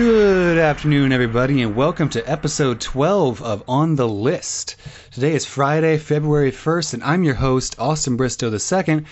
Good 0.00 0.56
afternoon, 0.56 1.12
everybody, 1.12 1.60
and 1.60 1.76
welcome 1.76 2.08
to 2.08 2.24
episode 2.26 2.80
12 2.80 3.42
of 3.42 3.62
On 3.68 3.96
the 3.96 4.08
List. 4.08 4.76
Today 5.10 5.34
is 5.34 5.44
Friday, 5.44 5.98
February 5.98 6.52
1st, 6.52 6.94
and 6.94 7.04
I'm 7.04 7.22
your 7.22 7.34
host, 7.34 7.78
Austin 7.78 8.16
Bristow 8.16 8.50
II, 8.50 9.04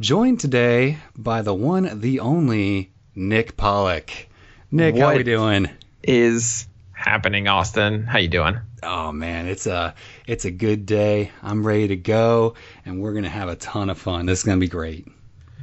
joined 0.00 0.40
today 0.40 0.98
by 1.16 1.42
the 1.42 1.54
one, 1.54 2.00
the 2.00 2.18
only, 2.18 2.90
Nick 3.14 3.56
Pollack. 3.56 4.28
Nick, 4.72 4.96
what 4.96 5.12
how 5.12 5.16
we 5.16 5.22
doing? 5.22 5.70
is 6.02 6.66
happening, 6.90 7.46
Austin? 7.46 8.02
How 8.02 8.18
you 8.18 8.26
doing? 8.26 8.58
Oh 8.82 9.12
man, 9.12 9.46
it's 9.46 9.68
a 9.68 9.94
it's 10.26 10.44
a 10.44 10.50
good 10.50 10.86
day. 10.86 11.30
I'm 11.40 11.64
ready 11.64 11.86
to 11.86 11.96
go, 11.96 12.54
and 12.84 13.00
we're 13.00 13.14
gonna 13.14 13.28
have 13.28 13.48
a 13.48 13.54
ton 13.54 13.90
of 13.90 13.98
fun. 13.98 14.26
This 14.26 14.40
is 14.40 14.44
gonna 14.44 14.58
be 14.58 14.66
great. 14.66 15.06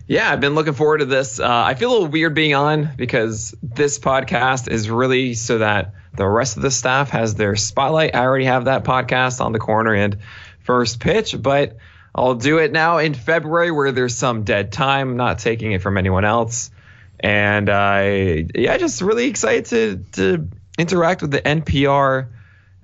Yeah, 0.09 0.31
I've 0.31 0.41
been 0.41 0.55
looking 0.55 0.73
forward 0.73 0.97
to 0.97 1.05
this. 1.05 1.39
Uh, 1.39 1.47
I 1.47 1.75
feel 1.75 1.91
a 1.91 1.93
little 1.93 2.07
weird 2.07 2.33
being 2.33 2.55
on 2.55 2.95
because 2.97 3.53
this 3.61 3.99
podcast 3.99 4.67
is 4.67 4.89
really 4.89 5.35
so 5.35 5.59
that 5.59 5.93
the 6.15 6.27
rest 6.27 6.57
of 6.57 6.63
the 6.63 6.71
staff 6.71 7.11
has 7.11 7.35
their 7.35 7.55
spotlight. 7.55 8.15
I 8.15 8.21
already 8.21 8.45
have 8.45 8.65
that 8.65 8.83
podcast 8.83 9.39
on 9.39 9.51
the 9.51 9.59
corner 9.59 9.93
and 9.93 10.17
first 10.61 10.99
pitch, 10.99 11.39
but 11.39 11.77
I'll 12.15 12.33
do 12.33 12.57
it 12.57 12.71
now 12.71 12.97
in 12.97 13.13
February 13.13 13.69
where 13.69 13.91
there's 13.91 14.15
some 14.15 14.45
dead 14.45 14.71
time, 14.71 15.15
not 15.15 15.37
taking 15.37 15.73
it 15.73 15.83
from 15.83 15.95
anyone 15.95 16.25
else. 16.25 16.71
And 17.19 17.69
I, 17.69 18.47
yeah, 18.55 18.77
just 18.77 19.03
really 19.03 19.27
excited 19.27 19.65
to 19.65 20.05
to 20.13 20.47
interact 20.79 21.21
with 21.21 21.29
the 21.29 21.41
NPR. 21.41 22.29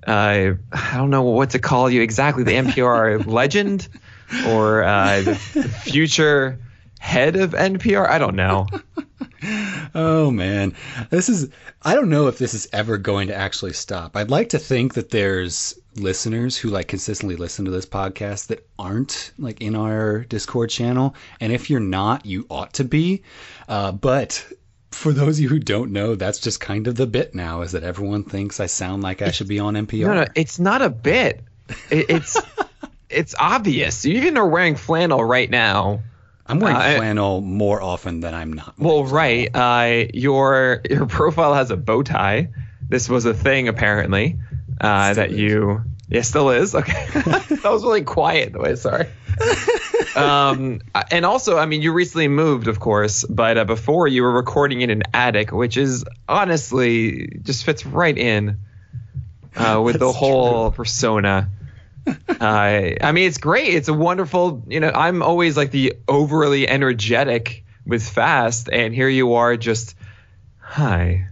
Uh, 0.06 0.52
I 0.72 0.96
don't 0.96 1.10
know 1.10 1.22
what 1.22 1.50
to 1.50 1.58
call 1.58 1.90
you 1.90 2.02
exactly, 2.02 2.44
the 2.44 2.52
NPR 2.52 3.26
legend 3.40 3.88
or 4.46 4.84
uh, 4.84 5.22
the, 5.22 5.32
the 5.54 5.68
future 5.68 6.60
head 7.06 7.36
of 7.36 7.52
NPR. 7.52 8.08
I 8.08 8.18
don't 8.18 8.36
know. 8.36 8.66
Oh 9.94 10.30
man, 10.30 10.74
this 11.08 11.28
is 11.28 11.48
I 11.82 11.94
don't 11.94 12.10
know 12.10 12.26
if 12.26 12.36
this 12.36 12.52
is 12.52 12.68
ever 12.72 12.98
going 12.98 13.28
to 13.28 13.34
actually 13.34 13.72
stop. 13.72 14.16
I'd 14.16 14.30
like 14.30 14.50
to 14.50 14.58
think 14.58 14.94
that 14.94 15.10
there's 15.10 15.78
listeners 15.94 16.56
who 16.56 16.68
like 16.68 16.88
consistently 16.88 17.36
listen 17.36 17.64
to 17.64 17.70
this 17.70 17.86
podcast 17.86 18.48
that 18.48 18.66
aren't 18.78 19.32
like 19.38 19.62
in 19.62 19.74
our 19.74 20.20
Discord 20.24 20.68
channel, 20.70 21.14
and 21.40 21.52
if 21.52 21.70
you're 21.70 21.80
not, 21.80 22.26
you 22.26 22.46
ought 22.50 22.74
to 22.74 22.84
be. 22.84 23.22
Uh, 23.68 23.92
but 23.92 24.44
for 24.90 25.12
those 25.12 25.38
of 25.38 25.42
you 25.42 25.48
who 25.48 25.60
don't 25.60 25.92
know, 25.92 26.14
that's 26.14 26.40
just 26.40 26.60
kind 26.60 26.86
of 26.88 26.96
the 26.96 27.06
bit 27.06 27.34
now 27.34 27.62
is 27.62 27.72
that 27.72 27.84
everyone 27.84 28.24
thinks 28.24 28.58
I 28.60 28.66
sound 28.66 29.02
like 29.02 29.22
I 29.22 29.30
should 29.30 29.48
be 29.48 29.60
on 29.60 29.74
NPR. 29.74 30.06
No, 30.06 30.14
no, 30.14 30.26
it's 30.34 30.58
not 30.58 30.82
a 30.82 30.90
bit. 30.90 31.42
It, 31.90 32.10
it's 32.10 32.36
it's 33.08 33.34
obvious. 33.38 34.04
You 34.04 34.16
even 34.16 34.36
are 34.36 34.48
wearing 34.48 34.76
flannel 34.76 35.24
right 35.24 35.48
now. 35.48 36.02
I'm 36.48 36.60
wearing 36.60 36.76
Uh, 36.76 36.96
flannel 36.96 37.40
more 37.40 37.82
often 37.82 38.20
than 38.20 38.34
I'm 38.34 38.52
not. 38.52 38.74
Well, 38.78 39.04
right. 39.04 39.50
Uh, 39.54 40.06
your 40.14 40.80
your 40.88 41.06
profile 41.18 41.54
has 41.54 41.70
a 41.70 41.76
bow 41.76 42.02
tie. 42.02 42.50
This 42.88 43.08
was 43.08 43.24
a 43.24 43.34
thing 43.34 43.68
apparently 43.68 44.38
uh, 44.80 45.14
that 45.14 45.32
is. 45.32 45.38
you. 45.38 45.82
Yeah, 46.08 46.22
still 46.22 46.50
is. 46.50 46.74
Okay, 46.74 47.06
that 47.14 47.60
was 47.64 47.82
really 47.82 48.04
quiet. 48.04 48.52
The 48.52 48.60
way, 48.60 48.76
sorry. 48.76 49.08
um, 50.16 50.80
and 51.10 51.26
also, 51.26 51.58
I 51.58 51.66
mean, 51.66 51.82
you 51.82 51.92
recently 51.92 52.28
moved, 52.28 52.68
of 52.68 52.78
course, 52.78 53.24
but 53.24 53.58
uh, 53.58 53.64
before 53.64 54.06
you 54.06 54.22
were 54.22 54.32
recording 54.32 54.82
in 54.82 54.90
an 54.90 55.02
attic, 55.12 55.50
which 55.50 55.76
is 55.76 56.04
honestly 56.28 57.40
just 57.42 57.64
fits 57.64 57.84
right 57.84 58.16
in 58.16 58.58
uh, 59.56 59.80
with 59.84 59.98
the 59.98 60.12
whole 60.12 60.70
persona. 60.70 61.50
Uh, 62.06 62.14
I 62.40 63.12
mean, 63.12 63.26
it's 63.26 63.38
great. 63.38 63.74
It's 63.74 63.88
a 63.88 63.94
wonderful, 63.94 64.64
you 64.68 64.80
know, 64.80 64.90
I'm 64.90 65.22
always 65.22 65.56
like 65.56 65.70
the 65.70 65.94
overly 66.06 66.68
energetic 66.68 67.64
with 67.86 68.08
fast, 68.08 68.68
and 68.70 68.94
here 68.94 69.08
you 69.08 69.34
are 69.34 69.56
just, 69.56 69.96
hi, 70.58 71.28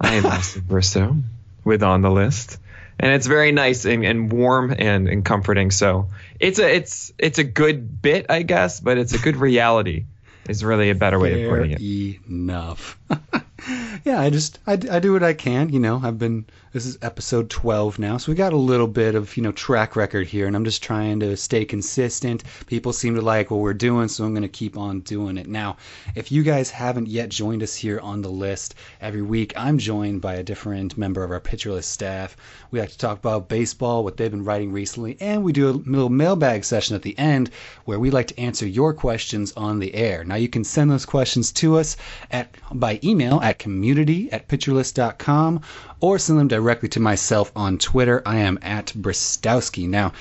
I 0.00 0.14
am 0.14 0.26
Austin 0.26 0.62
Bristow 0.62 1.16
with 1.64 1.82
On 1.82 2.02
the 2.02 2.10
List. 2.10 2.58
And 2.98 3.12
it's 3.12 3.26
very 3.26 3.50
nice 3.50 3.84
and, 3.84 4.04
and 4.04 4.30
warm 4.30 4.74
and, 4.76 5.08
and 5.08 5.24
comforting. 5.24 5.72
So 5.72 6.08
it's 6.38 6.60
a 6.60 6.72
it's 6.72 7.12
it's 7.18 7.38
a 7.38 7.44
good 7.44 8.00
bit, 8.00 8.26
I 8.28 8.42
guess, 8.42 8.78
but 8.78 8.96
it's 8.96 9.12
a 9.12 9.18
good 9.18 9.36
reality. 9.36 10.04
Is 10.48 10.64
really 10.64 10.90
a 10.90 10.94
better 10.94 11.20
way 11.20 11.44
of 11.44 11.50
putting 11.50 11.70
it. 11.70 11.80
enough. 12.28 12.98
yeah, 14.04 14.20
I 14.20 14.30
just 14.30 14.58
I, 14.66 14.72
I 14.72 14.98
do 14.98 15.12
what 15.12 15.22
I 15.22 15.34
can. 15.34 15.68
You 15.68 15.78
know, 15.78 16.00
I've 16.02 16.18
been 16.18 16.46
this 16.72 16.86
is 16.86 16.96
episode 17.02 17.50
12 17.50 17.98
now, 17.98 18.16
so 18.16 18.32
we 18.32 18.36
got 18.36 18.54
a 18.54 18.56
little 18.56 18.86
bit 18.86 19.14
of 19.14 19.36
you 19.36 19.42
know 19.42 19.52
track 19.52 19.94
record 19.94 20.26
here, 20.26 20.46
and 20.46 20.56
I'm 20.56 20.64
just 20.64 20.82
trying 20.82 21.20
to 21.20 21.36
stay 21.36 21.66
consistent. 21.66 22.44
People 22.66 22.94
seem 22.94 23.14
to 23.14 23.20
like 23.20 23.50
what 23.50 23.60
we're 23.60 23.74
doing, 23.74 24.08
so 24.08 24.24
I'm 24.24 24.32
going 24.32 24.40
to 24.40 24.48
keep 24.48 24.78
on 24.78 25.00
doing 25.00 25.36
it. 25.36 25.46
Now, 25.46 25.76
if 26.14 26.32
you 26.32 26.42
guys 26.42 26.70
haven't 26.70 27.08
yet 27.08 27.28
joined 27.28 27.62
us 27.62 27.74
here 27.74 28.00
on 28.00 28.22
the 28.22 28.30
list 28.30 28.74
every 29.02 29.20
week, 29.20 29.52
I'm 29.54 29.76
joined 29.76 30.22
by 30.22 30.36
a 30.36 30.42
different 30.42 30.96
member 30.96 31.22
of 31.22 31.30
our 31.30 31.40
Pitcher 31.40 31.72
List 31.72 31.90
staff. 31.90 32.38
We 32.70 32.80
like 32.80 32.90
to 32.90 32.98
talk 32.98 33.18
about 33.18 33.50
baseball, 33.50 34.02
what 34.02 34.16
they've 34.16 34.30
been 34.30 34.44
writing 34.44 34.72
recently, 34.72 35.18
and 35.20 35.44
we 35.44 35.52
do 35.52 35.68
a 35.68 35.72
little 35.72 36.08
mailbag 36.08 36.64
session 36.64 36.96
at 36.96 37.02
the 37.02 37.18
end 37.18 37.50
where 37.84 38.00
we 38.00 38.10
like 38.10 38.28
to 38.28 38.40
answer 38.40 38.66
your 38.66 38.94
questions 38.94 39.52
on 39.58 39.78
the 39.78 39.94
air. 39.94 40.24
Now 40.24 40.36
you 40.36 40.48
can 40.48 40.64
send 40.64 40.90
those 40.90 41.04
questions 41.04 41.52
to 41.52 41.76
us 41.76 41.98
at 42.30 42.56
by 42.72 42.98
email 43.04 43.40
at 43.42 43.58
community 43.58 44.32
at 44.32 44.48
pitcherlist.com 44.48 45.60
or 46.00 46.18
send 46.18 46.38
them 46.38 46.48
directly 46.62 46.88
to 46.90 47.00
myself 47.00 47.50
on 47.56 47.76
Twitter. 47.76 48.22
I 48.24 48.38
am 48.38 48.58
at 48.62 48.86
Bristowski. 48.86 49.88
Now, 49.88 50.12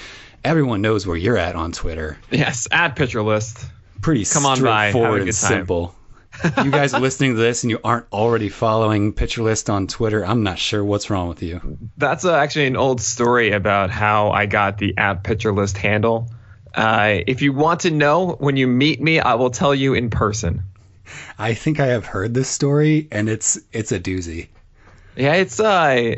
everyone 0.44 0.81
knows 0.81 1.06
where 1.06 1.16
you're 1.16 1.38
at 1.38 1.56
on 1.56 1.71
Twitter. 1.71 2.18
Yes, 2.31 2.68
add 2.71 2.95
Pitcher 2.95 3.21
List. 3.21 3.63
Pretty 4.01 4.25
Come 4.25 4.48
on 4.48 4.57
straightforward 4.57 5.21
and 5.21 5.36
simple. 5.36 5.95
you 6.63 6.71
guys 6.71 6.95
are 6.95 7.00
listening 7.00 7.36
to 7.36 7.39
this 7.39 7.63
and 7.63 7.69
you 7.69 7.80
aren't 7.83 8.07
already 8.12 8.50
following 8.50 9.13
Pitcher 9.13 9.44
List 9.44 9.69
on 9.69 9.86
Twitter. 9.86 10.25
I'm 10.25 10.42
not 10.42 10.57
sure 10.57 10.83
what's 10.83 11.12
wrong 11.12 11.30
with 11.30 11.44
you. 11.44 11.77
That's 11.98 12.25
uh, 12.25 12.33
actually 12.36 12.66
an 12.66 12.77
old 12.77 13.01
story 13.01 13.51
about 13.51 13.92
how 13.92 14.31
I 14.31 14.48
got 14.48 14.80
the 14.80 14.98
app 14.98 15.24
Pitcher 15.24 15.54
List 15.54 15.77
handle. 15.77 16.31
Uh, 16.74 17.19
if 17.27 17.44
you 17.44 17.54
want 17.54 17.81
to 17.81 17.92
know 17.92 18.31
when 18.39 18.57
you 18.57 18.66
meet 18.66 19.00
me, 19.00 19.19
I 19.19 19.36
will 19.36 19.51
tell 19.51 19.75
you 19.75 19.94
in 19.94 20.10
person. 20.10 20.63
I 21.38 21.54
think 21.54 21.80
I 21.80 21.88
have 21.88 22.06
heard 22.06 22.33
this 22.33 22.48
story 22.48 23.07
and 23.12 23.30
it's 23.30 23.60
it's 23.71 23.92
a 23.92 24.00
doozy. 24.00 24.48
Yeah, 25.16 25.36
it's 25.36 25.60
uh, 25.60 26.16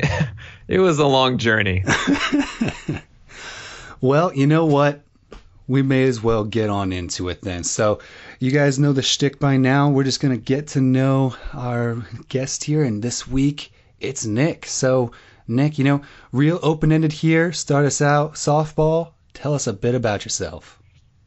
it 0.68 0.78
was 0.78 0.98
a 0.98 1.06
long 1.06 1.38
journey. 1.38 1.84
Well, 4.04 4.34
you 4.34 4.46
know 4.46 4.66
what? 4.66 5.00
We 5.66 5.80
may 5.80 6.04
as 6.04 6.22
well 6.22 6.44
get 6.44 6.68
on 6.68 6.92
into 6.92 7.30
it 7.30 7.40
then. 7.40 7.64
So, 7.64 8.00
you 8.38 8.50
guys 8.50 8.78
know 8.78 8.92
the 8.92 9.00
shtick 9.00 9.40
by 9.40 9.56
now. 9.56 9.88
We're 9.88 10.04
just 10.04 10.20
going 10.20 10.36
to 10.36 10.42
get 10.42 10.66
to 10.76 10.82
know 10.82 11.34
our 11.54 12.06
guest 12.28 12.64
here, 12.64 12.84
and 12.84 13.02
this 13.02 13.26
week 13.26 13.72
it's 14.00 14.26
Nick. 14.26 14.66
So, 14.66 15.12
Nick, 15.48 15.78
you 15.78 15.84
know, 15.84 16.02
real 16.32 16.60
open 16.62 16.92
ended 16.92 17.12
here. 17.12 17.50
Start 17.52 17.86
us 17.86 18.02
out. 18.02 18.34
Softball. 18.34 19.12
Tell 19.32 19.54
us 19.54 19.68
a 19.68 19.72
bit 19.72 19.94
about 19.94 20.26
yourself. 20.26 20.78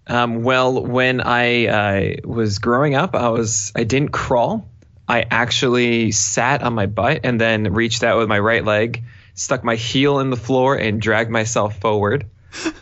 Um, 0.05 0.43
well, 0.43 0.85
when 0.85 1.19
I 1.19 1.65
uh, 1.65 2.15
was 2.25 2.59
growing 2.59 2.93
up, 2.93 3.15
I 3.15 3.29
was 3.29 3.71
I 3.75 3.85
didn't 3.85 4.11
crawl. 4.11 4.69
I 5.07 5.25
actually 5.29 6.11
sat 6.11 6.63
on 6.63 6.73
my 6.73 6.85
butt 6.85 7.21
and 7.23 7.39
then 7.39 7.73
reached 7.73 8.03
out 8.03 8.17
with 8.17 8.27
my 8.27 8.39
right 8.39 8.63
leg, 8.63 9.03
stuck 9.35 9.63
my 9.63 9.75
heel 9.75 10.19
in 10.19 10.29
the 10.29 10.35
floor, 10.35 10.75
and 10.75 11.01
dragged 11.01 11.31
myself 11.31 11.79
forward. 11.79 12.25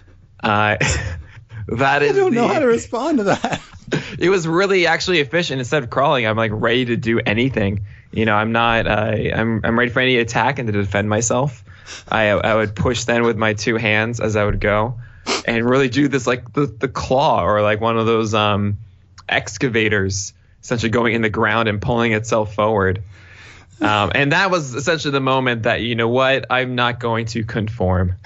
Uh, 0.43 0.77
that 1.69 2.03
is. 2.03 2.11
I 2.11 2.19
don't 2.19 2.35
know 2.35 2.47
the- 2.47 2.53
how 2.53 2.59
to 2.59 2.67
respond 2.67 3.17
to 3.17 3.23
that. 3.23 3.61
it 4.19 4.29
was 4.29 4.47
really 4.47 4.85
actually 4.85 5.21
efficient. 5.21 5.57
Instead 5.57 5.81
of 5.81 5.89
crawling, 5.89 6.27
I'm 6.27 6.37
like 6.37 6.51
ready 6.53 6.85
to 6.85 6.97
do 6.97 7.19
anything. 7.19 7.85
You 8.11 8.25
know, 8.25 8.35
I'm 8.35 8.51
not. 8.51 8.85
Uh, 8.85 9.15
I'm 9.33 9.61
I'm 9.63 9.79
ready 9.79 9.89
for 9.89 10.01
any 10.01 10.17
attack 10.17 10.59
and 10.59 10.67
to 10.67 10.71
defend 10.71 11.09
myself. 11.09 11.63
I 12.07 12.29
I 12.29 12.53
would 12.53 12.75
push 12.75 13.05
then 13.05 13.23
with 13.23 13.37
my 13.37 13.53
two 13.53 13.77
hands 13.77 14.19
as 14.19 14.35
I 14.35 14.45
would 14.45 14.59
go, 14.59 14.99
and 15.47 15.67
really 15.67 15.89
do 15.89 16.07
this 16.09 16.27
like 16.27 16.53
the 16.53 16.67
the 16.67 16.89
claw 16.89 17.43
or 17.43 17.63
like 17.63 17.81
one 17.81 17.97
of 17.97 18.05
those 18.05 18.35
um 18.35 18.77
excavators, 19.27 20.33
essentially 20.65 20.89
going 20.89 21.13
in 21.13 21.21
the 21.21 21.29
ground 21.29 21.69
and 21.69 21.79
pulling 21.79 22.13
itself 22.13 22.55
forward. 22.55 23.03
Um, 23.79 24.11
and 24.15 24.31
that 24.31 24.49
was 24.49 24.73
essentially 24.73 25.11
the 25.11 25.19
moment 25.19 25.63
that 25.63 25.81
you 25.81 25.93
know 25.93 26.07
what 26.07 26.47
I'm 26.49 26.73
not 26.73 26.99
going 26.99 27.27
to 27.27 27.43
conform. 27.43 28.15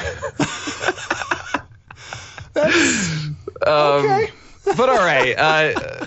um, 2.56 2.64
Okay. 3.66 4.30
but 4.66 4.90
all 4.90 4.96
right. 4.96 5.38
Uh, 5.38 6.06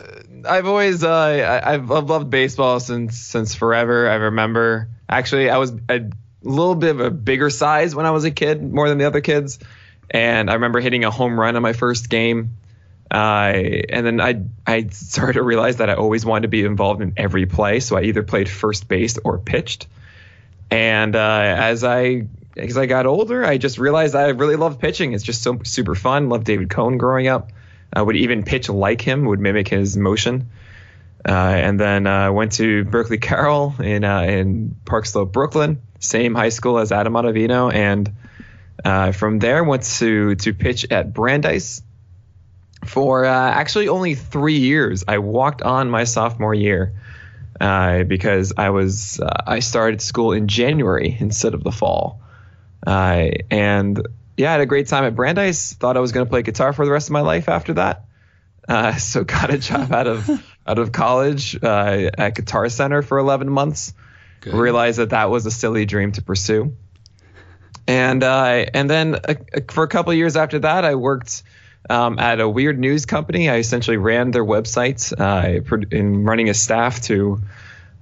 I've 0.49 0.67
always 0.67 1.05
uh, 1.05 1.11
I, 1.11 1.75
I've, 1.75 1.91
I've 1.91 2.09
loved 2.09 2.31
baseball 2.31 2.81
since 2.81 3.19
since 3.19 3.55
forever. 3.55 4.09
I 4.09 4.15
remember 4.15 4.89
actually 5.09 5.51
I 5.51 5.59
was 5.59 5.73
a 5.91 6.09
little 6.43 6.75
bit 6.75 6.91
of 6.93 7.01
a 7.01 7.11
bigger 7.11 7.51
size 7.51 7.95
when 7.95 8.07
I 8.07 8.11
was 8.11 8.25
a 8.25 8.31
kid, 8.31 8.63
more 8.63 8.89
than 8.89 8.97
the 8.99 9.05
other 9.05 9.21
kids, 9.21 9.59
and 10.11 10.49
I 10.51 10.55
remember 10.55 10.81
hitting 10.81 11.05
a 11.05 11.11
home 11.11 11.39
run 11.39 11.57
on 11.57 11.63
my 11.63 11.75
first 11.75 12.09
game. 12.09 12.57
Uh, 13.13 13.53
and 13.91 14.07
then 14.07 14.21
I 14.23 14.43
I 14.67 14.87
started 14.89 15.35
to 15.35 15.43
realize 15.43 15.77
that 15.77 15.91
I 15.91 15.95
always 15.95 16.25
wanted 16.25 16.43
to 16.43 16.49
be 16.49 16.65
involved 16.65 17.03
in 17.03 17.13
every 17.19 17.45
play, 17.45 17.81
so 17.81 17.99
I 17.99 18.05
either 18.05 18.23
played 18.23 18.49
first 18.49 18.89
base 18.89 19.19
or 19.23 19.39
pitched. 19.39 19.87
And 20.71 21.15
uh, 21.15 21.19
as 21.59 21.85
I 21.85 22.29
as 22.57 22.79
I 22.79 22.87
got 22.87 23.05
older, 23.05 23.45
I 23.45 23.59
just 23.59 23.77
realized 23.77 24.15
I 24.15 24.29
really 24.29 24.57
loved 24.57 24.81
pitching. 24.81 25.13
It's 25.13 25.25
just 25.25 25.43
so 25.43 25.61
super 25.63 25.95
fun. 25.95 26.31
Loved 26.31 26.45
David 26.45 26.71
Cone 26.71 26.97
growing 26.97 27.29
up. 27.29 27.51
I 27.93 28.01
would 28.01 28.17
even 28.17 28.45
pitch 28.45 28.71
like 28.71 29.03
him, 29.03 29.27
would 29.27 29.41
mimic 29.41 29.69
his 29.69 29.95
motion. 29.95 30.49
Uh, 31.29 31.33
and 31.33 31.79
then 31.79 32.07
uh, 32.07 32.33
went 32.33 32.53
to 32.53 32.85
Berkeley 32.85 33.19
Carroll 33.19 33.75
in 33.79 34.05
uh, 34.05 34.23
in 34.23 34.75
Park 34.87 35.05
Slope, 35.05 35.33
Brooklyn, 35.33 35.83
same 36.01 36.35
high 36.35 36.49
school 36.49 36.79
as 36.79 36.93
Adam 36.93 37.13
Ottavino, 37.13 37.71
and 37.73 38.11
uh, 38.83 39.13
from 39.13 39.39
there 39.39 39.63
went 39.63 39.83
to 39.99 40.35
to 40.37 40.55
pitch 40.55 40.87
at 40.91 41.13
Brandeis 41.13 41.83
for 42.87 43.25
uh, 43.25 43.51
actually 43.51 43.89
only 43.89 44.15
three 44.15 44.59
years. 44.59 45.05
I 45.07 45.19
walked 45.19 45.63
on 45.63 45.91
my 45.91 46.05
sophomore 46.05 46.55
year 46.55 46.95
uh, 47.61 48.05
because 48.05 48.53
I 48.57 48.71
was 48.71 49.21
uh, 49.21 49.43
I 49.47 49.61
started 49.61 50.03
school 50.03 50.33
in 50.33 50.49
January 50.49 51.17
instead 51.19 51.55
of 51.55 51.63
the 51.63 51.73
fall, 51.73 52.21
uh, 52.87 53.29
and 53.51 54.07
yeah, 54.37 54.49
I 54.49 54.53
had 54.53 54.61
a 54.61 54.67
great 54.67 54.89
time 54.89 55.05
at 55.05 55.15
Brandeis. 55.15 55.75
Thought 55.75 55.97
I 55.97 56.01
was 56.01 56.13
going 56.13 56.27
to 56.27 56.31
play 56.31 56.43
guitar 56.43 56.73
for 56.73 56.85
the 56.85 56.91
rest 56.91 57.09
of 57.09 57.13
my 57.13 57.21
life 57.21 57.49
after 57.49 57.75
that. 57.75 58.05
Uh, 58.69 58.97
so 58.97 59.25
got 59.25 59.51
a 59.51 59.59
job 59.59 59.93
out 59.93 60.07
of 60.07 60.29
out 60.67 60.79
of 60.79 60.93
college 60.93 61.57
uh, 61.63 62.11
at 62.17 62.35
Guitar 62.35 62.69
Center 62.69 63.03
for 63.03 63.19
11 63.19 63.49
months. 63.49 63.95
Good. 64.41 64.55
Realized 64.55 64.99
that 64.99 65.11
that 65.11 65.31
was 65.31 65.47
a 65.47 65.51
silly 65.51 65.87
dream 65.87 66.13
to 66.13 66.23
pursue. 66.23 66.77
And 67.87 68.23
uh, 68.23 68.67
and 68.75 68.89
then 68.89 69.19
for 69.71 69.85
a 69.85 69.89
couple 69.89 70.13
of 70.13 70.19
years 70.19 70.37
after 70.37 70.61
that, 70.61 70.85
I 70.85 70.95
worked 70.95 71.43
um, 71.91 72.19
at 72.19 72.41
a 72.41 72.49
weird 72.49 72.79
news 72.79 73.07
company. 73.07 73.49
I 73.49 73.57
essentially 73.57 73.97
ran 73.97 74.31
their 74.31 74.45
websites 74.45 75.13
uh, 75.13 75.87
in 75.91 76.25
running 76.25 76.49
a 76.49 76.55
staff 76.55 77.01
to 77.03 77.41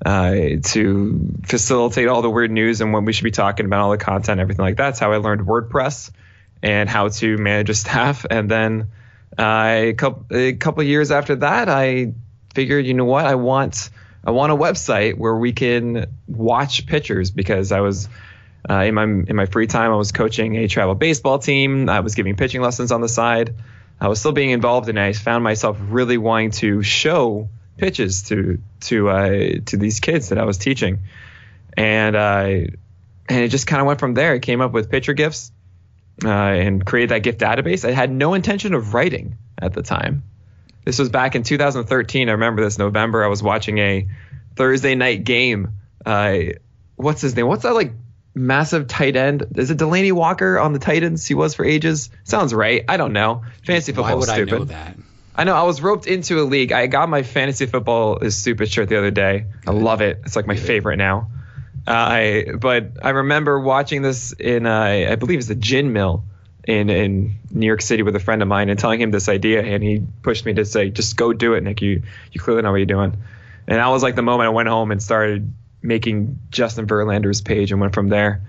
uh, 0.04 0.34
to 0.62 1.20
facilitate 1.44 2.08
all 2.08 2.22
the 2.22 2.30
weird 2.30 2.50
news 2.50 2.80
and 2.80 2.92
what 2.92 3.04
we 3.04 3.12
should 3.12 3.24
be 3.24 3.30
talking 3.30 3.66
about, 3.66 3.80
all 3.80 3.90
the 3.90 3.98
content, 3.98 4.40
everything 4.40 4.64
like 4.64 4.76
that. 4.76 4.90
That's 4.90 4.98
how 4.98 5.12
I 5.12 5.16
learned 5.18 5.42
WordPress 5.46 6.10
and 6.62 6.88
how 6.88 7.08
to 7.08 7.36
manage 7.36 7.70
a 7.70 7.74
staff. 7.74 8.24
And 8.30 8.50
then 8.50 8.86
uh, 9.38 9.74
a 9.76 9.94
couple 9.94 10.36
a 10.36 10.54
couple 10.54 10.82
years 10.82 11.10
after 11.10 11.36
that, 11.36 11.68
I 11.68 12.12
figured, 12.54 12.86
you 12.86 12.94
know 12.94 13.04
what, 13.04 13.26
I 13.26 13.34
want 13.34 13.90
I 14.24 14.32
want 14.32 14.52
a 14.52 14.56
website 14.56 15.16
where 15.16 15.36
we 15.36 15.52
can 15.52 16.06
watch 16.26 16.86
pictures 16.86 17.30
because 17.30 17.72
I 17.72 17.80
was 17.80 18.08
uh, 18.68 18.82
in 18.82 18.94
my 18.94 19.04
in 19.04 19.36
my 19.36 19.46
free 19.46 19.66
time 19.66 19.90
I 19.92 19.96
was 19.96 20.12
coaching 20.12 20.56
a 20.56 20.68
travel 20.68 20.94
baseball 20.94 21.38
team. 21.38 21.88
I 21.88 22.00
was 22.00 22.14
giving 22.14 22.36
pitching 22.36 22.60
lessons 22.60 22.92
on 22.92 23.00
the 23.00 23.08
side. 23.08 23.54
I 24.00 24.08
was 24.08 24.18
still 24.18 24.32
being 24.32 24.50
involved, 24.50 24.88
and 24.88 24.98
I 24.98 25.12
found 25.12 25.44
myself 25.44 25.78
really 25.80 26.18
wanting 26.18 26.52
to 26.52 26.82
show 26.82 27.48
pitches 27.76 28.24
to 28.24 28.60
to 28.80 29.08
uh, 29.08 29.28
to 29.66 29.76
these 29.76 30.00
kids 30.00 30.30
that 30.30 30.38
I 30.38 30.44
was 30.44 30.58
teaching, 30.58 31.00
and 31.76 32.16
uh, 32.16 32.66
and 33.30 33.44
it 33.44 33.48
just 33.48 33.66
kind 33.66 33.80
of 33.80 33.86
went 33.86 34.00
from 34.00 34.14
there. 34.14 34.32
I 34.34 34.38
came 34.38 34.60
up 34.60 34.72
with 34.72 34.90
picture 34.90 35.12
gifts 35.12 35.52
uh, 36.24 36.28
and 36.28 36.84
created 36.84 37.10
that 37.10 37.22
gift 37.22 37.40
database. 37.40 37.88
I 37.88 37.92
had 37.92 38.10
no 38.10 38.34
intention 38.34 38.74
of 38.74 38.94
writing 38.94 39.38
at 39.60 39.72
the 39.72 39.82
time. 39.82 40.24
This 40.84 40.98
was 40.98 41.08
back 41.08 41.34
in 41.34 41.42
2013. 41.42 42.28
I 42.28 42.32
remember 42.32 42.62
this 42.62 42.78
November. 42.78 43.24
I 43.24 43.28
was 43.28 43.42
watching 43.42 43.78
a 43.78 44.08
Thursday 44.56 44.94
night 44.94 45.24
game. 45.24 45.74
Uh, 46.04 46.38
what's 46.96 47.20
his 47.20 47.36
name? 47.36 47.46
What's 47.46 47.62
that 47.64 47.74
like 47.74 47.92
massive 48.34 48.86
tight 48.88 49.16
end? 49.16 49.46
Is 49.56 49.70
it 49.70 49.78
Delanie 49.78 50.12
Walker 50.12 50.58
on 50.58 50.72
the 50.72 50.78
Titans? 50.78 51.26
He 51.26 51.34
was 51.34 51.54
for 51.54 51.64
ages. 51.64 52.10
Sounds 52.24 52.54
right. 52.54 52.84
I 52.88 52.96
don't 52.96 53.12
know. 53.12 53.42
Fantasy 53.64 53.92
football 53.92 54.04
Why 54.04 54.14
would 54.14 54.28
is 54.28 54.30
stupid. 54.30 54.54
I 54.54 54.58
know 54.58 54.64
that? 54.64 54.96
I 55.34 55.44
know 55.44 55.54
I 55.54 55.62
was 55.62 55.80
roped 55.80 56.06
into 56.06 56.40
a 56.40 56.44
league. 56.44 56.72
I 56.72 56.86
got 56.86 57.08
my 57.08 57.22
fantasy 57.22 57.66
football 57.66 58.18
is 58.18 58.36
stupid 58.36 58.70
shirt 58.70 58.88
the 58.88 58.98
other 58.98 59.10
day. 59.10 59.46
I 59.66 59.70
love 59.70 60.00
it. 60.02 60.20
It's 60.24 60.36
like 60.36 60.46
my 60.46 60.56
favorite 60.56 60.96
now. 60.96 61.30
Uh, 61.86 61.92
I 61.92 62.46
but 62.58 62.98
I 63.02 63.10
remember 63.10 63.58
watching 63.58 64.02
this 64.02 64.32
in 64.32 64.66
uh, 64.66 65.06
I 65.10 65.16
believe 65.16 65.38
it's 65.38 65.48
a 65.48 65.54
gin 65.54 65.92
mill 65.92 66.24
in 66.66 66.90
in 66.90 67.38
New 67.50 67.66
York 67.66 67.80
City 67.80 68.02
with 68.02 68.14
a 68.16 68.20
friend 68.20 68.42
of 68.42 68.48
mine 68.48 68.68
and 68.68 68.78
telling 68.78 69.00
him 69.00 69.10
this 69.10 69.28
idea 69.28 69.62
and 69.62 69.82
he 69.82 70.02
pushed 70.22 70.44
me 70.44 70.52
to 70.54 70.64
say 70.64 70.90
just 70.90 71.16
go 71.16 71.32
do 71.32 71.54
it 71.54 71.62
Nick 71.62 71.80
you 71.80 72.02
you 72.32 72.40
clearly 72.40 72.62
know 72.62 72.70
what 72.70 72.76
you're 72.76 72.86
doing 72.86 73.16
and 73.66 73.78
that 73.78 73.86
was 73.86 74.02
like 74.02 74.14
the 74.14 74.22
moment 74.22 74.48
I 74.48 74.50
went 74.50 74.68
home 74.68 74.90
and 74.90 75.02
started 75.02 75.54
making 75.82 76.38
Justin 76.50 76.86
Verlander's 76.86 77.40
page 77.40 77.72
and 77.72 77.80
went 77.80 77.94
from 77.94 78.08
there. 78.08 78.42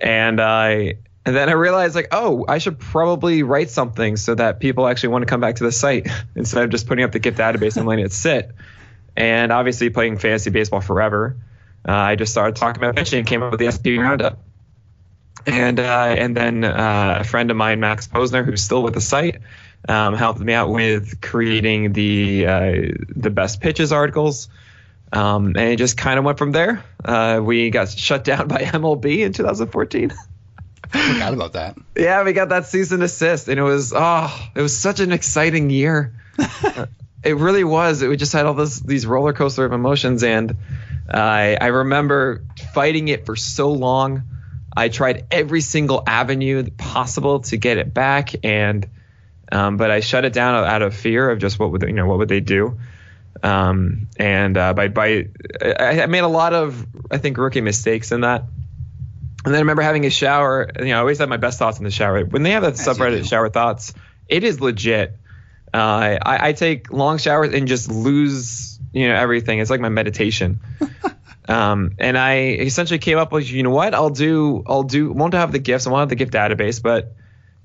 And 0.00 0.40
I 0.40 0.96
and 1.24 1.36
then 1.36 1.48
I 1.48 1.52
realized 1.52 1.94
like 1.94 2.08
oh 2.12 2.44
I 2.48 2.58
should 2.58 2.78
probably 2.78 3.42
write 3.42 3.70
something 3.70 4.16
so 4.16 4.34
that 4.34 4.60
people 4.60 4.86
actually 4.86 5.10
want 5.10 5.22
to 5.22 5.26
come 5.26 5.40
back 5.40 5.56
to 5.56 5.64
the 5.64 5.72
site 5.72 6.08
instead 6.34 6.64
of 6.64 6.70
just 6.70 6.86
putting 6.86 7.04
up 7.04 7.12
the 7.12 7.18
gift 7.18 7.38
database 7.38 7.76
and 7.76 7.86
letting 7.86 8.04
it 8.04 8.12
sit. 8.12 8.50
And 9.16 9.52
obviously 9.52 9.90
playing 9.90 10.18
fantasy 10.18 10.50
baseball 10.50 10.80
forever 10.80 11.36
uh, 11.86 11.92
I 11.92 12.16
just 12.16 12.32
started 12.32 12.56
talking 12.56 12.82
about 12.82 12.96
pitching 12.96 13.20
and 13.20 13.28
came 13.28 13.42
up 13.42 13.50
with 13.50 13.60
the 13.60 13.70
SP 13.70 13.98
roundup. 13.98 14.38
And 15.46 15.80
uh, 15.80 16.14
and 16.16 16.36
then 16.36 16.62
uh, 16.64 17.18
a 17.20 17.24
friend 17.24 17.50
of 17.50 17.56
mine, 17.56 17.80
Max 17.80 18.06
Posner, 18.06 18.44
who's 18.44 18.62
still 18.62 18.82
with 18.82 18.94
the 18.94 19.00
site, 19.00 19.40
um, 19.88 20.14
helped 20.14 20.38
me 20.38 20.52
out 20.52 20.70
with 20.70 21.20
creating 21.20 21.92
the 21.92 22.46
uh, 22.46 22.72
the 23.08 23.30
best 23.30 23.60
pitches 23.60 23.92
articles. 23.92 24.48
Um, 25.12 25.48
and 25.48 25.58
it 25.58 25.76
just 25.76 25.96
kind 25.96 26.18
of 26.18 26.24
went 26.24 26.38
from 26.38 26.52
there. 26.52 26.82
Uh, 27.04 27.40
we 27.44 27.70
got 27.70 27.90
shut 27.90 28.24
down 28.24 28.48
by 28.48 28.58
MLB 28.62 29.18
in 29.18 29.32
2014. 29.32 30.12
Forgot 30.88 31.32
about 31.32 31.52
that. 31.54 31.76
yeah, 31.96 32.22
we 32.22 32.32
got 32.32 32.50
that 32.50 32.66
season 32.66 33.00
and 33.00 33.08
desist, 33.08 33.48
and 33.48 33.58
it 33.58 33.62
was 33.62 33.92
oh, 33.96 34.50
it 34.54 34.60
was 34.60 34.76
such 34.76 35.00
an 35.00 35.12
exciting 35.12 35.70
year. 35.70 36.14
it 37.24 37.36
really 37.36 37.64
was. 37.64 38.02
It 38.02 38.08
we 38.08 38.16
just 38.16 38.32
had 38.32 38.44
all 38.44 38.54
this 38.54 38.80
these 38.80 39.06
roller 39.06 39.32
coaster 39.32 39.64
of 39.64 39.72
emotions, 39.72 40.22
and 40.22 40.54
I 41.08 41.56
I 41.58 41.66
remember 41.68 42.44
fighting 42.74 43.08
it 43.08 43.24
for 43.24 43.36
so 43.36 43.72
long. 43.72 44.24
I 44.76 44.88
tried 44.88 45.26
every 45.30 45.62
single 45.62 46.02
avenue 46.06 46.68
possible 46.70 47.40
to 47.40 47.56
get 47.56 47.78
it 47.78 47.94
back, 47.94 48.34
and 48.44 48.86
um, 49.50 49.78
but 49.78 49.90
I 49.90 50.00
shut 50.00 50.26
it 50.26 50.34
down 50.34 50.62
out 50.64 50.82
of 50.82 50.94
fear 50.94 51.30
of 51.30 51.38
just 51.38 51.58
what 51.58 51.72
would 51.72 51.82
you 51.82 51.92
know 51.92 52.06
what 52.06 52.18
would 52.18 52.28
they 52.28 52.40
do. 52.40 52.78
Um, 53.42 54.08
and 54.16 54.56
uh, 54.56 54.72
by 54.74 54.88
by 54.88 55.26
I, 55.60 56.02
I 56.02 56.06
made 56.06 56.20
a 56.20 56.28
lot 56.28 56.54
of 56.54 56.86
I 57.10 57.18
think 57.18 57.36
rookie 57.38 57.60
mistakes 57.60 58.12
in 58.12 58.20
that. 58.22 58.44
And 59.44 59.52
then 59.52 59.58
I 59.58 59.62
remember 59.62 59.82
having 59.82 60.06
a 60.06 60.10
shower. 60.10 60.70
You 60.78 60.86
know, 60.86 60.96
I 60.96 61.00
always 61.00 61.18
have 61.18 61.28
my 61.28 61.36
best 61.36 61.58
thoughts 61.58 61.78
in 61.78 61.84
the 61.84 61.90
shower. 61.90 62.24
When 62.24 62.44
they 62.44 62.52
have 62.52 62.62
that 62.62 62.74
As 62.74 62.86
subreddit 62.86 63.28
shower 63.28 63.48
thoughts, 63.48 63.92
it 64.28 64.44
is 64.44 64.60
legit. 64.60 65.18
Uh, 65.74 66.18
I, 66.22 66.48
I 66.48 66.52
take 66.52 66.92
long 66.92 67.18
showers 67.18 67.52
and 67.52 67.66
just 67.66 67.90
lose, 67.90 68.78
you 68.92 69.08
know, 69.08 69.14
everything. 69.14 69.58
It's 69.58 69.70
like 69.70 69.80
my 69.80 69.88
meditation. 69.88 70.60
um, 71.48 71.94
and 71.98 72.16
I 72.16 72.40
essentially 72.60 72.98
came 72.98 73.18
up 73.18 73.32
with, 73.32 73.50
you 73.50 73.62
know 73.62 73.70
what? 73.70 73.94
I'll 73.94 74.10
do, 74.10 74.62
I'll 74.66 74.82
do. 74.82 75.10
Won't 75.10 75.34
have 75.34 75.50
the 75.50 75.58
gifts. 75.58 75.86
I 75.86 75.90
won't 75.90 76.00
have 76.00 76.08
the 76.10 76.14
gift 76.14 76.32
database, 76.32 76.82
but 76.82 77.14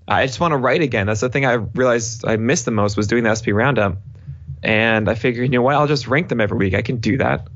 I 0.08 0.26
just 0.26 0.40
want 0.40 0.54
to 0.54 0.58
write 0.58 0.82
again. 0.82 1.06
That's 1.06 1.20
the 1.20 1.30
thing 1.30 1.46
I 1.46 1.54
realized 1.54 2.26
I 2.26 2.38
missed 2.38 2.66
the 2.66 2.72
most 2.72 2.96
was 2.96 3.08
doing 3.08 3.24
the 3.24 3.36
SP 3.36 3.52
roundup. 3.52 3.98
And 4.64 5.10
I 5.10 5.16
figured, 5.16 5.46
you 5.46 5.58
know 5.58 5.62
what? 5.62 5.76
I'll 5.76 5.88
just 5.88 6.08
rank 6.08 6.30
them 6.30 6.42
every 6.42 6.58
week. 6.58 6.74
I 6.74 6.82
can 6.82 6.98
do 6.98 7.18
that. 7.18 7.48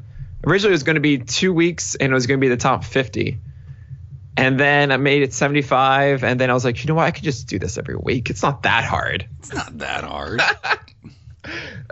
Originally, 0.45 0.71
it 0.71 0.75
was 0.75 0.83
going 0.83 0.95
to 0.95 1.01
be 1.01 1.19
two 1.19 1.53
weeks, 1.53 1.95
and 1.95 2.11
it 2.11 2.13
was 2.13 2.27
going 2.27 2.39
to 2.39 2.41
be 2.41 2.49
the 2.49 2.57
top 2.57 2.83
50. 2.83 3.39
And 4.37 4.59
then 4.59 4.91
I 4.91 4.97
made 4.97 5.23
it 5.23 5.33
75. 5.33 6.23
And 6.23 6.39
then 6.39 6.49
I 6.49 6.53
was 6.53 6.63
like, 6.63 6.83
you 6.83 6.87
know 6.87 6.95
what? 6.95 7.05
I 7.05 7.11
could 7.11 7.23
just 7.23 7.47
do 7.47 7.59
this 7.59 7.77
every 7.77 7.95
week. 7.95 8.29
It's 8.29 8.41
not 8.41 8.63
that 8.63 8.85
hard. 8.85 9.27
It's 9.39 9.53
not 9.53 9.77
that 9.79 10.03
hard. 10.03 10.41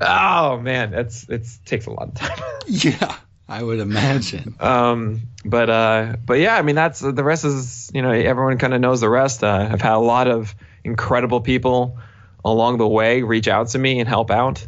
oh 0.01 0.59
man, 0.59 0.93
it's 0.93 1.27
it's 1.29 1.57
takes 1.59 1.85
a 1.85 1.91
lot 1.91 2.09
of 2.09 2.13
time. 2.15 2.39
yeah, 2.67 3.15
I 3.47 3.61
would 3.61 3.79
imagine. 3.79 4.55
Um, 4.59 5.21
but 5.43 5.69
uh, 5.69 6.15
but 6.25 6.39
yeah, 6.39 6.55
I 6.55 6.61
mean 6.61 6.75
that's 6.75 6.99
the 6.99 7.23
rest 7.23 7.45
is 7.45 7.91
you 7.93 8.01
know 8.01 8.11
everyone 8.11 8.57
kind 8.57 8.73
of 8.73 8.81
knows 8.81 9.01
the 9.01 9.09
rest. 9.09 9.43
Uh, 9.43 9.69
I've 9.71 9.81
had 9.81 9.93
a 9.93 9.99
lot 9.99 10.27
of 10.27 10.55
incredible 10.83 11.41
people 11.41 11.97
along 12.45 12.77
the 12.77 12.87
way 12.87 13.21
reach 13.21 13.47
out 13.47 13.69
to 13.69 13.79
me 13.79 13.99
and 13.99 14.07
help 14.07 14.31
out. 14.31 14.65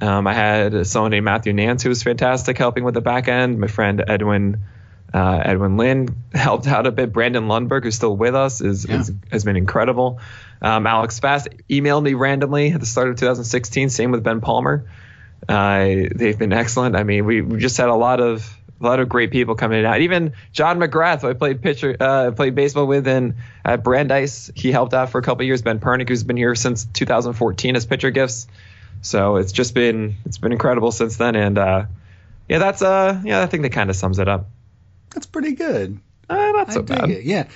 Um, 0.00 0.26
I 0.26 0.34
had 0.34 0.86
someone 0.86 1.10
named 1.10 1.24
Matthew 1.24 1.52
Nance 1.52 1.82
who 1.82 1.88
was 1.88 2.02
fantastic 2.02 2.56
helping 2.58 2.84
with 2.84 2.94
the 2.94 3.00
back 3.00 3.28
end. 3.28 3.58
My 3.58 3.66
friend 3.66 4.02
Edwin 4.06 4.62
uh, 5.12 5.42
Edwin 5.44 5.76
Lynn 5.76 6.08
helped 6.34 6.66
out 6.66 6.86
a 6.86 6.92
bit. 6.92 7.12
Brandon 7.12 7.44
Lundberg, 7.48 7.82
who's 7.82 7.96
still 7.96 8.16
with 8.16 8.34
us, 8.34 8.60
is, 8.60 8.86
Yeah. 8.88 9.00
is 9.00 9.12
has 9.32 9.44
been 9.44 9.56
incredible. 9.56 10.20
Um, 10.62 10.86
Alex 10.86 11.18
Fast 11.18 11.48
emailed 11.68 12.02
me 12.02 12.14
randomly 12.14 12.70
at 12.72 12.80
the 12.80 12.86
start 12.86 13.08
of 13.08 13.16
2016. 13.16 13.88
Same 13.90 14.10
with 14.12 14.22
Ben 14.22 14.40
Palmer. 14.40 14.84
Uh, 15.48 16.08
they've 16.14 16.38
been 16.38 16.52
excellent. 16.52 16.96
I 16.96 17.02
mean, 17.02 17.24
we, 17.24 17.40
we 17.40 17.58
just 17.58 17.76
had 17.76 17.88
a 17.88 17.94
lot 17.94 18.20
of 18.20 18.56
a 18.80 18.84
lot 18.86 19.00
of 19.00 19.08
great 19.10 19.30
people 19.30 19.56
coming 19.56 19.78
in 19.80 19.84
and 19.84 19.94
out. 19.94 20.00
Even 20.00 20.32
John 20.52 20.78
McGrath, 20.78 21.20
who 21.22 21.28
I 21.28 21.34
played 21.34 21.60
pitcher, 21.60 21.94
uh, 22.00 22.30
played 22.30 22.54
baseball 22.54 22.86
with 22.86 23.06
in 23.06 23.34
at 23.64 23.82
Brandeis, 23.84 24.50
he 24.54 24.70
helped 24.72 24.94
out 24.94 25.10
for 25.10 25.18
a 25.18 25.22
couple 25.22 25.42
of 25.42 25.46
years. 25.46 25.60
Ben 25.60 25.80
Pernick, 25.80 26.08
who's 26.08 26.24
been 26.24 26.36
here 26.38 26.54
since 26.54 26.84
2014 26.84 27.76
as 27.76 27.84
pitcher 27.84 28.10
gifts. 28.10 28.46
So 29.02 29.36
it's 29.36 29.52
just 29.52 29.74
been 29.74 30.16
it's 30.24 30.38
been 30.38 30.52
incredible 30.52 30.92
since 30.92 31.16
then. 31.16 31.36
And 31.36 31.58
uh, 31.58 31.86
yeah, 32.48 32.58
that's 32.58 32.82
uh 32.82 33.20
yeah, 33.24 33.42
I 33.42 33.46
think 33.46 33.62
that 33.62 33.70
kind 33.70 33.90
of 33.90 33.96
sums 33.96 34.18
it 34.18 34.28
up. 34.28 34.48
That's 35.10 35.26
pretty 35.26 35.52
good. 35.52 35.98
Uh, 36.28 36.52
not 36.52 36.72
so 36.72 36.82
bad. 36.82 37.10
it. 37.10 37.24
Yeah. 37.24 37.48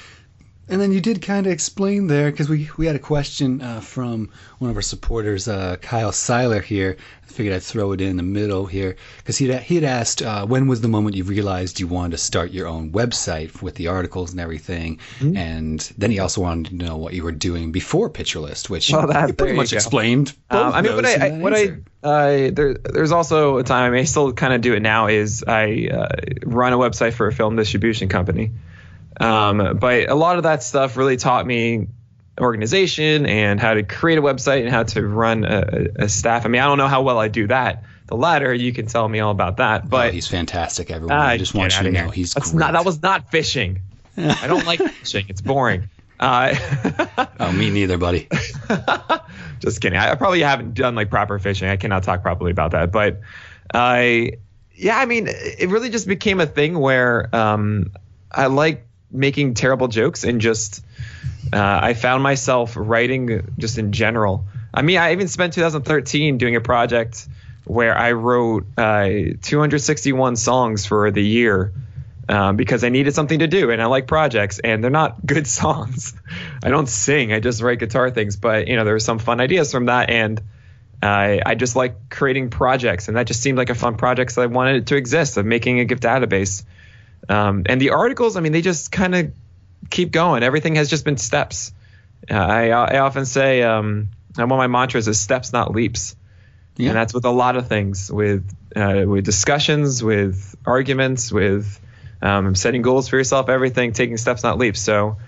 And 0.68 0.80
then 0.80 0.92
you 0.92 1.00
did 1.00 1.20
kind 1.20 1.46
of 1.46 1.52
explain 1.52 2.06
there 2.06 2.30
because 2.30 2.48
we, 2.48 2.70
we 2.78 2.86
had 2.86 2.96
a 2.96 3.00
question 3.00 3.60
uh, 3.60 3.80
from 3.80 4.30
one 4.58 4.70
of 4.70 4.76
our 4.76 4.82
supporters, 4.82 5.46
uh, 5.46 5.76
Kyle 5.76 6.10
Seiler 6.10 6.60
here. 6.60 6.96
I 7.22 7.26
figured 7.26 7.54
I'd 7.54 7.62
throw 7.62 7.92
it 7.92 8.00
in 8.00 8.16
the 8.16 8.22
middle 8.22 8.64
here 8.64 8.96
because 9.18 9.36
he'd, 9.36 9.52
he'd 9.54 9.84
asked 9.84 10.22
uh, 10.22 10.46
when 10.46 10.66
was 10.66 10.80
the 10.80 10.88
moment 10.88 11.16
you 11.16 11.24
realized 11.24 11.80
you 11.80 11.86
wanted 11.86 12.12
to 12.12 12.18
start 12.18 12.50
your 12.50 12.66
own 12.66 12.92
website 12.92 13.60
with 13.60 13.74
the 13.74 13.88
articles 13.88 14.30
and 14.30 14.40
everything. 14.40 15.00
Mm-hmm. 15.18 15.36
And 15.36 15.80
then 15.98 16.10
he 16.10 16.18
also 16.18 16.40
wanted 16.40 16.70
to 16.70 16.76
know 16.76 16.96
what 16.96 17.12
you 17.12 17.24
were 17.24 17.32
doing 17.32 17.70
before 17.70 18.08
Pitcher 18.08 18.40
List, 18.40 18.70
which 18.70 18.90
Well, 18.90 19.06
that- 19.08 19.28
you 19.28 19.34
pretty 19.34 19.56
much 19.56 19.72
go. 19.72 19.76
explained. 19.76 20.34
Um, 20.48 20.72
I 20.72 20.80
mean, 20.80 20.94
what 20.94 21.04
I, 21.04 21.26
I 21.26 21.30
what 21.38 21.52
answer. 21.54 21.84
I 22.02 22.50
there 22.50 22.74
there's 22.74 23.12
also 23.12 23.58
a 23.58 23.64
time 23.64 23.84
I 23.86 23.90
may 23.90 24.04
still 24.04 24.32
kind 24.32 24.52
of 24.52 24.60
do 24.60 24.74
it 24.74 24.80
now 24.80 25.08
is 25.08 25.44
I 25.46 25.88
uh, 25.92 26.08
run 26.44 26.72
a 26.72 26.78
website 26.78 27.12
for 27.14 27.26
a 27.26 27.32
film 27.32 27.56
distribution 27.56 28.08
company. 28.08 28.52
Um, 29.20 29.78
but 29.78 30.08
a 30.08 30.14
lot 30.14 30.36
of 30.36 30.42
that 30.42 30.62
stuff 30.62 30.96
really 30.96 31.16
taught 31.16 31.46
me 31.46 31.88
organization 32.40 33.26
and 33.26 33.60
how 33.60 33.74
to 33.74 33.82
create 33.82 34.18
a 34.18 34.22
website 34.22 34.62
and 34.62 34.70
how 34.70 34.82
to 34.82 35.06
run 35.06 35.44
a, 35.44 35.86
a 35.96 36.08
staff. 36.08 36.44
I 36.44 36.48
mean, 36.48 36.60
I 36.60 36.66
don't 36.66 36.78
know 36.78 36.88
how 36.88 37.02
well 37.02 37.18
I 37.18 37.28
do 37.28 37.46
that. 37.46 37.84
The 38.06 38.16
latter, 38.16 38.52
you 38.52 38.72
can 38.72 38.86
tell 38.86 39.08
me 39.08 39.20
all 39.20 39.30
about 39.30 39.58
that. 39.58 39.82
Oh, 39.84 39.88
But 39.88 40.12
he's 40.12 40.26
fantastic, 40.26 40.90
everyone. 40.90 41.16
Ah, 41.16 41.26
I 41.26 41.38
just 41.38 41.54
want 41.54 41.76
you 41.76 41.84
to 41.84 41.90
know 41.92 42.10
he's 42.10 42.34
That's 42.34 42.50
great. 42.50 42.60
not 42.60 42.72
that 42.72 42.84
was 42.84 43.00
not 43.02 43.30
fishing. 43.30 43.80
I 44.16 44.46
don't 44.46 44.66
like 44.66 44.80
fishing. 44.80 45.26
It's 45.28 45.40
boring. 45.40 45.88
Uh, 46.20 46.54
oh, 47.40 47.52
me 47.52 47.70
neither, 47.70 47.98
buddy. 47.98 48.28
just 49.60 49.80
kidding. 49.80 49.98
I, 49.98 50.12
I 50.12 50.14
probably 50.16 50.40
haven't 50.40 50.74
done 50.74 50.94
like 50.94 51.10
proper 51.10 51.38
fishing. 51.38 51.68
I 51.68 51.76
cannot 51.76 52.02
talk 52.02 52.22
properly 52.22 52.50
about 52.50 52.72
that. 52.72 52.92
But 52.92 53.20
I, 53.72 54.32
yeah, 54.74 54.98
I 54.98 55.06
mean, 55.06 55.28
it 55.28 55.68
really 55.70 55.90
just 55.90 56.06
became 56.06 56.40
a 56.40 56.46
thing 56.46 56.78
where 56.78 57.34
um, 57.34 57.92
I 58.30 58.46
like 58.46 58.86
making 59.10 59.54
terrible 59.54 59.88
jokes 59.88 60.24
and 60.24 60.40
just 60.40 60.84
uh, 61.52 61.78
I 61.82 61.94
found 61.94 62.22
myself 62.22 62.74
writing 62.76 63.52
just 63.58 63.78
in 63.78 63.92
general. 63.92 64.46
I 64.72 64.82
mean, 64.82 64.98
I 64.98 65.12
even 65.12 65.28
spent 65.28 65.52
2013 65.52 66.38
doing 66.38 66.56
a 66.56 66.60
project 66.60 67.28
where 67.64 67.96
I 67.96 68.12
wrote 68.12 68.66
uh, 68.76 69.08
261 69.40 70.36
songs 70.36 70.84
for 70.84 71.10
the 71.10 71.22
year 71.22 71.72
um, 72.28 72.56
because 72.56 72.84
I 72.84 72.88
needed 72.88 73.14
something 73.14 73.38
to 73.38 73.46
do 73.46 73.70
and 73.70 73.80
I 73.80 73.86
like 73.86 74.06
projects 74.06 74.58
and 74.58 74.82
they're 74.82 74.90
not 74.90 75.24
good 75.26 75.46
songs. 75.46 76.14
I 76.62 76.70
don't 76.70 76.88
sing, 76.88 77.32
I 77.32 77.40
just 77.40 77.62
write 77.62 77.78
guitar 77.78 78.10
things, 78.10 78.36
but 78.36 78.68
you 78.68 78.76
know, 78.76 78.84
there 78.84 78.94
were 78.94 79.00
some 79.00 79.18
fun 79.18 79.40
ideas 79.40 79.70
from 79.72 79.86
that 79.86 80.10
and 80.10 80.40
I 81.02 81.40
I 81.44 81.54
just 81.54 81.76
like 81.76 82.08
creating 82.08 82.50
projects 82.50 83.08
and 83.08 83.16
that 83.16 83.26
just 83.26 83.42
seemed 83.42 83.58
like 83.58 83.70
a 83.70 83.74
fun 83.74 83.96
project 83.96 84.32
so 84.32 84.42
I 84.42 84.46
wanted 84.46 84.76
it 84.76 84.86
to 84.86 84.96
exist 84.96 85.36
of 85.36 85.44
making 85.44 85.80
a 85.80 85.84
gift 85.84 86.02
database. 86.02 86.64
Um, 87.28 87.64
and 87.66 87.80
the 87.80 87.90
articles, 87.90 88.36
I 88.36 88.40
mean, 88.40 88.52
they 88.52 88.62
just 88.62 88.92
kind 88.92 89.14
of 89.14 89.32
keep 89.90 90.10
going. 90.10 90.42
Everything 90.42 90.76
has 90.76 90.90
just 90.90 91.04
been 91.04 91.16
steps. 91.16 91.72
Uh, 92.30 92.34
I, 92.34 92.68
I 92.68 92.98
often 92.98 93.26
say 93.26 93.62
um, 93.62 94.08
one 94.34 94.44
of 94.44 94.48
my 94.48 94.66
mantras 94.66 95.08
is 95.08 95.20
steps, 95.20 95.52
not 95.52 95.72
leaps. 95.72 96.16
Yeah. 96.76 96.88
And 96.88 96.96
that's 96.96 97.14
with 97.14 97.24
a 97.24 97.30
lot 97.30 97.56
of 97.56 97.68
things, 97.68 98.10
with 98.10 98.52
uh, 98.74 99.04
with 99.06 99.24
discussions, 99.24 100.02
with 100.02 100.56
arguments, 100.66 101.30
with 101.30 101.80
um, 102.20 102.54
setting 102.56 102.82
goals 102.82 103.08
for 103.08 103.16
yourself, 103.16 103.48
everything, 103.48 103.92
taking 103.92 104.16
steps, 104.16 104.42
not 104.42 104.58
leaps. 104.58 104.80
So 104.80 105.18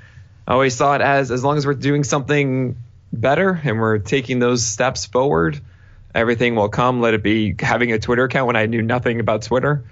I 0.46 0.52
always 0.52 0.74
saw 0.74 0.96
it 0.96 1.02
as 1.02 1.30
as 1.30 1.44
long 1.44 1.56
as 1.56 1.64
we're 1.64 1.74
doing 1.74 2.02
something 2.02 2.76
better 3.12 3.60
and 3.62 3.78
we're 3.78 3.98
taking 3.98 4.40
those 4.40 4.64
steps 4.64 5.06
forward, 5.06 5.60
everything 6.14 6.56
will 6.56 6.68
come. 6.68 7.00
Let 7.00 7.14
it 7.14 7.22
be 7.22 7.54
having 7.58 7.92
a 7.92 7.98
Twitter 7.98 8.24
account 8.24 8.48
when 8.48 8.56
I 8.56 8.66
knew 8.66 8.82
nothing 8.82 9.20
about 9.20 9.42
Twitter, 9.42 9.84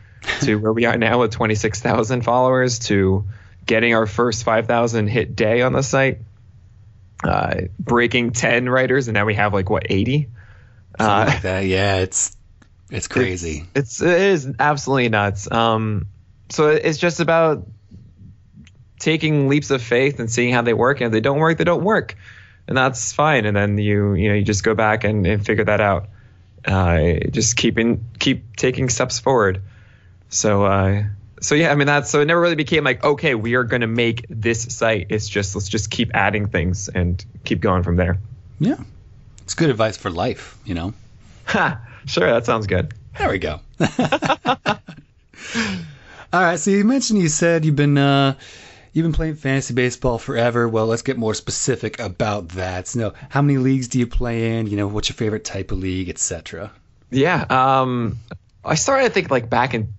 to 0.43 0.57
where 0.57 0.73
we 0.73 0.85
are 0.85 0.97
now 0.97 1.21
with 1.21 1.33
26,000 1.33 2.23
followers, 2.23 2.79
to 2.81 3.25
getting 3.67 3.95
our 3.95 4.07
first 4.07 4.45
5,000 4.45 5.09
hit 5.09 5.35
day 5.37 5.63
on 5.63 5.73
the 5.73 5.83
site, 5.83 6.19
uh, 7.23 7.63
breaking 7.79 8.33
10 8.33 8.69
writers, 8.69 9.09
and 9.09 9.15
now 9.15 9.25
we 9.25 9.35
have 9.35 9.53
like 9.55 9.71
what 9.71 9.87
80. 9.89 10.29
Something 10.99 11.07
Uh, 11.07 11.25
like 11.27 11.43
that. 11.43 11.65
Yeah, 11.67 11.97
it's 11.97 12.37
it's 12.91 13.09
crazy. 13.09 13.65
It's 13.75 14.01
it 14.01 14.21
is 14.21 14.49
absolutely 14.61 15.09
nuts. 15.09 15.51
Um, 15.51 16.07
so 16.51 16.69
it's 16.69 16.99
just 16.99 17.21
about 17.21 17.67
taking 19.01 19.49
leaps 19.49 19.71
of 19.71 19.83
faith 19.83 20.21
and 20.21 20.31
seeing 20.31 20.53
how 20.53 20.63
they 20.63 20.75
work. 20.75 21.01
And 21.01 21.07
if 21.07 21.13
they 21.13 21.21
don't 21.21 21.39
work, 21.39 21.59
they 21.59 21.65
don't 21.65 21.83
work, 21.83 22.15
and 22.69 22.77
that's 22.77 23.13
fine. 23.13 23.45
And 23.47 23.57
then 23.57 23.79
you 23.79 24.15
you 24.15 24.29
know 24.29 24.35
you 24.35 24.45
just 24.45 24.63
go 24.63 24.75
back 24.75 25.05
and, 25.05 25.27
and 25.27 25.45
figure 25.45 25.65
that 25.65 25.81
out. 25.81 26.09
Uh, 26.65 27.15
just 27.31 27.57
keeping 27.57 28.05
keep 28.19 28.57
taking 28.57 28.89
steps 28.89 29.19
forward. 29.19 29.63
So 30.35 30.65
uh, 30.65 31.05
so 31.41 31.55
yeah, 31.55 31.71
I 31.71 31.77
mean 31.77 31.87
that's 31.87 32.11
so 32.11 32.21
it 32.21 32.27
never 32.27 32.41
really 32.41 32.57
became 32.57 32.83
like 32.85 33.05
okay, 33.05 33.35
we 33.35 33.55
are 33.55 33.65
going 33.65 33.83
to 33.83 33.87
make 33.87 34.27
this 34.29 34.63
site. 34.75 35.07
It's 35.11 35.29
just 35.29 35.55
let's 35.55 35.69
just 35.69 35.91
keep 35.91 36.11
adding 36.13 36.49
things 36.49 36.89
and 36.89 37.25
keep 37.45 37.61
going 37.61 37.85
from 37.85 37.97
there. 37.97 38.19
Yeah, 38.59 38.79
it's 39.43 39.55
good 39.55 39.71
advice 39.71 39.97
for 39.97 40.11
life. 40.11 40.59
You 40.65 40.75
know. 40.75 40.95
Ha, 41.47 41.81
sure, 42.07 42.27
that 42.31 42.47
sounds 42.47 42.67
good. 42.67 42.95
There 43.19 43.29
we 43.31 43.39
go. 43.39 43.61
All 46.33 46.41
right. 46.43 46.59
So 46.59 46.71
you 46.71 46.85
mentioned 46.85 47.21
you 47.21 47.29
said 47.29 47.65
you've 47.65 47.77
been 47.77 47.97
uh, 47.97 48.35
you've 48.93 49.05
been 49.05 49.13
playing 49.13 49.37
fantasy 49.37 49.73
baseball 49.73 50.19
forever. 50.19 50.69
Well, 50.69 50.87
let's 50.87 51.03
get 51.03 51.17
more 51.17 51.35
specific 51.35 52.01
about 52.01 52.49
that. 52.51 52.89
So, 52.89 53.15
how 53.29 53.41
many 53.41 53.59
leagues 53.59 53.87
do 53.87 54.01
you 54.01 54.07
play 54.09 54.59
in? 54.59 54.67
You 54.67 54.79
know, 54.79 54.89
what's 54.89 55.09
your 55.09 55.17
favorite 55.17 55.45
type 55.45 55.71
of 55.71 55.79
league, 55.79 56.09
etc. 56.09 56.73
Yeah. 57.11 57.45
Um, 57.51 58.19
I 58.65 58.75
started, 58.75 59.05
I 59.05 59.09
think, 59.11 59.31
like 59.31 59.49
back 59.49 59.75
in, 59.75 59.95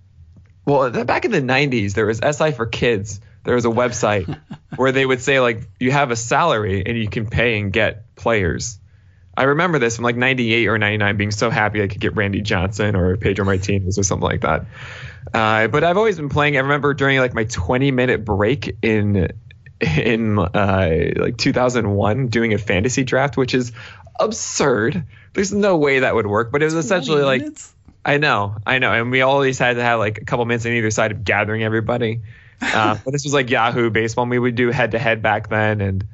well, 0.66 0.90
back 1.04 1.24
in 1.24 1.30
the 1.30 1.40
90s, 1.40 1.94
there 1.94 2.06
was 2.06 2.18
SI 2.18 2.50
for 2.50 2.66
Kids. 2.66 3.20
There 3.44 3.54
was 3.54 3.64
a 3.64 3.68
website 3.68 4.38
where 4.76 4.92
they 4.92 5.06
would 5.06 5.20
say, 5.20 5.40
like, 5.40 5.68
you 5.78 5.92
have 5.92 6.10
a 6.10 6.16
salary 6.16 6.82
and 6.84 6.98
you 6.98 7.08
can 7.08 7.26
pay 7.26 7.58
and 7.58 7.72
get 7.72 8.14
players. 8.16 8.78
I 9.36 9.44
remember 9.44 9.78
this 9.78 9.96
from 9.96 10.04
like 10.04 10.16
98 10.16 10.66
or 10.66 10.78
99 10.78 11.16
being 11.16 11.30
so 11.30 11.50
happy 11.50 11.82
I 11.82 11.88
could 11.88 12.00
get 12.00 12.16
Randy 12.16 12.40
Johnson 12.40 12.96
or 12.96 13.16
Pedro 13.16 13.44
Martinez 13.44 13.98
or 13.98 14.02
something 14.02 14.26
like 14.26 14.40
that. 14.40 14.64
Uh, 15.32 15.68
but 15.68 15.84
I've 15.84 15.98
always 15.98 16.16
been 16.16 16.30
playing. 16.30 16.56
I 16.56 16.60
remember 16.60 16.94
during 16.94 17.18
like 17.18 17.34
my 17.34 17.44
20 17.44 17.90
minute 17.90 18.24
break 18.24 18.76
in 18.80 19.28
in 19.80 20.38
uh, 20.38 21.12
like 21.16 21.36
2001 21.36 22.28
doing 22.28 22.54
a 22.54 22.58
fantasy 22.58 23.04
draft, 23.04 23.36
which 23.36 23.54
is 23.54 23.72
absurd. 24.18 25.04
There's 25.34 25.52
no 25.52 25.76
way 25.76 26.00
that 26.00 26.14
would 26.14 26.26
work, 26.26 26.50
but 26.50 26.62
it 26.62 26.64
was 26.64 26.74
essentially 26.74 27.22
like 27.22 27.42
I 28.06 28.18
know, 28.18 28.56
I 28.64 28.78
know, 28.78 28.92
and 28.92 29.10
we 29.10 29.20
always 29.20 29.58
had 29.58 29.76
to 29.76 29.82
have 29.82 29.98
like 29.98 30.18
a 30.18 30.24
couple 30.24 30.44
minutes 30.46 30.64
on 30.64 30.72
either 30.72 30.90
side 30.90 31.10
of 31.12 31.24
gathering 31.24 31.62
everybody. 31.62 32.22
Uh, 32.58 32.96
but 33.04 33.10
this 33.10 33.22
was 33.24 33.34
like 33.34 33.50
Yahoo 33.50 33.90
Baseball. 33.90 34.22
and 34.22 34.30
We 34.30 34.38
would 34.38 34.54
do 34.54 34.70
head 34.70 34.92
to 34.92 34.98
head 34.98 35.20
back 35.20 35.50
then, 35.50 35.82
and 35.82 36.06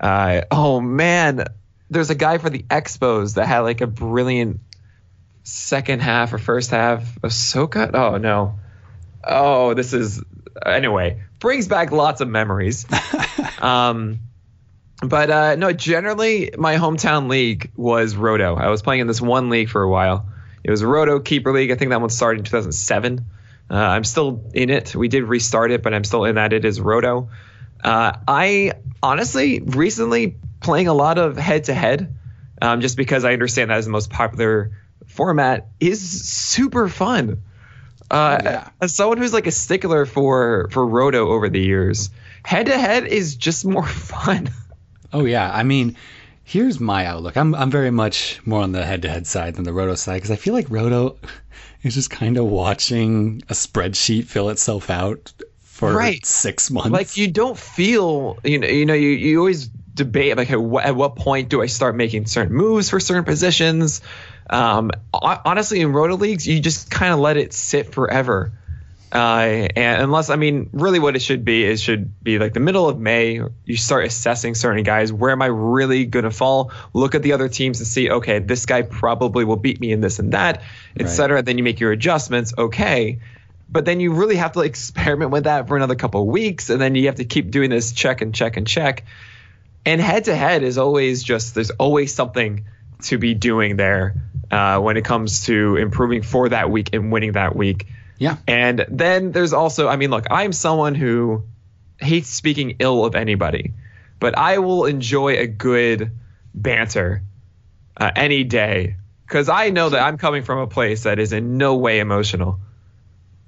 uh, 0.00 0.40
oh 0.50 0.80
man, 0.80 1.44
there's 1.90 2.08
a 2.08 2.14
guy 2.14 2.38
for 2.38 2.48
the 2.48 2.62
Expos 2.62 3.34
that 3.34 3.46
had 3.46 3.60
like 3.60 3.82
a 3.82 3.86
brilliant 3.86 4.60
second 5.42 6.00
half 6.00 6.32
or 6.32 6.38
first 6.38 6.70
half 6.70 7.02
of 7.22 7.32
Soka. 7.32 7.90
Oh 7.92 8.16
no, 8.16 8.58
oh 9.22 9.74
this 9.74 9.92
is 9.92 10.24
anyway 10.64 11.20
brings 11.40 11.66
back 11.66 11.90
lots 11.90 12.20
of 12.20 12.28
memories. 12.28 12.86
um, 13.60 14.20
but 15.02 15.30
uh, 15.30 15.56
no, 15.56 15.72
generally 15.72 16.52
my 16.56 16.76
hometown 16.76 17.28
league 17.28 17.72
was 17.74 18.14
Roto. 18.14 18.54
I 18.54 18.68
was 18.68 18.82
playing 18.82 19.00
in 19.00 19.06
this 19.06 19.20
one 19.20 19.48
league 19.50 19.70
for 19.70 19.82
a 19.82 19.88
while. 19.88 20.26
It 20.62 20.70
was 20.70 20.84
Roto 20.84 21.20
Keeper 21.20 21.52
League. 21.52 21.70
I 21.70 21.74
think 21.74 21.90
that 21.90 22.00
one 22.00 22.10
started 22.10 22.40
in 22.40 22.44
2007. 22.44 23.24
Uh, 23.70 23.74
I'm 23.74 24.04
still 24.04 24.50
in 24.52 24.70
it. 24.70 24.94
We 24.94 25.08
did 25.08 25.24
restart 25.24 25.70
it, 25.70 25.82
but 25.82 25.94
I'm 25.94 26.04
still 26.04 26.24
in 26.24 26.34
that. 26.34 26.52
It 26.52 26.64
is 26.64 26.80
Roto. 26.80 27.30
Uh, 27.82 28.12
I 28.26 28.72
honestly 29.02 29.60
recently 29.60 30.36
playing 30.60 30.88
a 30.88 30.94
lot 30.94 31.18
of 31.18 31.36
head 31.36 31.64
to 31.64 31.74
head, 31.74 32.14
just 32.60 32.96
because 32.96 33.24
I 33.24 33.32
understand 33.32 33.70
that 33.70 33.78
is 33.78 33.86
the 33.86 33.92
most 33.92 34.10
popular 34.10 34.72
format, 35.06 35.68
is 35.78 36.28
super 36.28 36.88
fun. 36.88 37.42
Uh, 38.10 38.40
yeah. 38.42 38.68
As 38.80 38.94
someone 38.94 39.18
who's 39.18 39.32
like 39.32 39.46
a 39.46 39.52
stickler 39.52 40.04
for 40.04 40.68
for 40.72 40.84
Roto 40.84 41.28
over 41.28 41.48
the 41.48 41.60
years, 41.60 42.10
head 42.44 42.66
to 42.66 42.76
head 42.76 43.06
is 43.06 43.36
just 43.36 43.64
more 43.64 43.86
fun. 43.86 44.50
Oh 45.12 45.24
yeah, 45.24 45.50
I 45.50 45.62
mean, 45.62 45.96
here's 46.50 46.80
my 46.80 47.06
outlook. 47.06 47.36
I'm 47.36 47.54
I'm 47.54 47.70
very 47.70 47.90
much 47.92 48.40
more 48.44 48.62
on 48.62 48.72
the 48.72 48.84
head 48.84 49.02
to 49.02 49.08
head 49.08 49.26
side 49.26 49.54
than 49.54 49.64
the 49.64 49.72
Roto 49.72 49.94
side 49.94 50.16
because 50.16 50.32
I 50.32 50.36
feel 50.36 50.52
like 50.52 50.68
Roto 50.68 51.16
is 51.82 51.94
just 51.94 52.10
kind 52.10 52.36
of 52.36 52.46
watching 52.46 53.42
a 53.48 53.54
spreadsheet 53.54 54.24
fill 54.24 54.50
itself 54.50 54.90
out 54.90 55.32
for 55.60 55.92
right. 55.94 56.24
six 56.26 56.70
months. 56.70 56.90
Like 56.90 57.16
you 57.16 57.28
don't 57.28 57.56
feel 57.56 58.38
you 58.44 58.58
know 58.58 58.66
you 58.66 58.84
know 58.84 58.94
you 58.94 59.10
you 59.10 59.38
always 59.38 59.68
debate 59.68 60.36
like 60.36 60.50
at 60.50 60.60
what, 60.60 60.84
at 60.84 60.96
what 60.96 61.16
point 61.16 61.50
do 61.50 61.62
I 61.62 61.66
start 61.66 61.94
making 61.94 62.26
certain 62.26 62.54
moves 62.54 62.90
for 62.90 63.00
certain 63.00 63.24
positions 63.24 64.00
um, 64.50 64.90
honestly, 65.12 65.80
in 65.80 65.92
roto 65.92 66.16
leagues, 66.16 66.46
you 66.46 66.60
just 66.60 66.90
kind 66.90 67.14
of 67.14 67.20
let 67.20 67.36
it 67.36 67.52
sit 67.52 67.92
forever. 67.92 68.52
Uh, 69.12 69.66
and 69.74 70.02
unless, 70.02 70.30
I 70.30 70.36
mean, 70.36 70.70
really 70.72 71.00
what 71.00 71.16
it 71.16 71.22
should 71.22 71.44
be 71.44 71.64
is 71.64 71.82
should 71.82 72.22
be 72.22 72.38
like 72.38 72.54
the 72.54 72.60
middle 72.60 72.88
of 72.88 72.98
May, 72.98 73.42
you 73.64 73.76
start 73.76 74.04
assessing 74.04 74.54
certain 74.54 74.84
guys. 74.84 75.12
Where 75.12 75.32
am 75.32 75.42
I 75.42 75.46
really 75.46 76.06
going 76.06 76.24
to 76.24 76.30
fall? 76.30 76.70
Look 76.92 77.16
at 77.16 77.22
the 77.22 77.32
other 77.32 77.48
teams 77.48 77.80
and 77.80 77.88
see, 77.88 78.10
okay, 78.10 78.38
this 78.38 78.66
guy 78.66 78.82
probably 78.82 79.44
will 79.44 79.56
beat 79.56 79.80
me 79.80 79.90
in 79.90 80.00
this 80.00 80.20
and 80.20 80.32
that, 80.32 80.62
etc. 80.98 81.36
Right. 81.36 81.44
Then 81.44 81.58
you 81.58 81.64
make 81.64 81.80
your 81.80 81.90
adjustments. 81.90 82.54
Okay. 82.56 83.18
But 83.68 83.84
then 83.84 83.98
you 83.98 84.12
really 84.12 84.36
have 84.36 84.52
to 84.52 84.60
like 84.60 84.70
experiment 84.70 85.32
with 85.32 85.44
that 85.44 85.66
for 85.66 85.76
another 85.76 85.96
couple 85.96 86.22
of 86.22 86.28
weeks. 86.28 86.70
And 86.70 86.80
then 86.80 86.94
you 86.94 87.06
have 87.06 87.16
to 87.16 87.24
keep 87.24 87.50
doing 87.50 87.70
this 87.70 87.92
check 87.92 88.20
and 88.20 88.32
check 88.32 88.56
and 88.56 88.66
check. 88.66 89.04
And 89.84 90.00
head 90.00 90.24
to 90.24 90.36
head 90.36 90.62
is 90.62 90.78
always 90.78 91.24
just, 91.24 91.54
there's 91.54 91.70
always 91.70 92.14
something 92.14 92.64
to 93.04 93.18
be 93.18 93.34
doing 93.34 93.76
there 93.76 94.14
uh, 94.50 94.78
when 94.78 94.96
it 94.96 95.04
comes 95.04 95.46
to 95.46 95.76
improving 95.76 96.22
for 96.22 96.48
that 96.48 96.70
week 96.70 96.90
and 96.92 97.10
winning 97.10 97.32
that 97.32 97.56
week. 97.56 97.86
Yeah. 98.20 98.36
And 98.46 98.84
then 98.90 99.32
there's 99.32 99.54
also, 99.54 99.88
I 99.88 99.96
mean, 99.96 100.10
look, 100.10 100.26
I'm 100.30 100.52
someone 100.52 100.94
who 100.94 101.44
hates 101.98 102.28
speaking 102.28 102.76
ill 102.78 103.06
of 103.06 103.14
anybody, 103.14 103.72
but 104.20 104.36
I 104.36 104.58
will 104.58 104.84
enjoy 104.84 105.38
a 105.38 105.46
good 105.46 106.12
banter 106.54 107.22
uh, 107.96 108.10
any 108.14 108.44
day 108.44 108.96
because 109.26 109.48
I 109.48 109.70
know 109.70 109.88
that 109.88 110.02
I'm 110.02 110.18
coming 110.18 110.42
from 110.42 110.58
a 110.58 110.66
place 110.66 111.04
that 111.04 111.18
is 111.18 111.32
in 111.32 111.56
no 111.56 111.76
way 111.76 111.98
emotional. 111.98 112.60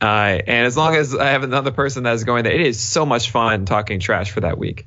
Uh, 0.00 0.40
and 0.46 0.66
as 0.66 0.74
long 0.74 0.96
as 0.96 1.14
I 1.14 1.26
have 1.28 1.42
another 1.42 1.70
person 1.70 2.04
that 2.04 2.14
is 2.14 2.24
going 2.24 2.44
there, 2.44 2.54
it 2.54 2.62
is 2.62 2.80
so 2.80 3.04
much 3.04 3.30
fun 3.30 3.66
talking 3.66 4.00
trash 4.00 4.30
for 4.30 4.40
that 4.40 4.56
week. 4.56 4.86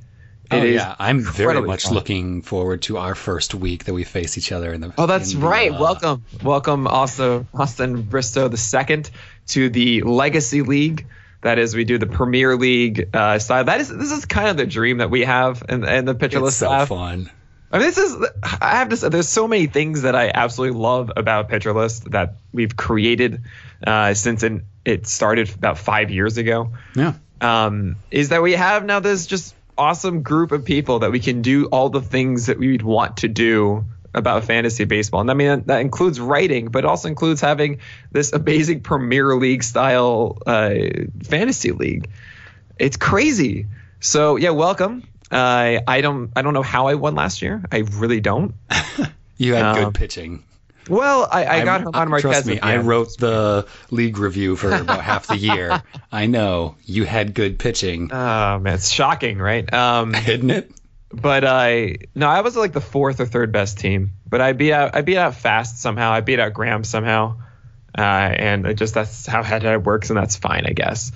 It 0.51 0.55
oh, 0.55 0.63
yeah, 0.63 0.95
I'm 0.99 1.21
very 1.21 1.61
much 1.61 1.85
fun. 1.85 1.93
looking 1.93 2.41
forward 2.41 2.83
to 2.83 2.97
our 2.97 3.15
first 3.15 3.55
week 3.55 3.85
that 3.85 3.93
we 3.93 4.03
face 4.03 4.37
each 4.37 4.51
other 4.51 4.73
in 4.73 4.81
the. 4.81 4.93
Oh, 4.97 5.07
that's 5.07 5.33
right. 5.33 5.71
Uh, 5.71 5.79
welcome, 5.79 6.25
welcome, 6.43 6.87
also 6.87 7.47
Austin 7.53 8.03
Bristow 8.03 8.47
the 8.47 8.57
second 8.57 9.09
to 9.47 9.69
the 9.69 10.01
Legacy 10.01 10.61
League. 10.61 11.07
That 11.41 11.59
is, 11.59 11.75
we 11.75 11.83
do 11.83 11.97
the 11.97 12.07
Premier 12.07 12.55
League 12.55 13.09
uh, 13.13 13.37
style. 13.37 13.63
That 13.65 13.79
is, 13.79 13.89
this 13.89 14.11
is 14.11 14.25
kind 14.25 14.49
of 14.49 14.57
the 14.57 14.65
dream 14.65 14.97
that 14.97 15.11
we 15.11 15.25
have, 15.25 15.63
and 15.69 15.85
and 15.85 16.07
the 16.07 16.15
pitcher 16.15 16.39
list. 16.39 16.57
so 16.57 16.67
staff. 16.67 16.87
fun. 16.87 17.29
I 17.71 17.79
mean, 17.79 17.87
this 17.87 17.97
is. 17.97 18.15
I 18.43 18.77
have 18.77 18.89
to 18.89 18.97
say, 18.97 19.09
there's 19.09 19.29
so 19.29 19.47
many 19.47 19.67
things 19.67 20.03
that 20.03 20.15
I 20.15 20.31
absolutely 20.33 20.79
love 20.79 21.11
about 21.15 21.49
Pitcher 21.49 21.73
List 21.73 22.09
that 22.11 22.35
we've 22.53 22.75
created 22.75 23.43
uh, 23.85 24.13
since 24.13 24.43
it, 24.43 24.63
it 24.85 25.07
started 25.07 25.53
about 25.53 25.77
five 25.77 26.09
years 26.09 26.37
ago. 26.37 26.73
Yeah. 26.95 27.13
Um, 27.41 27.97
is 28.11 28.29
that 28.29 28.41
we 28.41 28.53
have 28.53 28.85
now 28.85 29.01
this 29.01 29.27
just 29.27 29.53
awesome 29.77 30.21
group 30.21 30.51
of 30.51 30.63
people 30.63 30.99
that 30.99 31.11
we 31.11 31.19
can 31.19 31.41
do 31.41 31.65
all 31.65 31.89
the 31.89 32.01
things 32.01 32.45
that 32.45 32.57
we'd 32.57 32.81
want 32.81 33.17
to 33.17 33.27
do 33.27 33.85
about 34.15 34.45
fantasy 34.45 34.85
baseball. 34.85 35.21
And 35.21 35.29
I 35.29 35.33
mean, 35.33 35.63
that 35.65 35.81
includes 35.81 36.19
writing, 36.19 36.69
but 36.69 36.85
also 36.85 37.07
includes 37.07 37.41
having 37.41 37.79
this 38.11 38.33
amazing 38.33 38.81
Premier 38.81 39.35
League 39.35 39.63
style 39.63 40.37
uh, 40.47 40.73
fantasy 41.23 41.71
league. 41.71 42.09
It's 42.79 42.97
crazy. 42.97 43.67
So 43.99 44.37
yeah, 44.37 44.49
welcome. 44.51 45.03
Uh, 45.31 45.79
I 45.87 46.01
don't 46.01 46.31
I 46.35 46.41
don't 46.41 46.53
know 46.53 46.61
how 46.63 46.87
I 46.87 46.95
won 46.95 47.15
last 47.15 47.41
year. 47.41 47.63
I 47.71 47.79
really 47.93 48.21
don't. 48.21 48.55
you 49.37 49.53
had 49.53 49.65
um, 49.65 49.83
good 49.83 49.93
pitching. 49.93 50.43
Well, 50.89 51.27
I, 51.31 51.45
I 51.45 51.65
got 51.65 51.79
German 51.79 52.09
Marquez. 52.09 52.21
Trust 52.21 52.45
me, 52.45 52.59
I 52.59 52.77
wrote 52.77 53.17
the 53.17 53.67
league 53.89 54.19
review 54.19 54.55
for 54.55 54.71
about 54.71 55.01
half 55.01 55.27
the 55.27 55.37
year. 55.37 55.81
I 56.11 56.27
know 56.27 56.75
you 56.85 57.05
had 57.05 57.33
good 57.33 57.57
pitching. 57.57 58.11
Oh 58.11 58.59
man, 58.59 58.75
it's 58.75 58.89
shocking, 58.89 59.39
right? 59.39 59.71
Um, 59.73 60.13
Isn't 60.27 60.51
it? 60.51 60.71
But 61.09 61.45
I 61.45 61.97
no, 62.13 62.27
I 62.27 62.41
was 62.41 62.55
like 62.55 62.73
the 62.73 62.81
fourth 62.81 63.19
or 63.19 63.25
third 63.25 63.51
best 63.51 63.79
team. 63.79 64.13
But 64.27 64.41
I 64.41 64.53
beat 64.53 64.73
out 64.73 64.95
I 64.95 65.01
beat 65.01 65.17
out 65.17 65.35
fast 65.35 65.79
somehow. 65.79 66.11
I 66.11 66.21
beat 66.21 66.39
out 66.39 66.53
Graham 66.53 66.83
somehow, 66.83 67.37
uh, 67.97 68.01
and 68.01 68.65
it 68.65 68.75
just 68.75 68.93
that's 68.93 69.25
how 69.25 69.43
head 69.43 69.61
to 69.61 69.67
head 69.67 69.85
works, 69.85 70.09
and 70.09 70.17
that's 70.17 70.35
fine, 70.35 70.65
I 70.65 70.73
guess. 70.73 71.11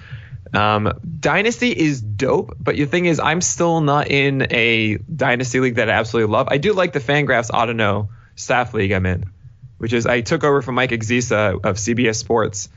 Um, 0.53 0.99
Dynasty 1.19 1.71
is 1.71 2.01
dope, 2.01 2.55
but 2.59 2.75
the 2.75 2.85
thing 2.85 3.05
is, 3.05 3.19
I'm 3.19 3.41
still 3.41 3.81
not 3.81 4.09
in 4.09 4.47
a 4.51 4.97
Dynasty 4.97 5.59
league 5.59 5.75
that 5.75 5.89
I 5.89 5.93
absolutely 5.93 6.31
love. 6.31 6.47
I 6.49 6.57
do 6.57 6.73
like 6.73 6.93
the 6.93 6.99
Fangraphs 6.99 7.51
Auto 7.53 8.09
staff 8.35 8.73
league 8.73 8.91
I'm 8.91 9.05
in 9.05 9.25
which 9.79 9.93
is 9.93 10.05
I 10.05 10.21
took 10.21 10.43
over 10.43 10.61
from 10.61 10.75
Mike 10.75 10.91
Axisa 10.91 11.53
of 11.53 11.77
CBS 11.77 12.17
Sports. 12.17 12.69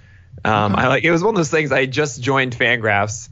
Um, 0.44 0.74
I 0.74 0.86
like 0.86 1.04
it 1.04 1.10
was 1.10 1.22
one 1.22 1.34
of 1.34 1.36
those 1.36 1.50
things. 1.50 1.70
I 1.70 1.84
just 1.84 2.22
joined 2.22 2.56
Fangraphs 2.56 3.28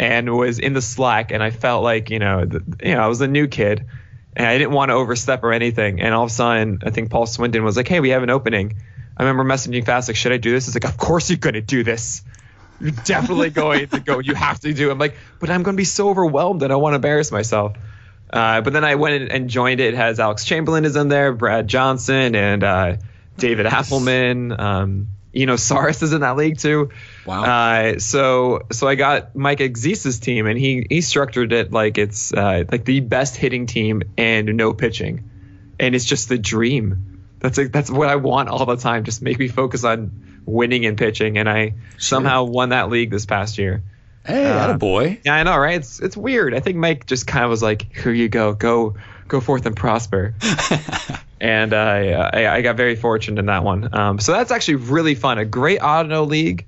and 0.00 0.34
was 0.34 0.58
in 0.58 0.72
the 0.72 0.80
Slack, 0.80 1.30
and 1.30 1.42
I 1.42 1.50
felt 1.50 1.84
like 1.84 2.08
you 2.08 2.18
know, 2.18 2.46
the, 2.46 2.64
you 2.82 2.94
know, 2.94 3.02
I 3.02 3.06
was 3.06 3.20
a 3.20 3.28
new 3.28 3.46
kid, 3.46 3.84
and 4.34 4.46
I 4.46 4.56
didn't 4.56 4.72
want 4.72 4.88
to 4.88 4.94
overstep 4.94 5.44
or 5.44 5.52
anything. 5.52 6.00
And 6.00 6.14
all 6.14 6.24
of 6.24 6.30
a 6.30 6.32
sudden, 6.32 6.78
I 6.82 6.90
think 6.90 7.10
Paul 7.10 7.26
Swydan 7.26 7.62
was 7.62 7.76
like, 7.76 7.86
"Hey, 7.86 8.00
we 8.00 8.08
have 8.08 8.22
an 8.22 8.30
opening." 8.30 8.76
I 9.14 9.24
remember 9.24 9.44
messaging 9.44 9.84
fast 9.84 10.08
like, 10.08 10.16
"Should 10.16 10.32
I 10.32 10.38
do 10.38 10.52
this?" 10.52 10.66
It's 10.66 10.74
like, 10.74 10.90
"Of 10.90 10.96
course 10.96 11.28
you're 11.28 11.38
going 11.38 11.54
to 11.54 11.60
do 11.60 11.84
this. 11.84 12.22
You're 12.80 12.92
definitely 12.92 13.50
going 13.64 13.88
to 13.88 14.00
go. 14.00 14.20
You 14.20 14.34
have 14.34 14.58
to 14.60 14.72
do." 14.72 14.88
It. 14.88 14.92
I'm 14.92 14.98
like, 14.98 15.16
"But 15.38 15.50
I'm 15.50 15.62
going 15.62 15.76
to 15.76 15.80
be 15.80 15.84
so 15.84 16.08
overwhelmed, 16.08 16.62
and 16.62 16.72
I 16.72 16.76
want 16.76 16.94
to 16.94 16.96
embarrass 16.96 17.30
myself." 17.30 17.76
Uh, 18.32 18.62
but 18.62 18.72
then 18.72 18.84
I 18.84 18.94
went 18.94 19.30
and 19.30 19.50
joined 19.50 19.80
it. 19.80 19.92
it. 19.92 19.96
Has 19.98 20.18
Alex 20.18 20.46
Chamberlain 20.46 20.86
is 20.86 20.96
in 20.96 21.08
there, 21.08 21.34
Brad 21.34 21.68
Johnson, 21.68 22.34
and 22.34 22.64
uh, 22.64 22.96
David 23.36 23.66
Appelman 23.66 24.58
Um, 24.58 25.08
you 25.32 25.46
know, 25.46 25.54
Sarris 25.56 26.02
is 26.02 26.12
in 26.12 26.20
that 26.20 26.36
league 26.36 26.58
too. 26.58 26.90
Wow. 27.26 27.44
Uh, 27.44 27.98
so 27.98 28.62
so 28.72 28.88
I 28.88 28.94
got 28.94 29.34
Mike 29.36 29.60
Axisa's 29.60 30.18
team, 30.18 30.46
and 30.46 30.58
he 30.58 30.86
he 30.88 31.00
structured 31.00 31.52
it 31.52 31.72
like 31.72 31.98
it's 31.98 32.32
uh, 32.32 32.64
like 32.70 32.84
the 32.84 33.00
best 33.00 33.36
hitting 33.36 33.66
team 33.66 34.02
and 34.16 34.56
no 34.56 34.72
pitching, 34.72 35.30
and 35.78 35.94
it's 35.94 36.04
just 36.04 36.28
the 36.28 36.38
dream. 36.38 37.28
That's 37.38 37.56
like 37.56 37.72
that's 37.72 37.90
what 37.90 38.08
I 38.08 38.16
want 38.16 38.48
all 38.48 38.66
the 38.66 38.76
time. 38.76 39.04
Just 39.04 39.22
make 39.22 39.38
me 39.38 39.48
focus 39.48 39.84
on 39.84 40.42
winning 40.44 40.86
and 40.86 40.98
pitching, 40.98 41.38
and 41.38 41.48
I 41.48 41.70
sure. 41.70 41.76
somehow 41.98 42.44
won 42.44 42.70
that 42.70 42.90
league 42.90 43.10
this 43.10 43.26
past 43.26 43.58
year. 43.58 43.82
Hey, 44.26 44.46
uh, 44.46 44.76
boy. 44.76 45.20
Yeah, 45.24 45.34
I 45.34 45.42
know, 45.44 45.56
right? 45.56 45.76
It's 45.76 46.00
it's 46.00 46.16
weird. 46.16 46.54
I 46.54 46.60
think 46.60 46.76
Mike 46.76 47.06
just 47.06 47.26
kind 47.26 47.44
of 47.44 47.50
was 47.50 47.62
like, 47.62 47.96
"Here 47.96 48.12
you 48.12 48.28
go, 48.28 48.52
go 48.52 48.96
go 49.28 49.40
forth 49.40 49.64
and 49.64 49.74
prosper." 49.74 50.34
and 51.40 51.72
uh, 51.72 52.30
I, 52.32 52.46
I, 52.48 52.62
got 52.62 52.76
very 52.76 52.96
fortunate 52.96 53.38
in 53.38 53.46
that 53.46 53.64
one. 53.64 53.94
Um, 53.94 54.18
so 54.18 54.32
that's 54.32 54.50
actually 54.50 54.76
really 54.76 55.14
fun. 55.14 55.38
A 55.38 55.44
great 55.44 55.78
auto 55.78 56.24
league. 56.24 56.66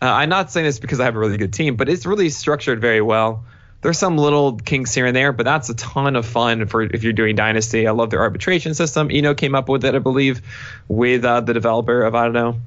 Uh, 0.00 0.06
I'm 0.06 0.28
not 0.28 0.52
saying 0.52 0.66
this 0.66 0.78
because 0.78 1.00
I 1.00 1.04
have 1.04 1.16
a 1.16 1.18
really 1.18 1.36
good 1.36 1.52
team, 1.52 1.76
but 1.76 1.88
it's 1.88 2.06
really 2.06 2.30
structured 2.30 2.80
very 2.80 3.00
well. 3.00 3.44
There's 3.80 3.98
some 3.98 4.16
little 4.16 4.56
kinks 4.56 4.94
here 4.94 5.06
and 5.06 5.14
there, 5.14 5.32
but 5.32 5.44
that's 5.44 5.68
a 5.68 5.74
ton 5.74 6.16
of 6.16 6.24
fun 6.24 6.66
for 6.66 6.82
if 6.82 7.02
you're 7.02 7.12
doing 7.12 7.36
Dynasty. 7.36 7.86
I 7.86 7.90
love 7.90 8.10
their 8.10 8.20
arbitration 8.20 8.72
system. 8.72 9.10
Eno 9.10 9.34
came 9.34 9.54
up 9.54 9.68
with 9.68 9.84
it, 9.84 9.94
I 9.94 9.98
believe, 9.98 10.40
with 10.88 11.24
uh, 11.24 11.40
the 11.40 11.52
developer 11.52 12.02
of 12.02 12.14
I 12.14 12.28
know. 12.28 12.60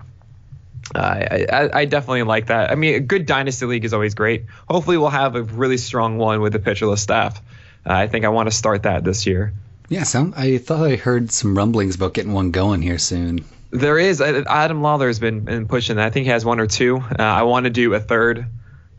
Uh, 0.93 0.99
I, 0.99 1.69
I, 1.73 1.85
definitely 1.85 2.23
like 2.23 2.47
that. 2.47 2.71
I 2.71 2.75
mean, 2.75 2.95
a 2.95 2.99
good 2.99 3.25
dynasty 3.25 3.65
league 3.65 3.83
is 3.83 3.93
always 3.93 4.13
great. 4.13 4.45
Hopefully, 4.69 4.97
we'll 4.97 5.09
have 5.09 5.35
a 5.35 5.43
really 5.43 5.77
strong 5.77 6.17
one 6.17 6.39
with 6.39 6.53
the 6.53 6.59
Pitcher 6.59 6.85
List 6.85 7.03
staff. 7.03 7.41
Uh, 7.85 7.93
I 7.93 8.07
think 8.07 8.23
I 8.23 8.29
want 8.29 8.47
to 8.47 8.55
start 8.55 8.83
that 8.83 9.03
this 9.03 9.25
year. 9.25 9.53
Yeah, 9.89 10.03
sound. 10.03 10.33
I 10.35 10.57
thought 10.57 10.85
I 10.85 10.95
heard 10.97 11.31
some 11.31 11.57
rumblings 11.57 11.95
about 11.95 12.13
getting 12.13 12.33
one 12.33 12.51
going 12.51 12.81
here 12.81 12.97
soon. 12.97 13.45
There 13.71 13.97
is. 13.97 14.21
Adam 14.21 14.81
Lawler 14.81 15.07
has 15.07 15.19
been, 15.19 15.41
been 15.41 15.67
pushing 15.67 15.95
that. 15.97 16.05
I 16.05 16.09
think 16.09 16.25
he 16.25 16.31
has 16.31 16.43
one 16.43 16.59
or 16.59 16.67
two. 16.67 16.97
Uh, 16.97 17.15
I 17.19 17.43
want 17.43 17.65
to 17.65 17.69
do 17.69 17.93
a 17.93 17.99
third, 17.99 18.45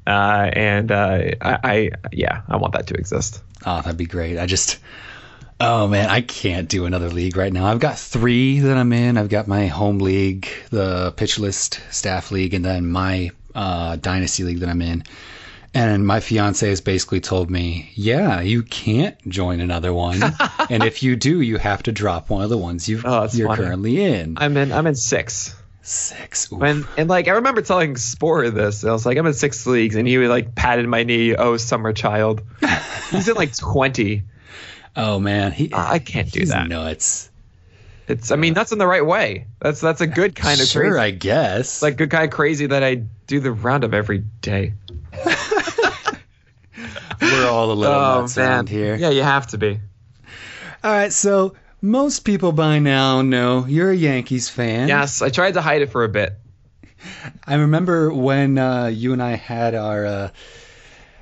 uh, 0.06 0.50
and 0.52 0.90
uh, 0.90 1.20
I, 1.40 1.58
I, 1.64 1.90
yeah, 2.12 2.42
I 2.48 2.56
want 2.56 2.74
that 2.74 2.86
to 2.88 2.94
exist. 2.94 3.42
Oh, 3.66 3.82
that'd 3.82 3.96
be 3.96 4.06
great. 4.06 4.38
I 4.38 4.46
just, 4.46 4.78
oh 5.60 5.88
man, 5.88 6.08
I 6.08 6.20
can't 6.20 6.68
do 6.68 6.86
another 6.86 7.08
league 7.08 7.36
right 7.36 7.52
now. 7.52 7.66
I've 7.66 7.80
got 7.80 7.98
three 7.98 8.60
that 8.60 8.76
I'm 8.76 8.92
in. 8.92 9.18
I've 9.18 9.30
got 9.30 9.48
my 9.48 9.66
home 9.66 9.98
league, 9.98 10.48
the 10.70 11.12
pitch 11.12 11.38
list 11.38 11.80
staff 11.90 12.30
league, 12.30 12.54
and 12.54 12.64
then 12.64 12.90
my 12.90 13.30
uh, 13.54 13.96
dynasty 13.96 14.44
league 14.44 14.60
that 14.60 14.68
I'm 14.68 14.82
in. 14.82 15.04
And 15.74 16.06
my 16.06 16.20
fiance 16.20 16.68
has 16.68 16.80
basically 16.80 17.20
told 17.20 17.50
me, 17.50 17.90
yeah, 17.94 18.40
you 18.40 18.62
can't 18.62 19.16
join 19.28 19.60
another 19.60 19.92
one. 19.92 20.20
and 20.70 20.82
if 20.82 21.02
you 21.02 21.14
do, 21.14 21.40
you 21.40 21.58
have 21.58 21.82
to 21.84 21.92
drop 21.92 22.30
one 22.30 22.42
of 22.42 22.50
the 22.50 22.58
ones 22.58 22.88
you 22.88 23.00
oh, 23.04 23.28
you're 23.32 23.48
funny. 23.48 23.62
currently 23.62 24.02
in. 24.02 24.36
I'm 24.38 24.56
in 24.56 24.72
I'm 24.72 24.86
in 24.86 24.94
six. 24.94 25.54
Six. 25.82 26.52
Oof. 26.52 26.62
And 26.62 26.86
and 26.96 27.08
like 27.08 27.28
I 27.28 27.32
remember 27.32 27.62
telling 27.62 27.96
Spore 27.96 28.50
this. 28.50 28.82
and 28.82 28.90
I 28.90 28.92
was 28.92 29.06
like, 29.06 29.16
I'm 29.16 29.26
in 29.26 29.34
six 29.34 29.66
leagues, 29.66 29.96
and 29.96 30.06
he 30.06 30.18
would 30.18 30.28
like 30.28 30.54
patted 30.54 30.86
my 30.86 31.02
knee. 31.02 31.34
Oh, 31.34 31.56
summer 31.56 31.92
child. 31.92 32.42
He's 33.10 33.28
in 33.28 33.36
like 33.36 33.56
twenty. 33.56 34.24
oh 34.96 35.18
man, 35.18 35.52
he. 35.52 35.70
I 35.72 35.98
can't 35.98 36.30
do 36.30 36.44
that. 36.46 36.68
Nuts. 36.68 37.30
It's 38.08 38.30
I 38.30 38.36
mean 38.36 38.54
that's 38.54 38.72
in 38.72 38.78
the 38.78 38.86
right 38.86 39.04
way. 39.04 39.46
That's 39.60 39.80
that's 39.80 40.00
a 40.00 40.06
good 40.06 40.34
kind 40.34 40.60
of 40.60 40.66
sure, 40.66 40.82
crazy. 40.82 40.98
I 40.98 41.10
guess. 41.10 41.60
It's 41.60 41.82
like 41.82 41.96
good 41.96 42.10
kind 42.10 42.24
of 42.24 42.30
crazy 42.30 42.66
that 42.66 42.82
I 42.82 42.96
do 43.26 43.40
the 43.40 43.52
roundup 43.52 43.92
every 43.92 44.18
day. 44.40 44.72
we're 47.20 47.48
all 47.48 47.70
a 47.70 47.74
little 47.74 47.94
Oh 47.94 48.20
nuts 48.20 48.36
man, 48.36 48.48
around 48.50 48.68
here. 48.68 48.96
yeah, 48.96 49.10
you 49.10 49.22
have 49.22 49.46
to 49.48 49.58
be. 49.58 49.80
All 50.84 50.92
right, 50.92 51.12
so 51.12 51.54
most 51.82 52.20
people 52.20 52.52
by 52.52 52.78
now 52.78 53.22
know 53.22 53.66
you're 53.66 53.90
a 53.90 53.96
Yankees 53.96 54.48
fan. 54.48 54.88
Yes, 54.88 55.22
I 55.22 55.30
tried 55.30 55.54
to 55.54 55.60
hide 55.60 55.82
it 55.82 55.90
for 55.90 56.04
a 56.04 56.08
bit. 56.08 56.34
I 57.46 57.54
remember 57.56 58.12
when 58.12 58.58
uh, 58.58 58.86
you 58.86 59.12
and 59.12 59.22
I 59.22 59.32
had 59.36 59.74
our 59.74 60.04
uh, 60.06 60.30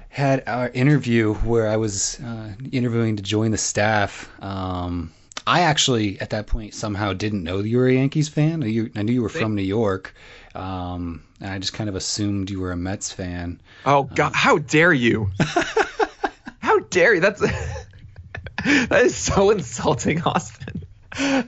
had 0.09 0.45
our 0.47 0.69
interview 0.71 1.35
where 1.35 1.69
I 1.69 1.77
was 1.77 2.19
uh, 2.21 2.53
interviewing 2.73 3.17
to 3.17 3.23
join 3.23 3.51
the 3.51 3.59
staff. 3.59 4.31
Um, 4.43 5.13
I 5.47 5.61
actually 5.61 6.19
at 6.21 6.31
that 6.31 6.47
point 6.47 6.75
somehow 6.75 7.13
didn't 7.13 7.45
know 7.45 7.59
you 7.61 7.77
were 7.79 7.89
a 7.89 7.93
Yankees 7.95 8.29
fan. 8.29 8.63
I 8.63 8.67
knew, 8.67 8.91
I 8.97 9.03
knew 9.03 9.13
you 9.13 9.23
were 9.23 9.29
from 9.29 9.55
New 9.55 9.63
York, 9.63 10.15
um, 10.55 11.23
and 11.41 11.51
I 11.51 11.59
just 11.59 11.73
kind 11.73 11.89
of 11.89 11.97
assumed 11.97 12.51
you 12.51 12.61
were 12.61 12.73
a 12.73 12.77
Mets 12.77 13.13
fan. 13.13 13.61
Oh 13.85 14.05
God, 14.05 14.33
how 14.35 14.59
dare 14.59 14.93
you? 14.93 15.31
how 16.61 16.79
dare 16.91 17.15
you? 17.15 17.21
That's 17.21 17.41
that 18.65 19.03
is 19.05 19.17
so 19.17 19.51
insulting, 19.51 20.23
Austin. 20.23 20.85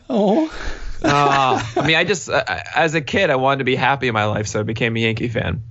Oh, 0.09 0.53
Uh, 1.03 1.63
I 1.77 1.87
mean, 1.87 1.97
I 1.97 2.05
just 2.05 2.29
uh, 2.29 2.43
as 2.75 2.95
a 2.95 3.01
kid, 3.01 3.31
I 3.31 3.37
wanted 3.37 3.59
to 3.59 3.65
be 3.65 3.77
happy 3.77 4.09
in 4.09 4.15
my 4.15 4.25
life, 4.25 4.47
so 4.47 4.61
I 4.61 4.63
became 4.63 4.97
a 4.97 5.01
Yankee 5.01 5.29
fan. 5.29 5.63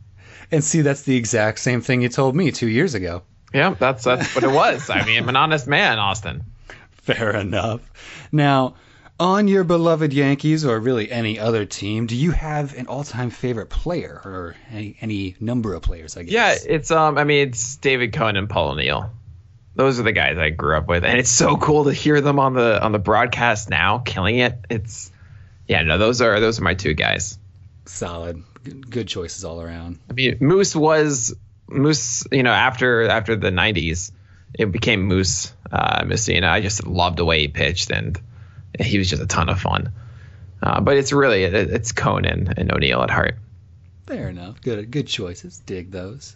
and 0.51 0.63
see, 0.63 0.81
that's 0.81 1.01
the 1.03 1.15
exact 1.15 1.59
same 1.59 1.81
thing 1.81 2.01
you 2.01 2.09
told 2.09 2.35
me 2.35 2.51
two 2.51 2.67
years 2.67 2.93
ago. 2.95 3.23
Yeah, 3.53 3.75
that's 3.79 4.03
that's 4.03 4.33
what 4.35 4.43
it 4.43 4.51
was. 4.51 4.89
I 4.89 5.05
mean, 5.05 5.17
I'm 5.23 5.29
an 5.29 5.35
honest 5.35 5.67
man, 5.67 5.99
Austin. 5.99 6.43
Fair 6.91 7.35
enough. 7.35 7.81
Now, 8.31 8.75
on 9.19 9.47
your 9.47 9.63
beloved 9.63 10.13
Yankees, 10.13 10.65
or 10.65 10.79
really 10.79 11.11
any 11.11 11.39
other 11.39 11.65
team, 11.65 12.05
do 12.05 12.15
you 12.15 12.31
have 12.31 12.77
an 12.77 12.87
all-time 12.87 13.29
favorite 13.29 13.69
player, 13.69 14.21
or 14.23 14.55
any, 14.71 14.97
any 15.01 15.35
number 15.39 15.73
of 15.73 15.81
players? 15.81 16.17
I 16.17 16.23
guess. 16.23 16.33
Yeah, 16.33 16.55
it's 16.73 16.91
um, 16.91 17.17
I 17.17 17.23
mean, 17.23 17.47
it's 17.47 17.77
David 17.77 18.13
Cone 18.13 18.35
and 18.35 18.49
Paul 18.49 18.71
O'Neill. 18.71 19.09
Those 19.75 19.99
are 19.99 20.03
the 20.03 20.11
guys 20.11 20.37
I 20.37 20.49
grew 20.49 20.75
up 20.75 20.87
with, 20.87 21.03
and 21.05 21.19
it's 21.19 21.29
so 21.29 21.55
cool 21.57 21.85
to 21.85 21.93
hear 21.93 22.19
them 22.21 22.39
on 22.39 22.53
the 22.53 22.83
on 22.83 22.91
the 22.91 22.99
broadcast 22.99 23.69
now, 23.69 23.99
killing 23.99 24.39
it. 24.39 24.57
It's 24.69 25.11
yeah, 25.67 25.83
no, 25.83 25.97
those 25.97 26.21
are 26.21 26.39
those 26.39 26.59
are 26.59 26.63
my 26.63 26.73
two 26.73 26.93
guys. 26.93 27.37
solid. 27.85 28.43
Good, 28.89 29.07
choices 29.07 29.45
all 29.45 29.61
around. 29.61 29.99
I 30.09 30.13
mean, 30.13 30.37
Moose 30.41 30.75
was 30.75 31.33
Moose. 31.69 32.25
You 32.31 32.43
know, 32.43 32.51
after 32.51 33.07
after 33.07 33.35
the 33.35 33.49
'90s, 33.49 34.11
it 34.53 34.71
became 34.71 35.03
Moose 35.03 35.53
uh, 35.71 36.03
Mussina. 36.03 36.49
I 36.49 36.59
just 36.59 36.85
loved 36.85 37.17
the 37.17 37.23
way 37.23 37.41
he 37.41 37.47
pitched, 37.47 37.91
and 37.91 38.19
he 38.79 38.97
was 38.97 39.09
just 39.09 39.21
a 39.21 39.27
ton 39.27 39.49
of 39.49 39.59
fun. 39.59 39.91
Uh, 40.61 40.81
but 40.81 40.97
it's 40.97 41.11
really 41.13 41.43
it, 41.43 41.53
it's 41.53 41.91
Conan 41.91 42.53
and 42.57 42.71
O'Neill 42.71 43.03
at 43.03 43.09
heart. 43.09 43.37
Fair 44.07 44.29
enough. 44.29 44.61
Good, 44.61 44.89
good 44.89 45.07
choices. 45.07 45.59
Dig 45.59 45.91
those. 45.91 46.35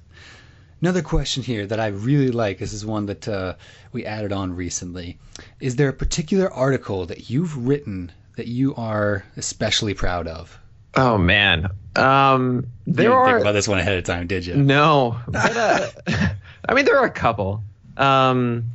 Another 0.82 1.02
question 1.02 1.44
here 1.44 1.66
that 1.66 1.80
I 1.80 1.88
really 1.88 2.32
like. 2.32 2.58
This 2.58 2.74
is 2.74 2.86
one 2.86 3.06
that 3.06 3.28
uh, 3.28 3.56
we 3.92 4.06
added 4.06 4.34
on 4.34 4.56
recently. 4.56 5.20
Is 5.60 5.76
there 5.76 5.90
a 5.90 5.94
particular 5.94 6.52
article 6.52 7.06
that 7.06 7.30
you've 7.30 7.68
written 7.68 8.12
that 8.36 8.48
you 8.48 8.76
are 8.76 9.24
especially 9.38 9.94
proud 9.94 10.28
of? 10.28 10.58
Oh 10.96 11.18
man, 11.18 11.68
um, 11.96 12.68
You 12.86 12.94
there 12.94 13.06
didn't 13.06 13.12
are 13.14 13.26
think 13.28 13.42
about 13.42 13.52
this 13.54 13.68
one 13.68 13.80
ahead 13.80 13.98
of 13.98 14.04
time, 14.04 14.28
did 14.28 14.46
you? 14.46 14.56
No, 14.56 15.20
but, 15.28 15.56
uh, 15.56 15.88
I 16.68 16.74
mean 16.74 16.86
there 16.86 16.98
are 16.98 17.06
a 17.06 17.12
couple. 17.12 17.64
Um, 17.96 18.72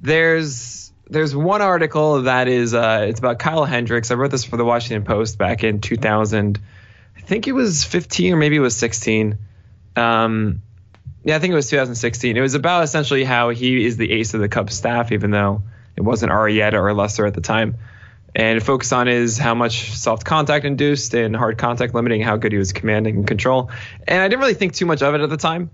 there's 0.00 0.87
there's 1.10 1.34
one 1.34 1.62
article 1.62 2.22
that 2.22 2.48
is 2.48 2.74
uh, 2.74 3.06
it's 3.08 3.18
about 3.18 3.38
Kyle 3.38 3.64
Hendricks. 3.64 4.10
I 4.10 4.14
wrote 4.14 4.30
this 4.30 4.44
for 4.44 4.56
the 4.56 4.64
Washington 4.64 5.04
Post 5.04 5.38
back 5.38 5.64
in 5.64 5.80
2000. 5.80 6.60
I 7.16 7.20
think 7.20 7.46
it 7.46 7.52
was 7.52 7.84
15 7.84 8.34
or 8.34 8.36
maybe 8.36 8.56
it 8.56 8.60
was 8.60 8.76
16. 8.76 9.38
Um, 9.96 10.62
yeah, 11.24 11.36
I 11.36 11.38
think 11.38 11.52
it 11.52 11.56
was 11.56 11.68
2016. 11.70 12.36
It 12.36 12.40
was 12.40 12.54
about 12.54 12.84
essentially 12.84 13.24
how 13.24 13.50
he 13.50 13.84
is 13.84 13.96
the 13.96 14.12
ace 14.12 14.34
of 14.34 14.40
the 14.40 14.48
Cubs 14.48 14.74
staff, 14.74 15.12
even 15.12 15.30
though 15.30 15.62
it 15.96 16.02
wasn't 16.02 16.32
Arrieta 16.32 16.74
or 16.74 16.94
Lester 16.94 17.26
at 17.26 17.34
the 17.34 17.40
time. 17.40 17.78
And 18.34 18.58
it 18.58 18.60
focused 18.60 18.92
on 18.92 19.08
is 19.08 19.38
how 19.38 19.54
much 19.54 19.92
soft 19.92 20.24
contact 20.24 20.64
induced 20.64 21.14
and 21.14 21.34
hard 21.34 21.58
contact 21.58 21.94
limiting, 21.94 22.20
how 22.20 22.36
good 22.36 22.52
he 22.52 22.58
was 22.58 22.72
commanding 22.72 23.16
and 23.16 23.26
control. 23.26 23.70
And 24.06 24.22
I 24.22 24.28
didn't 24.28 24.40
really 24.40 24.54
think 24.54 24.74
too 24.74 24.86
much 24.86 25.02
of 25.02 25.14
it 25.14 25.22
at 25.22 25.30
the 25.30 25.38
time. 25.38 25.70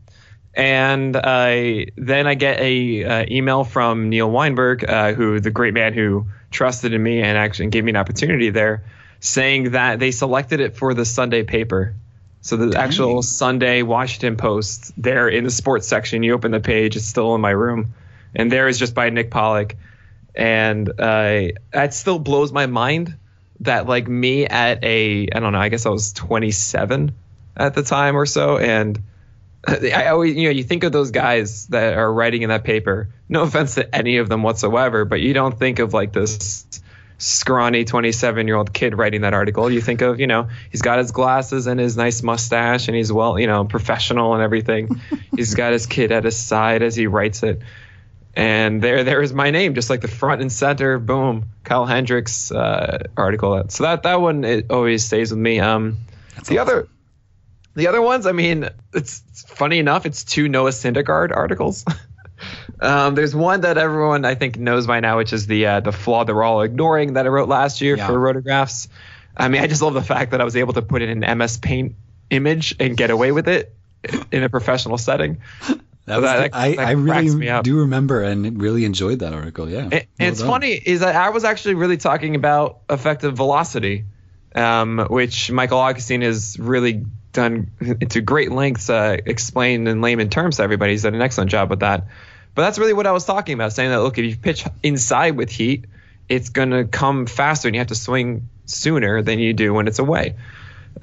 And 0.57 1.17
uh, 1.17 1.87
then 1.97 2.27
I 2.27 2.35
get 2.35 2.61
a 2.61 3.05
uh, 3.05 3.27
email 3.29 3.65
from 3.65 4.09
Neil 4.09 4.31
Weinberg, 4.31 4.85
uh, 4.89 5.13
who 5.13 5.41
the 5.41 5.51
great 5.51 5.75
man 5.75 5.95
who 5.95 6.27
trusted 6.51 6.95
in 6.95 7.03
me 7.03 7.21
and 7.21 7.37
actually 7.37 7.69
gave 7.69 7.85
me 7.85 7.91
an 7.91 7.97
opportunity 7.97 8.51
there, 8.51 8.85
saying 9.19 9.73
that 9.73 9.99
they 9.99 10.13
selected 10.13 10.61
it 10.61 10.77
for 10.77 10.95
the 10.95 11.05
Sunday 11.05 11.43
paper. 11.43 11.95
So 12.41 12.57
the 12.57 12.79
actual 12.79 13.23
Sunday 13.23 13.83
Washington 13.83 14.37
Post, 14.37 14.93
there 14.99 15.29
in 15.29 15.45
the 15.45 15.51
sports 15.51 15.89
section, 15.89 16.23
you 16.23 16.35
open 16.35 16.53
the 16.53 16.61
page, 16.61 16.95
it's 16.95 17.07
still 17.07 17.35
in 17.35 17.41
my 17.41 17.51
room, 17.51 17.95
and 18.35 18.53
there 18.53 18.69
is 18.69 18.79
just 18.79 18.95
by 18.95 19.09
Nick 19.09 19.31
Pollack, 19.31 19.77
and 20.35 20.89
uh, 20.89 21.49
that 21.73 21.95
still 21.95 22.19
blows 22.19 22.53
my 22.53 22.67
mind 22.67 23.17
that 23.61 23.87
like 23.87 24.07
me 24.07 24.47
at 24.47 24.85
a 24.85 25.29
I 25.35 25.41
don't 25.41 25.53
know, 25.53 25.59
I 25.59 25.71
guess 25.71 25.87
I 25.87 25.89
was 25.89 26.13
27 26.13 27.15
at 27.57 27.75
the 27.75 27.83
time 27.83 28.15
or 28.15 28.27
so, 28.27 28.59
and 28.59 29.03
I 29.67 30.09
always, 30.09 30.37
you 30.37 30.45
know, 30.45 30.51
you 30.51 30.65
think 30.65 30.85
of 30.85 30.93
those 30.93 31.11
guys 31.11 31.67
that 31.69 31.95
are 31.95 32.13
writing 32.13 32.43
in 32.43 32.49
that 32.51 32.65
paper. 32.65 33.09
No 33.29 33.43
offense 33.43 33.77
to 33.77 33.95
any 33.95 34.19
of 34.19 34.29
them 34.29 34.43
whatsoever, 34.43 35.05
but 35.05 35.21
you 35.21 35.33
don't 35.33 35.59
think 35.59 35.79
of 35.79 35.95
like 35.95 36.13
this 36.13 36.67
scrawny 37.19 37.85
27 37.85 38.47
year 38.47 38.57
old 38.57 38.73
kid 38.73 38.97
writing 38.97 39.23
that 39.23 39.35
article. 39.35 39.71
You 39.71 39.81
think 39.81 40.03
of, 40.03 40.21
you 40.21 40.27
know, 40.27 40.49
he's 40.71 40.83
got 40.83 40.99
his 40.99 41.13
glasses 41.13 41.67
and 41.67 41.81
his 41.81 41.97
nice 41.97 42.23
mustache 42.23 42.89
and 42.89 42.97
he's 42.97 43.13
well, 43.13 43.39
you 43.39 43.47
know, 43.47 43.65
professional 43.65 44.35
and 44.35 44.43
everything. 44.43 45.01
he's 45.37 45.55
got 45.55 45.73
his 45.73 45.87
kid 45.87 46.13
at 46.13 46.25
his 46.25 46.37
side 46.37 46.83
as 46.83 46.95
he 46.95 47.07
writes 47.07 47.43
it. 47.43 47.63
And 48.37 48.83
there, 48.83 49.05
there 49.05 49.23
is 49.23 49.33
my 49.33 49.51
name, 49.53 49.75
just 49.75 49.91
like 49.91 50.01
the 50.01 50.09
front 50.09 50.41
and 50.41 50.53
center. 50.53 50.99
Boom, 50.99 51.47
Kyle 51.63 51.87
Hendricks 51.87 52.51
uh, 52.51 53.05
article. 53.17 53.65
So 53.69 53.85
that 53.85 54.03
that 54.03 54.21
one 54.21 54.43
it 54.43 54.73
always 54.73 55.05
stays 55.05 55.31
with 55.31 55.39
me. 55.39 55.61
Um, 55.61 55.99
the 56.49 56.59
other, 56.59 56.89
the 57.75 57.89
other 57.89 58.01
ones, 58.03 58.27
I 58.27 58.33
mean, 58.33 58.69
it's, 58.93 59.23
it's 59.31 59.43
funny 59.43 59.79
enough. 59.79 60.07
It's 60.07 60.25
two 60.25 60.49
Noah 60.49 60.71
Syndergaard 60.71 61.35
articles. 61.35 61.85
um, 62.81 63.15
there's 63.15 63.35
one 63.35 63.63
that 63.63 63.79
everyone 63.79 64.25
I 64.25 64.35
think 64.35 64.59
knows 64.59 64.87
by 64.87 65.01
now, 65.01 65.19
which 65.19 65.33
is 65.33 65.47
the 65.47 65.67
uh, 65.67 65.81
the 65.81 65.93
flaw 65.93 66.25
that 66.25 66.35
we're 66.35 66.43
all 66.43 66.63
ignoring 66.63 67.15
that 67.15 67.27
I 67.27 67.29
wrote 67.29 67.49
last 67.49 67.81
year 67.81 67.97
Yeah. 67.97 68.07
for 68.07 68.15
Rotographs. 68.15 68.89
I 69.37 69.49
mean, 69.49 69.63
I 69.63 69.67
just 69.67 69.83
love 69.83 69.95
the 69.95 70.03
fact 70.03 70.31
that 70.31 70.41
I 70.41 70.45
was 70.45 70.57
able 70.57 70.75
to 70.75 70.83
put 70.83 71.03
in 71.03 71.23
an 71.25 71.39
MS 71.39 71.59
Paint 71.59 71.95
image 72.31 72.77
and 72.79 72.97
get 72.97 73.11
away 73.11 73.33
with 73.33 73.49
it 73.49 73.75
in 74.31 74.43
a 74.43 74.49
professional 74.49 74.99
setting. 74.99 75.39
That 76.07 76.17
was 76.21 76.25
That- 76.31 76.53
the- 76.53 76.59
I, 76.59 76.77
that 76.77 76.87
I 76.87 76.91
really 76.91 77.35
me 77.35 77.49
up. 77.49 77.65
do 77.65 77.79
remember 77.79 78.23
and 78.23 78.61
really 78.61 78.85
enjoyed 78.85 79.21
that 79.21 79.33
article. 79.33 79.71
Yeah. 79.71 79.85
And, 79.85 79.93
Well 79.93 80.03
it's 80.19 80.41
done. 80.41 80.49
funny 80.51 80.73
is 80.73 81.01
that 81.01 81.17
I 81.17 81.31
was 81.31 81.45
actually 81.45 81.77
really 81.77 81.97
talking 81.97 82.35
about 82.35 82.81
effective 82.91 83.35
velocity, 83.35 84.05
um, 84.55 84.99
which 85.09 85.51
Michael 85.51 85.79
Augustine 85.79 86.23
is 86.23 86.59
really 86.59 87.07
done 87.35 87.71
to 88.09 88.21
great 88.23 88.51
lengths, 88.51 88.89
uh, 88.89 89.17
explained 89.27 89.87
in 89.87 90.01
layman 90.01 90.31
terms 90.31 90.57
to 90.57 90.63
everybody. 90.63 90.93
He's 90.93 91.03
done 91.03 91.15
an 91.15 91.23
excellent 91.23 91.51
job 91.51 91.69
with 91.69 91.81
that. 91.81 92.07
But 92.55 92.63
that's 92.63 92.79
really 92.79 92.93
what 92.93 93.07
I 93.07 93.13
was 93.13 93.25
talking 93.25 93.55
about, 93.55 93.73
saying 93.73 93.91
that 93.91 94.01
look, 94.01 94.17
if 94.17 94.25
you 94.25 94.37
pitch 94.37 94.65
inside 94.83 95.37
with 95.37 95.51
heat, 95.51 95.85
it's 96.29 96.49
going 96.49 96.71
to 96.71 96.85
come 96.85 97.27
faster, 97.27 97.69
and 97.69 97.75
you 97.75 97.81
have 97.81 97.89
to 97.89 97.95
swing 97.95 98.49
sooner 98.65 99.23
than 99.23 99.39
you 99.39 99.53
do 99.53 99.75
when 99.75 99.89
it's 99.89 99.99
away. 99.99 100.37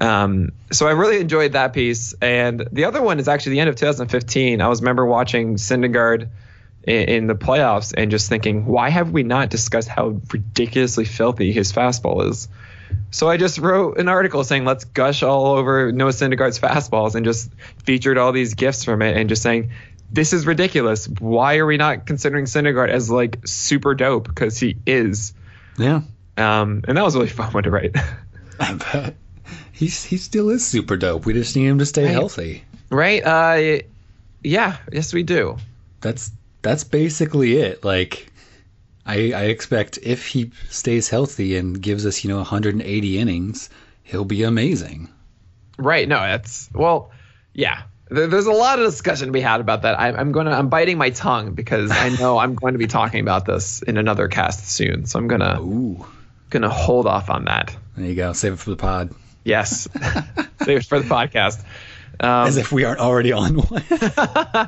Um, 0.00 0.52
so 0.70 0.88
I 0.88 0.92
really 0.92 1.20
enjoyed 1.20 1.52
that 1.52 1.72
piece. 1.72 2.14
And 2.20 2.66
the 2.72 2.86
other 2.86 3.02
one 3.02 3.18
is 3.20 3.28
actually 3.28 3.52
the 3.52 3.60
end 3.60 3.68
of 3.68 3.76
2015. 3.76 4.60
I 4.60 4.68
was 4.68 4.80
remember 4.80 5.04
watching 5.06 5.56
Syndergaard 5.56 6.28
in, 6.84 7.08
in 7.08 7.26
the 7.26 7.34
playoffs 7.34 7.92
and 7.96 8.10
just 8.10 8.28
thinking, 8.28 8.66
why 8.66 8.90
have 8.90 9.10
we 9.10 9.22
not 9.22 9.50
discussed 9.50 9.88
how 9.88 10.20
ridiculously 10.32 11.04
filthy 11.04 11.52
his 11.52 11.72
fastball 11.72 12.28
is? 12.28 12.48
So 13.10 13.28
I 13.28 13.36
just 13.36 13.58
wrote 13.58 13.98
an 13.98 14.08
article 14.08 14.42
saying, 14.44 14.64
let's 14.64 14.84
gush 14.84 15.22
all 15.22 15.46
over 15.56 15.92
Noah 15.92 16.10
Syndergaard's 16.12 16.58
fastballs 16.58 17.14
and 17.14 17.24
just 17.24 17.50
featured 17.84 18.18
all 18.18 18.32
these 18.32 18.54
gifts 18.54 18.84
from 18.84 19.02
it 19.02 19.16
and 19.16 19.28
just 19.28 19.42
saying, 19.42 19.70
this 20.10 20.32
is 20.32 20.46
ridiculous. 20.46 21.06
Why 21.08 21.56
are 21.56 21.66
we 21.66 21.76
not 21.76 22.06
considering 22.06 22.44
Syndergaard 22.46 22.88
as 22.90 23.10
like 23.10 23.46
super 23.46 23.94
dope? 23.94 24.28
Because 24.28 24.58
he 24.58 24.76
is. 24.86 25.32
Yeah. 25.78 26.02
Um, 26.36 26.82
and 26.88 26.96
that 26.96 27.02
was 27.04 27.14
a 27.14 27.18
really 27.18 27.30
fun 27.30 27.52
one 27.52 27.62
to 27.64 27.70
write. 27.70 27.96
I 28.60 28.74
bet. 28.74 29.14
He's, 29.72 30.04
he 30.04 30.16
still 30.16 30.50
is 30.50 30.66
super 30.66 30.96
dope. 30.96 31.26
We 31.26 31.32
just 31.32 31.56
need 31.56 31.66
him 31.66 31.78
to 31.78 31.86
stay 31.86 32.04
Right. 32.04 32.12
healthy. 32.12 32.64
right? 32.90 33.22
Uh, 33.24 33.82
yeah, 34.44 34.76
yes, 34.92 35.12
we 35.14 35.22
do. 35.22 35.56
That's 36.00 36.30
that's 36.62 36.84
basically 36.84 37.56
it. 37.56 37.84
Like 37.84 38.31
I 39.06 39.32
I 39.32 39.42
expect 39.44 39.98
if 40.02 40.26
he 40.26 40.52
stays 40.70 41.08
healthy 41.08 41.56
and 41.56 41.80
gives 41.80 42.06
us, 42.06 42.22
you 42.24 42.30
know, 42.30 42.36
180 42.36 43.18
innings, 43.18 43.68
he'll 44.02 44.24
be 44.24 44.42
amazing. 44.44 45.08
Right. 45.78 46.08
No, 46.08 46.16
that's 46.20 46.68
well, 46.72 47.10
yeah. 47.54 47.82
There, 48.08 48.26
there's 48.26 48.46
a 48.46 48.52
lot 48.52 48.78
of 48.78 48.84
discussion 48.84 49.26
to 49.26 49.32
be 49.32 49.40
had 49.40 49.60
about 49.60 49.82
that. 49.82 49.98
I, 49.98 50.08
I'm 50.12 50.32
going 50.32 50.46
to 50.46 50.52
I'm 50.52 50.68
biting 50.68 50.98
my 50.98 51.10
tongue 51.10 51.54
because 51.54 51.90
I 51.90 52.08
know 52.20 52.38
I'm 52.38 52.54
going 52.54 52.74
to 52.74 52.78
be 52.78 52.86
talking 52.86 53.20
about 53.20 53.46
this 53.46 53.82
in 53.82 53.96
another 53.96 54.28
cast 54.28 54.68
soon. 54.68 55.06
So 55.06 55.18
I'm 55.18 55.28
gonna 55.28 55.58
Ooh, 55.60 56.04
gonna 56.50 56.68
hold 56.68 57.06
off 57.06 57.30
on 57.30 57.46
that. 57.46 57.74
there 57.96 58.06
you 58.06 58.14
go. 58.14 58.32
Save 58.34 58.52
it 58.54 58.58
for 58.58 58.70
the 58.70 58.76
pod. 58.76 59.14
Yes, 59.44 59.88
save 60.62 60.78
it 60.78 60.84
for 60.84 61.00
the 61.00 61.08
podcast. 61.08 61.64
Um, 62.22 62.46
As 62.46 62.56
if 62.56 62.70
we 62.70 62.84
aren't 62.84 63.00
already 63.00 63.32
on 63.32 63.56
one. 63.56 63.82
uh, 63.90 64.66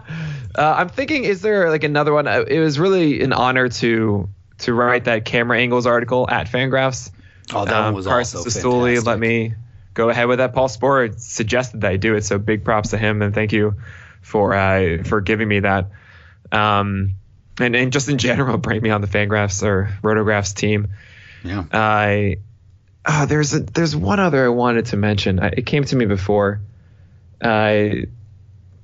I'm 0.56 0.88
thinking, 0.88 1.22
is 1.24 1.40
there 1.40 1.70
like 1.70 1.84
another 1.84 2.12
one? 2.12 2.26
Uh, 2.26 2.44
It 2.46 2.58
was 2.58 2.78
really 2.78 3.22
an 3.22 3.32
honor 3.32 3.68
to 3.68 4.28
to 4.58 4.74
write 4.74 5.04
that 5.04 5.24
camera 5.24 5.58
angles 5.58 5.86
article 5.86 6.28
at 6.28 6.48
Fangraphs. 6.48 7.10
oh, 7.52 7.64
that 7.64 7.84
one 7.84 7.94
was 7.94 8.06
Carson 8.06 8.38
also 8.38 8.50
Cistulli 8.50 8.94
fantastic. 8.94 9.06
let 9.06 9.18
me 9.20 9.54
go 9.94 10.08
ahead 10.08 10.26
with 10.26 10.38
that. 10.38 10.52
Paul 10.52 10.68
Sporer 10.68 11.18
suggested 11.18 11.82
that 11.82 11.90
I 11.92 11.96
do 11.96 12.14
it, 12.16 12.24
so 12.24 12.38
big 12.38 12.64
props 12.64 12.90
to 12.90 12.98
him 12.98 13.22
and 13.22 13.32
thank 13.34 13.52
you 13.52 13.76
for 14.20 14.54
uh, 14.54 15.02
for 15.04 15.20
giving 15.20 15.46
me 15.46 15.60
that. 15.60 15.90
Um, 16.50 17.14
and, 17.60 17.76
and 17.76 17.92
just 17.92 18.08
in 18.08 18.18
general, 18.18 18.58
bring 18.66 18.82
me 18.82 18.90
on 18.90 19.00
the 19.00 19.06
Fangraphs 19.06 19.62
or 19.62 19.90
Rotographs 20.02 20.54
team. 20.54 20.88
Yeah. 21.44 21.64
I 21.72 22.36
uh, 23.04 23.26
there's 23.26 23.54
a, 23.54 23.60
there's 23.60 23.94
one 23.94 24.18
other 24.18 24.44
I 24.46 24.48
wanted 24.48 24.86
to 24.86 24.96
mention. 24.96 25.38
I, 25.38 25.48
it 25.48 25.66
came 25.66 25.84
to 25.84 25.96
me 25.96 26.06
before. 26.06 26.60
I 27.44 28.04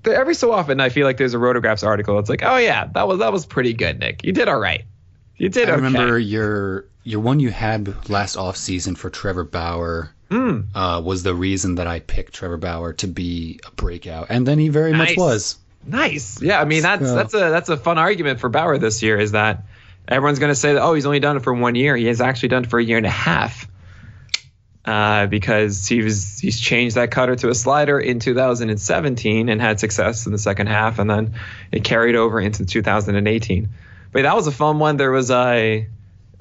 there- 0.03 0.15
every 0.21 0.35
so 0.35 0.53
often 0.53 0.81
I 0.81 0.89
feel 0.89 1.07
like 1.07 1.17
there's 1.17 1.35
a 1.35 1.39
Rotographs 1.39 1.87
article. 1.87 2.19
It's 2.19 2.29
like, 2.31 2.43
oh 2.43 2.57
yeah, 2.57 2.87
that 2.95 3.07
was 3.09 3.19
that 3.21 3.33
was 3.33 3.47
pretty 3.47 3.73
good, 3.75 3.99
Nick. 3.99 4.25
You 4.25 4.33
did 4.33 4.49
all 4.49 4.59
right. 4.61 4.85
You 5.37 5.49
did 5.49 5.69
I 5.69 5.73
okay. 5.73 5.83
remember 5.83 6.19
your 6.19 6.87
your 7.03 7.21
one 7.21 7.41
you 7.41 7.51
had 7.51 8.09
last 8.11 8.37
off 8.37 8.57
season 8.57 8.95
for 8.95 9.11
Trevor 9.11 9.45
Bauer 9.45 10.11
Mm. 10.31 10.67
uh, 10.77 11.03
was 11.05 11.25
the 11.25 11.35
reason 11.35 11.75
that 11.75 11.89
I 11.89 11.99
picked 11.99 12.35
Trevor 12.35 12.57
Bauer 12.57 12.93
to 12.93 13.09
be 13.09 13.59
a 13.67 13.71
breakout, 13.73 14.29
and 14.31 14.47
then 14.47 14.61
he 14.61 14.69
very 14.69 14.93
much 14.93 15.17
was. 15.17 15.59
Nice. 15.85 16.41
Yeah, 16.41 16.61
I 16.61 16.67
mean 16.67 16.83
that's 16.83 17.05
So- 17.05 17.15
that's 17.17 17.35
a 17.35 17.39
that's 17.51 17.69
a 17.69 17.77
fun 17.77 17.99
argument 17.99 18.39
for 18.39 18.49
Bauer 18.49 18.79
this 18.79 19.03
year 19.03 19.19
is 19.19 19.33
that 19.33 19.65
everyone's 20.07 20.39
going 20.39 20.51
to 20.53 20.55
say 20.55 20.75
that 20.75 20.83
oh 20.83 20.95
he's 20.95 21.07
only 21.07 21.19
done 21.21 21.37
it 21.39 21.43
for 21.43 21.53
one 21.53 21.75
year. 21.75 21.97
He 21.97 22.05
has 22.07 22.21
actually 22.21 22.51
done 22.51 22.63
it 22.65 22.71
for 22.71 22.79
a 22.79 22.85
year 22.85 22.97
and 22.99 23.07
a 23.07 23.11
half. 23.11 23.67
Uh, 24.91 25.29
because 25.29 25.87
he 25.87 26.03
was 26.03 26.41
he's 26.41 26.59
changed 26.59 26.97
that 26.97 27.13
cutter 27.13 27.37
to 27.37 27.49
a 27.49 27.55
slider 27.55 28.01
in 28.01 28.19
2017 28.19 29.49
and 29.49 29.61
had 29.61 29.79
success 29.79 30.27
in 30.27 30.33
the 30.33 30.39
second 30.39 30.67
half, 30.67 30.99
and 30.99 31.09
then 31.09 31.35
it 31.71 31.85
carried 31.85 32.17
over 32.17 32.41
into 32.41 32.67
2018. 32.67 33.69
But 34.11 34.23
that 34.23 34.35
was 34.35 34.49
a 34.49 34.51
fun 34.51 34.81
one. 34.81 34.97
There 34.97 35.13
was 35.13 35.31
a, 35.31 35.87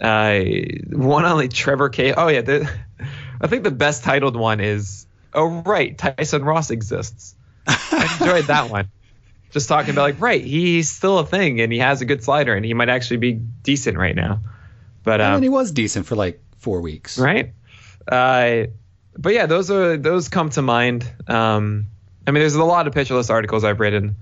a 0.02 0.82
one 0.90 1.26
on 1.26 1.38
like 1.38 1.54
Trevor 1.54 1.90
K. 1.90 2.12
Oh 2.12 2.28
yeah, 2.28 2.42
the, 2.42 2.72
I 3.42 3.46
think 3.46 3.64
the 3.64 3.70
best 3.70 4.04
titled 4.04 4.36
one 4.36 4.62
is 4.62 5.06
oh 5.32 5.62
right 5.62 5.96
Tyson 5.96 6.44
Ross 6.44 6.72
exists. 6.72 7.36
I 7.68 8.18
enjoyed 8.20 8.46
that 8.46 8.72
one. 8.72 8.90
Just 9.52 9.70
talking 9.70 9.92
about 9.92 10.02
like, 10.02 10.22
right, 10.22 10.44
he's 10.44 10.90
still 10.90 11.20
a 11.20 11.26
thing 11.26 11.62
and 11.62 11.72
he 11.72 11.78
has 11.78 12.02
a 12.02 12.06
good 12.06 12.24
slider 12.24 12.56
and 12.56 12.66
he 12.66 12.74
might 12.74 12.90
actually 12.90 13.18
be 13.18 13.34
decent 13.34 13.96
right 13.96 14.16
now. 14.16 14.40
But 15.04 15.22
and 15.22 15.36
um, 15.36 15.44
he 15.44 15.50
was 15.50 15.72
decent 15.72 16.08
for 16.08 16.16
like 16.16 16.42
four 16.58 16.82
weeks. 16.82 17.20
right, 17.20 17.54
uh, 18.10 18.68
but 19.18 19.34
yeah, 19.34 19.46
those 19.46 19.70
are 19.72 19.98
those 19.98 20.30
come 20.30 20.50
to 20.52 20.62
mind. 20.62 21.10
Um, 21.28 21.88
I 22.26 22.32
mean, 22.32 22.42
there's 22.42 22.56
a 22.56 22.64
lot 22.64 22.88
of 22.88 22.94
pitcher 22.94 23.16
list 23.16 23.30
articles 23.30 23.64
I've 23.64 23.80
written, 23.80 24.16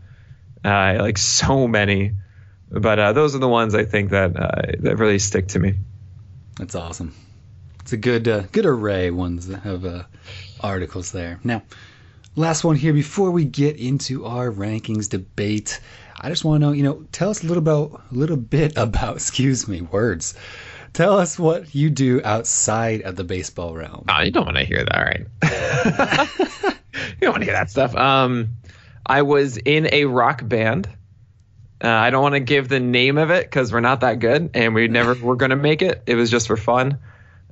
uh, 0.64 0.98
like 1.00 1.18
so 1.18 1.68
many, 1.68 2.14
but 2.70 3.00
uh, 3.00 3.14
those 3.14 3.36
are 3.36 3.40
the 3.40 3.48
ones 3.48 3.76
I 3.76 3.86
think 3.86 4.12
that 4.12 4.36
uh, 4.36 4.62
that 4.80 4.98
really 4.98 5.20
stick 5.20 5.50
to 5.50 5.60
me. 5.60 5.76
That's 6.58 6.76
awesome. 6.76 7.14
It's 7.82 7.94
a 7.94 7.98
good 7.98 8.28
uh, 8.28 8.42
good 8.52 8.66
array 8.66 9.12
ones 9.12 9.48
that 9.48 9.60
have 9.60 9.86
uh, 9.86 10.04
articles 10.60 11.12
there. 11.12 11.40
Now, 11.44 11.64
last 12.36 12.64
one 12.64 12.76
here 12.76 12.94
before 12.94 13.32
we 13.32 13.46
get 13.46 13.78
into 13.78 14.26
our 14.26 14.52
rankings 14.52 15.10
debate. 15.10 15.80
I 16.20 16.30
just 16.30 16.44
want 16.44 16.62
to 16.62 16.66
know, 16.66 16.72
you 16.74 16.84
know, 16.84 17.06
tell 17.12 17.30
us 17.30 17.44
a 17.44 17.48
little 17.48 17.62
about 17.62 18.02
a 18.12 18.16
little 18.16 18.38
bit 18.38 18.74
about, 18.76 19.18
excuse 19.18 19.68
me, 19.68 19.82
words. 19.82 20.34
Tell 20.98 21.20
us 21.20 21.38
what 21.38 21.76
you 21.76 21.92
do 21.92 22.24
outside 22.24 23.04
of 23.04 23.16
the 23.16 23.24
baseball 23.24 23.76
realm. 23.76 24.06
Oh, 24.10 24.22
you 24.22 24.32
don't 24.32 24.46
want 24.46 24.58
to 24.58 24.64
hear 24.64 24.84
that, 24.84 24.98
right? 24.98 25.28
you 27.12 27.18
don't 27.22 27.34
want 27.34 27.42
to 27.42 27.46
hear 27.46 27.54
that 27.54 27.70
stuff. 27.70 27.96
Um, 27.96 28.56
I 29.06 29.22
was 29.22 29.58
in 29.58 29.94
a 29.94 30.06
rock 30.06 30.42
band. 30.44 30.90
Uh, 31.84 31.88
I 31.88 32.10
don't 32.10 32.24
want 32.24 32.34
to 32.34 32.40
give 32.40 32.68
the 32.68 32.80
name 32.80 33.20
of 33.20 33.30
it 33.30 33.44
because 33.44 33.72
we're 33.72 33.80
not 33.80 34.00
that 34.00 34.18
good, 34.18 34.50
and 34.56 34.74
we 34.74 34.88
never 34.88 35.14
were 35.24 35.36
going 35.36 35.52
to 35.52 35.56
make 35.56 35.84
it. 35.84 36.02
It 36.08 36.16
was 36.16 36.32
just 36.32 36.48
for 36.48 36.58
fun. 36.58 36.98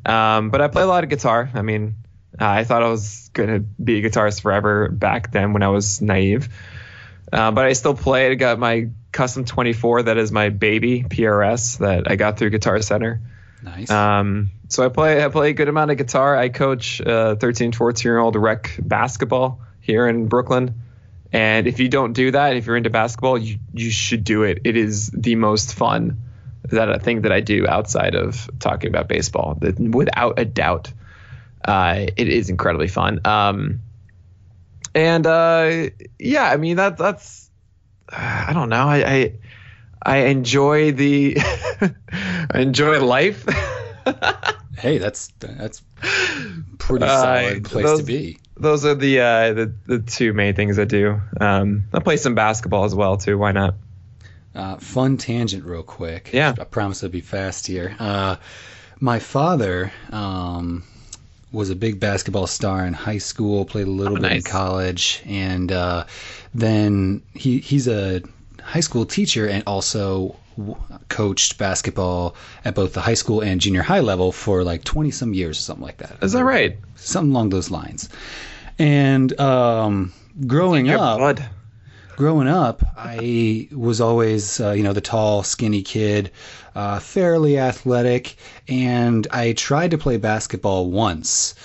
Um, 0.07 0.49
but 0.49 0.61
I 0.61 0.67
play 0.67 0.81
a 0.81 0.87
lot 0.87 1.03
of 1.03 1.11
guitar. 1.11 1.47
I 1.53 1.61
mean, 1.61 1.97
uh, 2.41 2.47
I 2.47 2.63
thought 2.63 2.81
I 2.81 2.89
was 2.89 3.29
going 3.31 3.49
to 3.49 3.59
be 3.59 4.03
a 4.03 4.09
guitarist 4.09 4.41
forever 4.41 4.89
back 4.89 5.31
then 5.31 5.53
when 5.53 5.61
I 5.61 5.67
was 5.67 6.01
naive. 6.01 6.49
Uh, 7.31 7.51
but 7.51 7.65
I 7.65 7.73
still 7.73 7.93
play. 7.93 8.31
I 8.31 8.33
got 8.33 8.57
my 8.57 8.89
custom 9.11 9.45
24 9.45 10.03
that 10.03 10.17
is 10.17 10.31
my 10.31 10.49
baby 10.49 11.03
PRS 11.03 11.77
that 11.77 12.09
I 12.09 12.15
got 12.15 12.39
through 12.39 12.49
Guitar 12.49 12.81
Center. 12.81 13.21
Nice. 13.65 13.89
Um, 13.89 14.51
so 14.69 14.85
I 14.85 14.89
play 14.89 15.23
I 15.23 15.27
play 15.29 15.49
a 15.49 15.53
good 15.53 15.67
amount 15.67 15.89
of 15.89 15.97
guitar. 15.97 16.37
I 16.37 16.49
coach 16.49 17.01
uh, 17.01 17.35
13, 17.35 17.71
14 17.71 18.07
year 18.07 18.19
old 18.19 18.35
rec 18.35 18.77
basketball 18.79 19.59
here 19.81 20.07
in 20.07 20.27
Brooklyn. 20.27 20.81
And 21.33 21.67
if 21.67 21.79
you 21.79 21.89
don't 21.89 22.13
do 22.13 22.31
that, 22.31 22.55
if 22.55 22.67
you're 22.67 22.77
into 22.77 22.91
basketball, 22.91 23.37
you 23.37 23.57
you 23.73 23.89
should 23.89 24.23
do 24.23 24.43
it. 24.43 24.61
It 24.63 24.77
is 24.77 25.09
the 25.09 25.35
most 25.35 25.73
fun 25.73 26.21
that 26.69 26.89
a 26.89 26.99
thing 26.99 27.23
that 27.23 27.31
I 27.31 27.41
do 27.41 27.67
outside 27.67 28.15
of 28.15 28.49
talking 28.59 28.89
about 28.89 29.07
baseball. 29.07 29.57
That 29.59 29.79
without 29.79 30.39
a 30.39 30.45
doubt, 30.45 30.93
uh, 31.63 32.05
it 32.15 32.27
is 32.27 32.49
incredibly 32.49 32.87
fun. 32.87 33.19
Um, 33.25 33.81
and 34.93 35.25
uh, 35.25 35.89
yeah, 36.19 36.43
I 36.43 36.57
mean 36.57 36.77
that 36.77 36.97
that's 36.97 37.49
I 38.09 38.51
don't 38.53 38.69
know. 38.69 38.87
I 38.87 38.97
I, 38.97 39.33
I 40.01 40.17
enjoy 40.27 40.91
the 40.91 41.37
enjoy 42.53 42.99
life. 43.03 43.45
hey, 44.77 44.97
that's 44.97 45.27
that's 45.39 45.81
pretty 46.77 47.05
Uh, 47.05 47.21
solid 47.21 47.63
place 47.65 47.85
those- 47.85 47.99
to 47.99 48.05
be. 48.05 48.37
Those 48.57 48.85
are 48.85 48.95
the 48.95 49.19
uh, 49.19 49.53
the 49.53 49.73
the 49.85 49.99
two 49.99 50.31
main 50.31 50.55
things 50.55 50.79
I 50.79 50.85
do. 50.85 51.19
Um, 51.41 51.83
I 51.93 51.99
play 51.99 52.15
some 52.15 52.35
basketball 52.35 52.85
as 52.85 52.95
well 52.95 53.17
too. 53.17 53.37
Why 53.37 53.51
not? 53.51 53.75
Uh, 54.55 54.77
fun 54.77 55.17
tangent, 55.17 55.65
real 55.65 55.83
quick. 55.83 56.29
Yeah. 56.31 56.53
I 56.57 56.63
promise 56.63 57.01
to 57.01 57.09
be 57.09 57.19
fast 57.19 57.67
here. 57.67 57.93
Uh, 57.99 58.37
my 59.01 59.19
father 59.19 59.91
um, 60.09 60.85
was 61.51 61.69
a 61.69 61.75
big 61.75 61.99
basketball 61.99 62.47
star 62.47 62.85
in 62.85 62.93
high 62.93 63.17
school. 63.17 63.65
Played 63.65 63.87
a 63.87 63.91
little 63.91 64.17
Oh, 64.17 64.21
bit 64.21 64.31
in 64.31 64.41
college, 64.43 65.21
and 65.25 65.69
uh, 65.73 66.05
then 66.53 67.23
he 67.33 67.57
he's 67.59 67.89
a 67.89 68.21
high 68.63 68.79
school 68.79 69.05
teacher 69.05 69.49
and 69.49 69.63
also 69.67 70.37
coached 71.09 71.57
basketball 71.57 72.35
at 72.63 72.75
both 72.75 72.93
the 72.93 73.01
high 73.01 73.13
school 73.13 73.41
and 73.41 73.59
junior 73.61 73.81
high 73.81 73.99
level 73.99 74.31
for 74.31 74.63
like 74.63 74.83
20 74.83 75.11
some 75.11 75.33
years 75.33 75.57
or 75.57 75.61
something 75.61 75.83
like 75.85 75.97
that. 75.97 76.17
Is 76.21 76.33
that 76.33 76.43
right? 76.43 76.77
Something 76.95 77.31
along 77.31 77.49
those 77.49 77.71
lines. 77.71 78.09
And 78.79 79.37
um, 79.39 80.13
growing 80.47 80.85
Your 80.85 80.97
up, 80.99 81.17
blood. 81.19 81.45
growing 82.17 82.47
up, 82.47 82.83
I 82.97 83.67
was 83.71 84.01
always, 84.01 84.59
uh, 84.59 84.71
you 84.71 84.83
know, 84.83 84.93
the 84.93 85.01
tall, 85.01 85.43
skinny 85.43 85.81
kid, 85.81 86.31
uh, 86.75 86.99
fairly 86.99 87.57
athletic, 87.57 88.35
and 88.67 89.25
I 89.31 89.53
tried 89.53 89.91
to 89.91 89.97
play 89.97 90.17
basketball 90.17 90.91
once, 90.91 91.55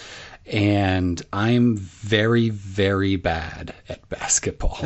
and 0.51 1.23
I'm 1.33 1.77
very, 1.77 2.51
very 2.51 3.17
bad 3.17 3.73
at 3.89 4.07
basketball. 4.09 4.79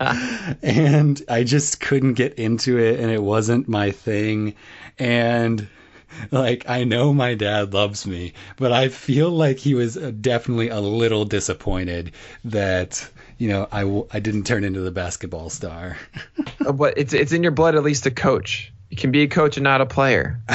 and 0.62 1.22
I 1.28 1.44
just 1.44 1.80
couldn't 1.80 2.14
get 2.14 2.34
into 2.34 2.78
it, 2.78 2.98
and 2.98 3.10
it 3.10 3.22
wasn't 3.22 3.68
my 3.68 3.92
thing. 3.92 4.54
And 4.98 5.68
like 6.30 6.68
I 6.68 6.84
know 6.84 7.14
my 7.14 7.34
dad 7.34 7.72
loves 7.72 8.06
me, 8.06 8.32
but 8.56 8.72
I 8.72 8.88
feel 8.88 9.30
like 9.30 9.58
he 9.58 9.74
was 9.74 9.96
uh, 9.96 10.12
definitely 10.20 10.68
a 10.68 10.80
little 10.80 11.24
disappointed 11.24 12.12
that 12.44 13.08
you 13.38 13.48
know 13.48 13.68
I, 13.70 13.82
w- 13.82 14.06
I 14.12 14.20
didn't 14.20 14.44
turn 14.44 14.64
into 14.64 14.80
the 14.80 14.90
basketball 14.92 15.50
star. 15.50 15.96
But 16.72 16.94
it's 16.96 17.12
it's 17.12 17.32
in 17.32 17.42
your 17.42 17.52
blood 17.52 17.74
at 17.74 17.82
least 17.82 18.04
to 18.04 18.10
coach. 18.10 18.72
You 18.88 18.96
can 18.96 19.10
be 19.10 19.22
a 19.22 19.28
coach 19.28 19.58
and 19.58 19.64
not 19.64 19.82
a 19.82 19.86
player. 19.86 20.40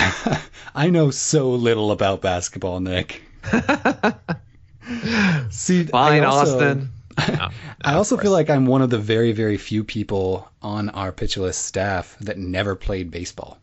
I 0.76 0.90
know 0.90 1.12
so 1.12 1.52
little 1.52 1.92
about 1.92 2.22
basketball, 2.22 2.80
Nick. 2.80 3.22
See, 5.50 5.84
Fine, 5.86 6.24
I 6.24 6.26
also, 6.26 6.56
Austin. 6.56 6.90
No, 7.28 7.50
I 7.84 7.94
also 7.96 8.18
feel 8.18 8.32
like 8.32 8.50
I'm 8.50 8.66
one 8.66 8.82
of 8.82 8.90
the 8.90 8.98
very, 8.98 9.32
very 9.34 9.58
few 9.58 9.84
people 9.84 10.50
on 10.62 10.90
our 10.90 11.12
pitch 11.12 11.38
list 11.38 11.66
staff 11.66 12.18
that 12.22 12.38
never 12.38 12.76
played 12.76 13.12
baseball. 13.12 13.58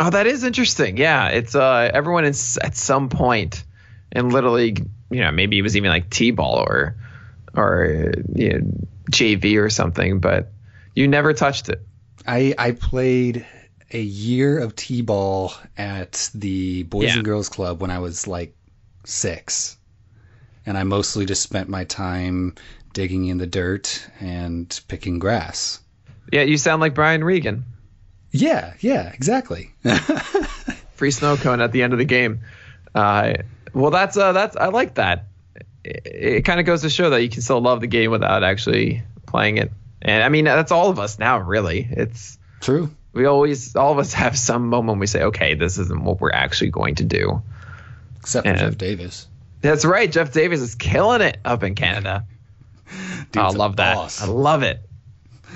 Oh, 0.00 0.10
that 0.10 0.26
is 0.26 0.44
interesting. 0.44 0.96
Yeah, 0.96 1.28
it's 1.28 1.54
uh 1.54 1.90
everyone 1.92 2.24
is 2.24 2.58
at 2.62 2.76
some 2.76 3.08
point 3.08 3.64
in 4.12 4.30
little 4.30 4.52
league. 4.54 4.88
You 5.10 5.20
know, 5.20 5.32
maybe 5.32 5.58
it 5.58 5.62
was 5.62 5.76
even 5.76 5.90
like 5.90 6.10
t-ball 6.10 6.64
or 6.66 6.96
or 7.56 8.12
you 8.34 8.58
know, 8.60 8.70
JV 9.10 9.60
or 9.60 9.70
something, 9.70 10.20
but 10.20 10.52
you 10.94 11.08
never 11.08 11.32
touched 11.32 11.68
it. 11.68 11.84
I 12.26 12.54
I 12.58 12.72
played 12.72 13.46
a 13.92 14.00
year 14.00 14.58
of 14.58 14.74
t-ball 14.74 15.52
at 15.76 16.30
the 16.34 16.82
Boys 16.84 17.08
Yeah. 17.08 17.16
and 17.16 17.24
Girls 17.24 17.48
Club 17.48 17.80
when 17.80 17.90
I 17.90 17.98
was 18.00 18.26
like 18.26 18.56
six. 19.04 19.76
and 20.66 20.78
I 20.78 20.82
mostly 20.84 21.26
just 21.26 21.42
spent 21.42 21.68
my 21.68 21.84
time 21.84 22.54
digging 22.92 23.26
in 23.26 23.38
the 23.38 23.46
dirt 23.46 24.06
and 24.20 24.80
picking 24.88 25.18
grass. 25.18 25.80
Yeah, 26.32 26.42
you 26.42 26.56
sound 26.56 26.80
like 26.80 26.94
Brian 26.94 27.22
Regan. 27.22 27.64
Yeah, 28.30 28.74
yeah, 28.80 29.10
exactly. 29.12 29.72
Free 30.94 31.10
snow 31.10 31.36
cone 31.36 31.60
at 31.60 31.72
the 31.72 31.82
end 31.82 31.92
of 31.92 31.98
the 31.98 32.04
game. 32.04 32.40
Uh, 32.94 33.34
well, 33.74 33.90
that's 33.90 34.16
uh, 34.16 34.32
that's 34.32 34.56
I 34.56 34.68
like 34.68 34.94
that. 34.94 35.26
It, 35.84 36.02
it 36.06 36.44
kind 36.44 36.60
of 36.60 36.66
goes 36.66 36.82
to 36.82 36.90
show 36.90 37.10
that 37.10 37.22
you 37.22 37.28
can 37.28 37.42
still 37.42 37.60
love 37.60 37.80
the 37.80 37.86
game 37.86 38.10
without 38.10 38.42
actually 38.42 39.02
playing 39.26 39.58
it. 39.58 39.70
And 40.00 40.22
I 40.22 40.28
mean, 40.28 40.44
that's 40.44 40.72
all 40.72 40.90
of 40.90 40.98
us 40.98 41.18
now, 41.18 41.38
really. 41.38 41.86
It's 41.90 42.38
true. 42.60 42.90
We 43.12 43.26
always, 43.26 43.76
all 43.76 43.92
of 43.92 43.98
us 43.98 44.12
have 44.14 44.36
some 44.36 44.68
moment 44.68 44.98
we 44.98 45.06
say, 45.06 45.22
okay, 45.24 45.54
this 45.54 45.78
isn't 45.78 46.04
what 46.04 46.20
we're 46.20 46.32
actually 46.32 46.70
going 46.70 46.96
to 46.96 47.04
do. 47.04 47.42
Except 48.24 48.46
for 48.46 48.50
and 48.52 48.58
Jeff 48.58 48.78
Davis. 48.78 49.28
That's 49.60 49.84
right. 49.84 50.10
Jeff 50.10 50.32
Davis 50.32 50.60
is 50.60 50.74
killing 50.74 51.20
it 51.20 51.36
up 51.44 51.62
in 51.62 51.74
Canada. 51.74 52.24
Oh, 53.36 53.40
I 53.40 53.48
love 53.50 53.76
that. 53.76 53.94
Boss. 53.96 54.22
I 54.22 54.26
love 54.26 54.62
it. 54.62 54.80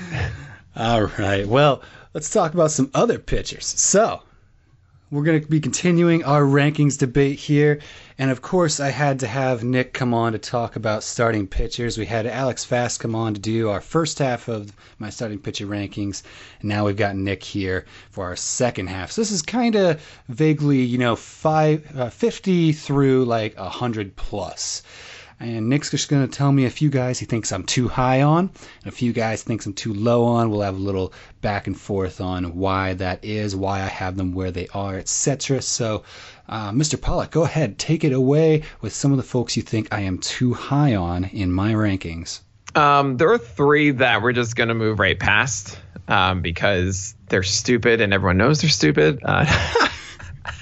All 0.76 1.04
right. 1.18 1.46
Well, 1.48 1.82
let's 2.12 2.28
talk 2.28 2.52
about 2.52 2.70
some 2.70 2.90
other 2.92 3.18
pitchers. 3.18 3.64
So, 3.64 4.22
we're 5.10 5.22
going 5.22 5.40
to 5.40 5.46
be 5.46 5.60
continuing 5.60 6.22
our 6.24 6.42
rankings 6.42 6.98
debate 6.98 7.38
here. 7.38 7.80
And 8.18 8.30
of 8.30 8.42
course, 8.42 8.78
I 8.78 8.90
had 8.90 9.20
to 9.20 9.26
have 9.26 9.64
Nick 9.64 9.94
come 9.94 10.12
on 10.12 10.32
to 10.32 10.38
talk 10.38 10.76
about 10.76 11.02
starting 11.02 11.46
pitchers. 11.46 11.96
We 11.96 12.04
had 12.04 12.26
Alex 12.26 12.64
Fast 12.64 13.00
come 13.00 13.14
on 13.14 13.32
to 13.32 13.40
do 13.40 13.70
our 13.70 13.80
first 13.80 14.18
half 14.18 14.48
of 14.48 14.72
my 14.98 15.08
starting 15.08 15.38
pitcher 15.38 15.66
rankings. 15.66 16.22
And 16.60 16.68
now 16.68 16.84
we've 16.84 16.96
got 16.96 17.16
Nick 17.16 17.42
here 17.42 17.86
for 18.10 18.24
our 18.26 18.36
second 18.36 18.88
half. 18.88 19.12
So 19.12 19.22
this 19.22 19.30
is 19.30 19.40
kind 19.40 19.76
of 19.76 20.02
vaguely, 20.28 20.82
you 20.82 20.98
know, 20.98 21.16
five, 21.16 21.90
uh, 21.96 22.10
50 22.10 22.72
through 22.72 23.24
like 23.24 23.56
100 23.58 24.14
plus. 24.16 24.82
And 25.40 25.68
Nick's 25.68 25.90
just 25.90 26.08
going 26.08 26.26
to 26.26 26.36
tell 26.36 26.50
me 26.50 26.64
a 26.64 26.70
few 26.70 26.90
guys 26.90 27.18
he 27.18 27.26
thinks 27.26 27.52
I'm 27.52 27.62
too 27.62 27.86
high 27.86 28.22
on, 28.22 28.50
and 28.82 28.86
a 28.86 28.90
few 28.90 29.12
guys 29.12 29.42
thinks 29.42 29.66
I'm 29.66 29.72
too 29.72 29.94
low 29.94 30.24
on. 30.24 30.50
We'll 30.50 30.62
have 30.62 30.74
a 30.76 30.80
little 30.80 31.12
back 31.40 31.66
and 31.68 31.78
forth 31.78 32.20
on 32.20 32.56
why 32.56 32.94
that 32.94 33.24
is, 33.24 33.54
why 33.54 33.82
I 33.82 33.86
have 33.86 34.16
them 34.16 34.32
where 34.32 34.50
they 34.50 34.66
are, 34.74 34.98
etc. 34.98 35.62
So, 35.62 36.02
uh, 36.48 36.72
Mr. 36.72 37.00
Pollack, 37.00 37.30
go 37.30 37.44
ahead, 37.44 37.78
take 37.78 38.02
it 38.02 38.12
away 38.12 38.62
with 38.80 38.92
some 38.92 39.12
of 39.12 39.16
the 39.16 39.22
folks 39.22 39.56
you 39.56 39.62
think 39.62 39.88
I 39.92 40.00
am 40.00 40.18
too 40.18 40.54
high 40.54 40.96
on 40.96 41.24
in 41.24 41.52
my 41.52 41.72
rankings. 41.72 42.40
Um, 42.74 43.16
there 43.16 43.30
are 43.30 43.38
three 43.38 43.92
that 43.92 44.22
we're 44.22 44.32
just 44.32 44.56
going 44.56 44.68
to 44.68 44.74
move 44.74 44.98
right 44.98 45.18
past 45.18 45.78
um, 46.06 46.42
because 46.42 47.14
they're 47.28 47.42
stupid 47.42 48.00
and 48.00 48.12
everyone 48.12 48.38
knows 48.38 48.60
they're 48.60 48.70
stupid. 48.70 49.20
Uh, 49.24 49.44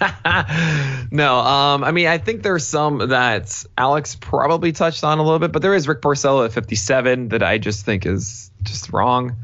no, 1.11 1.38
um, 1.38 1.85
I 1.85 1.92
mean, 1.92 2.07
I 2.07 2.18
think 2.18 2.42
there's 2.42 2.66
some 2.66 2.99
that 3.09 3.64
Alex 3.77 4.16
probably 4.16 4.72
touched 4.72 5.05
on 5.05 5.18
a 5.18 5.22
little 5.22 5.38
bit, 5.38 5.53
but 5.53 5.62
there 5.62 5.75
is 5.75 5.88
Rick 5.88 6.01
Porcello 6.01 6.44
at 6.44 6.53
57 6.53 7.29
that 7.29 7.42
I 7.42 7.59
just 7.59 7.85
think 7.85 8.07
is 8.07 8.51
just 8.62 8.92
wrong. 8.92 9.37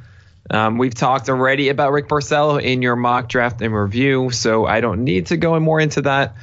Um, 0.50 0.78
we've 0.78 0.94
talked 0.94 1.28
already 1.28 1.68
about 1.68 1.92
Rick 1.92 2.08
Porcello 2.08 2.62
in 2.62 2.82
your 2.82 2.96
mock 2.96 3.28
draft 3.28 3.62
and 3.62 3.74
review, 3.74 4.30
so 4.30 4.66
I 4.66 4.80
don't 4.80 5.04
need 5.04 5.26
to 5.26 5.36
go 5.36 5.56
in 5.56 5.62
more 5.62 5.80
into 5.80 6.02
that. 6.02 6.34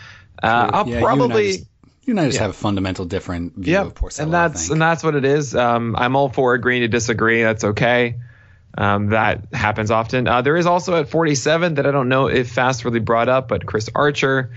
Uh, 0.41 0.69
I'll 0.73 0.87
yeah, 0.87 0.99
probably. 0.99 1.65
You 2.05 2.13
and 2.13 2.19
I 2.21 2.25
just 2.25 2.37
yeah. 2.37 2.43
have 2.43 2.51
a 2.51 2.53
fundamental 2.53 3.05
different 3.05 3.55
view 3.55 3.73
yep. 3.73 3.85
of 3.87 3.93
Porcello. 3.93 4.23
And 4.23 4.33
that's 4.33 4.69
and 4.69 4.81
that's 4.81 5.03
what 5.03 5.15
it 5.15 5.25
is. 5.25 5.55
Um, 5.55 5.95
I'm 5.95 6.15
all 6.15 6.29
for 6.29 6.53
agreeing 6.53 6.81
to 6.81 6.87
disagree. 6.87 7.43
That's 7.43 7.63
okay. 7.63 8.15
Um, 8.77 9.07
that 9.07 9.53
happens 9.53 9.91
often. 9.91 10.27
Uh, 10.27 10.41
there 10.41 10.55
is 10.55 10.65
also 10.65 10.95
at 10.95 11.09
47 11.09 11.75
that 11.75 11.85
I 11.85 11.91
don't 11.91 12.09
know 12.09 12.27
if 12.27 12.51
Fast 12.51 12.85
really 12.85 12.99
brought 12.99 13.29
up, 13.29 13.47
but 13.47 13.65
Chris 13.65 13.89
Archer. 13.93 14.51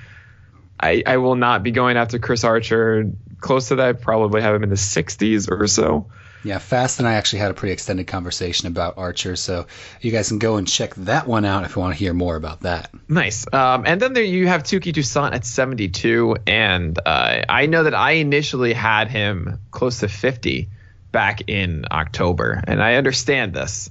I, 0.79 1.03
I 1.07 1.16
will 1.18 1.37
not 1.37 1.62
be 1.62 1.70
going 1.70 1.96
after 1.96 2.18
Chris 2.18 2.44
Archer. 2.44 3.12
Close 3.40 3.68
to 3.68 3.77
that, 3.77 3.88
I 3.88 3.92
probably 3.92 4.42
have 4.42 4.55
him 4.55 4.64
in 4.64 4.68
the 4.68 4.75
60s 4.75 5.51
or 5.51 5.66
so. 5.66 6.07
Yeah, 6.44 6.59
Fast 6.59 6.98
and 6.98 7.07
I 7.07 7.14
actually 7.14 7.38
had 7.38 7.53
a 7.53 7.55
pretty 7.55 7.72
extended 7.72 8.09
conversation 8.09 8.66
about 8.66 8.98
Archer, 8.98 9.37
so 9.37 9.66
you 10.01 10.11
guys 10.11 10.29
can 10.29 10.40
go 10.40 10.57
and 10.57 10.66
check 10.66 10.94
that 10.96 11.29
one 11.29 11.44
out 11.44 11.64
if 11.64 11.77
you 11.77 11.81
want 11.81 11.94
to 11.94 11.98
hear 11.98 12.12
more 12.12 12.35
about 12.35 12.62
that. 12.62 12.90
Nice. 13.09 13.46
Um, 13.53 13.85
and 13.87 14.03
then 14.03 14.12
there 14.12 14.25
you 14.25 14.48
have 14.48 14.64
Touki 14.64 14.92
Toussaint 14.92 15.35
at 15.35 15.44
72, 15.44 16.37
and 16.46 16.98
uh, 17.07 17.42
I 17.48 17.66
know 17.66 17.85
that 17.85 17.94
I 17.94 18.12
initially 18.12 18.72
had 18.72 19.09
him 19.09 19.61
close 19.70 20.01
to 20.01 20.09
50 20.09 20.68
back 21.12 21.42
in 21.48 21.85
October, 21.92 22.61
and 22.66 22.83
I 22.83 22.94
understand 22.94 23.55
this. 23.55 23.90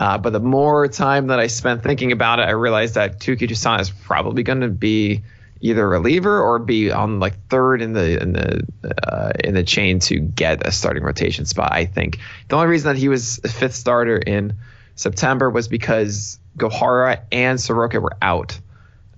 Uh, 0.00 0.16
but 0.16 0.32
the 0.32 0.40
more 0.40 0.88
time 0.88 1.26
that 1.26 1.38
I 1.38 1.48
spent 1.48 1.82
thinking 1.82 2.10
about 2.10 2.40
it, 2.40 2.44
I 2.44 2.52
realized 2.52 2.94
that 2.94 3.20
Touki 3.20 3.46
Toussaint 3.46 3.82
is 3.82 3.90
probably 3.90 4.42
going 4.42 4.62
to 4.62 4.68
be 4.68 5.22
either 5.60 5.84
a 5.84 5.88
reliever 5.88 6.40
or 6.40 6.58
be 6.58 6.90
on 6.90 7.20
like 7.20 7.34
third 7.48 7.82
in 7.82 7.92
the 7.92 8.18
in 8.18 8.32
the 8.32 8.66
uh, 9.06 9.32
in 9.44 9.52
the 9.52 9.62
chain 9.62 9.98
to 9.98 10.18
get 10.18 10.66
a 10.66 10.72
starting 10.72 11.02
rotation 11.02 11.44
spot. 11.44 11.72
I 11.72 11.84
think 11.84 12.18
the 12.48 12.56
only 12.56 12.68
reason 12.68 12.94
that 12.94 12.98
he 12.98 13.08
was 13.08 13.40
a 13.44 13.48
fifth 13.48 13.74
starter 13.74 14.16
in 14.16 14.54
September 14.94 15.50
was 15.50 15.68
because 15.68 16.38
Gohara 16.56 17.20
and 17.30 17.60
Soroka 17.60 18.00
were 18.00 18.16
out. 18.22 18.58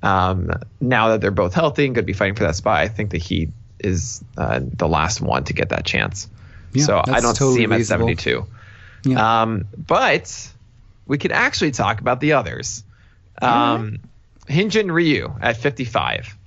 Um, 0.02 0.50
now 0.80 1.10
that 1.10 1.20
they're 1.20 1.30
both 1.30 1.54
healthy 1.54 1.86
and 1.86 1.94
going 1.94 2.02
to 2.02 2.06
be 2.06 2.12
fighting 2.12 2.34
for 2.34 2.42
that 2.42 2.56
spot, 2.56 2.80
I 2.80 2.88
think 2.88 3.10
that 3.10 3.22
he 3.22 3.50
is 3.78 4.24
uh, 4.36 4.58
the 4.60 4.88
last 4.88 5.20
one 5.20 5.44
to 5.44 5.52
get 5.52 5.68
that 5.68 5.84
chance. 5.84 6.28
Yeah, 6.72 6.84
so 6.86 6.98
I 6.98 7.20
don't 7.20 7.36
totally 7.36 7.58
see 7.58 7.62
him 7.62 7.70
reasonable. 7.70 8.08
at 8.10 8.20
72. 8.20 8.46
Yeah. 9.04 9.42
Um, 9.42 9.66
but 9.76 10.51
we 11.12 11.18
could 11.18 11.30
actually 11.30 11.72
talk 11.72 12.00
about 12.00 12.20
the 12.20 12.32
others. 12.32 12.84
Um, 13.42 13.98
Hyunjin 14.48 14.90
Ryu 14.90 15.30
at 15.42 15.58
55. 15.58 16.38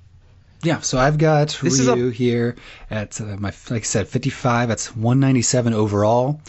Yeah, 0.64 0.80
so 0.80 0.98
I've 0.98 1.18
got 1.18 1.56
this 1.62 1.86
Ryu 1.86 2.08
a- 2.08 2.10
here 2.10 2.56
at 2.90 3.20
uh, 3.20 3.36
my, 3.38 3.52
like 3.70 3.82
I 3.82 3.84
said, 3.84 4.08
55. 4.08 4.68
That's 4.68 4.88
197 4.96 5.72
overall. 5.72 6.40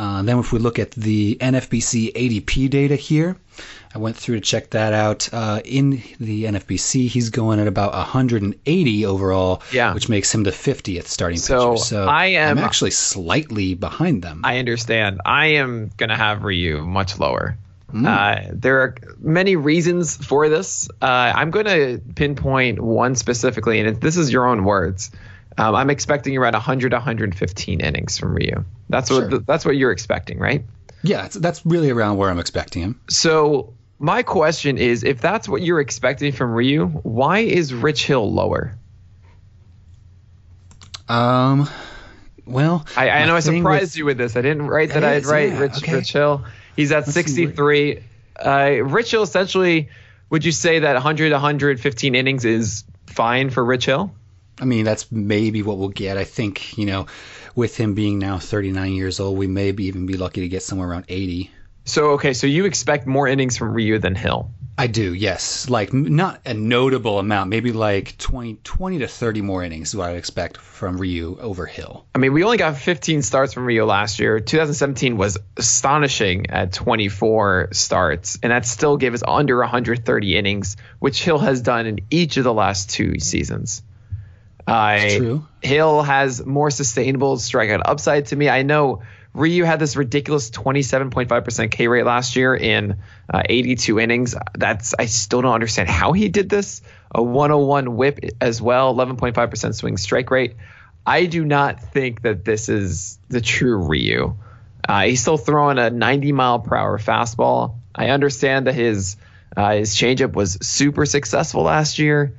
Uh, 0.00 0.22
then 0.22 0.38
if 0.38 0.50
we 0.50 0.58
look 0.58 0.78
at 0.78 0.92
the 0.92 1.36
NFBC 1.42 2.14
ADP 2.14 2.70
data 2.70 2.96
here, 2.96 3.36
I 3.94 3.98
went 3.98 4.16
through 4.16 4.36
to 4.36 4.40
check 4.40 4.70
that 4.70 4.94
out. 4.94 5.28
Uh, 5.30 5.60
in 5.62 6.02
the 6.18 6.44
NFBC, 6.44 7.06
he's 7.06 7.28
going 7.28 7.60
at 7.60 7.66
about 7.66 7.92
180 7.92 9.04
overall, 9.04 9.62
yeah. 9.70 9.92
which 9.92 10.08
makes 10.08 10.34
him 10.34 10.42
the 10.42 10.52
50th 10.52 11.04
starting 11.04 11.36
so 11.36 11.72
pitcher. 11.72 11.84
So 11.84 12.06
I 12.06 12.26
am 12.26 12.56
I'm 12.56 12.64
actually 12.64 12.92
slightly 12.92 13.74
behind 13.74 14.22
them. 14.22 14.40
I 14.42 14.58
understand. 14.58 15.20
I 15.26 15.46
am 15.46 15.90
going 15.98 16.08
to 16.08 16.16
have 16.16 16.44
Ryu 16.44 16.80
much 16.80 17.18
lower. 17.18 17.58
Mm. 17.92 18.06
Uh, 18.06 18.50
there 18.54 18.80
are 18.80 18.94
many 19.18 19.56
reasons 19.56 20.16
for 20.16 20.48
this. 20.48 20.88
Uh, 21.02 21.32
I'm 21.34 21.50
going 21.50 21.66
to 21.66 22.00
pinpoint 22.14 22.80
one 22.80 23.16
specifically, 23.16 23.80
and 23.80 24.00
this 24.00 24.16
is 24.16 24.32
your 24.32 24.46
own 24.46 24.64
words. 24.64 25.10
Um, 25.58 25.74
I'm 25.74 25.90
expecting 25.90 26.36
around 26.36 26.52
100 26.52 26.92
115 26.92 27.80
innings 27.80 28.18
from 28.18 28.34
Ryu. 28.34 28.64
That's 28.88 29.08
sure. 29.08 29.28
what 29.28 29.46
that's 29.46 29.64
what 29.64 29.76
you're 29.76 29.92
expecting, 29.92 30.38
right? 30.38 30.64
Yeah, 31.02 31.28
that's 31.28 31.64
really 31.64 31.90
around 31.90 32.18
where 32.18 32.30
I'm 32.30 32.38
expecting 32.38 32.82
him. 32.82 33.00
So 33.08 33.74
my 33.98 34.22
question 34.22 34.78
is, 34.78 35.02
if 35.02 35.20
that's 35.20 35.48
what 35.48 35.62
you're 35.62 35.80
expecting 35.80 36.32
from 36.32 36.52
Ryu, 36.52 36.86
why 36.86 37.40
is 37.40 37.72
Rich 37.74 38.06
Hill 38.06 38.32
lower? 38.32 38.76
Um, 41.08 41.68
well, 42.46 42.86
I, 42.96 43.10
I 43.10 43.26
know 43.26 43.36
I 43.36 43.40
surprised 43.40 43.92
with, 43.92 43.96
you 43.96 44.04
with 44.04 44.18
this. 44.18 44.36
I 44.36 44.42
didn't 44.42 44.66
write 44.66 44.90
that 44.90 45.04
I'd 45.04 45.26
write 45.26 45.50
yeah, 45.50 45.58
Rich 45.58 45.78
okay. 45.78 45.94
Rich 45.94 46.12
Hill. 46.12 46.44
He's 46.76 46.92
at 46.92 47.06
Let's 47.06 47.12
63. 47.12 48.04
Uh, 48.36 48.70
Rich 48.84 49.10
Hill 49.10 49.22
essentially, 49.22 49.88
would 50.30 50.44
you 50.44 50.52
say 50.52 50.80
that 50.80 50.94
100 50.94 51.32
115 51.32 52.14
innings 52.14 52.44
is 52.44 52.84
fine 53.06 53.50
for 53.50 53.64
Rich 53.64 53.86
Hill? 53.86 54.14
I 54.60 54.64
mean, 54.64 54.84
that's 54.84 55.10
maybe 55.10 55.62
what 55.62 55.78
we'll 55.78 55.88
get. 55.88 56.16
I 56.16 56.24
think, 56.24 56.76
you 56.76 56.86
know, 56.86 57.06
with 57.54 57.76
him 57.76 57.94
being 57.94 58.18
now 58.18 58.38
39 58.38 58.92
years 58.92 59.20
old, 59.20 59.38
we 59.38 59.46
may 59.46 59.72
be 59.72 59.84
even 59.86 60.06
be 60.06 60.16
lucky 60.16 60.42
to 60.42 60.48
get 60.48 60.62
somewhere 60.62 60.88
around 60.88 61.06
80. 61.08 61.50
So, 61.84 62.10
okay, 62.12 62.34
so 62.34 62.46
you 62.46 62.66
expect 62.66 63.06
more 63.06 63.26
innings 63.26 63.56
from 63.56 63.72
Ryu 63.72 63.98
than 63.98 64.14
Hill? 64.14 64.50
I 64.80 64.86
do, 64.86 65.12
yes. 65.12 65.68
Like 65.68 65.92
not 65.92 66.40
a 66.46 66.54
notable 66.54 67.18
amount, 67.18 67.50
maybe 67.50 67.72
like 67.72 68.16
20, 68.16 68.60
20 68.64 68.98
to 69.00 69.08
30 69.08 69.42
more 69.42 69.62
innings 69.62 69.88
is 69.88 69.96
what 69.96 70.08
I 70.08 70.12
expect 70.14 70.56
from 70.56 70.96
Ryu 70.96 71.36
over 71.38 71.66
Hill. 71.66 72.06
I 72.14 72.18
mean, 72.18 72.32
we 72.32 72.44
only 72.44 72.56
got 72.56 72.78
15 72.78 73.20
starts 73.20 73.52
from 73.52 73.66
Ryu 73.66 73.84
last 73.84 74.20
year. 74.20 74.40
2017 74.40 75.18
was 75.18 75.36
astonishing 75.56 76.48
at 76.48 76.72
24 76.72 77.68
starts, 77.72 78.38
and 78.42 78.52
that 78.52 78.64
still 78.64 78.96
gave 78.96 79.12
us 79.12 79.22
under 79.26 79.58
130 79.58 80.38
innings, 80.38 80.78
which 80.98 81.22
Hill 81.22 81.38
has 81.38 81.60
done 81.60 81.86
in 81.86 82.00
each 82.10 82.38
of 82.38 82.44
the 82.44 82.54
last 82.54 82.88
two 82.88 83.18
seasons. 83.18 83.82
Uh, 84.66 85.08
true. 85.16 85.46
Hill 85.62 86.02
has 86.02 86.44
more 86.44 86.70
sustainable 86.70 87.36
strikeout 87.36 87.82
upside 87.84 88.26
to 88.26 88.36
me. 88.36 88.48
I 88.48 88.62
know 88.62 89.02
Ryu 89.32 89.64
had 89.64 89.78
this 89.78 89.96
ridiculous 89.96 90.50
27.5% 90.50 91.70
K 91.70 91.88
rate 91.88 92.04
last 92.04 92.36
year 92.36 92.54
in 92.54 92.96
uh, 93.32 93.42
82 93.44 94.00
innings. 94.00 94.34
That's 94.56 94.94
I 94.98 95.06
still 95.06 95.42
don't 95.42 95.54
understand 95.54 95.88
how 95.88 96.12
he 96.12 96.28
did 96.28 96.48
this. 96.48 96.82
A 97.12 97.22
101 97.22 97.96
whip 97.96 98.20
as 98.40 98.60
well, 98.60 98.94
11.5% 98.94 99.74
swing 99.74 99.96
strike 99.96 100.30
rate. 100.30 100.56
I 101.06 101.26
do 101.26 101.44
not 101.44 101.80
think 101.92 102.22
that 102.22 102.44
this 102.44 102.68
is 102.68 103.18
the 103.28 103.40
true 103.40 103.76
Ryu. 103.76 104.36
Uh, 104.88 105.02
he's 105.02 105.20
still 105.20 105.38
throwing 105.38 105.78
a 105.78 105.90
90 105.90 106.32
mile 106.32 106.58
per 106.58 106.76
hour 106.76 106.98
fastball. 106.98 107.76
I 107.94 108.10
understand 108.10 108.66
that 108.66 108.74
his 108.74 109.16
uh, 109.56 109.74
his 109.74 109.94
changeup 109.96 110.32
was 110.32 110.58
super 110.62 111.06
successful 111.06 111.62
last 111.62 111.98
year. 111.98 112.36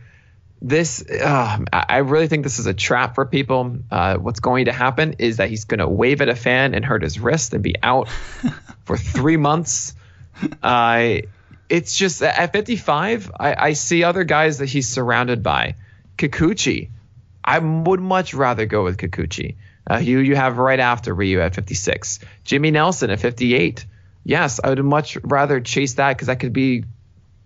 This 0.62 1.04
uh, 1.10 1.60
I 1.74 1.98
really 1.98 2.28
think 2.28 2.44
this 2.44 2.60
is 2.60 2.68
a 2.68 2.74
trap 2.74 3.16
for 3.16 3.26
people. 3.26 3.78
Uh, 3.90 4.18
what's 4.18 4.40
going 4.40 4.66
to 4.66 4.72
happen 4.72 5.16
is 5.18 5.38
that 5.38 5.50
he's 5.50 5.66
going 5.66 5.80
to 5.80 5.88
wave 5.88 6.22
at 6.22 6.30
a 6.30 6.36
fan 6.36 6.76
and 6.76 6.86
hurt 6.86 7.02
his 7.02 7.20
wrist 7.20 7.54
and 7.54 7.64
be 7.64 7.76
out 7.82 8.10
for 8.86 8.96
three 8.96 9.38
months. 9.38 9.96
Uh, 10.62 11.18
it's 11.68 11.96
just 11.96 12.22
at 12.22 12.52
55, 12.52 13.32
I, 13.40 13.56
I, 13.70 13.74
see 13.74 14.04
other 14.04 14.24
guys 14.24 14.58
that 14.58 14.68
he's 14.68 14.88
surrounded 14.88 15.42
by. 15.42 15.76
Kikuchi, 16.18 16.90
I 17.44 17.60
would 17.60 18.00
much 18.00 18.34
rather 18.34 18.66
go 18.66 18.84
with 18.84 18.98
Kikuchi. 18.98 19.56
Uh, 19.90 19.98
you 19.98 20.20
you 20.20 20.36
have 20.36 20.58
right 20.58 20.80
after 20.80 21.14
Ryu 21.14 21.42
at 21.42 21.56
56. 21.56 22.20
Jimmy 22.44 22.72
Nelson 22.72 23.10
at 23.10 23.20
58. 23.20 23.86
Yes, 24.24 24.60
I 24.64 24.70
would 24.70 24.84
much 24.84 25.18
rather 25.24 25.60
chase 25.60 25.96
that 25.96 26.10
because 26.16 26.28
that 26.28 26.40
could 26.40 26.54
be 26.54 26.84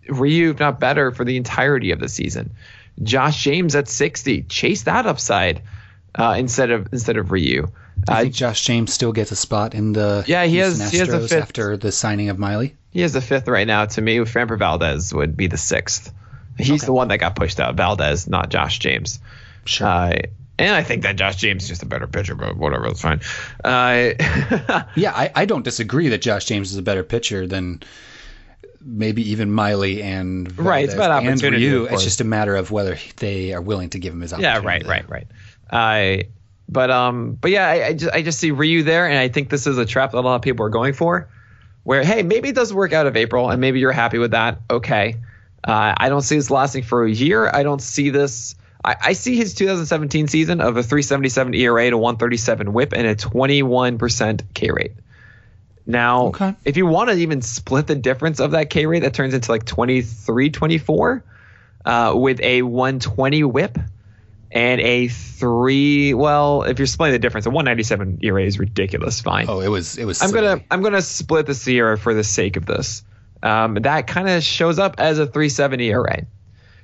Ryu, 0.09 0.51
if 0.51 0.59
not 0.59 0.79
better, 0.79 1.11
for 1.11 1.23
the 1.23 1.37
entirety 1.37 1.91
of 1.91 1.99
the 1.99 2.09
season. 2.09 2.55
Josh 3.01 3.43
James 3.43 3.75
at 3.75 3.87
60. 3.87 4.43
Chase 4.43 4.83
that 4.83 5.05
upside 5.05 5.61
uh, 6.17 6.35
instead 6.37 6.71
of 6.71 6.91
instead 6.91 7.17
of 7.17 7.31
Ryu. 7.31 7.67
I 8.07 8.23
think 8.23 8.35
Josh 8.35 8.63
James 8.63 8.93
still 8.93 9.13
gets 9.13 9.31
a 9.31 9.35
spot 9.35 9.73
in 9.73 9.93
the 9.93 10.23
yeah 10.27 10.45
he 10.45 10.57
has 10.57 10.79
Astros 10.79 10.91
he 10.91 10.97
has 10.97 11.09
a 11.09 11.19
fifth 11.21 11.41
after 11.41 11.77
the 11.77 11.91
signing 11.91 12.29
of 12.29 12.37
Miley. 12.37 12.75
He 12.91 13.01
has 13.01 13.15
a 13.15 13.21
fifth 13.21 13.47
right 13.47 13.67
now. 13.67 13.85
To 13.85 14.01
me, 14.01 14.17
Framber 14.19 14.57
Valdez 14.57 15.13
would 15.13 15.35
be 15.35 15.47
the 15.47 15.57
sixth. 15.57 16.13
He's 16.57 16.83
okay. 16.83 16.85
the 16.85 16.93
one 16.93 17.09
that 17.09 17.17
got 17.17 17.35
pushed 17.35 17.59
out. 17.59 17.75
Valdez, 17.75 18.27
not 18.27 18.49
Josh 18.49 18.79
James. 18.79 19.19
Sure. 19.65 19.87
Uh, 19.87 20.13
and 20.57 20.73
I 20.73 20.83
think 20.83 21.03
that 21.03 21.17
Josh 21.17 21.35
James 21.35 21.63
is 21.63 21.69
just 21.69 21.83
a 21.83 21.85
better 21.85 22.07
pitcher, 22.07 22.35
but 22.35 22.55
whatever, 22.55 22.87
that's 22.87 23.01
fine. 23.01 23.19
Uh, 23.63 24.13
yeah, 24.95 25.11
I, 25.13 25.31
I 25.35 25.45
don't 25.45 25.63
disagree 25.63 26.07
that 26.09 26.21
Josh 26.21 26.45
James 26.45 26.71
is 26.71 26.77
a 26.77 26.81
better 26.81 27.03
pitcher 27.03 27.45
than 27.45 27.83
maybe 28.85 29.31
even 29.31 29.51
Miley 29.51 30.01
and 30.03 30.47
Valdez 30.47 30.65
right. 30.65 30.85
It's 30.85 30.93
about 30.93 31.11
opportunity. 31.11 31.67
Ryu. 31.67 31.85
It's 31.85 32.03
just 32.03 32.21
a 32.21 32.23
matter 32.23 32.55
of 32.55 32.71
whether 32.71 32.97
they 33.17 33.53
are 33.53 33.61
willing 33.61 33.89
to 33.89 33.99
give 33.99 34.13
him 34.13 34.21
his 34.21 34.31
opportunity. 34.31 34.63
Yeah, 34.63 34.67
right, 34.67 34.85
right, 34.85 35.09
right. 35.09 35.27
I. 35.69 36.19
Uh, 36.19 36.29
but 36.67 36.89
um, 36.89 37.37
but 37.39 37.51
yeah, 37.51 37.67
I, 37.67 37.85
I, 37.87 37.93
just 37.93 38.13
I 38.13 38.21
just 38.23 38.39
see 38.39 38.51
Ryu 38.51 38.83
there, 38.83 39.07
and 39.07 39.17
I 39.17 39.27
think 39.27 39.49
this 39.49 39.67
is 39.67 39.77
a 39.77 39.85
trap 39.85 40.11
that 40.11 40.17
a 40.17 40.21
lot 40.21 40.35
of 40.35 40.41
people 40.41 40.65
are 40.65 40.69
going 40.69 40.93
for, 40.93 41.29
where 41.83 42.03
hey, 42.03 42.23
maybe 42.23 42.49
it 42.49 42.55
does 42.55 42.73
work 42.73 42.91
out 42.91 43.05
of 43.05 43.15
April, 43.15 43.49
and 43.49 43.61
maybe 43.61 43.79
you're 43.79 43.91
happy 43.91 44.17
with 44.17 44.31
that. 44.31 44.61
Okay, 44.69 45.17
uh, 45.63 45.93
I 45.95 46.09
don't 46.09 46.21
see 46.21 46.37
this 46.37 46.49
lasting 46.49 46.83
for 46.83 47.05
a 47.05 47.11
year. 47.11 47.49
I 47.51 47.63
don't 47.63 47.81
see 47.81 48.09
this. 48.09 48.55
I, 48.83 48.95
I 49.01 49.13
see 49.13 49.35
his 49.35 49.53
2017 49.53 50.27
season 50.27 50.61
of 50.61 50.77
a 50.77 50.83
377 50.83 51.53
ERA 51.53 51.89
to 51.91 51.97
137 51.97 52.73
WHIP 52.73 52.93
and 52.93 53.07
a 53.07 53.15
21% 53.15 54.41
K 54.53 54.71
rate. 54.71 54.93
Now, 55.87 56.27
okay. 56.27 56.55
if 56.65 56.77
you 56.77 56.85
want 56.85 57.09
to 57.09 57.15
even 57.15 57.41
split 57.41 57.85
the 57.87 57.95
difference 57.95 58.39
of 58.39 58.51
that 58.51 58.69
K 58.69 58.85
rate, 58.85 59.01
that 59.01 59.13
turns 59.13 59.33
into 59.33 59.51
like 59.51 59.65
23, 59.65 60.49
24 60.49 61.23
uh, 61.85 62.13
with 62.15 62.41
a 62.41 62.63
120 62.63 63.43
WHIP 63.43 63.77
and 64.51 64.81
a 64.81 65.07
three. 65.07 66.13
Well, 66.13 66.63
if 66.63 66.79
you're 66.79 66.87
splitting 66.87 67.13
the 67.13 67.19
difference, 67.19 67.45
a 67.45 67.49
197 67.49 68.19
ERA 68.23 68.43
is 68.43 68.57
ridiculous. 68.57 69.21
Fine. 69.21 69.45
Oh, 69.47 69.59
it 69.59 69.67
was 69.67 69.97
it 69.97 70.05
was. 70.05 70.21
I'm 70.21 70.29
silly. 70.29 70.41
gonna 70.41 70.63
I'm 70.71 70.81
gonna 70.81 71.01
split 71.01 71.45
the 71.45 71.53
Sierra 71.53 71.97
for 71.97 72.13
the 72.13 72.23
sake 72.23 72.57
of 72.57 72.65
this. 72.65 73.03
Um, 73.43 73.75
that 73.75 74.07
kind 74.07 74.27
of 74.27 74.41
shows 74.41 74.79
up 74.79 74.95
as 74.97 75.19
a 75.19 75.27
370 75.27 75.89
ERA. 75.89 76.25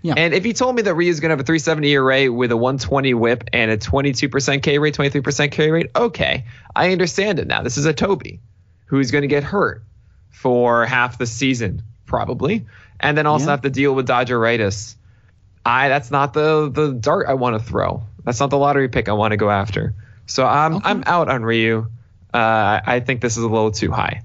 Yeah. 0.03 0.15
And 0.17 0.33
if 0.33 0.45
you 0.45 0.53
told 0.53 0.75
me 0.75 0.81
that 0.83 0.95
Ryu 0.95 1.09
is 1.09 1.19
going 1.19 1.29
to 1.29 1.33
have 1.33 1.39
a 1.39 1.43
370 1.43 1.91
ERA 1.91 2.31
with 2.31 2.51
a 2.51 2.57
120 2.57 3.13
whip 3.13 3.43
and 3.53 3.69
a 3.69 3.77
22% 3.77 4.63
K 4.63 4.79
rate, 4.79 4.95
23% 4.95 5.51
K 5.51 5.69
rate, 5.69 5.91
okay, 5.95 6.45
I 6.75 6.91
understand 6.91 7.37
it 7.37 7.45
now. 7.45 7.61
This 7.61 7.77
is 7.77 7.85
a 7.85 7.93
Toby 7.93 8.39
who's 8.91 9.09
going 9.09 9.21
to 9.21 9.27
get 9.29 9.41
hurt 9.41 9.83
for 10.31 10.85
half 10.85 11.17
the 11.17 11.25
season, 11.25 11.81
probably, 12.05 12.65
and 12.99 13.17
then 13.17 13.25
also 13.25 13.45
yeah. 13.45 13.51
have 13.51 13.61
to 13.61 13.69
deal 13.69 13.95
with 13.95 14.05
Dodgeritis. 14.05 14.95
I 15.65 15.87
that's 15.87 16.11
not 16.11 16.33
the 16.33 16.69
the 16.69 16.91
dart 16.91 17.27
I 17.29 17.35
want 17.35 17.57
to 17.57 17.63
throw. 17.63 18.03
That's 18.25 18.41
not 18.41 18.49
the 18.49 18.57
lottery 18.57 18.89
pick 18.89 19.07
I 19.07 19.13
want 19.13 19.31
to 19.31 19.37
go 19.37 19.49
after. 19.49 19.95
So 20.25 20.45
I'm 20.45 20.75
okay. 20.75 20.89
I'm 20.89 21.03
out 21.05 21.29
on 21.29 21.43
Ryu. 21.43 21.87
Uh, 22.33 22.81
I 22.85 22.99
think 22.99 23.21
this 23.21 23.37
is 23.37 23.43
a 23.43 23.47
little 23.47 23.71
too 23.71 23.91
high. 23.91 24.23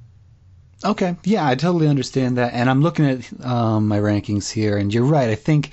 Okay, 0.84 1.14
yeah, 1.22 1.46
I 1.46 1.54
totally 1.54 1.86
understand 1.86 2.38
that, 2.38 2.52
and 2.52 2.68
I'm 2.68 2.82
looking 2.82 3.06
at 3.06 3.46
um, 3.46 3.86
my 3.86 3.98
rankings 3.98 4.50
here, 4.50 4.76
and 4.76 4.92
you're 4.92 5.04
right. 5.04 5.30
I 5.30 5.36
think 5.36 5.70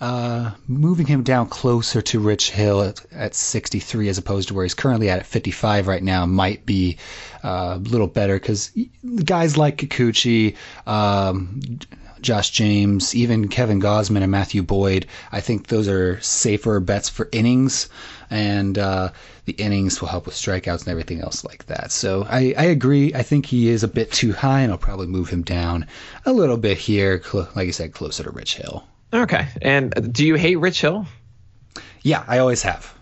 uh, 0.00 0.52
moving 0.66 1.06
him 1.06 1.22
down 1.22 1.46
closer 1.46 2.00
to 2.00 2.20
Rich 2.20 2.50
Hill 2.50 2.82
at, 2.82 3.04
at 3.12 3.34
63 3.34 4.08
as 4.08 4.16
opposed 4.16 4.48
to 4.48 4.54
where 4.54 4.64
he's 4.64 4.74
currently 4.74 5.10
at 5.10 5.18
at 5.18 5.26
55 5.26 5.86
right 5.86 6.02
now 6.02 6.24
might 6.24 6.64
be 6.64 6.96
uh, 7.44 7.74
a 7.76 7.78
little 7.78 8.06
better 8.06 8.34
because 8.34 8.70
guys 9.24 9.58
like 9.58 9.76
Kikuchi, 9.76 10.56
um, 10.86 11.60
Josh 12.22 12.50
James, 12.50 13.14
even 13.14 13.48
Kevin 13.48 13.80
Gausman 13.80 14.22
and 14.22 14.30
Matthew 14.30 14.62
Boyd, 14.62 15.06
I 15.32 15.40
think 15.40 15.66
those 15.66 15.88
are 15.88 16.20
safer 16.20 16.80
bets 16.80 17.08
for 17.08 17.28
innings 17.32 17.88
and 18.30 18.78
uh, 18.78 19.10
the 19.44 19.52
innings 19.52 20.00
will 20.00 20.08
help 20.08 20.26
with 20.26 20.34
strikeouts 20.34 20.80
and 20.80 20.88
everything 20.88 21.20
else 21.20 21.44
like 21.44 21.66
that. 21.66 21.92
So 21.92 22.24
I, 22.28 22.54
I 22.56 22.64
agree. 22.64 23.12
I 23.14 23.22
think 23.22 23.46
he 23.46 23.68
is 23.68 23.82
a 23.82 23.88
bit 23.88 24.12
too 24.12 24.32
high, 24.32 24.60
and 24.60 24.70
I'll 24.70 24.78
probably 24.78 25.08
move 25.08 25.28
him 25.28 25.42
down 25.42 25.86
a 26.24 26.32
little 26.32 26.56
bit 26.56 26.78
here, 26.78 27.22
like 27.34 27.68
I 27.68 27.70
said, 27.70 27.92
closer 27.92 28.22
to 28.22 28.30
Rich 28.30 28.56
Hill. 28.56 28.84
Okay. 29.12 29.48
And 29.60 30.12
do 30.12 30.24
you 30.26 30.34
hate 30.36 30.56
Rich 30.56 30.80
Hill? 30.80 31.06
Yeah, 32.02 32.24
I 32.26 32.38
always 32.38 32.62
have. 32.62 32.94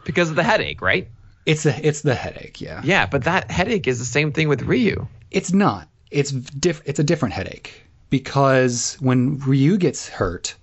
because 0.04 0.30
of 0.30 0.36
the 0.36 0.42
headache, 0.42 0.80
right? 0.80 1.08
It's 1.46 1.62
the 1.64 1.86
it's 1.86 2.00
the 2.00 2.14
headache, 2.14 2.60
yeah. 2.60 2.80
Yeah, 2.84 3.06
but 3.06 3.24
that 3.24 3.50
headache 3.50 3.86
is 3.86 3.98
the 3.98 4.04
same 4.04 4.32
thing 4.32 4.48
with 4.48 4.62
Ryu. 4.62 5.06
It's 5.30 5.52
not. 5.52 5.88
It's 6.10 6.30
diff- 6.30 6.82
It's 6.86 6.98
a 6.98 7.04
different 7.04 7.34
headache 7.34 7.82
because 8.10 8.96
when 9.00 9.38
Ryu 9.40 9.76
gets 9.76 10.08
hurt, 10.08 10.54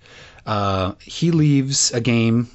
uh, 0.44 0.92
he 1.00 1.30
leaves 1.30 1.92
a 1.92 2.00
game 2.00 2.48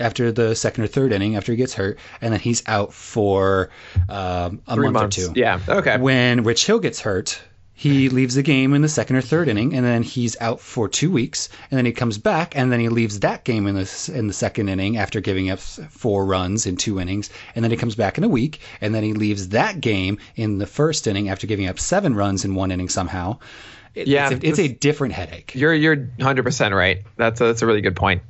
after 0.00 0.32
the 0.32 0.54
second 0.56 0.84
or 0.84 0.86
third 0.86 1.12
inning 1.12 1.36
after 1.36 1.52
he 1.52 1.56
gets 1.56 1.74
hurt, 1.74 1.98
and 2.22 2.32
then 2.32 2.40
he's 2.40 2.62
out 2.66 2.94
for 2.94 3.68
um, 4.08 4.62
a 4.66 4.74
Three 4.74 4.86
month 4.86 4.94
months. 4.94 5.18
or 5.18 5.34
two. 5.34 5.38
Yeah. 5.40 5.60
Okay. 5.68 5.98
When 5.98 6.44
Rich 6.44 6.64
Hill 6.66 6.78
gets 6.78 7.00
hurt, 7.00 7.38
he 7.78 8.08
leaves 8.08 8.34
the 8.34 8.42
game 8.42 8.72
in 8.72 8.80
the 8.80 8.88
second 8.88 9.16
or 9.16 9.20
third 9.20 9.48
inning, 9.48 9.74
and 9.74 9.84
then 9.84 10.02
he's 10.02 10.34
out 10.40 10.60
for 10.60 10.88
two 10.88 11.10
weeks, 11.10 11.50
and 11.70 11.76
then 11.76 11.84
he 11.84 11.92
comes 11.92 12.16
back, 12.16 12.56
and 12.56 12.72
then 12.72 12.80
he 12.80 12.88
leaves 12.88 13.20
that 13.20 13.44
game 13.44 13.66
in 13.66 13.74
the 13.74 14.12
in 14.14 14.28
the 14.28 14.32
second 14.32 14.70
inning 14.70 14.96
after 14.96 15.20
giving 15.20 15.50
up 15.50 15.58
four 15.58 16.24
runs 16.24 16.64
in 16.64 16.78
two 16.78 16.98
innings, 16.98 17.28
and 17.54 17.62
then 17.62 17.70
he 17.70 17.76
comes 17.76 17.94
back 17.94 18.16
in 18.16 18.24
a 18.24 18.28
week, 18.28 18.60
and 18.80 18.94
then 18.94 19.02
he 19.02 19.12
leaves 19.12 19.50
that 19.50 19.78
game 19.82 20.18
in 20.36 20.56
the 20.56 20.66
first 20.66 21.06
inning 21.06 21.28
after 21.28 21.46
giving 21.46 21.66
up 21.66 21.78
seven 21.78 22.14
runs 22.14 22.46
in 22.46 22.54
one 22.54 22.70
inning 22.70 22.88
somehow. 22.88 23.38
It, 23.94 24.08
yeah, 24.08 24.30
it's 24.30 24.42
a, 24.42 24.48
it's 24.48 24.58
a 24.58 24.68
different 24.68 25.12
headache. 25.12 25.54
You're 25.54 25.74
you're 25.74 25.96
100 25.96 26.44
percent 26.44 26.74
right. 26.74 27.02
That's 27.16 27.42
a, 27.42 27.44
that's 27.44 27.60
a 27.60 27.66
really 27.66 27.82
good 27.82 27.96
point. 27.96 28.22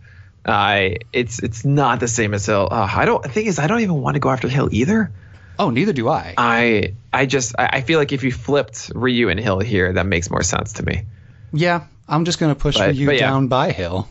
Uh, 0.45 0.91
it's 1.13 1.41
it's 1.41 1.65
not 1.65 2.01
the 2.01 2.09
same 2.09 2.35
as 2.35 2.47
Hill. 2.47 2.67
Uh, 2.69 2.89
I 2.93 3.05
don't. 3.05 3.23
The 3.23 3.29
thing 3.29 3.47
is, 3.47 3.61
I 3.61 3.69
don't 3.69 3.81
even 3.81 4.01
want 4.01 4.15
to 4.15 4.21
go 4.21 4.31
after 4.31 4.49
Hill 4.49 4.71
either. 4.73 5.13
Oh, 5.59 5.71
neither 5.71 5.93
do 5.93 6.09
I. 6.09 6.35
I 6.37 6.95
I 7.13 7.27
just 7.27 7.55
I 7.59 7.81
feel 7.81 7.99
like 7.99 8.13
if 8.13 8.23
you 8.23 8.33
flipped 8.33 8.93
Ryu 8.95 9.29
and 9.29 9.41
Hill 9.41 9.61
here, 9.61 9.93
that 9.93 10.07
makes 10.07 10.31
more 10.31 10.43
sense 10.43 10.75
to 10.75 10.85
me. 10.85 11.05
Yeah, 11.53 11.85
I'm 12.09 12.25
just 12.25 12.39
gonna 12.39 12.55
push 12.55 12.77
but, 12.77 12.91
Ryu 12.91 13.07
but 13.07 13.15
yeah. 13.17 13.21
down 13.21 13.49
by 13.49 13.73
Hill. 13.73 14.09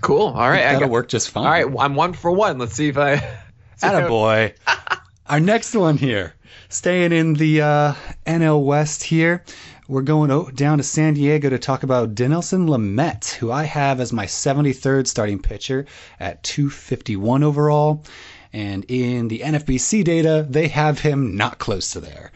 Cool. 0.00 0.26
All 0.26 0.48
right, 0.48 0.62
that'll 0.62 0.88
work 0.88 1.08
just 1.08 1.30
fine. 1.30 1.44
All 1.44 1.50
right, 1.50 1.84
I'm 1.84 1.94
one 1.94 2.12
for 2.12 2.30
one. 2.30 2.58
Let's 2.58 2.74
see 2.74 2.88
if 2.88 2.98
I. 2.98 3.38
Atta 3.82 4.08
boy. 4.08 4.54
Our 5.26 5.40
next 5.40 5.74
one 5.74 5.96
here, 5.96 6.34
staying 6.68 7.12
in 7.12 7.34
the 7.34 7.62
uh, 7.62 7.94
NL 8.26 8.64
West 8.64 9.02
here. 9.02 9.44
We're 9.88 10.02
going 10.02 10.54
down 10.54 10.78
to 10.78 10.84
San 10.84 11.14
Diego 11.14 11.50
to 11.50 11.58
talk 11.58 11.82
about 11.82 12.14
Dinelson 12.14 12.68
Lamet, 12.68 13.34
who 13.34 13.50
I 13.50 13.64
have 13.64 14.00
as 14.00 14.12
my 14.12 14.26
73rd 14.26 15.06
starting 15.06 15.38
pitcher 15.38 15.86
at 16.20 16.42
251 16.44 17.42
overall. 17.42 18.04
And 18.52 18.84
in 18.88 19.28
the 19.28 19.38
NFBC 19.38 20.04
data, 20.04 20.46
they 20.48 20.68
have 20.68 20.98
him 20.98 21.36
not 21.36 21.58
close 21.58 21.92
to 21.92 22.00
there. 22.00 22.32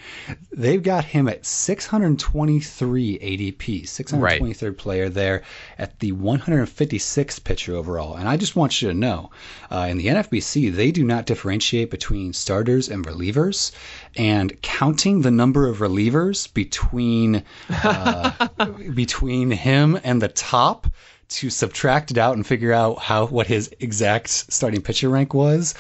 They've 0.51 0.83
got 0.83 1.05
him 1.05 1.29
at 1.29 1.45
623 1.45 3.19
ADP, 3.19 3.83
623rd 3.83 4.63
right. 4.63 4.79
player 4.79 5.09
there 5.11 5.43
at 5.79 5.99
the 6.01 6.13
156th 6.13 7.45
pitcher 7.45 7.75
overall. 7.75 8.17
And 8.17 8.29
I 8.29 8.39
just 8.39 8.57
want 8.57 8.81
you 8.81 8.89
to 8.89 8.95
know, 8.95 9.31
uh, 9.71 9.89
in 9.91 9.99
the 9.99 10.07
NFBC, 10.07 10.75
they 10.75 10.91
do 10.91 11.05
not 11.05 11.27
differentiate 11.27 11.91
between 11.91 12.33
starters 12.33 12.89
and 12.89 13.07
relievers. 13.07 13.73
And 14.17 14.61
counting 14.63 15.21
the 15.21 15.31
number 15.31 15.69
of 15.69 15.79
relievers 15.79 16.53
between 16.53 17.43
uh, 17.69 18.49
between 18.95 19.51
him 19.51 20.01
and 20.03 20.23
the 20.23 20.29
top 20.29 20.87
to 21.29 21.51
subtract 21.51 22.11
it 22.11 22.19
out 22.19 22.37
and 22.37 22.47
figure 22.47 22.73
out 22.73 22.99
how 22.99 23.27
what 23.27 23.47
his 23.47 23.71
exact 23.81 24.29
starting 24.29 24.81
pitcher 24.81 25.09
rank 25.11 25.35
was 25.35 25.75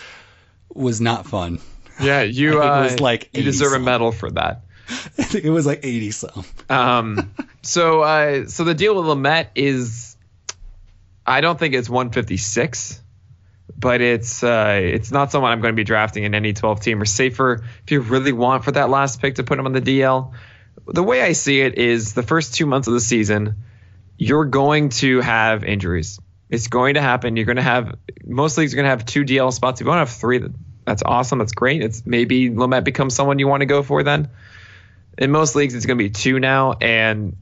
was 0.73 1.01
not 1.01 1.27
fun. 1.27 1.59
Yeah, 2.01 2.23
you 2.23 2.62
uh, 2.62 2.83
was 2.83 3.01
like 3.01 3.31
you 3.33 3.43
deserve 3.43 3.73
some. 3.73 3.83
a 3.83 3.85
medal 3.85 4.12
for 4.12 4.31
that. 4.31 4.62
I 4.89 5.23
think 5.23 5.45
it 5.45 5.51
was 5.51 5.67
like 5.67 5.81
eighty 5.85 6.11
some. 6.11 6.45
Um, 6.69 7.33
so 7.62 8.03
uh, 8.03 8.47
so 8.47 8.64
the 8.64 8.75
deal 8.75 8.95
with 8.95 9.05
Lamet 9.05 9.49
is, 9.55 10.17
I 11.27 11.41
don't 11.41 11.59
think 11.59 11.75
it's 11.75 11.89
one 11.89 12.11
fifty 12.11 12.37
six, 12.37 13.01
but 13.77 14.01
it's 14.01 14.43
uh, 14.43 14.79
it's 14.81 15.11
not 15.11 15.33
someone 15.33 15.53
I'm 15.53 15.61
going 15.61 15.75
to 15.75 15.77
be 15.77 15.85
drafting 15.85 16.25
in 16.25 16.35
any 16.35 16.53
twelve 16.53 16.81
team 16.81 17.03
or 17.03 17.05
safer 17.05 17.64
if 17.83 17.91
you 17.91 18.01
really 18.01 18.33
want 18.33 18.64
for 18.64 18.73
that 18.73 18.91
last 18.91 19.21
pick 19.21 19.37
to 19.37 19.45
put 19.45 19.59
him 19.59 19.67
on 19.67 19.73
the 19.73 19.83
DL. 19.83 20.33
The 20.87 21.03
way 21.03 21.23
I 21.23 21.33
see 21.33 21.61
it 21.61 21.79
is 21.79 22.14
the 22.14 22.23
first 22.23 22.55
two 22.55 22.67
months 22.67 22.87
of 22.87 22.95
the 22.95 23.01
season, 23.01 23.64
you're 24.17 24.45
going 24.45 24.91
to 24.91 25.21
have 25.21 25.64
injuries 25.64 26.21
It's 26.49 26.68
going 26.68 26.94
to 26.94 27.01
happen. 27.01 27.36
You're 27.36 27.47
going 27.47 27.57
to 27.57 27.62
have 27.62 27.97
most 28.24 28.57
leagues 28.57 28.72
are 28.72 28.76
going 28.76 28.84
to 28.84 28.90
have 28.90 29.05
two 29.05 29.24
DL 29.24 29.53
spots. 29.53 29.80
If 29.80 29.84
you 29.84 29.88
want 29.88 30.07
to 30.07 30.11
have 30.12 30.18
three, 30.20 30.42
that's 30.84 31.03
awesome. 31.03 31.38
That's 31.38 31.53
great. 31.53 31.82
It's 31.82 32.07
maybe 32.07 32.51
Lamet 32.51 32.84
becomes 32.84 33.14
someone 33.14 33.38
you 33.38 33.49
want 33.49 33.62
to 33.62 33.66
go 33.66 33.82
for 33.82 34.03
then. 34.03 34.30
In 35.18 35.30
most 35.30 35.55
leagues, 35.55 35.74
it's 35.74 35.86
going 35.86 35.99
to 35.99 36.05
be 36.05 36.11
two 36.11 36.38
now, 36.38 36.74
and 36.74 37.36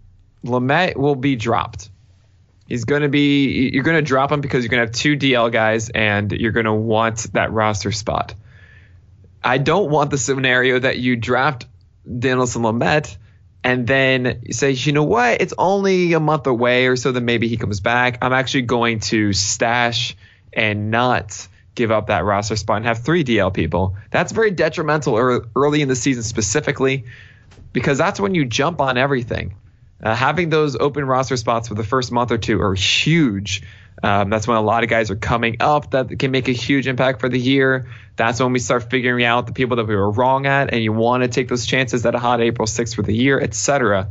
Lamet 0.45 0.97
will 0.97 1.17
be 1.17 1.37
dropped. 1.37 1.91
He's 2.67 2.85
going 2.85 3.03
to 3.03 3.09
be 3.09 3.71
you're 3.73 3.83
going 3.83 3.97
to 3.97 4.03
drop 4.03 4.33
him 4.33 4.41
because 4.41 4.65
you're 4.65 4.71
going 4.71 4.81
to 4.81 4.87
have 4.87 4.95
two 4.95 5.17
DL 5.17 5.53
guys, 5.53 5.91
and 5.91 6.33
you're 6.33 6.53
going 6.53 6.67
to 6.67 6.73
want 6.73 7.33
that 7.35 7.53
roster 7.53 7.93
spot. 7.93 8.35
I 9.43 9.59
don't 9.59 9.91
want 9.91 10.11
the 10.11 10.19
scenario 10.19 10.79
that 10.79 10.99
you 10.99 11.17
draft 11.17 11.67
Dinelson 12.09 12.63
Lamet 12.63 13.17
and 13.65 13.87
then 13.87 14.53
say, 14.53 14.73
you 14.73 14.93
know 14.93 15.05
what, 15.05 15.41
it's 15.41 15.55
only 15.57 16.13
a 16.13 16.21
month 16.21 16.47
away 16.47 16.87
or 16.87 16.97
so, 16.97 17.13
then 17.13 17.25
maybe 17.25 17.49
he 17.49 17.57
comes 17.57 17.81
back. 17.81 18.19
I'm 18.21 18.35
actually 18.35 18.63
going 18.63 19.01
to 19.01 19.33
stash 19.33 20.17
and 20.53 20.91
not 20.91 21.49
give 21.75 21.91
up 21.91 22.09
that 22.09 22.25
roster 22.25 22.57
spot 22.57 22.77
and 22.77 22.87
have 22.87 22.99
three 22.99 23.25
DL 23.25 23.53
people. 23.53 23.97
That's 24.11 24.33
very 24.33 24.51
detrimental 24.51 25.17
early 25.57 25.81
in 25.81 25.89
the 25.89 25.97
season 25.97 26.23
specifically 26.23 27.07
because 27.73 27.97
that's 27.97 28.21
when 28.21 28.35
you 28.35 28.45
jump 28.45 28.83
on 28.83 28.99
everything. 28.99 29.57
Uh, 30.03 30.15
having 30.15 30.51
those 30.51 30.77
open 30.77 31.07
roster 31.07 31.37
spots 31.39 31.69
for 31.69 31.75
the 31.75 31.83
first 31.83 32.13
month 32.13 32.31
or 32.31 32.39
two 32.39 32.61
are 32.61 32.75
huge. 32.75 33.63
Um, 34.03 34.29
that's 34.29 34.47
when 34.47 34.57
a 34.57 34.63
lot 34.63 34.83
of 34.83 34.91
guys 34.91 35.11
are 35.11 35.17
coming 35.17 35.57
up 35.61 35.93
that 35.93 36.19
can 36.19 36.31
make 36.31 36.49
a 36.49 36.53
huge 36.53 36.87
impact 36.87 37.21
for 37.21 37.29
the 37.29 37.39
year. 37.39 37.87
That's 38.17 38.41
when 38.41 38.53
we 38.53 38.59
start 38.59 38.91
figuring 38.91 39.25
out 39.25 39.47
the 39.47 39.53
people 39.53 39.77
that 39.77 39.87
we 39.87 39.95
were 39.95 40.11
wrong 40.11 40.47
at, 40.47 40.73
and 40.73 40.83
you 40.83 40.93
want 40.93 41.23
to 41.23 41.29
take 41.29 41.49
those 41.49 41.67
chances 41.67 42.05
at 42.05 42.15
a 42.15 42.19
hot 42.19 42.41
April 42.41 42.67
6th 42.67 42.95
for 42.95 43.03
the 43.03 43.15
year, 43.15 43.41
etc. 43.41 44.09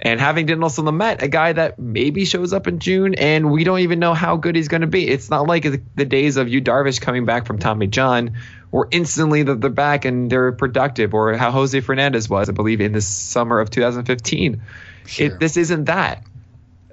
And 0.00 0.20
having 0.20 0.46
Dinelson 0.46 0.84
Lamet, 0.84 1.22
a 1.22 1.28
guy 1.28 1.52
that 1.52 1.78
maybe 1.78 2.24
shows 2.26 2.52
up 2.52 2.66
in 2.66 2.78
June, 2.78 3.14
and 3.14 3.50
we 3.50 3.64
don't 3.64 3.80
even 3.80 3.98
know 3.98 4.12
how 4.12 4.36
good 4.36 4.56
he's 4.56 4.68
going 4.68 4.82
to 4.82 4.86
be. 4.86 5.08
It's 5.08 5.30
not 5.30 5.46
like 5.46 5.62
the 5.62 6.04
days 6.04 6.36
of 6.36 6.48
Yu 6.48 6.60
Darvish 6.60 7.00
coming 7.00 7.24
back 7.24 7.46
from 7.46 7.58
Tommy 7.58 7.86
John, 7.86 8.36
or 8.70 8.88
instantly 8.90 9.44
that 9.44 9.60
they're 9.60 9.70
back 9.70 10.04
and 10.04 10.30
they're 10.30 10.52
productive, 10.52 11.14
or 11.14 11.34
how 11.36 11.50
Jose 11.50 11.80
Fernandez 11.80 12.28
was, 12.28 12.48
I 12.48 12.52
believe, 12.52 12.80
in 12.80 12.92
the 12.92 13.00
summer 13.00 13.60
of 13.60 13.70
2015. 13.70 14.62
Sure. 15.06 15.26
It, 15.26 15.40
this 15.40 15.56
isn't 15.56 15.84
that. 15.84 16.22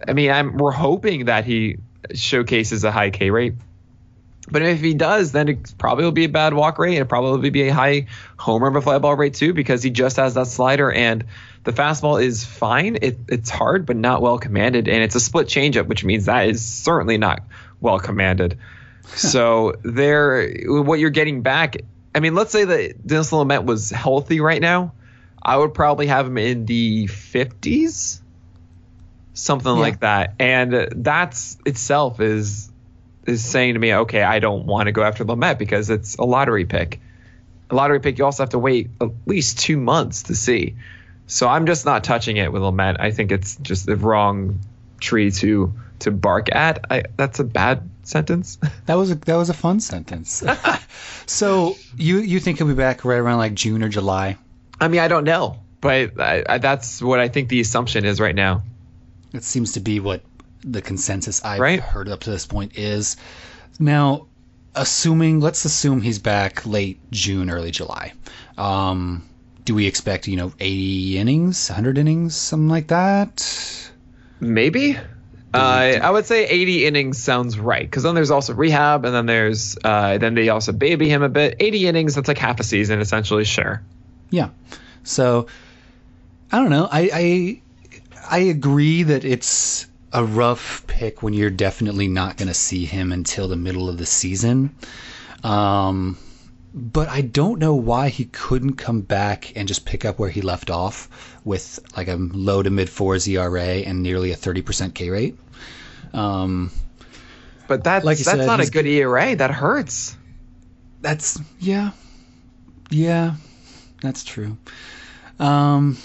I 0.08 0.14
mean, 0.14 0.32
I'm, 0.32 0.58
we're 0.58 0.72
hoping 0.72 1.26
that 1.26 1.46
he 1.46 1.78
showcases 2.14 2.84
a 2.84 2.92
high 2.92 3.10
K 3.10 3.30
rate. 3.30 3.56
But 4.50 4.64
if 4.64 4.82
he 4.82 4.94
does, 4.94 5.32
then 5.32 5.48
it 5.48 5.74
probably 5.78 6.04
will 6.04 6.12
be 6.12 6.26
a 6.26 6.30
bad 6.30 6.54
walk 6.54 6.80
rate 6.80 6.98
and 6.98 7.08
probably 7.08 7.52
be 7.52 7.70
a 7.70 7.74
high 7.74 8.08
homer 8.38 8.68
of 8.68 8.76
a 8.76 8.82
fly 8.82 8.98
ball 8.98 9.16
rate 9.16 9.36
too, 9.36 9.54
because 9.54 9.84
he 9.84 9.92
just 9.92 10.18
has 10.18 10.34
that 10.34 10.48
slider 10.48 10.92
and 10.92 11.26
the 11.64 11.72
fastball 11.72 12.22
is 12.22 12.44
fine. 12.44 12.98
It, 13.02 13.20
it's 13.28 13.50
hard, 13.50 13.86
but 13.86 13.96
not 13.96 14.22
well 14.22 14.40
commanded, 14.40 14.88
and 14.88 15.04
it's 15.04 15.16
a 15.16 15.20
split 15.20 15.48
changeup, 15.48 15.88
which 15.88 16.04
means 16.04 16.26
that 16.26 16.50
is 16.50 16.66
certainly 16.66 17.18
not 17.18 17.44
well 17.80 18.00
commanded. 18.00 18.58
so 19.06 19.76
there, 19.84 20.52
what 20.68 21.00
you're 21.00 21.12
getting 21.12 21.42
back. 21.42 21.78
I 22.14 22.20
mean, 22.20 22.36
let's 22.36 22.52
say 22.52 22.66
that 22.66 23.06
Dennis 23.06 23.32
Lamet 23.32 23.64
was 23.64 23.90
healthy 23.90 24.42
right 24.42 24.62
now. 24.62 24.94
I 25.42 25.56
would 25.58 25.74
probably 25.74 26.08
have 26.08 26.28
him 26.28 26.38
in 26.38 26.66
the 26.66 27.06
50s 27.08 28.22
something 29.34 29.74
yeah. 29.74 29.82
like 29.82 30.00
that. 30.02 30.36
And 30.40 30.90
that's 30.96 31.58
itself 31.66 32.20
is 32.20 32.70
is 33.26 33.44
saying 33.44 33.76
to 33.76 33.80
me, 33.80 33.94
okay, 33.94 34.24
I 34.24 34.40
don't 34.40 34.66
want 34.66 34.88
to 34.88 34.92
go 34.92 35.04
after 35.04 35.24
Lamet 35.24 35.58
because 35.58 35.90
it's 35.90 36.16
a 36.16 36.24
lottery 36.24 36.66
pick. 36.66 37.00
A 37.70 37.76
lottery 37.76 38.00
pick, 38.00 38.18
you 38.18 38.26
also 38.26 38.44
have 38.44 38.50
to 38.50 38.60
wait 38.60 38.90
at 39.00 39.10
least 39.26 39.60
two 39.60 39.78
months 39.78 40.24
to 40.24 40.36
see. 40.36 40.76
So 41.28 41.48
I'm 41.48 41.66
just 41.66 41.86
not 41.86 42.04
touching 42.04 42.38
it 42.38 42.52
with 42.52 42.62
Lamet. 42.62 42.98
I 43.00 43.12
think 43.12 43.32
it's 43.32 43.56
just 43.58 43.86
the 43.86 43.96
wrong 43.96 44.60
tree 45.00 45.32
to 45.32 45.74
to 46.00 46.12
bark 46.12 46.54
at. 46.54 46.86
I, 46.90 47.04
that's 47.16 47.40
a 47.40 47.44
bad 47.44 47.90
sentence. 48.04 48.58
That 48.88 48.96
was 48.96 49.12
a 49.12 49.16
that 49.16 49.36
was 49.36 49.50
a 49.50 49.54
fun 49.54 49.80
sentence. 49.80 50.44
so 51.26 51.78
you 51.96 52.18
you 52.18 52.40
think 52.40 52.58
he'll 52.58 52.68
be 52.68 52.74
back 52.74 53.06
right 53.06 53.18
around 53.18 53.38
like 53.38 53.54
June 53.54 53.84
or 53.84 53.90
July? 53.90 54.38
I 54.82 54.88
mean, 54.90 55.00
I 55.00 55.08
don't 55.08 55.24
know, 55.24 55.60
but 55.80 56.20
I, 56.20 56.44
I, 56.50 56.58
that's 56.58 57.02
what 57.02 57.20
I 57.20 57.30
think 57.30 57.48
the 57.48 57.62
assumption 57.62 58.04
is 58.04 58.20
right 58.20 58.36
now. 58.36 58.64
It 59.34 59.44
seems 59.44 59.74
to 59.74 59.80
be 59.80 60.00
what 60.00 60.22
the 60.64 60.82
consensus 60.82 61.44
I've 61.44 61.60
right? 61.60 61.80
heard 61.80 62.10
up 62.10 62.22
to 62.22 62.30
this 62.30 62.46
point 62.46 62.78
is. 62.78 63.18
Now, 63.80 64.28
assuming, 64.76 65.40
let's 65.40 65.66
assume 65.66 66.02
he's 66.02 66.20
back 66.20 66.66
late 66.66 67.00
June, 67.12 67.50
early 67.50 67.72
July. 67.72 68.14
Um, 68.58 69.28
do 69.66 69.76
we 69.76 69.88
expect, 69.88 70.28
you 70.28 70.38
know, 70.38 70.54
80 70.60 71.18
innings, 71.18 71.70
100 71.70 71.98
innings, 71.98 72.36
something 72.36 72.70
like 72.70 72.88
that? 72.88 73.92
Maybe. 74.40 74.98
Uh, 75.54 76.00
I 76.02 76.10
would 76.10 76.26
say 76.26 76.46
80 76.48 76.86
innings 76.86 77.22
sounds 77.22 77.60
right 77.60 77.84
because 77.84 78.04
then 78.04 78.16
there's 78.16 78.32
also 78.32 78.54
rehab 78.54 79.04
and 79.04 79.14
then 79.14 79.26
there's 79.26 79.78
uh, 79.84 80.18
then 80.18 80.34
they 80.34 80.48
also 80.48 80.72
baby 80.72 81.10
him 81.10 81.24
a 81.24 81.30
bit. 81.30 81.58
80 81.60 81.88
innings, 81.88 82.16
that's 82.16 82.30
like 82.30 82.38
half 82.38 82.60
a 82.62 82.64
season 82.64 83.02
essentially. 83.02 83.44
Sure. 83.44 83.82
Yeah. 84.30 84.50
So 85.04 85.48
I 86.54 86.58
don't 86.58 86.70
know. 86.70 86.88
I, 86.90 87.10
I 87.14 87.62
I 88.32 88.40
agree 88.40 89.04
that 89.04 89.26
it's 89.26 89.88
a 90.14 90.24
rough 90.24 90.88
pick 90.88 91.22
when 91.22 91.34
you're 91.34 91.50
definitely 91.50 92.08
not 92.08 92.38
going 92.38 92.48
to 92.48 92.54
see 92.54 92.86
him 92.86 93.12
until 93.12 93.50
the 93.50 93.58
middle 93.58 93.90
of 93.90 93.98
the 93.98 94.06
season. 94.06 94.74
Um, 95.44 96.18
but 96.74 97.10
I 97.10 97.22
don't 97.22 97.60
know 97.60 97.76
why 97.76 98.08
he 98.08 98.26
couldn't 98.26 98.76
come 98.76 99.02
back 99.02 99.56
and 99.58 99.68
just 99.68 99.86
pick 99.86 100.06
up 100.06 100.18
where 100.18 100.30
he 100.30 100.42
left 100.42 100.70
off 100.70 101.38
with 101.44 101.80
like 101.98 102.08
a 102.08 102.16
low 102.16 102.64
to 102.64 102.70
mid 102.70 102.90
fours 102.90 103.28
ERA 103.28 103.62
and 103.62 104.02
nearly 104.02 104.32
a 104.32 104.38
30% 104.38 104.94
K 104.94 105.10
rate. 105.10 105.38
Um, 106.14 106.72
but 107.68 107.84
that's 107.84 108.06
like 108.06 108.18
that's 108.18 108.30
said, 108.30 108.46
not 108.46 108.62
a 108.62 108.70
good 108.70 108.88
ERA. 108.88 109.36
That 109.36 109.52
hurts. 109.52 110.16
That's 111.02 111.38
yeah, 111.60 111.92
yeah, 112.90 113.36
that's 114.02 114.24
true. 114.24 114.58
Um, 115.40 115.98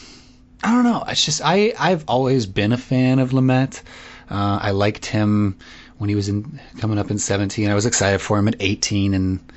I 0.63 0.73
don't 0.73 0.85
know. 0.85 1.05
It's 1.07 1.25
just 1.25 1.41
I 1.45 1.73
I've 1.79 2.05
always 2.09 2.47
been 2.47 2.73
a 2.73 2.79
fan 2.79 3.19
of 3.19 3.31
Lamet. 3.31 3.83
Uh, 4.29 4.59
I 4.61 4.71
liked 4.73 5.07
him 5.07 5.59
when 5.99 6.09
he 6.09 6.15
was 6.15 6.29
in 6.29 6.61
coming 6.79 6.99
up 6.99 7.11
in 7.11 7.19
17. 7.19 7.71
I 7.71 7.75
was 7.75 7.87
excited 7.87 8.21
for 8.21 8.39
him 8.39 8.49
at 8.49 8.57
18, 8.61 9.15
and 9.15 9.53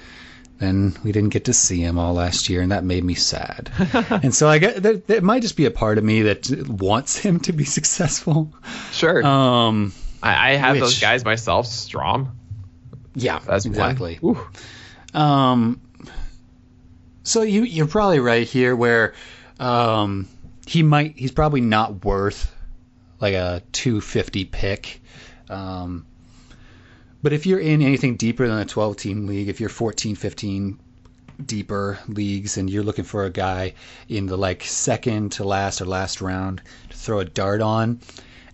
then 0.59 0.95
we 1.03 1.11
didn't 1.11 1.29
get 1.29 1.45
to 1.45 1.53
see 1.53 1.81
him 1.81 1.97
all 1.97 2.13
last 2.13 2.49
year, 2.49 2.61
and 2.61 2.71
that 2.71 2.83
made 2.83 3.03
me 3.03 3.15
sad. 3.15 3.71
and 4.23 4.33
so 4.33 4.47
I 4.47 4.59
get 4.59 4.83
that 4.83 5.09
it 5.09 5.23
might 5.23 5.41
just 5.41 5.57
be 5.57 5.65
a 5.65 5.71
part 5.71 5.97
of 5.97 6.03
me 6.03 6.23
that 6.23 6.49
wants 6.67 7.17
him 7.17 7.39
to 7.41 7.53
be 7.53 7.65
successful. 7.77 8.53
Sure. 8.91 9.25
Um, 9.25 9.93
I, 10.21 10.51
I 10.51 10.55
have 10.55 10.75
which, 10.75 10.81
those 10.81 10.99
guys 10.99 11.25
myself. 11.25 11.65
Strom. 11.65 12.37
Yeah, 13.15 13.39
That's 13.39 13.65
exactly. 13.65 14.19
Um, 15.13 15.81
so 17.23 17.41
you 17.41 17.63
you're 17.63 17.87
probably 17.87 18.19
right 18.19 18.47
here 18.47 18.75
where 18.75 19.13
um 19.59 20.27
he 20.69 20.83
might 20.83 21.17
he's 21.17 21.31
probably 21.31 21.61
not 21.61 22.05
worth 22.05 22.55
like 23.19 23.33
a 23.33 23.63
250 23.71 24.45
pick. 24.45 25.01
Um, 25.49 26.05
but 27.23 27.33
if 27.33 27.47
you're 27.47 27.59
in 27.59 27.81
anything 27.81 28.17
deeper 28.17 28.47
than 28.47 28.59
a 28.59 28.65
12 28.65 28.95
team 28.95 29.25
league, 29.25 29.49
if 29.49 29.59
you're 29.59 29.69
14, 29.69 30.15
15 30.15 30.79
deeper 31.43 31.97
leagues 32.07 32.57
and 32.57 32.69
you're 32.69 32.83
looking 32.83 33.03
for 33.03 33.25
a 33.25 33.31
guy 33.31 33.73
in 34.09 34.27
the 34.27 34.37
like 34.37 34.63
second 34.63 35.31
to 35.31 35.43
last 35.43 35.81
or 35.81 35.85
last 35.85 36.21
round 36.21 36.61
to 36.91 36.95
throw 36.95 37.19
a 37.19 37.25
dart 37.25 37.61
on, 37.61 37.99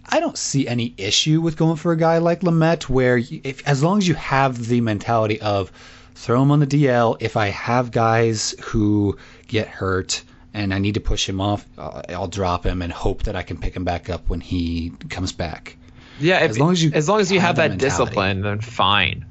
I 0.05 0.22
don't 0.22 0.38
see 0.38 0.70
any 0.70 0.93
issue 0.97 1.41
with 1.41 1.57
going 1.57 1.76
for 1.76 1.91
a 1.91 1.97
guy 1.97 2.20
like 2.20 2.43
Lamet 2.43 2.84
where 2.84 3.18
if 3.18 3.68
as 3.68 3.84
long 3.84 3.97
as 3.97 4.07
you 4.07 4.13
have 4.13 4.68
the 4.68 4.80
mentality 4.80 5.41
of 5.41 5.70
throw 6.13 6.41
him 6.41 6.51
on 6.51 6.61
the 6.61 6.68
DL 6.68 7.18
if 7.20 7.36
I 7.36 7.47
have 7.47 7.91
guys 7.91 8.55
who 8.63 9.18
get 9.49 9.68
hurt 9.68 10.24
and 10.56 10.74
I 10.74 10.80
need 10.80 10.93
to 10.93 11.01
push 11.01 11.28
him 11.28 11.41
off, 11.41 11.66
I'll 11.78 12.28
drop 12.28 12.66
him 12.66 12.82
and 12.82 12.91
hope 12.91 13.24
that 13.24 13.36
I 13.36 13.43
can 13.43 13.58
pick 13.58 13.76
him 13.76 13.84
back 13.84 14.10
up 14.10 14.30
when 14.30 14.39
he 14.39 14.93
comes 15.10 15.34
back. 15.34 15.78
Yeah, 16.20 16.38
as 16.38 16.58
long 16.58 16.72
as 16.72 16.82
you 16.82 16.91
as 16.93 17.10
long 17.10 17.20
as 17.20 17.32
you 17.32 17.39
have, 17.41 17.58
have 17.58 17.72
that 17.72 17.78
discipline, 17.78 18.41
then 18.41 18.62
fine. 18.62 19.26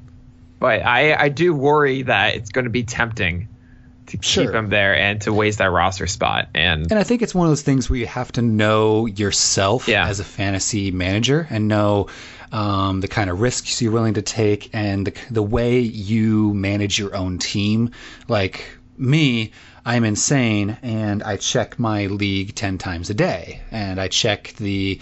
But 0.61 0.85
I 0.85 1.14
I 1.14 1.29
do 1.31 1.55
worry 1.55 2.03
that 2.03 2.37
it's 2.37 2.51
going 2.51 2.66
to 2.66 2.70
be 2.70 2.85
tempting 2.85 3.49
to 4.07 4.18
keep 4.18 4.51
him 4.51 4.68
there 4.68 4.95
and 4.95 5.22
to 5.22 5.33
waste 5.33 5.59
that 5.59 5.70
roster 5.70 6.07
spot. 6.07 6.49
And 6.55 6.91
and 6.91 6.99
I 6.99 7.05
think 7.05 7.22
it's 7.22 7.35
one 7.35 7.47
of 7.47 7.51
those 7.51 7.62
things 7.62 7.89
where 7.89 7.99
you 7.99 8.07
have 8.07 8.31
to 8.33 8.43
know 8.43 9.07
yourself 9.07 9.89
yeah. 9.89 10.07
as 10.07 10.20
a 10.20 10.25
fantasy 10.25 10.91
manager 10.91 11.47
and 11.49 11.68
know 11.68 12.09
um, 12.53 13.01
the 13.01 13.09
kind 13.09 13.31
of 13.31 13.41
risks 13.41 13.81
you're 13.81 13.93
willing 13.93 14.14
to 14.14 14.22
take 14.22 14.70
and 14.75 15.07
the 15.07 15.14
the 15.31 15.43
way 15.43 15.81
you 15.81 16.53
manage 16.53 16.99
your 16.99 17.16
own 17.16 17.39
team. 17.39 17.93
Like 18.29 18.79
me, 18.97 19.53
I'm 19.87 20.05
insane 20.05 20.78
and 20.82 21.22
I 21.22 21.37
check 21.37 21.78
my 21.78 22.07
league 22.07 22.55
10 22.55 22.78
times 22.78 23.11
a 23.11 23.14
day 23.14 23.61
and 23.70 24.01
I 24.01 24.09
check 24.09 24.55
the 24.57 24.99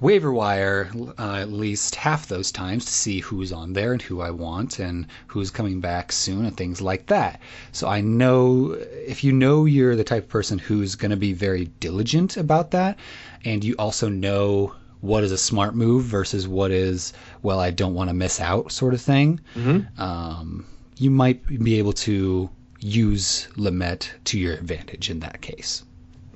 waiver 0.00 0.32
wire 0.32 0.90
uh, 1.18 1.36
at 1.36 1.52
least 1.52 1.94
half 1.94 2.26
those 2.26 2.50
times 2.50 2.84
to 2.84 2.92
see 2.92 3.20
who's 3.20 3.52
on 3.52 3.72
there 3.72 3.92
and 3.92 4.02
who 4.02 4.20
I 4.20 4.30
want 4.30 4.80
and 4.80 5.06
who's 5.28 5.50
coming 5.50 5.80
back 5.80 6.10
soon 6.10 6.44
and 6.44 6.56
things 6.56 6.80
like 6.80 7.06
that. 7.06 7.40
So 7.70 7.86
I 7.86 8.00
know 8.00 8.72
if 9.06 9.22
you 9.22 9.32
know 9.32 9.66
you're 9.66 9.94
the 9.94 10.04
type 10.04 10.24
of 10.24 10.28
person 10.28 10.58
who's 10.58 10.96
going 10.96 11.12
to 11.12 11.16
be 11.16 11.32
very 11.32 11.66
diligent 11.78 12.36
about 12.36 12.72
that 12.72 12.98
and 13.44 13.62
you 13.62 13.76
also 13.78 14.08
know 14.08 14.74
what 15.00 15.22
is 15.22 15.32
a 15.32 15.38
smart 15.38 15.76
move 15.76 16.04
versus 16.04 16.48
what 16.48 16.70
is 16.70 17.12
well 17.42 17.60
I 17.60 17.70
don't 17.70 17.94
want 17.94 18.08
to 18.10 18.14
miss 18.14 18.40
out 18.40 18.72
sort 18.72 18.94
of 18.94 19.00
thing. 19.00 19.40
Mm-hmm. 19.54 20.02
Um, 20.02 20.66
you 20.96 21.10
might 21.10 21.46
be 21.62 21.78
able 21.78 21.92
to 21.92 22.50
use 22.84 23.48
Lamet 23.56 24.10
to 24.24 24.38
your 24.38 24.52
advantage 24.52 25.08
in 25.08 25.20
that 25.20 25.40
case. 25.40 25.82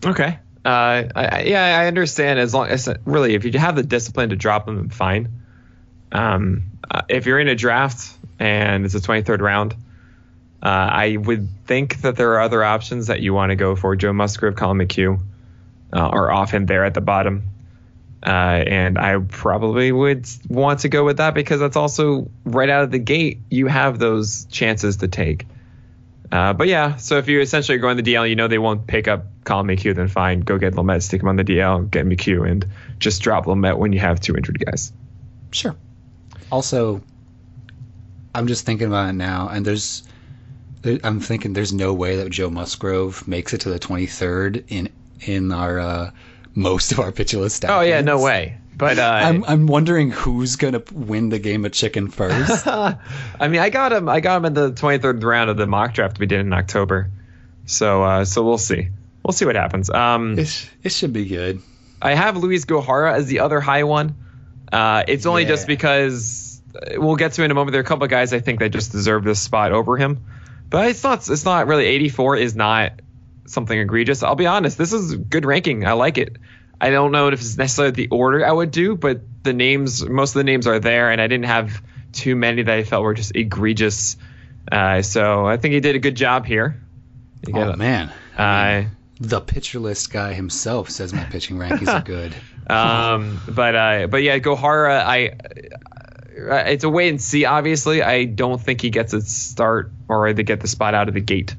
Okay. 0.04 0.38
Uh, 0.64 1.04
I, 1.14 1.42
yeah, 1.46 1.78
I 1.78 1.86
understand. 1.86 2.38
As 2.38 2.54
long 2.54 2.68
as 2.68 2.88
really, 3.04 3.34
if 3.34 3.44
you 3.44 3.52
have 3.58 3.76
the 3.76 3.82
discipline 3.82 4.30
to 4.30 4.36
drop 4.36 4.64
them, 4.64 4.88
fine. 4.88 5.28
Um, 6.10 6.62
uh, 6.90 7.02
if 7.08 7.26
you're 7.26 7.38
in 7.38 7.48
a 7.48 7.54
draft 7.54 8.16
and 8.38 8.86
it's 8.86 8.94
a 8.94 9.00
23rd 9.00 9.40
round, 9.40 9.74
uh, 10.62 10.68
I 10.68 11.16
would 11.18 11.48
think 11.66 12.00
that 12.00 12.16
there 12.16 12.32
are 12.32 12.40
other 12.40 12.64
options 12.64 13.08
that 13.08 13.20
you 13.20 13.34
want 13.34 13.50
to 13.50 13.56
go 13.56 13.76
for. 13.76 13.94
Joe 13.94 14.12
Musgrove, 14.14 14.56
Collin 14.56 14.78
McHugh, 14.78 15.20
uh, 15.92 16.08
or 16.08 16.30
off 16.30 16.52
there 16.52 16.84
at 16.84 16.94
the 16.94 17.00
bottom. 17.02 17.42
Uh, 18.26 18.30
and 18.30 18.98
I 18.98 19.18
probably 19.18 19.92
would 19.92 20.26
want 20.48 20.80
to 20.80 20.88
go 20.88 21.04
with 21.04 21.18
that 21.18 21.34
because 21.34 21.60
that's 21.60 21.76
also 21.76 22.30
right 22.44 22.68
out 22.68 22.84
of 22.84 22.90
the 22.90 22.98
gate. 22.98 23.38
You 23.50 23.66
have 23.66 23.98
those 23.98 24.46
chances 24.46 24.96
to 24.98 25.08
take. 25.08 25.46
Uh, 26.30 26.52
but 26.52 26.68
yeah, 26.68 26.96
so 26.96 27.16
if 27.16 27.28
you 27.28 27.40
essentially 27.40 27.78
go 27.78 27.88
on 27.88 27.96
the 27.96 28.02
DL, 28.02 28.28
you 28.28 28.36
know 28.36 28.48
they 28.48 28.58
won't 28.58 28.86
pick 28.86 29.08
up 29.08 29.26
Collin 29.44 29.66
McHugh, 29.66 29.94
then 29.94 30.08
fine, 30.08 30.40
go 30.40 30.58
get 30.58 30.74
Lamet, 30.74 31.02
stick 31.02 31.22
him 31.22 31.28
on 31.28 31.36
the 31.36 31.44
DL, 31.44 31.90
get 31.90 32.06
McHugh, 32.06 32.48
and 32.48 32.66
just 32.98 33.22
drop 33.22 33.46
Lamet 33.46 33.78
when 33.78 33.92
you 33.92 34.00
have 34.00 34.20
two 34.20 34.36
injured 34.36 34.58
guys. 34.64 34.92
Sure. 35.52 35.74
Also, 36.52 37.02
I'm 38.34 38.46
just 38.46 38.66
thinking 38.66 38.88
about 38.88 39.10
it 39.10 39.14
now, 39.14 39.48
and 39.48 39.64
there's, 39.64 40.02
I'm 41.02 41.20
thinking 41.20 41.54
there's 41.54 41.72
no 41.72 41.94
way 41.94 42.16
that 42.16 42.30
Joe 42.30 42.50
Musgrove 42.50 43.26
makes 43.26 43.54
it 43.54 43.62
to 43.62 43.70
the 43.70 43.78
23rd 43.78 44.64
in 44.68 44.90
in 45.20 45.50
our 45.50 45.80
uh, 45.80 46.10
most 46.54 46.92
of 46.92 47.00
our 47.00 47.10
pitcher 47.12 47.38
list. 47.38 47.64
Oh 47.64 47.80
yeah, 47.80 48.00
no 48.00 48.20
way. 48.20 48.58
But 48.78 48.98
uh, 48.98 49.02
I'm 49.02 49.44
I'm 49.44 49.66
wondering 49.66 50.10
who's 50.12 50.54
gonna 50.56 50.82
win 50.92 51.28
the 51.30 51.38
game 51.40 51.64
of 51.64 51.72
chicken 51.72 52.08
first. 52.08 52.64
I 52.66 52.96
mean, 53.48 53.60
I 53.60 53.70
got 53.70 53.92
him. 53.92 54.08
I 54.08 54.20
got 54.20 54.36
him 54.38 54.44
in 54.44 54.54
the 54.54 54.70
23rd 54.72 55.22
round 55.24 55.50
of 55.50 55.56
the 55.56 55.66
mock 55.66 55.94
draft 55.94 56.18
we 56.20 56.26
did 56.26 56.40
in 56.40 56.52
October. 56.52 57.10
So 57.66 58.02
uh, 58.04 58.24
so 58.24 58.44
we'll 58.44 58.56
see. 58.56 58.88
We'll 59.24 59.32
see 59.32 59.44
what 59.44 59.56
happens. 59.56 59.90
Um, 59.90 60.38
it, 60.38 60.70
it 60.84 60.92
should 60.92 61.12
be 61.12 61.26
good. 61.26 61.60
I 62.00 62.14
have 62.14 62.36
Luiz 62.36 62.64
Gohara 62.64 63.12
as 63.14 63.26
the 63.26 63.40
other 63.40 63.60
high 63.60 63.82
one. 63.82 64.14
Uh, 64.72 65.02
it's 65.08 65.26
only 65.26 65.42
Yeah. 65.42 65.48
just 65.48 65.66
because 65.66 66.62
uh, 66.74 67.00
we'll 67.00 67.16
get 67.16 67.32
to 67.32 67.42
in 67.42 67.50
a 67.50 67.54
moment. 67.54 67.72
There 67.72 67.80
are 67.80 67.84
a 67.84 67.86
couple 67.86 68.04
of 68.04 68.10
guys 68.10 68.32
I 68.32 68.38
think 68.38 68.60
that 68.60 68.70
just 68.70 68.92
deserve 68.92 69.24
this 69.24 69.40
spot 69.40 69.72
over 69.72 69.96
him, 69.96 70.24
but 70.70 70.86
it's 70.88 71.02
not. 71.02 71.28
It's 71.28 71.44
not 71.44 71.66
really. 71.66 71.84
84 71.86 72.36
is 72.36 72.54
not 72.54 72.92
something 73.46 73.76
egregious. 73.78 74.22
I'll 74.22 74.36
be 74.36 74.46
honest. 74.46 74.78
This 74.78 74.92
is 74.92 75.16
good 75.16 75.44
ranking. 75.44 75.84
I 75.84 75.92
like 75.92 76.16
it. 76.16 76.36
I 76.80 76.90
don't 76.90 77.12
know 77.12 77.28
if 77.28 77.40
it's 77.40 77.56
necessarily 77.56 77.92
the 77.92 78.08
order 78.08 78.46
I 78.46 78.52
would 78.52 78.70
do, 78.70 78.96
but 78.96 79.20
the 79.42 79.52
names, 79.52 80.06
most 80.06 80.30
of 80.30 80.40
the 80.40 80.44
names 80.44 80.66
are 80.66 80.78
there, 80.78 81.10
and 81.10 81.20
I 81.20 81.26
didn't 81.26 81.46
have 81.46 81.82
too 82.12 82.36
many 82.36 82.62
that 82.62 82.74
I 82.74 82.84
felt 82.84 83.02
were 83.02 83.14
just 83.14 83.34
egregious. 83.34 84.16
Uh, 84.70 85.02
so 85.02 85.46
I 85.46 85.56
think 85.56 85.74
he 85.74 85.80
did 85.80 85.96
a 85.96 85.98
good 85.98 86.14
job 86.14 86.46
here. 86.46 86.80
You 87.46 87.56
Oh 87.56 87.76
man, 87.76 88.12
uh, 88.36 88.84
the 89.20 89.40
pitcher 89.40 89.78
list 89.78 90.12
guy 90.12 90.34
himself 90.34 90.90
says 90.90 91.12
my 91.12 91.24
pitching 91.24 91.56
rankings 91.56 91.88
are 91.88 92.00
good. 92.04 92.34
Um, 92.68 93.40
but 93.48 93.74
uh, 93.74 94.06
but 94.08 94.22
yeah, 94.22 94.38
Gohara, 94.38 95.00
I 95.00 95.36
uh, 96.38 96.64
it's 96.66 96.84
a 96.84 96.88
wait 96.88 97.08
and 97.08 97.20
see. 97.20 97.44
Obviously, 97.44 98.02
I 98.02 98.24
don't 98.24 98.60
think 98.60 98.80
he 98.80 98.90
gets 98.90 99.12
a 99.12 99.20
start 99.20 99.90
or 100.08 100.32
to 100.32 100.42
get 100.42 100.60
the 100.60 100.68
spot 100.68 100.94
out 100.94 101.08
of 101.08 101.14
the 101.14 101.20
gate 101.20 101.54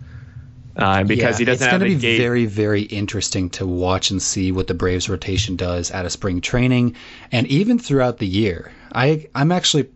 uh, 0.82 1.04
because 1.04 1.36
Yeah, 1.36 1.38
he 1.40 1.46
doesn't 1.46 1.66
it's 1.66 1.72
gonna 1.72 1.86
be 1.86 1.96
gate. 1.96 2.18
very, 2.18 2.46
very 2.46 2.82
interesting 2.84 3.50
to 3.52 3.66
watch 3.68 4.12
and 4.12 4.22
see 4.22 4.52
what 4.52 4.68
the 4.68 4.74
Braves 4.74 5.10
rotation 5.10 5.56
does 5.56 5.92
out 5.92 6.06
of 6.06 6.12
spring 6.12 6.42
training 6.42 6.96
and 7.32 7.48
even 7.48 7.80
throughout 7.80 8.18
the 8.18 8.28
year. 8.28 8.72
I 8.94 9.28
I'm 9.36 9.52
actually 9.52 9.90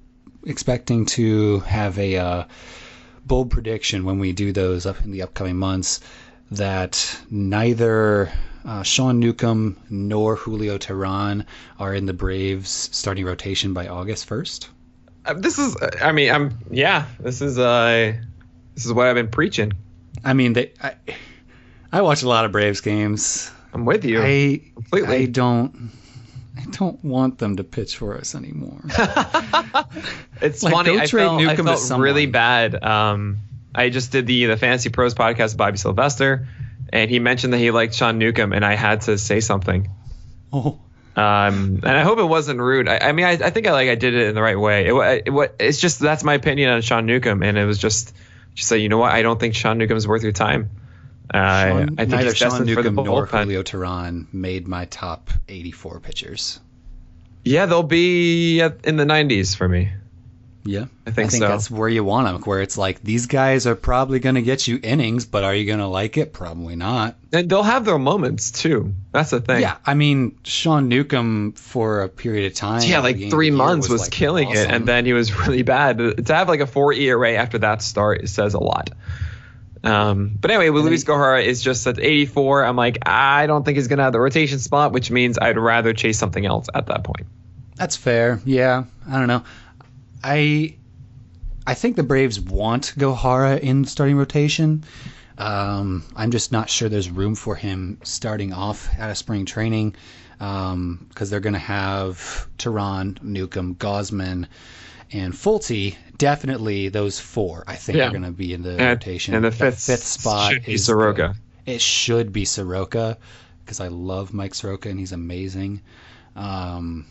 expecting 0.46 1.06
to 1.06 1.60
have 1.62 1.98
a 1.98 2.18
uh, 2.18 2.44
bold 3.26 3.50
prediction 3.52 4.04
when 4.06 4.20
we 4.20 4.34
do 4.34 4.52
those 4.52 4.86
up 4.86 5.04
in 5.04 5.12
the 5.12 5.22
upcoming 5.22 5.56
months 5.58 6.02
that 6.52 7.18
neither 7.32 8.32
uh, 8.66 8.84
Sean 8.84 9.20
Newcomb 9.20 9.78
nor 9.90 10.36
Julio 10.36 10.78
Teheran 10.78 11.46
are 11.80 11.94
in 11.96 12.06
the 12.06 12.14
Braves 12.14 12.90
starting 12.92 13.26
rotation 13.26 13.74
by 13.74 13.88
August 13.88 14.30
1st. 14.30 14.68
Uh, 15.26 15.34
this 15.34 15.58
is, 15.58 15.76
uh, 15.78 15.90
I 16.02 16.12
mean, 16.12 16.32
I'm 16.32 16.58
yeah, 16.70 17.06
this 17.20 17.42
is 17.42 17.58
uh, 17.58 18.14
this 18.76 18.86
is 18.86 18.92
what 18.94 19.08
I've 19.08 19.16
been 19.16 19.30
preaching. 19.30 19.72
I 20.24 20.34
mean, 20.34 20.54
they, 20.54 20.74
I, 20.82 20.96
I 21.92 22.02
watch 22.02 22.24
a 22.24 22.28
lot 22.28 22.46
of 22.46 22.52
Braves 22.52 22.82
games. 22.82 23.52
I'm 23.74 23.86
with 23.86 24.06
you. 24.06 24.22
I 24.22 24.62
completely. 24.76 25.24
I 25.24 25.26
don't 25.26 25.92
I 26.58 26.66
don't 26.72 27.04
want 27.04 27.40
them 27.40 27.56
to 27.58 27.64
pitch 27.64 27.98
for 27.98 28.16
us 28.18 28.36
anymore. 28.36 28.80
It's 30.42 30.62
Like, 30.62 30.74
funny. 30.74 31.00
I 31.00 31.08
felt, 31.08 31.42
I 31.42 31.56
felt 31.56 32.00
really 32.00 32.26
bad. 32.26 32.84
Um, 32.84 33.38
I 33.74 33.90
just 33.90 34.12
did 34.12 34.28
the 34.28 34.46
the 34.46 34.58
Fantasy 34.58 34.90
Pros 34.90 35.14
podcast 35.16 35.46
with 35.52 35.58
Bobby 35.58 35.78
Sylvester, 35.78 36.48
and 36.92 37.10
he 37.10 37.20
mentioned 37.20 37.54
that 37.54 37.60
he 37.60 37.72
liked 37.72 37.94
Sean 37.96 38.18
Newcomb, 38.20 38.54
and 38.54 38.64
I 38.66 38.76
had 38.76 39.02
to 39.02 39.18
say 39.18 39.40
something. 39.40 39.90
oh, 40.52 40.80
Um, 41.16 41.80
and 41.84 41.88
I 41.88 42.02
hope 42.02 42.20
it 42.20 42.26
wasn't 42.26 42.60
rude. 42.60 42.88
I, 42.88 42.98
I 42.98 43.12
mean, 43.14 43.26
I, 43.26 43.32
I 43.32 43.50
think 43.50 43.68
I 43.68 43.72
like 43.72 43.90
I 43.90 43.96
did 43.96 44.14
it 44.14 44.28
in 44.28 44.36
the 44.36 44.42
right 44.42 44.60
way. 44.60 44.88
It, 44.88 45.24
it, 45.28 45.56
it's 45.60 45.80
just 45.80 46.00
that's 46.00 46.24
my 46.24 46.34
opinion 46.36 46.70
on 46.70 46.82
Sean 46.82 47.06
Newcomb, 47.06 47.42
and 47.42 47.58
it 47.58 47.66
was 47.66 47.80
just 47.80 48.14
just 48.54 48.70
say, 48.70 48.78
you 48.78 48.90
know 48.90 48.98
what? 48.98 49.12
I 49.12 49.22
don't 49.22 49.40
think 49.40 49.56
Sean 49.56 49.78
Newcomb's 49.78 50.08
worth 50.08 50.24
your 50.24 50.32
time. 50.32 50.70
Uh, 51.34 51.38
Sean, 51.38 51.82
I 51.98 52.06
think 52.06 52.10
neither 52.10 52.36
Sean 52.36 52.50
destined 52.50 52.70
for 52.74 52.84
the 52.84 52.90
Newcomb 52.92 53.06
nor. 53.06 53.26
Julio 53.26 53.64
Teheran 53.64 54.34
made 54.34 54.68
my 54.68 54.86
top 54.86 55.30
84 55.48 56.00
pitchers. 56.00 56.60
Yeah, 57.44 57.66
they'll 57.66 57.84
be 57.84 58.60
in 58.60 58.96
the 58.96 59.06
90s 59.06 59.56
for 59.56 59.68
me. 59.68 59.92
Yeah, 60.66 60.86
I 61.06 61.12
think 61.12 61.32
so. 61.32 61.40
that's 61.40 61.70
where 61.70 61.90
you 61.90 62.06
want 62.06 62.26
them. 62.26 62.42
Where 62.44 62.62
it's 62.62 62.78
like 62.78 63.02
these 63.02 63.26
guys 63.26 63.68
are 63.68 63.76
probably 63.76 64.20
going 64.20 64.36
to 64.36 64.42
get 64.42 64.66
you 64.66 64.80
innings, 64.82 65.26
but 65.26 65.44
are 65.44 65.54
you 65.54 65.66
going 65.66 65.80
to 65.80 65.88
like 65.88 66.16
it? 66.16 66.32
Probably 66.32 66.78
not. 66.78 67.16
And 67.34 67.50
they'll 67.50 67.64
have 67.64 67.84
their 67.84 68.00
moments 68.00 68.52
too. 68.52 68.94
That's 69.12 69.32
the 69.32 69.42
thing. 69.42 69.62
Yeah, 69.62 69.78
I 69.86 69.94
mean 69.94 70.38
Sean 70.46 70.88
Newcomb 70.88 71.52
for 71.54 72.04
a 72.04 72.10
period 72.10 72.50
of 72.52 72.58
time. 72.58 72.82
Yeah, 72.84 73.00
like 73.00 73.18
three 73.18 73.26
of 73.26 73.32
the 73.32 73.46
year 73.46 73.54
months 73.54 73.90
was, 73.90 74.04
like, 74.04 74.12
killing 74.12 74.52
it, 74.52 74.70
and 74.70 74.88
then 74.88 75.06
he 75.06 75.12
was 75.12 75.38
really 75.48 75.64
bad. 75.64 75.98
To 76.26 76.34
have 76.34 76.48
like 76.48 76.62
a 76.62 76.68
four 76.68 76.94
ERA 76.94 77.34
after 77.34 77.58
that 77.60 77.82
start 77.82 78.30
says 78.30 78.54
a 78.54 78.60
lot. 78.60 78.90
Um, 79.84 80.38
but 80.40 80.50
anyway, 80.50 80.70
with 80.70 80.86
Luiz 80.86 81.04
Gohara 81.04 81.44
is 81.44 81.62
just 81.62 81.86
at 81.88 82.00
84. 82.00 82.64
I'm 82.64 82.78
like, 82.78 83.00
I 83.06 83.48
don't 83.48 83.66
think 83.66 83.76
he's 83.76 83.90
gonna 83.90 84.04
have 84.04 84.14
the 84.14 84.20
rotation 84.22 84.60
spot, 84.60 84.94
which 84.94 85.12
means 85.12 85.38
I'd 85.38 85.58
rather 85.58 85.92
chase 85.94 86.18
something 86.18 86.46
else 86.46 86.68
at 86.74 86.88
that 86.88 87.04
point. 87.04 87.28
That's 87.76 87.98
fair. 87.98 88.40
Yeah, 88.46 88.86
I 89.10 89.20
don't 89.20 89.28
know. 89.28 89.44
I 90.24 90.76
I 91.66 91.74
think 91.74 91.96
the 91.96 92.04
Braves 92.04 92.40
want 92.40 92.94
Gohara 92.98 93.60
in 93.60 93.86
starting 93.86 94.18
rotation. 94.18 94.84
Um, 95.38 96.04
I'm 96.16 96.32
just 96.32 96.52
not 96.52 96.70
sure 96.70 96.90
there's 96.90 97.10
room 97.10 97.36
for 97.36 97.56
him 97.56 97.98
starting 98.04 98.54
off 98.54 98.90
at 99.00 99.10
of 99.10 99.16
spring 99.16 99.46
training 99.46 99.96
because 100.38 101.30
they're 101.30 101.40
going 101.40 101.54
to 101.54 101.60
have 101.60 102.48
Teheran, 102.58 103.22
Newcomb, 103.24 103.76
Gausman, 103.76 104.46
and 105.12 105.34
Folty. 105.34 105.96
Definitely 106.18 106.90
those 106.90 107.20
four. 107.20 107.64
I 107.66 107.76
think 107.76 107.98
Yeah. 107.98 108.08
are 108.10 108.12
going 108.12 108.24
to 108.24 108.32
be 108.32 108.54
in 108.54 108.62
the 108.62 108.72
And, 108.72 108.82
rotation. 108.82 109.34
and 109.36 109.46
the 109.46 109.50
That 109.52 109.74
fifth, 109.74 109.84
fifth 109.86 110.04
spot 110.04 110.54
should 110.54 110.66
be 110.66 110.74
is 110.74 110.86
Soroka. 110.86 111.36
it 111.66 111.82
should 111.82 112.32
be 112.34 112.46
Soroka 112.46 113.18
because 113.64 113.80
I 113.80 113.88
love 113.88 114.34
Mike 114.34 114.54
Soroka 114.54 114.90
and 114.90 115.00
he's 115.00 115.14
amazing. 115.14 115.82
Um, 116.36 117.06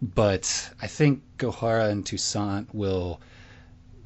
but 0.00 0.70
I 0.80 0.86
think 0.86 1.22
Gohara 1.38 1.90
and 1.90 2.04
Toussaint 2.04 2.74
will 2.74 3.20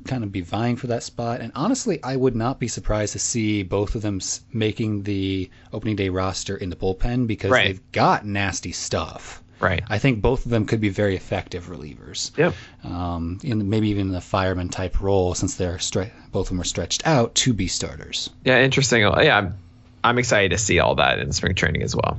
kind 0.05 0.25
of 0.25 0.33
be 0.33 0.41
vying 0.41 0.77
for 0.77 0.89
that 0.89 1.03
spot. 1.03 1.41
And 1.41 1.53
honestly, 1.55 2.03
I 2.03 2.17
would 2.17 2.35
not 2.35 2.59
be 2.59 2.67
surprised 2.69 3.13
to 3.13 3.19
see 3.21 3.63
both 3.63 3.95
of 3.95 4.03
them 4.03 4.21
making 4.53 5.05
the 5.05 5.49
opening 5.73 5.95
day 5.97 6.09
roster 6.09 6.57
in 6.57 6.71
the 6.71 6.77
bullpen 6.77 7.27
because 7.27 7.51
Right. 7.51 7.67
they've 7.69 7.93
got 7.93 8.27
nasty 8.27 8.73
stuff. 8.73 9.43
Right. 9.61 9.85
I 9.89 9.99
think 9.99 10.21
both 10.21 10.45
of 10.45 10.51
them 10.51 10.67
could 10.67 10.81
be 10.81 10.89
very 10.89 11.15
effective 11.15 11.69
relievers. 11.69 12.37
Yeah. 12.37 12.51
Um, 12.83 13.39
in 13.45 13.71
maybe 13.71 13.91
even 13.91 14.09
in 14.09 14.13
the 14.13 14.21
fireman 14.21 14.71
type 14.71 15.01
role, 15.01 15.35
since 15.37 15.55
they're 15.55 15.77
stre- 15.77 16.11
both 16.33 16.47
of 16.47 16.49
them 16.49 16.61
are 16.63 16.65
stretched 16.65 17.07
out 17.07 17.37
to 17.37 17.53
be 17.53 17.69
starters. 17.69 18.29
Yeah. 18.45 18.61
Interesting. 18.61 19.03
Yeah. 19.03 19.39
I'm, 19.39 19.55
I'm 20.03 20.19
excited 20.19 20.51
to 20.51 20.59
see 20.59 20.81
all 20.81 20.97
that 20.97 21.21
in 21.21 21.31
spring 21.31 21.55
training 21.55 21.83
as 21.83 21.95
well. 21.95 22.19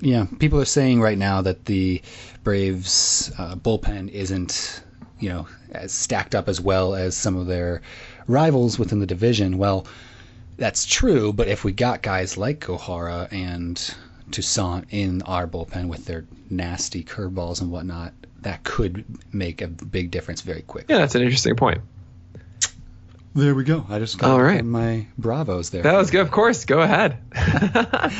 Yeah, 0.00 0.26
people 0.38 0.60
are 0.60 0.66
saying 0.66 1.00
right 1.00 1.18
now 1.18 1.42
that 1.42 1.64
the 1.64 2.02
Braves 2.44 3.32
uh, 3.38 3.56
bullpen 3.56 4.10
isn't, 4.10 4.82
you 5.18 5.28
know, 5.28 5.48
as 5.72 5.92
stacked 5.92 6.34
up 6.34 6.48
as 6.48 6.60
well 6.60 6.94
as 6.94 7.16
some 7.16 7.36
of 7.36 7.46
their 7.46 7.82
rivals 8.26 8.78
within 8.78 9.00
the 9.00 9.06
division. 9.06 9.58
Well, 9.58 9.86
that's 10.58 10.86
true, 10.86 11.32
but 11.32 11.48
if 11.48 11.64
we 11.64 11.72
got 11.72 12.02
guys 12.02 12.36
like 12.36 12.60
Gohara 12.60 13.30
and 13.32 13.76
Toussaint 14.30 14.86
in 14.90 15.22
our 15.22 15.46
bullpen 15.46 15.88
with 15.88 16.04
their 16.06 16.24
nasty 16.50 17.02
curveballs 17.02 17.60
and 17.60 17.70
whatnot, 17.70 18.12
that 18.40 18.64
could 18.64 19.04
make 19.32 19.60
a 19.60 19.66
big 19.66 20.10
difference 20.10 20.40
very 20.42 20.62
quick. 20.62 20.86
Yeah, 20.88 20.98
that's 20.98 21.14
an 21.14 21.22
interesting 21.22 21.56
point. 21.56 21.80
There 23.36 23.54
we 23.54 23.64
go. 23.64 23.84
I 23.88 23.98
just 23.98 24.18
got 24.18 24.30
All 24.30 24.42
right. 24.42 24.64
my 24.64 25.06
bravos 25.18 25.70
there. 25.70 25.82
That 25.82 25.96
was 25.96 26.10
good. 26.10 26.22
Of 26.22 26.30
course. 26.30 26.64
Go 26.64 26.80
ahead. 26.80 27.18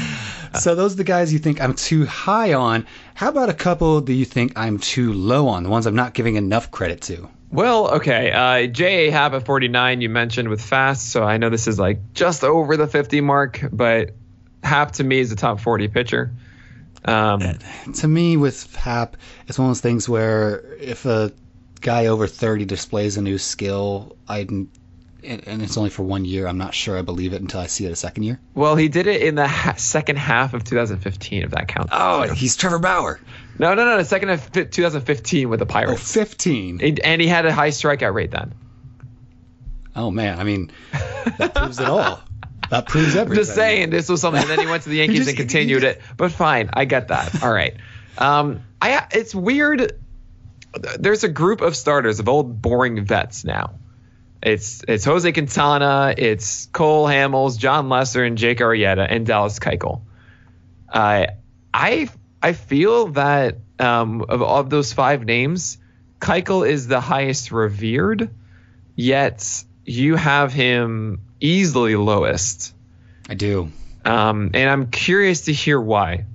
So 0.60 0.74
those 0.74 0.94
are 0.94 0.96
the 0.96 1.04
guys 1.04 1.32
you 1.32 1.38
think 1.38 1.60
I'm 1.60 1.74
too 1.74 2.06
high 2.06 2.54
on. 2.54 2.86
How 3.14 3.28
about 3.28 3.50
a 3.50 3.54
couple 3.54 4.00
do 4.00 4.12
you 4.12 4.24
think 4.24 4.52
I'm 4.56 4.78
too 4.78 5.12
low 5.12 5.48
on? 5.48 5.64
The 5.64 5.68
ones 5.68 5.86
I'm 5.86 5.94
not 5.94 6.14
giving 6.14 6.36
enough 6.36 6.70
credit 6.70 7.02
to. 7.02 7.28
Well, 7.50 7.88
okay. 7.96 8.32
Uh, 8.32 8.66
J.A. 8.66 9.10
Happ 9.10 9.32
at 9.34 9.44
49, 9.44 10.00
you 10.00 10.08
mentioned 10.08 10.48
with 10.48 10.60
fast, 10.60 11.10
so 11.10 11.22
I 11.22 11.36
know 11.36 11.50
this 11.50 11.68
is 11.68 11.78
like 11.78 12.14
just 12.14 12.42
over 12.42 12.76
the 12.76 12.86
50 12.86 13.20
mark, 13.20 13.60
but 13.70 14.10
Happ 14.62 14.92
to 14.92 15.04
me 15.04 15.18
is 15.18 15.30
a 15.30 15.36
top 15.36 15.60
40 15.60 15.88
pitcher. 15.88 16.32
Um, 17.04 17.58
to 17.94 18.08
me, 18.08 18.36
with 18.36 18.74
Happ, 18.74 19.16
it's 19.46 19.58
one 19.58 19.68
of 19.68 19.70
those 19.70 19.80
things 19.80 20.08
where 20.08 20.74
if 20.80 21.04
a 21.04 21.32
guy 21.80 22.06
over 22.06 22.26
30 22.26 22.64
displays 22.64 23.16
a 23.16 23.22
new 23.22 23.38
skill, 23.38 24.16
I 24.26 24.46
and 25.26 25.62
it's 25.62 25.76
only 25.76 25.90
for 25.90 26.02
one 26.02 26.24
year. 26.24 26.46
I'm 26.46 26.58
not 26.58 26.74
sure 26.74 26.96
I 26.98 27.02
believe 27.02 27.32
it 27.32 27.40
until 27.40 27.60
I 27.60 27.66
see 27.66 27.84
it 27.86 27.92
a 27.92 27.96
second 27.96 28.22
year. 28.22 28.40
Well, 28.54 28.76
he 28.76 28.88
did 28.88 29.06
it 29.06 29.22
in 29.22 29.34
the 29.34 29.46
ha- 29.46 29.74
second 29.76 30.16
half 30.16 30.54
of 30.54 30.64
2015, 30.64 31.42
if 31.42 31.50
that 31.50 31.68
counts. 31.68 31.90
Oh, 31.92 32.22
he's 32.22 32.56
Trevor 32.56 32.78
Bauer. 32.78 33.20
No, 33.58 33.74
no, 33.74 33.84
no. 33.84 33.96
The 33.98 34.04
second 34.04 34.28
half 34.30 34.56
of 34.56 34.70
2015 34.70 35.48
with 35.48 35.60
the 35.60 35.66
Pirates. 35.66 35.92
Oh, 35.92 35.96
15. 36.20 37.00
And, 37.02 37.20
he 37.20 37.26
had 37.28 37.46
a 37.46 37.52
high 37.52 37.70
strikeout 37.70 38.14
rate 38.14 38.30
then. 38.30 38.54
Oh 39.94 40.10
man, 40.10 40.38
I 40.38 40.44
mean, 40.44 40.70
that 41.38 41.54
proves 41.54 41.80
it 41.80 41.86
all. 41.86 42.20
That 42.70 42.86
proves 42.86 43.16
everything. 43.16 43.42
Just 43.44 43.54
saying, 43.54 43.90
this 43.90 44.08
was 44.08 44.20
something. 44.20 44.42
And 44.42 44.50
then 44.50 44.60
he 44.60 44.66
went 44.66 44.82
to 44.82 44.90
the 44.90 44.96
Yankees 44.98 45.20
just, 45.20 45.28
and 45.30 45.38
continued 45.38 45.84
it. 45.84 46.02
But 46.18 46.32
fine, 46.32 46.70
I 46.74 46.84
get 46.84 47.08
that. 47.08 47.42
All 47.42 47.50
right. 47.52 47.76
Um, 48.18 48.62
I 48.80 49.06
it's 49.12 49.34
weird. 49.34 49.98
There's 50.98 51.24
a 51.24 51.28
group 51.28 51.62
of 51.62 51.74
starters 51.74 52.20
of 52.20 52.28
old 52.28 52.60
boring 52.60 53.04
vets 53.06 53.44
now. 53.44 53.78
It's 54.42 54.84
it's 54.86 55.04
Jose 55.04 55.30
Quintana, 55.32 56.14
it's 56.16 56.66
Cole 56.66 57.06
Hamels, 57.06 57.58
Jon 57.58 57.88
Lester, 57.88 58.24
and 58.24 58.36
Jake 58.36 58.58
Arrieta, 58.58 59.06
and 59.08 59.26
Dallas 59.26 59.58
Keuchel. 59.58 60.02
Uh, 60.88 61.26
I 61.72 62.08
I 62.42 62.52
feel 62.52 63.08
that 63.08 63.56
um, 63.78 64.24
of 64.28 64.42
of 64.42 64.70
those 64.70 64.92
five 64.92 65.24
names, 65.24 65.78
Keuchel 66.20 66.68
is 66.68 66.86
the 66.86 67.00
highest 67.00 67.50
revered, 67.50 68.30
yet 68.94 69.64
you 69.84 70.16
have 70.16 70.52
him 70.52 71.20
easily 71.40 71.96
lowest. 71.96 72.74
I 73.28 73.34
do. 73.34 73.70
Um, 74.04 74.50
and 74.54 74.70
I'm 74.70 74.90
curious 74.90 75.42
to 75.42 75.52
hear 75.52 75.80
why. 75.80 76.26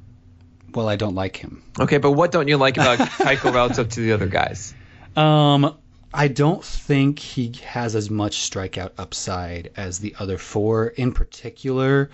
Well, 0.74 0.90
I 0.90 0.96
don't 0.96 1.16
like 1.16 1.38
him. 1.38 1.64
Okay, 1.80 1.98
but 1.98 2.12
what 2.12 2.32
don't 2.32 2.48
you 2.48 2.58
like 2.58 2.78
about 2.78 2.98
Keuchel 3.00 3.54
relative 3.54 3.90
to 3.90 4.00
the 4.02 4.14
other 4.14 4.28
guys? 4.28 4.74
Um, 5.16 5.78
I 6.14 6.28
don't 6.28 6.64
think 6.64 7.20
he 7.20 7.54
has 7.64 7.96
as 7.96 8.10
much 8.10 8.50
strikeout 8.50 8.92
upside 8.98 9.72
as 9.78 10.00
the 10.00 10.16
other 10.20 10.38
four. 10.38 10.88
In 10.88 11.14
particular, 11.14 12.10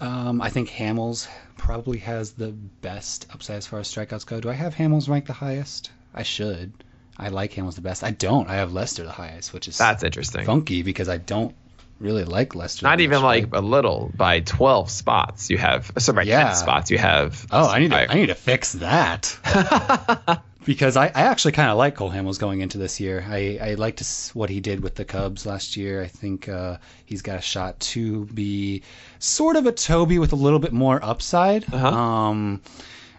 um, 0.00 0.42
I 0.42 0.50
think 0.50 0.68
Hamels 0.68 1.28
probably 1.56 1.98
has 1.98 2.32
the 2.32 2.48
best 2.48 3.26
upside 3.32 3.56
as 3.56 3.66
far 3.66 3.80
as 3.80 3.88
strikeouts 3.88 4.26
go. 4.26 4.40
Do 4.40 4.50
I 4.50 4.54
have 4.54 4.74
Hamels 4.74 5.08
ranked 5.08 5.26
the 5.28 5.32
highest? 5.32 5.90
I 6.14 6.22
should. 6.22 6.72
I 7.16 7.28
like 7.30 7.52
Hamels 7.54 7.74
the 7.74 7.80
best. 7.80 8.04
I 8.04 8.10
don't. 8.10 8.48
I 8.48 8.56
have 8.56 8.72
Lester 8.72 9.04
the 9.04 9.10
highest, 9.10 9.52
which 9.52 9.66
is 9.66 9.78
that's 9.78 10.04
interesting. 10.04 10.44
Funky 10.44 10.82
because 10.82 11.08
I 11.08 11.16
don't 11.16 11.54
really 11.98 12.24
like 12.24 12.54
Lester. 12.54 12.86
Not 12.86 13.00
even 13.00 13.22
like 13.22 13.48
a 13.54 13.60
little 13.60 14.12
by 14.14 14.40
12 14.40 14.90
spots. 14.90 15.50
You 15.50 15.58
have 15.58 15.90
sorry, 15.98 16.16
by 16.16 16.22
yeah. 16.22 16.44
10 16.48 16.56
spots. 16.56 16.90
You 16.90 16.98
have. 16.98 17.46
Oh, 17.50 17.68
I 17.68 17.80
need 17.80 17.90
to, 17.90 18.10
I 18.10 18.14
need 18.14 18.26
to 18.26 18.34
fix 18.34 18.72
that. 18.74 20.40
because 20.64 20.96
I, 20.96 21.06
I 21.06 21.22
actually 21.22 21.52
kind 21.52 21.70
of 21.70 21.78
like 21.78 21.94
Cole 21.94 22.10
Hamels 22.10 22.38
going 22.38 22.60
into 22.60 22.78
this 22.78 23.00
year. 23.00 23.24
I, 23.28 23.58
I 23.60 23.74
liked 23.74 24.02
what 24.34 24.50
he 24.50 24.60
did 24.60 24.80
with 24.80 24.94
the 24.94 25.04
Cubs 25.04 25.46
last 25.46 25.76
year. 25.76 26.02
I 26.02 26.08
think 26.08 26.48
uh, 26.48 26.78
he's 27.04 27.22
got 27.22 27.38
a 27.38 27.42
shot 27.42 27.78
to 27.80 28.26
be 28.26 28.82
sort 29.18 29.56
of 29.56 29.66
a 29.66 29.72
Toby 29.72 30.18
with 30.18 30.32
a 30.32 30.36
little 30.36 30.58
bit 30.58 30.72
more 30.72 31.02
upside. 31.02 31.64
Uh-huh. 31.72 31.88
Um, 31.88 32.62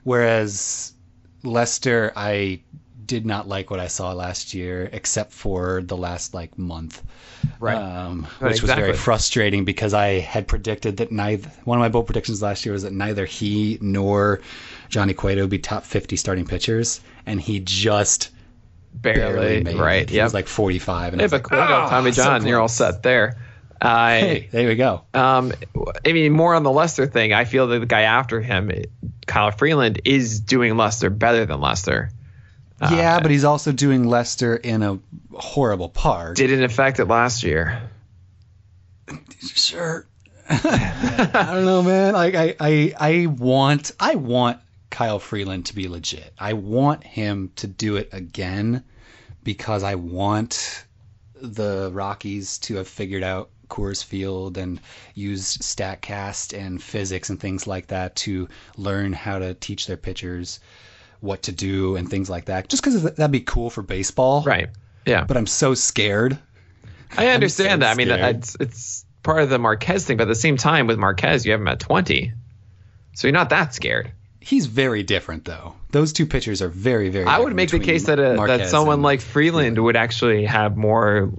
whereas 0.03 0.93
Lester, 1.43 2.11
I 2.15 2.59
did 3.09 3.25
not 3.25 3.47
like 3.47 3.71
what 3.71 3.79
I 3.79 3.87
saw 3.87 4.13
last 4.13 4.53
year, 4.53 4.87
except 4.93 5.33
for 5.33 5.81
the 5.81 5.97
last 5.97 6.35
like 6.35 6.59
month, 6.59 7.01
right? 7.59 7.75
Um, 7.75 8.27
right 8.39 8.49
which 8.49 8.59
exactly. 8.59 8.83
was 8.83 8.85
very 8.85 8.93
frustrating 8.93 9.65
because 9.65 9.95
I 9.95 10.19
had 10.19 10.47
predicted 10.47 10.97
that 10.97 11.11
neither 11.11 11.49
one 11.63 11.79
of 11.79 11.81
my 11.81 11.89
bold 11.89 12.05
predictions 12.05 12.43
last 12.43 12.65
year 12.65 12.73
was 12.73 12.83
that 12.83 12.93
neither 12.93 13.25
he 13.25 13.79
nor 13.81 14.41
Johnny 14.89 15.15
Cueto 15.15 15.41
would 15.41 15.49
be 15.49 15.57
top 15.57 15.85
50 15.85 16.15
starting 16.17 16.45
pitchers, 16.45 17.01
and 17.25 17.39
he 17.39 17.59
just 17.59 18.29
barely, 18.93 19.63
barely 19.63 19.79
right. 19.79 20.03
It. 20.03 20.09
He 20.09 20.15
yep. 20.17 20.25
was 20.25 20.33
like 20.33 20.47
45. 20.47 21.13
And 21.13 21.21
yeah, 21.21 21.27
but 21.27 21.51
like, 21.51 21.69
oh, 21.69 21.89
Tommy 21.89 22.11
John, 22.11 22.41
so 22.41 22.47
you're 22.47 22.59
all 22.59 22.67
set 22.67 23.03
there. 23.03 23.37
I, 23.81 24.19
hey, 24.19 24.49
there 24.51 24.67
we 24.67 24.75
go. 24.75 25.03
Um, 25.13 25.53
I 26.05 26.11
mean, 26.11 26.33
more 26.33 26.53
on 26.53 26.63
the 26.63 26.71
Lester 26.71 27.07
thing. 27.07 27.31
I 27.31 27.45
feel 27.45 27.67
that 27.67 27.79
the 27.79 27.85
guy 27.85 28.01
after 28.01 28.41
him, 28.41 28.71
Kyle 29.25 29.51
Freeland, 29.51 30.01
is 30.03 30.41
doing 30.41 30.75
Lester 30.75 31.09
better 31.09 31.45
than 31.45 31.61
Lester. 31.61 32.11
Yeah, 32.81 33.17
uh, 33.17 33.21
but 33.21 33.31
he's 33.31 33.43
also 33.43 33.71
doing 33.71 34.05
Lester 34.07 34.55
in 34.55 34.83
a 34.83 34.99
horrible 35.33 35.89
park. 35.89 36.35
Didn't 36.35 36.63
affect 36.63 36.99
it 36.99 37.05
last 37.05 37.43
year. 37.43 37.89
Sure. 39.39 40.05
I 40.49 41.51
don't 41.53 41.65
know, 41.65 41.83
man. 41.83 42.13
Like 42.13 42.35
I, 42.35 42.55
I, 42.59 42.93
I 42.99 43.25
want, 43.27 43.91
I 43.99 44.15
want 44.15 44.59
Kyle 44.89 45.19
Freeland 45.19 45.65
to 45.67 45.75
be 45.75 45.87
legit. 45.87 46.33
I 46.37 46.53
want 46.53 47.03
him 47.03 47.51
to 47.57 47.67
do 47.67 47.97
it 47.97 48.09
again 48.11 48.83
because 49.43 49.83
I 49.83 49.95
want 49.95 50.85
the 51.35 51.89
Rockies 51.93 52.57
to 52.59 52.75
have 52.75 52.87
figured 52.87 53.23
out 53.23 53.49
Coors 53.69 54.03
Field 54.03 54.57
and 54.57 54.81
used 55.13 55.61
StatCast 55.61 56.57
and 56.57 56.81
physics 56.81 57.29
and 57.29 57.39
things 57.39 57.67
like 57.67 57.87
that 57.87 58.15
to 58.17 58.49
learn 58.77 59.13
how 59.13 59.39
to 59.39 59.53
teach 59.53 59.87
their 59.87 59.97
pitchers 59.97 60.59
what 61.21 61.43
to 61.43 61.51
do 61.51 61.95
and 61.95 62.09
things 62.09 62.29
like 62.29 62.45
that. 62.45 62.67
Just 62.67 62.83
because 62.83 63.03
that'd 63.03 63.31
be 63.31 63.41
cool 63.41 63.69
for 63.69 63.81
baseball, 63.81 64.43
right? 64.43 64.69
Yeah. 65.05 65.23
But 65.23 65.37
I'm 65.37 65.47
so 65.47 65.75
scared. 65.75 66.37
I 67.17 67.27
understand 67.27 67.81
so 67.81 67.87
that. 67.87 67.93
Scared. 67.93 68.11
I 68.11 68.25
mean, 68.25 68.35
it's 68.35 68.57
it's 68.59 69.05
part 69.23 69.43
of 69.43 69.49
the 69.49 69.59
Marquez 69.59 70.05
thing, 70.05 70.17
but 70.17 70.23
at 70.23 70.29
the 70.29 70.35
same 70.35 70.57
time, 70.57 70.87
with 70.87 70.97
Marquez, 70.97 71.45
you 71.45 71.51
have 71.51 71.61
him 71.61 71.67
at 71.67 71.79
20, 71.79 72.33
so 73.13 73.27
you're 73.27 73.33
not 73.33 73.49
that 73.49 73.73
scared. 73.73 74.11
He's 74.49 74.65
very 74.65 75.03
different, 75.03 75.45
though. 75.45 75.75
Those 75.91 76.11
two 76.11 76.25
pitchers 76.25 76.63
are 76.63 76.69
very, 76.69 77.09
very. 77.09 77.25
I 77.25 77.37
would 77.37 77.55
make 77.55 77.69
the 77.69 77.77
case 77.77 78.07
that 78.07 78.17
a, 78.17 78.33
that 78.47 78.67
someone 78.69 79.03
like 79.03 79.21
Freeland 79.21 79.77
would 79.77 79.95
actually 79.95 80.45
have 80.45 80.75
more 80.75 81.29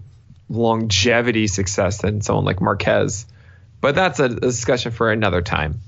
longevity 0.48 1.48
success 1.48 2.02
than 2.02 2.20
someone 2.20 2.44
like 2.44 2.60
Marquez, 2.60 3.26
but 3.80 3.96
that's 3.96 4.20
a, 4.20 4.26
a 4.26 4.28
discussion 4.28 4.92
for 4.92 5.10
another 5.10 5.42
time. 5.42 5.80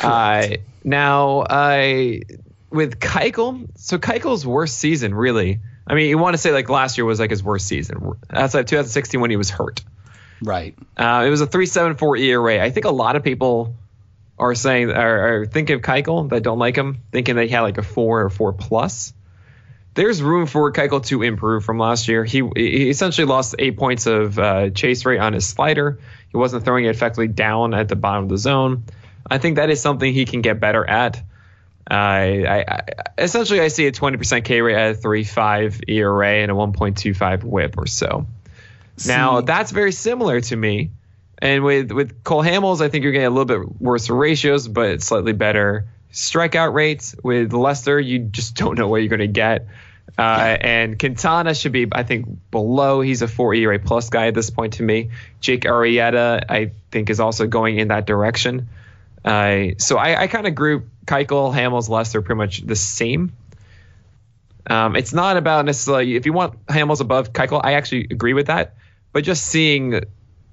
Uh, 0.00 0.56
now, 0.82 1.46
I 1.48 2.22
with 2.70 2.98
Keuchel, 2.98 3.68
so 3.76 3.98
Keuchel's 3.98 4.44
worst 4.44 4.76
season, 4.76 5.14
really. 5.14 5.60
I 5.86 5.94
mean, 5.94 6.08
you 6.08 6.18
want 6.18 6.34
to 6.34 6.38
say 6.38 6.50
like 6.50 6.68
last 6.68 6.98
year 6.98 7.04
was 7.04 7.20
like 7.20 7.30
his 7.30 7.44
worst 7.44 7.68
season. 7.68 8.14
That's 8.28 8.54
like 8.54 8.66
2016 8.66 9.20
when 9.20 9.30
he 9.30 9.36
was 9.36 9.50
hurt. 9.50 9.84
Right. 10.42 10.74
Uh, 10.96 11.22
it 11.24 11.30
was 11.30 11.42
a 11.42 11.46
3.74 11.46 12.18
ERA. 12.22 12.60
I 12.60 12.70
think 12.70 12.86
a 12.86 12.90
lot 12.90 13.14
of 13.14 13.22
people 13.22 13.76
are 14.38 14.54
saying 14.54 14.90
are, 14.90 15.40
are 15.40 15.46
thinking 15.46 15.76
of 15.76 15.82
Keuchel 15.82 16.28
that 16.30 16.42
don't 16.42 16.58
like 16.58 16.76
him, 16.76 17.02
thinking 17.12 17.36
that 17.36 17.44
he 17.44 17.48
had 17.48 17.62
like 17.62 17.78
a 17.78 17.82
four 17.82 18.22
or 18.22 18.30
four 18.30 18.52
plus. 18.52 19.12
There's 19.94 20.20
room 20.20 20.46
for 20.46 20.70
Keuchel 20.72 21.04
to 21.06 21.22
improve 21.22 21.64
from 21.64 21.78
last 21.78 22.06
year. 22.06 22.22
He, 22.22 22.42
he 22.54 22.90
essentially 22.90 23.26
lost 23.26 23.54
eight 23.58 23.78
points 23.78 24.06
of 24.06 24.38
uh, 24.38 24.70
chase 24.70 25.06
rate 25.06 25.18
on 25.18 25.32
his 25.32 25.46
slider. 25.46 26.00
He 26.28 26.36
wasn't 26.36 26.64
throwing 26.64 26.84
it 26.84 26.90
effectively 26.90 27.28
down 27.28 27.72
at 27.72 27.88
the 27.88 27.96
bottom 27.96 28.24
of 28.24 28.28
the 28.28 28.36
zone. 28.36 28.84
I 29.28 29.38
think 29.38 29.56
that 29.56 29.70
is 29.70 29.80
something 29.80 30.12
he 30.12 30.26
can 30.26 30.42
get 30.42 30.60
better 30.60 30.88
at. 30.88 31.22
I, 31.88 32.44
I, 32.46 32.82
essentially 33.16 33.60
I 33.60 33.68
see 33.68 33.86
a 33.86 33.92
20% 33.92 34.44
K 34.44 34.60
rate 34.60 34.76
at 34.76 34.96
a 34.96 34.98
3.5 34.98 35.88
ERA 35.88 36.28
and 36.28 36.50
a 36.50 36.54
1.25 36.54 37.44
WHIP 37.44 37.78
or 37.78 37.86
so. 37.86 38.26
See. 38.98 39.08
Now 39.08 39.40
that's 39.40 39.70
very 39.70 39.92
similar 39.92 40.40
to 40.42 40.56
me. 40.56 40.90
And 41.38 41.64
with 41.64 41.92
with 41.92 42.24
Cole 42.24 42.42
Hamels, 42.42 42.80
I 42.80 42.88
think 42.88 43.02
you're 43.04 43.12
getting 43.12 43.26
a 43.26 43.30
little 43.30 43.44
bit 43.44 43.80
worse 43.80 44.08
ratios, 44.08 44.68
but 44.68 45.02
slightly 45.02 45.32
better 45.32 45.86
strikeout 46.12 46.72
rates. 46.72 47.14
With 47.22 47.52
Lester, 47.52 48.00
you 48.00 48.20
just 48.20 48.54
don't 48.56 48.78
know 48.78 48.88
what 48.88 48.98
you're 48.98 49.08
going 49.08 49.20
to 49.20 49.26
get. 49.26 49.66
Uh, 50.18 50.56
and 50.60 50.98
Quintana 50.98 51.54
should 51.54 51.72
be, 51.72 51.86
I 51.92 52.02
think, 52.02 52.26
below. 52.50 53.02
He's 53.02 53.22
a 53.22 53.28
four 53.28 53.52
ERA 53.52 53.78
plus 53.78 54.08
guy 54.08 54.28
at 54.28 54.34
this 54.34 54.48
point 54.50 54.74
to 54.74 54.82
me. 54.82 55.10
Jake 55.40 55.62
Arrieta, 55.62 56.44
I 56.48 56.72
think, 56.90 57.10
is 57.10 57.20
also 57.20 57.46
going 57.46 57.78
in 57.78 57.88
that 57.88 58.06
direction. 58.06 58.68
Uh, 59.24 59.74
so 59.78 59.98
I, 59.98 60.22
I 60.22 60.26
kind 60.28 60.46
of 60.46 60.54
group 60.54 60.86
Keuchel, 61.04 61.54
Hamels, 61.54 61.88
Lester 61.88 62.22
pretty 62.22 62.38
much 62.38 62.60
the 62.62 62.76
same. 62.76 63.32
Um, 64.68 64.96
it's 64.96 65.12
not 65.12 65.36
about 65.36 65.64
necessarily 65.64 66.16
if 66.16 66.24
you 66.24 66.32
want 66.32 66.66
Hamels 66.66 67.00
above 67.00 67.32
Keuchel, 67.32 67.60
I 67.62 67.74
actually 67.74 68.06
agree 68.10 68.32
with 68.32 68.46
that. 68.46 68.74
But 69.12 69.24
just 69.24 69.44
seeing 69.44 70.00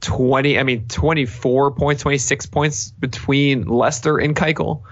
20, 0.03 0.59
I 0.59 0.63
mean 0.63 0.87
24 0.87 1.71
points, 1.71 2.03
26 2.03 2.45
points 2.47 2.91
between 2.91 3.63
Lester 3.63 4.17
and 4.17 4.35
Keuchel, 4.35 4.83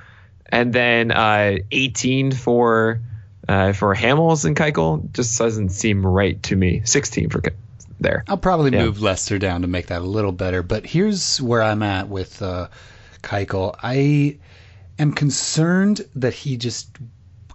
and 0.47 0.73
then 0.73 1.11
uh, 1.11 1.57
18 1.71 2.31
for 2.31 3.01
uh, 3.47 3.73
for 3.73 3.93
Hamels 3.95 4.45
and 4.45 4.55
Keuchel 4.55 5.11
just 5.11 5.37
doesn't 5.37 5.69
seem 5.69 6.05
right 6.05 6.41
to 6.43 6.55
me. 6.55 6.81
16 6.85 7.29
for 7.29 7.41
there. 7.99 8.23
I'll 8.27 8.37
probably 8.37 8.71
yeah. 8.71 8.85
move 8.85 9.01
Lester 9.01 9.37
down 9.37 9.61
to 9.61 9.67
make 9.67 9.87
that 9.87 10.01
a 10.01 10.05
little 10.05 10.31
better. 10.31 10.63
But 10.63 10.85
here's 10.85 11.41
where 11.41 11.61
I'm 11.61 11.83
at 11.83 12.07
with 12.07 12.41
uh, 12.41 12.67
Keuchel. 13.21 13.75
I 13.81 14.39
am 14.97 15.13
concerned 15.13 16.01
that 16.15 16.33
he 16.33 16.57
just 16.57 16.89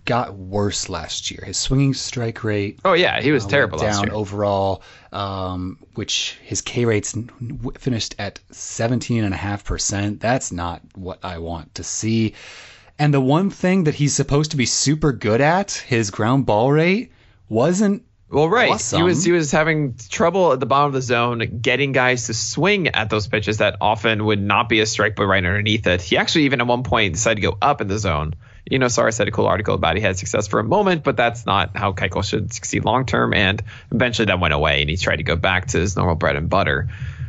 got 0.07 0.35
worse 0.35 0.89
last 0.89 1.31
year. 1.31 1.43
His 1.45 1.59
swinging 1.59 1.93
strike 1.93 2.43
rate. 2.43 2.79
Oh 2.85 2.95
yeah, 2.95 3.21
he 3.21 3.33
was 3.33 3.45
uh, 3.45 3.49
terrible 3.49 3.79
down 3.79 4.11
overall, 4.11 4.83
um, 5.13 5.79
which 5.95 6.39
his 6.43 6.63
K 6.63 6.85
rates 6.87 7.15
finished 7.79 8.15
at 8.19 8.41
17.5 8.53 9.65
percent. 9.65 10.21
That's 10.21 10.51
not 10.53 10.81
what 10.95 11.19
I 11.23 11.39
want 11.39 11.75
to 11.75 11.85
see. 11.85 12.35
And 12.99 13.13
the 13.13 13.21
one 13.21 13.51
thing 13.51 13.85
that 13.85 13.95
he's 13.95 14.15
supposed 14.15 14.53
to 14.53 14.57
be 14.57 14.65
super 14.65 15.13
good 15.13 15.43
at, 15.43 15.73
his 15.73 16.11
ground 16.11 16.47
ball 16.47 16.73
rate, 16.73 17.13
wasn't 17.49 18.05
well, 18.29 18.49
right. 18.49 18.73
Awesome. 18.73 18.99
He 18.99 19.03
was 19.05 19.25
he 19.25 19.33
was 19.33 19.53
having 19.53 19.95
trouble 20.09 20.53
at 20.53 20.59
the 20.59 20.67
bottom 20.67 20.89
of 20.89 20.95
the 20.95 21.03
zone 21.03 21.61
getting 21.61 21.93
guys 21.93 22.27
to 22.27 22.35
swing 22.35 22.89
at 22.89 23.09
those 23.09 23.29
pitches 23.29 23.59
that 23.59 23.77
often 23.81 24.25
would 24.25 24.43
not 24.43 24.69
be 24.69 24.81
a 24.81 24.87
strike 24.87 25.15
but 25.15 25.27
right 25.27 25.45
underneath 25.45 25.87
it. 25.87 26.03
He 26.03 26.17
actually 26.17 26.45
even 26.45 26.61
at 26.61 26.67
one 26.67 26.83
point 26.83 27.15
decided 27.15 27.37
to 27.37 27.51
go 27.51 27.59
up 27.63 27.81
in 27.81 27.87
the 27.87 27.99
zone. 27.99 28.35
You 28.69 28.79
know, 28.79 28.87
Sarris 28.87 29.19
had 29.19 29.29
a 29.29 29.31
cool 29.31 29.47
article 29.47 29.75
about 29.75 29.97
he 29.97 30.03
had 30.03 30.19
success 30.19 30.49
for 30.49 30.59
a 30.59 30.65
moment, 30.65 31.05
but 31.05 31.17
that's 31.17 31.47
not 31.47 31.77
how 31.77 31.93
Keuchel 31.93 32.25
should 32.25 32.53
succeed 32.53 32.85
long 32.85 33.07
term. 33.07 33.33
And 33.33 33.63
eventually 33.93 34.27
that 34.27 34.41
went 34.41 34.55
away, 34.55 34.81
and 34.81 34.91
he 34.91 34.97
tried 34.97 35.17
to 35.17 35.23
go 35.23 35.37
back 35.37 35.69
to 35.69 35.79
his 35.79 35.97
normal 35.97 36.17
bread 36.17 36.37
and 36.37 36.49
butter. 36.51 36.89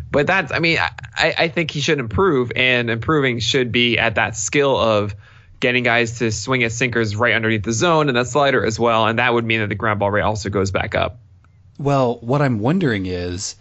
But 0.09 0.25
that's, 0.25 0.51
I 0.51 0.59
mean, 0.59 0.79
I, 0.79 1.35
I 1.37 1.47
think 1.49 1.71
he 1.71 1.81
should 1.81 1.99
improve, 1.99 2.51
and 2.55 2.89
improving 2.89 3.39
should 3.39 3.71
be 3.71 3.97
at 3.99 4.15
that 4.15 4.35
skill 4.35 4.77
of 4.77 5.15
getting 5.59 5.83
guys 5.83 6.19
to 6.19 6.31
swing 6.31 6.63
at 6.63 6.71
sinkers 6.71 7.15
right 7.15 7.33
underneath 7.33 7.63
the 7.63 7.71
zone 7.73 8.09
and 8.09 8.17
that 8.17 8.27
slider 8.27 8.63
as 8.65 8.79
well. 8.79 9.07
And 9.07 9.19
that 9.19 9.33
would 9.33 9.45
mean 9.45 9.59
that 9.61 9.69
the 9.69 9.75
ground 9.75 9.99
ball 9.99 10.11
rate 10.11 10.21
also 10.21 10.49
goes 10.49 10.71
back 10.71 10.95
up. 10.95 11.19
Well, 11.79 12.17
what 12.21 12.41
I'm 12.41 12.59
wondering 12.59 13.05
is 13.05 13.55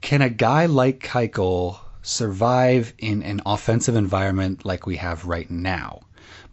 can 0.00 0.22
a 0.22 0.30
guy 0.30 0.66
like 0.66 1.00
Keuchel 1.00 1.78
survive 2.02 2.92
in 2.98 3.22
an 3.22 3.42
offensive 3.44 3.96
environment 3.96 4.64
like 4.64 4.86
we 4.86 4.96
have 4.96 5.24
right 5.26 5.50
now? 5.50 6.00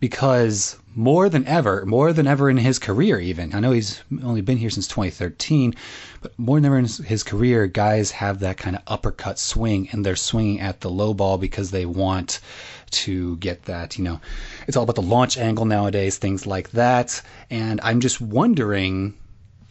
Because 0.03 0.75
more 0.95 1.29
than 1.29 1.47
ever, 1.47 1.85
more 1.85 2.11
than 2.11 2.27
ever 2.27 2.49
in 2.49 2.57
his 2.57 2.77
career, 2.77 3.21
even 3.21 3.55
I 3.55 3.61
know 3.61 3.71
he's 3.71 4.03
only 4.21 4.41
been 4.41 4.57
here 4.57 4.69
since 4.69 4.85
2013, 4.85 5.73
but 6.21 6.37
more 6.37 6.57
than 6.57 6.65
ever 6.65 6.77
in 6.77 6.87
his 6.87 7.23
career, 7.23 7.67
guys 7.67 8.11
have 8.11 8.39
that 8.39 8.57
kind 8.57 8.75
of 8.75 8.81
uppercut 8.85 9.39
swing, 9.39 9.87
and 9.93 10.05
they're 10.05 10.17
swinging 10.17 10.59
at 10.59 10.81
the 10.81 10.89
low 10.89 11.13
ball 11.13 11.37
because 11.37 11.71
they 11.71 11.85
want 11.85 12.41
to 12.91 13.37
get 13.37 13.63
that, 13.63 13.97
you 13.97 14.03
know, 14.03 14.19
it's 14.67 14.75
all 14.75 14.83
about 14.83 14.95
the 14.95 15.01
launch 15.01 15.37
angle 15.37 15.63
nowadays, 15.63 16.17
things 16.17 16.45
like 16.45 16.71
that. 16.71 17.21
And 17.49 17.79
I'm 17.81 18.01
just 18.01 18.19
wondering 18.19 19.13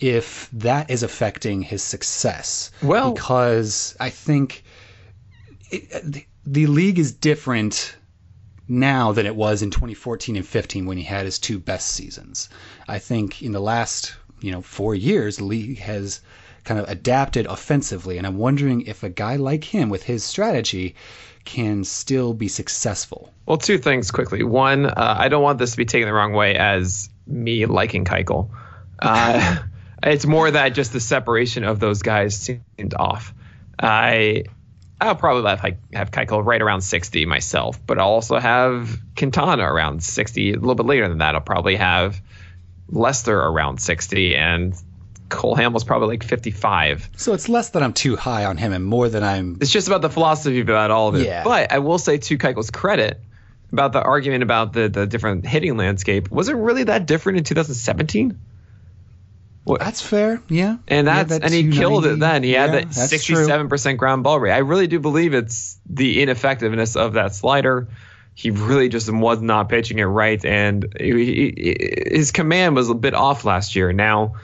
if 0.01 0.49
that 0.53 0.91
is 0.91 1.03
affecting 1.03 1.61
his 1.61 1.83
success. 1.83 2.71
Well, 2.83 3.13
because 3.13 3.95
I 4.01 4.09
think 4.09 4.65
it, 5.71 6.25
the 6.47 6.69
league 6.69 6.99
is 6.99 7.13
different 7.13 7.97
now 8.69 9.13
than 9.13 9.27
it 9.27 9.37
was 9.37 9.63
in 9.63 9.71
2014 9.71 10.37
and 10.37 10.47
15 10.47 10.87
when 10.87 10.97
he 10.97 11.05
had 11.05 11.25
his 11.25 11.39
two 11.39 11.59
best 11.59 11.89
seasons. 11.89 12.49
I 12.89 12.99
think 12.99 13.43
in 13.43 13.53
the 13.53 13.61
last, 13.61 14.15
you 14.41 14.53
know, 14.53 14.63
4 14.63 14.95
years 14.95 15.37
the 15.37 15.45
league 15.45 15.79
has 15.79 16.21
kind 16.65 16.79
of 16.79 16.89
adapted 16.89 17.47
offensively 17.47 18.19
and 18.19 18.27
I'm 18.27 18.39
wondering 18.39 18.83
if 18.83 19.03
a 19.03 19.09
guy 19.09 19.37
like 19.37 19.65
him 19.65 19.91
with 19.91 20.05
his 20.05 20.23
strategy 20.23 20.95
can 21.45 21.85
still 21.85 22.35
be 22.35 22.49
successful? 22.49 23.33
Well, 23.47 23.59
two 23.59 23.79
things 23.79 24.11
quickly. 24.11 24.43
One, 24.43 24.87
uh, 24.87 25.17
I 25.19 25.29
don't 25.29 25.43
want 25.43 25.59
this 25.59 25.73
to 25.73 25.77
be 25.77 25.85
taken 25.85 26.07
the 26.07 26.15
wrong 26.15 26.33
way 26.33 26.55
as 26.57 27.11
me 27.27 27.67
liking 27.67 28.05
Keuchel. 28.05 28.51
Uh, 28.99 29.59
it's 30.03 30.27
more 30.27 30.51
that 30.51 30.71
just 30.71 30.93
the 30.93 31.01
separation 31.01 31.65
of 31.65 31.81
those 31.81 32.03
guys 32.03 32.37
seemed 32.37 32.95
off. 32.97 33.35
I 33.79 34.45
I'll 35.09 35.15
probably 35.15 35.49
have 35.51 35.77
have 35.93 36.11
Keuchel 36.11 36.45
right 36.45 36.61
around 36.61 36.83
60 36.83 37.27
myself, 37.27 37.79
but 37.87 37.99
I'll 37.99 38.09
also 38.09 38.39
have 38.39 38.99
Quintana 39.17 39.65
around 39.65 40.03
60. 40.03 40.53
A 40.53 40.55
little 40.55 40.75
bit 40.75 40.87
later 40.87 41.09
than 41.09 41.19
that, 41.19 41.35
I'll 41.35 41.41
probably 41.41 41.77
have 41.77 42.21
Lester 42.89 43.39
around 43.39 43.81
60, 43.81 44.37
and 44.37 44.75
Cole 45.29 45.57
Hamels 45.57 45.87
probably 45.87 46.09
like 46.09 46.23
55. 46.23 47.11
So 47.17 47.33
it's 47.33 47.49
less 47.49 47.71
that 47.71 47.83
I'm 47.83 47.93
too 47.93 48.17
high 48.17 48.45
on 48.45 48.57
him 48.57 48.73
and 48.73 48.85
more 48.85 49.09
than 49.09 49.23
I'm. 49.23 49.59
It's 49.61 49.73
just 49.73 49.89
about 49.89 50.03
the 50.03 50.11
philosophy 50.11 50.61
about 50.61 50.91
all 50.91 51.09
of 51.09 51.17
it. 51.17 51.27
Yeah. 51.27 51.43
But 51.43 51.73
I 51.73 51.79
will 51.79 51.99
say 51.99 52.19
to 52.19 52.39
Keuchel's 52.39 52.71
credit 52.71 53.21
about 53.73 53.93
the 53.93 54.03
argument 54.03 54.43
about 54.43 54.73
the 54.75 54.89
the 54.89 55.07
different 55.07 55.47
hitting 55.47 55.77
landscape. 55.77 56.31
Was 56.31 56.49
it 56.49 56.55
really 56.55 56.85
that 56.85 57.07
different 57.07 57.39
in 57.39 57.45
2017? 57.45 58.39
What? 59.65 59.81
That's 59.81 60.01
fair, 60.01 60.43
yeah. 60.49 60.79
And 60.89 61.07
that's 61.07 61.29
that 61.29 61.45
and 61.45 61.53
he 61.53 61.71
killed 61.71 62.05
it 62.05 62.19
then. 62.19 62.43
He 62.43 62.53
yeah, 62.53 62.67
had 62.67 62.73
that 62.73 62.89
67% 62.89 63.97
ground 63.97 64.25
ball 64.25 64.41
rate. 64.41 64.53
I 64.53 64.59
really 64.59 64.89
do 64.89 64.99
believe 64.99 65.35
it's 65.35 65.79
the 65.87 66.21
ineffectiveness 66.21 66.97
of 66.97 67.13
that 67.13 67.35
slider. 67.35 67.89
He 68.35 68.51
really 68.51 68.89
just 68.89 69.13
was 69.13 69.41
not 69.41 69.69
pitching 69.69 69.99
it 69.99 70.05
right, 70.05 70.43
and 70.45 70.93
he, 70.99 71.53
he, 71.55 71.77
his 72.11 72.33
command 72.33 72.75
was 72.75 72.89
a 72.89 72.95
bit 72.95 73.15
off 73.15 73.45
last 73.45 73.77
year. 73.77 73.93
Now 73.93 74.35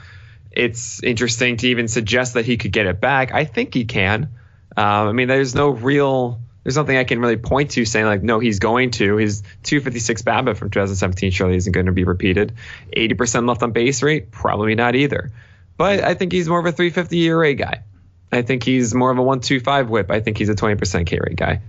it's 0.58 1.02
interesting 1.02 1.56
to 1.58 1.68
even 1.68 1.88
suggest 1.88 2.34
that 2.34 2.44
he 2.44 2.56
could 2.56 2.72
get 2.72 2.86
it 2.86 3.00
back. 3.00 3.32
I 3.32 3.44
think 3.44 3.74
he 3.74 3.84
can. 3.84 4.30
Um, 4.76 5.08
I 5.08 5.12
mean, 5.12 5.28
there's 5.28 5.54
no 5.54 5.70
real, 5.70 6.40
there's 6.68 6.76
nothing 6.76 6.98
I 6.98 7.04
can 7.04 7.18
really 7.18 7.38
point 7.38 7.70
to 7.70 7.86
saying 7.86 8.04
like, 8.04 8.22
no, 8.22 8.40
he's 8.40 8.58
going 8.58 8.90
to. 8.90 9.16
His 9.16 9.40
256 9.62 10.20
BABIP 10.20 10.58
from 10.58 10.68
2017 10.68 11.30
surely 11.30 11.56
isn't 11.56 11.72
going 11.72 11.86
to 11.86 11.92
be 11.92 12.04
repeated. 12.04 12.56
80% 12.94 13.48
left 13.48 13.62
on 13.62 13.72
base 13.72 14.02
rate, 14.02 14.30
probably 14.30 14.74
not 14.74 14.94
either. 14.94 15.32
But 15.78 16.04
I 16.04 16.12
think 16.12 16.30
he's 16.30 16.46
more 16.46 16.58
of 16.58 16.66
a 16.66 16.72
350 16.72 17.22
ERA 17.22 17.54
guy. 17.54 17.84
I 18.30 18.42
think 18.42 18.64
he's 18.64 18.92
more 18.92 19.10
of 19.10 19.16
a 19.16 19.22
125 19.22 19.88
whip. 19.88 20.10
I 20.10 20.20
think 20.20 20.36
he's 20.36 20.50
a 20.50 20.54
20% 20.54 21.06
K 21.06 21.18
rate 21.18 21.36
guy. 21.36 21.62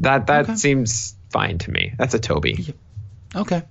That 0.00 0.26
that 0.26 0.46
okay. 0.46 0.56
seems 0.56 1.14
fine 1.30 1.58
to 1.58 1.70
me. 1.70 1.94
That's 1.96 2.14
a 2.14 2.18
Toby. 2.18 2.74
Okay. 3.36 3.62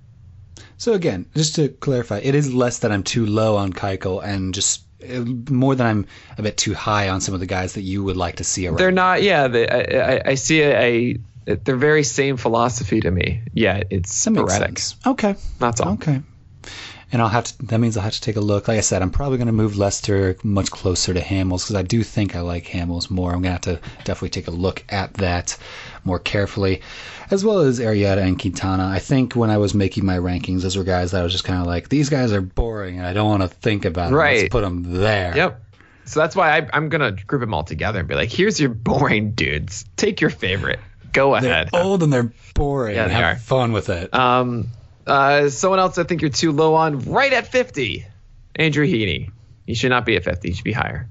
So 0.78 0.94
again, 0.94 1.26
just 1.36 1.56
to 1.56 1.68
clarify, 1.68 2.20
it 2.20 2.34
is 2.34 2.54
less 2.54 2.78
that 2.78 2.90
I'm 2.90 3.02
too 3.02 3.26
low 3.26 3.58
on 3.58 3.74
Keuchel 3.74 4.24
and 4.24 4.54
just 4.54 4.80
Uh, 5.02 5.24
more 5.50 5.74
than 5.74 5.86
I'm 5.86 6.06
a 6.36 6.42
bit 6.42 6.56
too 6.56 6.74
high 6.74 7.08
on 7.08 7.20
some 7.20 7.34
of 7.34 7.40
the 7.40 7.46
guys 7.46 7.74
that 7.74 7.82
you 7.82 8.04
would 8.04 8.16
like 8.16 8.36
to 8.36 8.44
see 8.44 8.66
around. 8.66 8.78
They're 8.78 8.90
not. 8.90 9.22
Yeah, 9.22 9.48
they, 9.48 9.68
I, 9.68 10.30
I, 10.30 10.34
see 10.34 10.62
a, 10.62 11.16
a, 11.46 11.56
they're 11.56 11.76
very 11.76 12.02
same 12.02 12.36
philosophy 12.36 13.00
to 13.00 13.10
me. 13.10 13.42
Yeah, 13.54 13.82
it's 13.88 14.24
that. 14.24 14.50
Sense. 14.50 14.96
Okay, 15.06 15.36
that's 15.58 15.80
all. 15.80 15.94
Okay. 15.94 16.20
And 17.12 17.20
I'll 17.20 17.28
have 17.28 17.44
to. 17.44 17.66
That 17.66 17.80
means 17.80 17.96
I'll 17.96 18.04
have 18.04 18.12
to 18.12 18.20
take 18.20 18.36
a 18.36 18.40
look. 18.40 18.68
Like 18.68 18.78
I 18.78 18.82
said, 18.82 19.02
I'm 19.02 19.10
probably 19.10 19.38
going 19.38 19.46
to 19.46 19.52
move 19.52 19.76
Lester 19.76 20.36
much 20.44 20.70
closer 20.70 21.12
to 21.12 21.20
Hamels 21.20 21.64
because 21.64 21.76
I 21.76 21.82
do 21.82 22.02
think 22.02 22.36
I 22.36 22.40
like 22.40 22.66
Hamels 22.66 23.10
more. 23.10 23.32
I'm 23.32 23.42
going 23.42 23.58
to 23.58 23.70
have 23.70 23.80
to 23.80 23.88
definitely 24.04 24.30
take 24.30 24.48
a 24.48 24.52
look 24.52 24.84
at 24.88 25.14
that 25.14 25.56
more 26.04 26.18
carefully 26.18 26.82
as 27.30 27.44
well 27.44 27.60
as 27.60 27.78
Arrieta 27.78 28.18
and 28.18 28.38
Quintana. 28.38 28.86
I 28.88 28.98
think 28.98 29.34
when 29.34 29.50
I 29.50 29.58
was 29.58 29.74
making 29.74 30.04
my 30.04 30.18
rankings, 30.18 30.62
those 30.62 30.76
were 30.76 30.84
guys 30.84 31.12
that 31.12 31.20
I 31.20 31.22
was 31.22 31.32
just 31.32 31.44
kind 31.44 31.60
of 31.60 31.66
like, 31.66 31.88
these 31.88 32.10
guys 32.10 32.32
are 32.32 32.40
boring, 32.40 32.98
and 32.98 33.06
I 33.06 33.12
don't 33.12 33.28
want 33.28 33.42
to 33.42 33.48
think 33.48 33.84
about 33.84 34.12
right. 34.12 34.40
Let's 34.40 34.48
put 34.50 34.62
them 34.62 34.82
there. 35.00 35.36
Yep. 35.36 35.62
So 36.06 36.20
that's 36.20 36.34
why 36.34 36.58
I, 36.58 36.76
am 36.76 36.88
gonna 36.88 37.12
group 37.12 37.40
them 37.40 37.54
all 37.54 37.62
together 37.62 38.00
and 38.00 38.08
be 38.08 38.16
like, 38.16 38.30
here's 38.30 38.58
your 38.58 38.70
boring 38.70 39.32
dudes. 39.32 39.84
Take 39.96 40.20
your 40.20 40.30
favorite. 40.30 40.80
Go 41.12 41.34
ahead. 41.34 41.70
They're 41.72 41.82
old 41.82 42.02
and 42.02 42.12
they're 42.12 42.32
boring. 42.54 42.96
Yeah, 42.96 43.06
they 43.06 43.14
Have 43.14 43.36
are. 43.36 43.38
fun 43.38 43.72
with 43.72 43.88
it. 43.90 44.12
Um, 44.12 44.68
uh, 45.06 45.48
someone 45.50 45.78
else 45.78 45.98
I 45.98 46.04
think 46.04 46.22
you're 46.22 46.30
too 46.30 46.52
low 46.52 46.74
on, 46.74 47.00
right 47.00 47.32
at 47.32 47.46
50. 47.48 48.06
Andrew 48.56 48.86
Heaney. 48.86 49.30
He 49.66 49.74
should 49.74 49.90
not 49.90 50.04
be 50.04 50.16
at 50.16 50.24
50. 50.24 50.48
He 50.48 50.54
should 50.54 50.64
be 50.64 50.72
higher. 50.72 51.08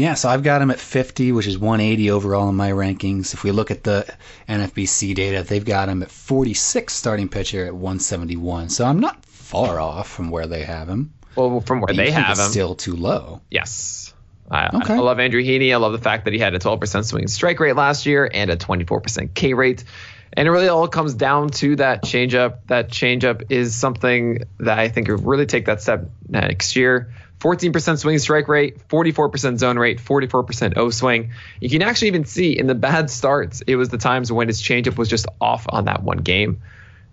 Yeah, 0.00 0.14
so 0.14 0.30
I've 0.30 0.42
got 0.42 0.62
him 0.62 0.70
at 0.70 0.80
50, 0.80 1.32
which 1.32 1.46
is 1.46 1.58
180 1.58 2.10
overall 2.10 2.48
in 2.48 2.54
my 2.54 2.70
rankings. 2.70 3.34
If 3.34 3.44
we 3.44 3.50
look 3.50 3.70
at 3.70 3.84
the 3.84 4.10
NFBC 4.48 5.14
data, 5.14 5.42
they've 5.46 5.62
got 5.62 5.90
him 5.90 6.02
at 6.02 6.10
46 6.10 6.90
starting 6.90 7.28
pitcher 7.28 7.66
at 7.66 7.74
171. 7.74 8.70
So 8.70 8.86
I'm 8.86 9.00
not 9.00 9.22
far 9.26 9.78
off 9.78 10.08
from 10.08 10.30
where 10.30 10.46
they 10.46 10.62
have 10.62 10.88
him. 10.88 11.12
Well, 11.36 11.60
from 11.60 11.82
where 11.82 11.92
they 11.92 12.10
have 12.12 12.38
him, 12.38 12.46
still 12.46 12.74
too 12.74 12.96
low. 12.96 13.42
Yes. 13.50 14.14
I, 14.50 14.74
okay. 14.74 14.94
I 14.94 14.98
love 15.00 15.20
Andrew 15.20 15.42
Heaney. 15.42 15.70
I 15.74 15.76
love 15.76 15.92
the 15.92 15.98
fact 15.98 16.24
that 16.24 16.32
he 16.32 16.38
had 16.38 16.54
a 16.54 16.58
12% 16.58 17.04
swing 17.04 17.28
strike 17.28 17.60
rate 17.60 17.76
last 17.76 18.06
year 18.06 18.28
and 18.32 18.50
a 18.50 18.56
24% 18.56 19.34
K 19.34 19.52
rate. 19.52 19.84
And 20.32 20.48
it 20.48 20.50
really 20.50 20.68
all 20.68 20.88
comes 20.88 21.12
down 21.12 21.50
to 21.50 21.76
that 21.76 22.04
changeup. 22.04 22.60
That 22.68 22.88
changeup 22.88 23.50
is 23.50 23.74
something 23.74 24.44
that 24.60 24.78
I 24.78 24.88
think 24.88 25.08
will 25.08 25.18
really 25.18 25.44
take 25.44 25.66
that 25.66 25.82
step 25.82 26.08
next 26.26 26.74
year. 26.74 27.12
14% 27.40 27.98
swing 27.98 28.18
strike 28.18 28.48
rate, 28.48 28.86
44% 28.88 29.58
zone 29.58 29.78
rate, 29.78 29.98
44% 29.98 30.76
O 30.76 30.90
swing. 30.90 31.32
You 31.58 31.70
can 31.70 31.80
actually 31.82 32.08
even 32.08 32.26
see 32.26 32.56
in 32.56 32.66
the 32.66 32.74
bad 32.74 33.10
starts, 33.10 33.62
it 33.62 33.76
was 33.76 33.88
the 33.88 33.98
times 33.98 34.30
when 34.30 34.48
his 34.48 34.62
changeup 34.62 34.98
was 34.98 35.08
just 35.08 35.26
off 35.40 35.64
on 35.68 35.86
that 35.86 36.02
one 36.02 36.18
game. 36.18 36.60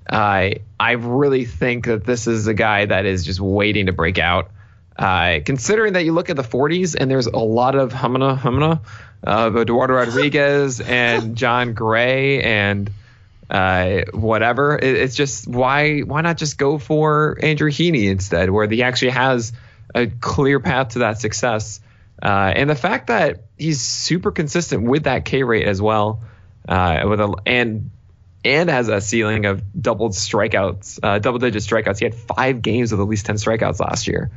I 0.09 0.51
uh, 0.51 0.59
I 0.79 0.91
really 0.91 1.45
think 1.45 1.85
that 1.85 2.05
this 2.05 2.27
is 2.27 2.47
a 2.47 2.53
guy 2.53 2.85
that 2.85 3.05
is 3.05 3.25
just 3.25 3.39
waiting 3.39 3.87
to 3.87 3.93
break 3.93 4.19
out. 4.19 4.51
Uh, 4.97 5.39
considering 5.45 5.93
that 5.93 6.05
you 6.05 6.13
look 6.13 6.29
at 6.29 6.35
the 6.35 6.43
40s 6.43 6.95
and 6.99 7.11
there's 7.11 7.27
a 7.27 7.37
lot 7.37 7.75
of 7.75 7.93
humana 7.93 8.35
humana 8.37 8.81
of 9.23 9.55
Eduardo 9.55 9.93
Rodriguez 9.95 10.79
and 10.81 11.35
Jon 11.35 11.73
Gray 11.73 12.41
and 12.41 12.89
uh, 13.49 14.01
whatever. 14.13 14.77
It, 14.77 14.95
it's 14.95 15.15
just 15.15 15.47
why 15.47 15.99
why 16.01 16.21
not 16.21 16.37
just 16.37 16.57
go 16.57 16.77
for 16.77 17.37
Andrew 17.41 17.69
Heaney 17.69 18.09
instead, 18.09 18.49
where 18.49 18.67
he 18.67 18.83
actually 18.83 19.11
has– 19.11 19.53
a 19.97 20.07
clear 20.07 20.59
path 20.59 20.89
to 20.89 20.99
that 20.99 21.19
success. 21.19 21.79
Uh, 22.21 22.53
and 22.55 22.69
the 22.69 22.75
fact 22.75 23.07
that 23.07 23.45
he's 23.57 23.81
super 23.81 24.31
consistent 24.31 24.83
with 24.83 25.03
that 25.03 25.25
K 25.25 25.43
rate 25.43 25.67
as 25.67 25.81
well, 25.81 26.21
uh, 26.67 27.03
with 27.07 27.19
a 27.19 27.35
and 27.45 27.91
and 28.43 28.69
has 28.69 28.87
a 28.87 29.01
ceiling 29.01 29.45
of 29.45 29.61
doubled 29.79 30.13
strikeouts, 30.13 30.99
uh, 31.03 31.19
double 31.19 31.39
digit 31.39 31.61
strikeouts. 31.61 31.99
He 31.99 32.05
had 32.05 32.15
five 32.15 32.61
games 32.61 32.91
with 32.91 33.01
at 33.01 33.07
least 33.07 33.25
10 33.25 33.35
strikeouts 33.35 33.79
last 33.79 34.07
year. 34.07 34.31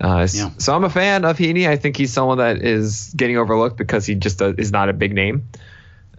Uh, 0.00 0.26
yeah. 0.32 0.50
So 0.58 0.74
I'm 0.74 0.84
a 0.84 0.90
fan 0.90 1.24
of 1.24 1.36
Heaney. 1.36 1.68
I 1.68 1.76
think 1.76 1.96
he's 1.96 2.12
someone 2.12 2.38
that 2.38 2.62
is 2.62 3.12
getting 3.16 3.36
overlooked 3.36 3.76
because 3.76 4.06
he 4.06 4.14
just 4.14 4.40
uh, 4.40 4.54
is 4.56 4.72
not 4.72 4.88
a 4.88 4.92
big 4.92 5.12
name. 5.12 5.48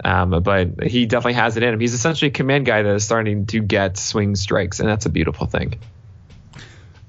Um, 0.03 0.41
but 0.43 0.83
he 0.83 1.05
definitely 1.05 1.33
has 1.33 1.57
it 1.57 1.63
in 1.63 1.73
him. 1.73 1.79
He's 1.79 1.93
essentially 1.93 2.29
a 2.29 2.33
command 2.33 2.65
guy 2.65 2.81
that 2.81 2.95
is 2.95 3.03
starting 3.03 3.45
to 3.47 3.61
get 3.61 3.97
swing 3.97 4.35
strikes, 4.35 4.79
and 4.79 4.89
that's 4.89 5.05
a 5.05 5.09
beautiful 5.09 5.47
thing. 5.47 5.79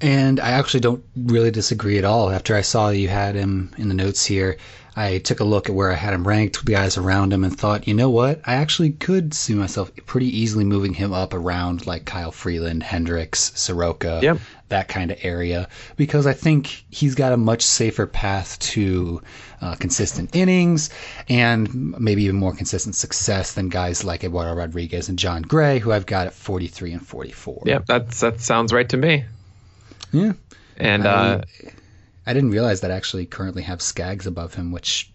And 0.01 0.41
I 0.41 0.51
actually 0.51 0.81
don't 0.81 1.05
really 1.17 1.51
disagree 1.51 1.99
at 1.99 2.05
all. 2.05 2.31
After 2.31 2.55
I 2.55 2.61
saw 2.61 2.91
you 2.91 3.09
had 3.09 3.35
him 3.35 3.73
in 3.79 3.89
the 3.89 3.95
notes 3.95 4.25
here, 4.25 4.59
I 4.99 5.19
took 5.19 5.41
a 5.41 5.45
look 5.45 5.69
at 5.69 5.75
where 5.75 5.93
I 5.93 5.95
had 5.95 6.15
him 6.15 6.27
ranked, 6.27 6.57
with 6.57 6.67
the 6.67 6.73
guys 6.73 6.97
around 6.97 7.31
him, 7.31 7.45
and 7.45 7.57
thought, 7.57 7.87
you 7.87 7.93
know 7.93 8.09
what? 8.09 8.41
I 8.47 8.55
actually 8.55 8.93
could 8.93 9.35
see 9.35 9.55
myself 9.55 9.93
pretty 10.07 10.39
easily 10.39 10.65
moving 10.65 10.95
him 10.95 11.13
up 11.13 11.35
around 11.35 11.87
like 11.87 12.07
Kyle 12.07 12.33
Freeland, 12.33 12.83
Hendricks, 12.83 13.53
Soroka, 13.55 14.21
yep. 14.23 14.39
that 14.71 14.89
kind 14.89 15.11
of 15.11 15.19
area, 15.21 15.69
because 15.97 16.27
I 16.27 16.33
think 16.33 16.87
he's 16.89 17.15
got 17.15 17.35
a 17.35 17.37
much 17.37 17.61
safer 17.61 18.07
path 18.07 18.59
to 18.61 19.21
uh, 19.61 19.75
consistent 19.75 20.35
innings 20.35 20.89
and 21.29 21.99
maybe 22.01 22.25
even 22.25 22.37
more 22.37 22.55
consistent 22.55 22.95
success 22.95 23.53
than 23.53 23.69
guys 23.69 24.03
like 24.03 24.25
Eduardo 24.25 24.55
Rodriguez 24.55 25.11
and 25.11 25.19
Jon 25.19 25.43
Gray, 25.43 25.79
who 25.79 25.93
I've 25.93 26.07
got 26.07 26.27
at 26.27 26.33
43 26.33 26.93
and 26.93 27.07
44. 27.07 27.65
Yeah, 27.67 27.81
that's 27.87 28.21
that 28.21 28.41
sounds 28.41 28.73
right 28.73 28.89
to 28.89 28.97
me. 28.97 29.27
Yeah. 30.13 30.33
And 30.77 31.07
I, 31.07 31.09
uh, 31.09 31.43
I 32.27 32.33
didn't 32.33 32.51
realize 32.51 32.81
that 32.81 32.91
I 32.91 32.95
actually 32.95 33.27
currently 33.27 33.63
have 33.63 33.81
Skaggs 33.81 34.27
above 34.27 34.55
him, 34.55 34.73
which 34.73 35.11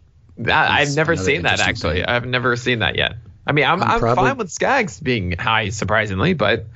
I've 0.48 0.96
never 0.96 1.16
seen 1.16 1.44
that 1.44 1.60
actually. 1.60 1.98
Thing. 1.98 2.06
I've 2.06 2.26
never 2.26 2.56
seen 2.56 2.80
that 2.80 2.96
yet. 2.96 3.16
I 3.46 3.52
mean, 3.52 3.66
I'm, 3.66 3.82
I'm, 3.82 3.92
I'm 3.92 4.00
probably, 4.00 4.30
fine 4.30 4.38
with 4.38 4.52
Skaggs 4.52 5.00
being 5.00 5.34
high, 5.34 5.70
surprisingly, 5.70 6.34
but 6.34 6.68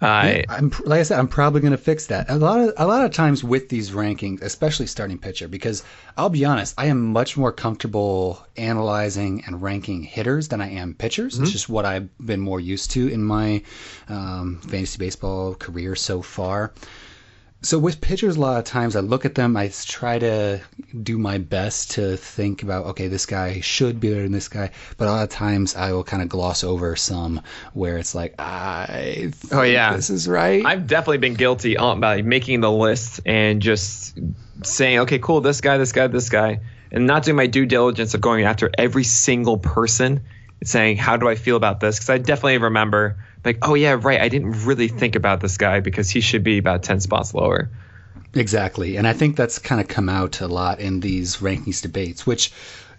I, 0.00 0.44
am 0.48 0.72
like 0.84 1.00
I 1.00 1.02
said, 1.02 1.18
I'm 1.18 1.28
probably 1.28 1.60
going 1.60 1.72
to 1.72 1.78
fix 1.78 2.06
that. 2.06 2.30
A 2.30 2.36
lot 2.36 2.60
of 2.60 2.74
a 2.76 2.86
lot 2.86 3.04
of 3.04 3.12
times 3.12 3.42
with 3.42 3.68
these 3.68 3.90
rankings, 3.90 4.42
especially 4.42 4.86
starting 4.86 5.18
pitcher, 5.18 5.48
because 5.48 5.82
I'll 6.16 6.28
be 6.30 6.44
honest, 6.44 6.74
I 6.78 6.86
am 6.86 7.12
much 7.12 7.36
more 7.36 7.52
comfortable 7.52 8.44
analyzing 8.56 9.44
and 9.46 9.60
ranking 9.60 10.02
hitters 10.02 10.48
than 10.48 10.60
I 10.60 10.70
am 10.70 10.94
pitchers. 10.94 11.34
Mm-hmm. 11.34 11.44
It's 11.44 11.52
just 11.52 11.68
what 11.68 11.84
I've 11.84 12.08
been 12.18 12.40
more 12.40 12.60
used 12.60 12.92
to 12.92 13.08
in 13.08 13.24
my 13.24 13.62
um, 14.08 14.60
fantasy 14.60 14.98
baseball 14.98 15.54
career 15.54 15.96
so 15.96 16.22
far. 16.22 16.72
So 17.60 17.76
with 17.76 18.00
pitchers, 18.00 18.36
a 18.36 18.40
lot 18.40 18.58
of 18.58 18.64
times 18.64 18.94
I 18.94 19.00
look 19.00 19.24
at 19.24 19.34
them, 19.34 19.56
I 19.56 19.72
try 19.84 20.20
to 20.20 20.60
do 21.02 21.18
my 21.18 21.38
best 21.38 21.92
to 21.92 22.16
think 22.16 22.62
about, 22.62 22.86
okay, 22.86 23.08
this 23.08 23.26
guy 23.26 23.60
should 23.60 23.98
be 23.98 24.10
better 24.10 24.22
than 24.22 24.30
this 24.30 24.46
guy. 24.46 24.70
But 24.96 25.08
a 25.08 25.10
lot 25.10 25.22
of 25.24 25.30
times 25.30 25.74
I 25.74 25.92
will 25.92 26.04
kind 26.04 26.22
of 26.22 26.28
gloss 26.28 26.62
over 26.62 26.94
some 26.94 27.42
where 27.72 27.98
it's 27.98 28.14
like, 28.14 28.36
I 28.38 29.32
oh 29.50 29.62
yeah, 29.62 29.96
this 29.96 30.08
is 30.08 30.28
right. 30.28 30.64
I've 30.64 30.86
definitely 30.86 31.18
been 31.18 31.34
guilty 31.34 31.76
um, 31.76 32.00
by 32.00 32.22
making 32.22 32.60
the 32.60 32.70
list 32.70 33.22
and 33.26 33.60
just 33.60 34.16
saying, 34.62 35.00
okay, 35.00 35.18
cool, 35.18 35.40
this 35.40 35.60
guy, 35.60 35.78
this 35.78 35.90
guy, 35.90 36.06
this 36.06 36.28
guy, 36.28 36.60
and 36.92 37.08
not 37.08 37.24
doing 37.24 37.36
my 37.36 37.48
due 37.48 37.66
diligence 37.66 38.14
of 38.14 38.20
going 38.20 38.44
after 38.44 38.70
every 38.78 39.04
single 39.04 39.58
person 39.58 40.20
and 40.60 40.68
saying, 40.68 40.96
how 40.96 41.16
do 41.16 41.28
I 41.28 41.34
feel 41.34 41.56
about 41.56 41.80
this? 41.80 41.96
Because 41.96 42.10
I 42.10 42.18
definitely 42.18 42.58
remember 42.58 43.16
like, 43.48 43.58
oh 43.68 43.74
yeah, 43.74 43.96
right. 44.00 44.20
I 44.20 44.28
didn't 44.28 44.64
really 44.66 44.88
think 44.88 45.16
about 45.16 45.40
this 45.40 45.56
guy 45.56 45.80
because 45.80 46.10
he 46.10 46.20
should 46.20 46.44
be 46.44 46.58
about 46.58 46.82
ten 46.82 47.00
spots 47.00 47.34
lower. 47.34 47.70
Exactly, 48.34 48.96
and 48.96 49.08
I 49.08 49.14
think 49.14 49.36
that's 49.36 49.58
kind 49.58 49.80
of 49.80 49.88
come 49.88 50.08
out 50.08 50.40
a 50.40 50.48
lot 50.48 50.80
in 50.80 51.00
these 51.00 51.38
rankings 51.38 51.80
debates, 51.82 52.26
which 52.26 52.52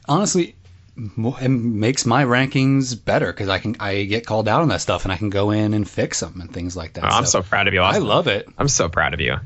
honestly 0.08 0.56
makes 0.96 2.06
my 2.06 2.26
rankings 2.26 2.94
better 3.06 3.28
because 3.28 3.48
I 3.48 3.60
can 3.60 3.76
I 3.80 4.04
get 4.04 4.26
called 4.26 4.48
out 4.48 4.62
on 4.62 4.68
that 4.70 4.82
stuff 4.82 5.06
and 5.06 5.14
I 5.14 5.18
can 5.18 5.30
go 5.30 5.52
in 5.52 5.74
and 5.74 5.90
fix 5.90 6.20
them 6.20 6.42
and 6.42 6.52
things 6.52 6.76
like 6.76 6.94
that. 6.94 7.06
Oh, 7.06 7.08
I'm 7.08 7.26
so, 7.26 7.42
proud 7.42 7.68
of 7.68 7.74
you. 7.74 7.82
Austin. 7.82 8.04
I 8.04 8.06
love 8.06 8.28
it. 8.28 8.50
I'm 8.58 8.68
so 8.68 8.90
proud 8.90 9.14
of 9.14 9.22
you. 9.22 9.38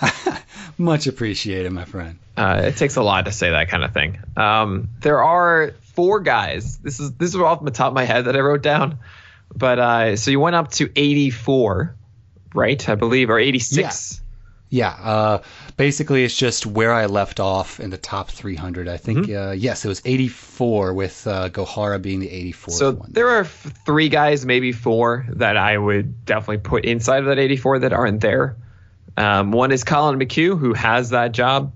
Much 0.78 1.06
appreciated, 1.06 1.72
my 1.72 1.84
friend. 1.84 2.18
Uh, 2.36 2.62
it 2.66 2.76
takes 2.76 2.96
a 2.96 3.02
lot 3.02 3.24
to 3.24 3.32
say 3.32 3.50
that 3.50 3.68
kind 3.68 3.84
of 3.84 3.92
thing. 3.92 4.18
Um, 4.36 4.90
there 5.00 5.22
are 5.22 5.72
four 5.94 6.20
guys. 6.20 6.78
This 6.78 7.00
is 7.00 7.12
this 7.14 7.30
is 7.30 7.36
off 7.36 7.64
the 7.64 7.70
top 7.70 7.88
of 7.88 7.94
my 7.94 8.04
head 8.04 8.26
that 8.26 8.36
I 8.36 8.40
wrote 8.40 8.62
down. 8.62 8.98
But 9.54 9.78
uh, 9.78 10.16
so 10.16 10.30
you 10.30 10.40
went 10.40 10.56
up 10.56 10.70
to 10.72 10.90
84, 10.94 11.94
right? 12.54 12.88
I 12.88 12.94
believe, 12.94 13.30
or 13.30 13.38
86. 13.38 13.78
Yeah. 13.78 14.22
Yeah, 14.72 14.88
uh, 14.88 15.42
basically 15.76 16.24
it's 16.24 16.34
just 16.34 16.64
where 16.64 16.94
I 16.94 17.04
left 17.04 17.40
off 17.40 17.78
in 17.78 17.90
the 17.90 17.98
top 17.98 18.30
300. 18.30 18.88
I 18.88 18.96
think 18.96 19.26
mm-hmm. 19.26 19.50
uh, 19.50 19.52
yes, 19.52 19.84
it 19.84 19.88
was 19.88 20.00
84 20.02 20.94
with 20.94 21.26
uh, 21.26 21.50
Gohara 21.50 22.00
being 22.00 22.20
the 22.20 22.30
84. 22.30 22.72
So 22.72 22.92
one. 22.92 23.10
there 23.12 23.28
are 23.28 23.44
three 23.44 24.08
guys, 24.08 24.46
maybe 24.46 24.72
four, 24.72 25.26
that 25.28 25.58
I 25.58 25.76
would 25.76 26.24
definitely 26.24 26.58
put 26.58 26.86
inside 26.86 27.18
of 27.18 27.26
that 27.26 27.38
84 27.38 27.80
that 27.80 27.92
aren't 27.92 28.22
there. 28.22 28.56
Um, 29.18 29.52
one 29.52 29.72
is 29.72 29.84
Collin 29.84 30.18
McHugh, 30.18 30.58
who 30.58 30.72
has 30.72 31.10
that 31.10 31.32
job. 31.32 31.74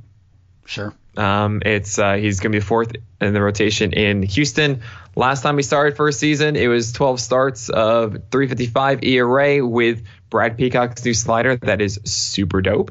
Sure. 0.64 0.95
Um, 1.18 1.61
it's 1.66 1.99
uh, 1.99 2.14
he's 2.14 2.41
going 2.41 2.53
to 2.53 2.57
be 2.57 2.64
fourth 2.64 2.93
in 3.20 3.35
the 3.35 3.43
rotation 3.43 3.93
in 3.93 4.22
Houston. 4.22 4.81
Last 5.19 5.41
time 5.41 5.57
he 5.57 5.62
started 5.62 5.97
for 5.97 6.09
a 6.09 6.12
season, 6.12 6.57
it 6.57 6.69
was 6.69 6.93
12 6.93 7.19
starts 7.21 7.71
of 7.71 8.12
355 8.31 9.03
ERA 9.03 9.67
with 9.67 10.05
Brad 10.29 10.59
Peacock's 10.59 11.03
new 11.07 11.14
slider 11.14 11.57
that 11.57 11.81
is 11.81 11.99
super 12.05 12.61
dope. 12.61 12.91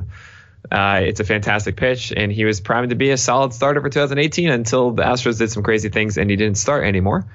Uh, 0.72 1.02
it's 1.04 1.20
a 1.20 1.24
fantastic 1.24 1.78
pitch, 1.78 2.12
and 2.12 2.32
he 2.32 2.44
was 2.44 2.60
primed 2.60 2.90
to 2.90 2.96
be 2.96 3.12
a 3.12 3.18
solid 3.18 3.54
starter 3.54 3.80
for 3.80 3.90
2018 3.90 4.50
until 4.50 4.90
the 4.90 5.04
Astros 5.04 5.38
did 5.38 5.52
some 5.52 5.62
crazy 5.62 5.90
things 5.90 6.18
and 6.18 6.28
he 6.28 6.36
didn't 6.36 6.58
start 6.58 6.86
anymore. 6.86 7.28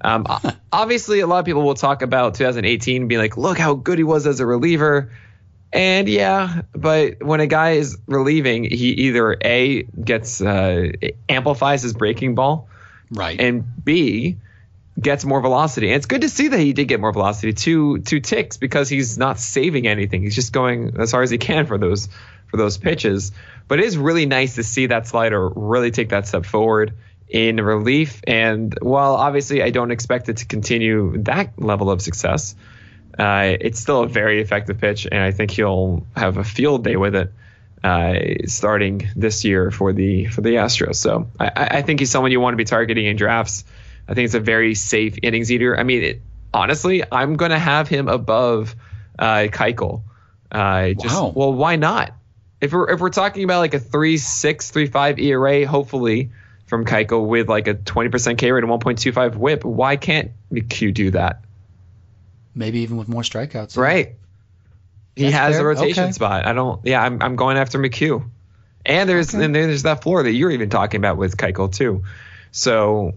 Um, 0.00 0.26
obviously, 0.72 1.20
a 1.20 1.28
lot 1.28 1.38
of 1.38 1.44
people 1.44 1.62
will 1.62 1.74
talk 1.74 2.02
about 2.02 2.34
2018 2.34 3.06
being 3.06 3.20
like, 3.20 3.36
look 3.36 3.58
how 3.58 3.74
good 3.74 3.98
he 3.98 4.04
was 4.04 4.26
as 4.26 4.40
a 4.40 4.46
reliever. 4.46 5.12
And 5.72 6.08
yeah, 6.08 6.62
but 6.72 7.22
when 7.22 7.38
a 7.38 7.46
guy 7.46 7.74
is 7.74 7.96
relieving, 8.08 8.64
he 8.64 8.90
either 8.90 9.36
A, 9.40 9.84
gets 9.84 10.40
uh, 10.40 10.90
amplifies 11.28 11.82
his 11.82 11.92
breaking 11.92 12.34
ball 12.34 12.68
Right. 13.12 13.40
And 13.40 13.64
B 13.84 14.38
gets 15.00 15.24
more 15.24 15.40
velocity. 15.40 15.88
And 15.88 15.96
it's 15.96 16.06
good 16.06 16.22
to 16.22 16.28
see 16.28 16.48
that 16.48 16.58
he 16.58 16.72
did 16.72 16.86
get 16.86 17.00
more 17.00 17.12
velocity, 17.12 17.52
two 17.52 17.98
two 18.00 18.20
ticks, 18.20 18.56
because 18.56 18.88
he's 18.88 19.18
not 19.18 19.38
saving 19.38 19.86
anything. 19.86 20.22
He's 20.22 20.34
just 20.34 20.52
going 20.52 20.96
as 20.98 21.10
far 21.10 21.22
as 21.22 21.30
he 21.30 21.38
can 21.38 21.66
for 21.66 21.78
those 21.78 22.08
for 22.48 22.56
those 22.56 22.78
pitches. 22.78 23.32
But 23.68 23.78
it 23.78 23.86
is 23.86 23.96
really 23.96 24.26
nice 24.26 24.56
to 24.56 24.62
see 24.62 24.86
that 24.86 25.06
slider 25.06 25.48
really 25.48 25.90
take 25.90 26.10
that 26.10 26.26
step 26.26 26.44
forward 26.44 26.94
in 27.28 27.56
relief. 27.56 28.20
And 28.26 28.76
while 28.80 29.14
obviously 29.14 29.62
I 29.62 29.70
don't 29.70 29.90
expect 29.90 30.28
it 30.28 30.38
to 30.38 30.46
continue 30.46 31.22
that 31.22 31.58
level 31.58 31.90
of 31.90 32.02
success, 32.02 32.54
uh, 33.18 33.56
it's 33.60 33.80
still 33.80 34.02
a 34.02 34.08
very 34.08 34.40
effective 34.42 34.78
pitch, 34.78 35.06
and 35.10 35.20
I 35.20 35.30
think 35.30 35.50
he'll 35.50 36.06
have 36.16 36.36
a 36.36 36.44
field 36.44 36.84
day 36.84 36.96
with 36.96 37.14
it 37.14 37.32
uh, 37.84 38.14
starting 38.46 39.08
this 39.16 39.44
year 39.44 39.70
for 39.70 39.92
the 39.92 40.26
for 40.26 40.40
the 40.40 40.50
Astros. 40.50 40.96
So 40.96 41.28
I, 41.38 41.78
I, 41.78 41.82
think 41.82 42.00
he's 42.00 42.10
someone 42.10 42.30
you 42.30 42.40
want 42.40 42.54
to 42.54 42.56
be 42.56 42.64
targeting 42.64 43.06
in 43.06 43.16
drafts. 43.16 43.64
I 44.06 44.14
think 44.14 44.26
it's 44.26 44.34
a 44.34 44.40
very 44.40 44.74
safe 44.74 45.18
innings 45.22 45.50
eater. 45.50 45.78
I 45.78 45.82
mean, 45.82 46.02
it, 46.02 46.22
honestly, 46.54 47.02
I'm 47.10 47.36
going 47.36 47.50
to 47.50 47.58
have 47.58 47.88
him 47.88 48.08
above 48.08 48.76
uh, 49.18 49.48
Keuchel. 49.50 50.02
Uh, 50.50 50.92
just, 50.92 51.14
wow. 51.14 51.32
Well, 51.34 51.52
why 51.52 51.76
not? 51.76 52.14
If 52.60 52.72
we're 52.72 52.90
if 52.90 53.00
we're 53.00 53.10
talking 53.10 53.42
about 53.42 53.58
like 53.58 53.74
a 53.74 53.80
three 53.80 54.16
six 54.16 54.70
three 54.70 54.86
five 54.86 55.18
ERA, 55.18 55.66
hopefully 55.66 56.30
from 56.66 56.84
Keuchel 56.86 57.26
with 57.26 57.50
like 57.50 57.66
a 57.66 57.74
20% 57.74 58.38
K 58.38 58.50
rate 58.50 58.64
and 58.64 58.72
1.25 58.72 59.34
WHIP, 59.34 59.62
why 59.62 59.96
can't 59.96 60.30
McHugh 60.50 60.94
do 60.94 61.10
that? 61.10 61.42
Maybe 62.54 62.78
even 62.80 62.96
with 62.96 63.08
more 63.08 63.20
strikeouts. 63.20 63.76
Right. 63.76 64.14
He 65.14 65.24
That's 65.24 65.34
has 65.34 65.54
fair? 65.56 65.62
a 65.62 65.74
rotation 65.74 66.04
okay. 66.04 66.12
spot. 66.12 66.46
I 66.46 66.52
don't. 66.52 66.80
Yeah, 66.84 67.02
I'm 67.02 67.22
I'm 67.22 67.36
going 67.36 67.56
after 67.56 67.78
McHugh, 67.78 68.28
and 68.86 69.08
there's 69.08 69.34
okay. 69.34 69.44
and 69.44 69.54
there's 69.54 69.82
that 69.82 70.02
floor 70.02 70.22
that 70.22 70.32
you're 70.32 70.50
even 70.50 70.70
talking 70.70 70.98
about 70.98 71.16
with 71.18 71.36
Keuchel 71.36 71.72
too. 71.72 72.04
So, 72.50 73.14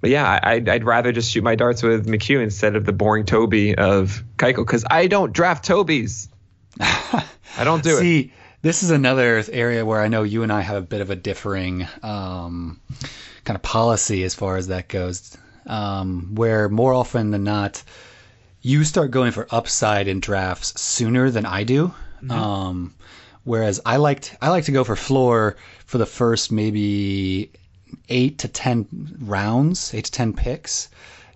but 0.00 0.10
yeah, 0.10 0.38
I'd, 0.42 0.68
I'd 0.68 0.84
rather 0.84 1.12
just 1.12 1.30
shoot 1.30 1.42
my 1.42 1.54
darts 1.54 1.82
with 1.82 2.06
McHugh 2.06 2.42
instead 2.42 2.76
of 2.76 2.84
the 2.84 2.92
boring 2.92 3.24
Toby 3.24 3.74
of 3.74 4.24
Keuchel 4.36 4.64
because 4.64 4.84
I 4.90 5.06
don't 5.06 5.32
draft 5.32 5.66
Tobys. 5.66 6.28
I 6.80 7.64
don't 7.64 7.82
do 7.82 7.90
See, 7.90 7.96
it. 7.96 8.22
See, 8.24 8.32
this 8.62 8.82
is 8.82 8.90
another 8.90 9.42
area 9.52 9.84
where 9.84 10.00
I 10.00 10.08
know 10.08 10.22
you 10.22 10.42
and 10.42 10.52
I 10.52 10.62
have 10.62 10.76
a 10.76 10.86
bit 10.86 11.02
of 11.02 11.10
a 11.10 11.16
differing 11.16 11.86
um, 12.02 12.80
kind 13.44 13.56
of 13.56 13.62
policy 13.62 14.24
as 14.24 14.34
far 14.34 14.56
as 14.56 14.68
that 14.68 14.88
goes. 14.88 15.36
Um, 15.66 16.34
where 16.34 16.68
more 16.68 16.92
often 16.92 17.30
than 17.30 17.44
not 17.44 17.82
you 18.64 18.82
start 18.82 19.10
going 19.10 19.30
for 19.30 19.46
upside 19.50 20.08
in 20.08 20.20
drafts 20.20 20.80
sooner 20.80 21.30
than 21.30 21.44
I 21.44 21.64
do. 21.64 21.88
Mm-hmm. 22.22 22.30
Um, 22.30 22.94
whereas 23.44 23.80
I 23.84 23.98
liked 23.98 24.34
I 24.40 24.48
like 24.48 24.64
to 24.64 24.72
go 24.72 24.84
for 24.84 24.96
floor 24.96 25.56
for 25.84 25.98
the 25.98 26.06
first 26.06 26.50
maybe 26.50 27.50
eight 28.08 28.38
to 28.38 28.48
ten 28.48 29.18
rounds, 29.20 29.92
eight 29.92 30.06
to 30.06 30.10
ten 30.10 30.32
picks. 30.32 30.88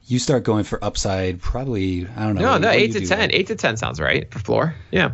You 0.06 0.18
start 0.18 0.42
going 0.42 0.64
for 0.64 0.82
upside 0.82 1.42
probably 1.42 2.08
I 2.16 2.24
don't 2.24 2.36
know. 2.36 2.40
No, 2.40 2.58
no, 2.58 2.70
eight 2.70 2.92
to 2.92 3.06
ten. 3.06 3.30
Eight 3.30 3.48
to 3.48 3.56
ten 3.56 3.76
sounds 3.76 4.00
right 4.00 4.28
for 4.32 4.38
floor. 4.38 4.74
Yeah. 4.90 5.10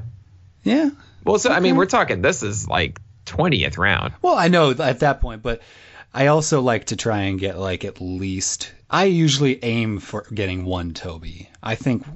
Yeah. 0.62 0.90
Well, 1.24 1.40
so 1.40 1.50
okay. 1.50 1.56
I 1.56 1.60
mean, 1.60 1.74
we're 1.74 1.86
talking. 1.86 2.22
This 2.22 2.44
is 2.44 2.68
like 2.68 3.00
twentieth 3.24 3.76
round. 3.76 4.14
Well, 4.22 4.36
I 4.36 4.46
know 4.46 4.70
at 4.70 5.00
that 5.00 5.20
point, 5.20 5.42
but 5.42 5.62
I 6.14 6.28
also 6.28 6.62
like 6.62 6.86
to 6.86 6.96
try 6.96 7.22
and 7.22 7.40
get 7.40 7.58
like 7.58 7.84
at 7.84 8.00
least. 8.00 8.72
I 8.88 9.06
usually 9.06 9.62
aim 9.64 9.98
for 9.98 10.22
getting 10.32 10.64
one 10.64 10.94
Toby. 10.94 11.50
I 11.60 11.74
think 11.74 12.06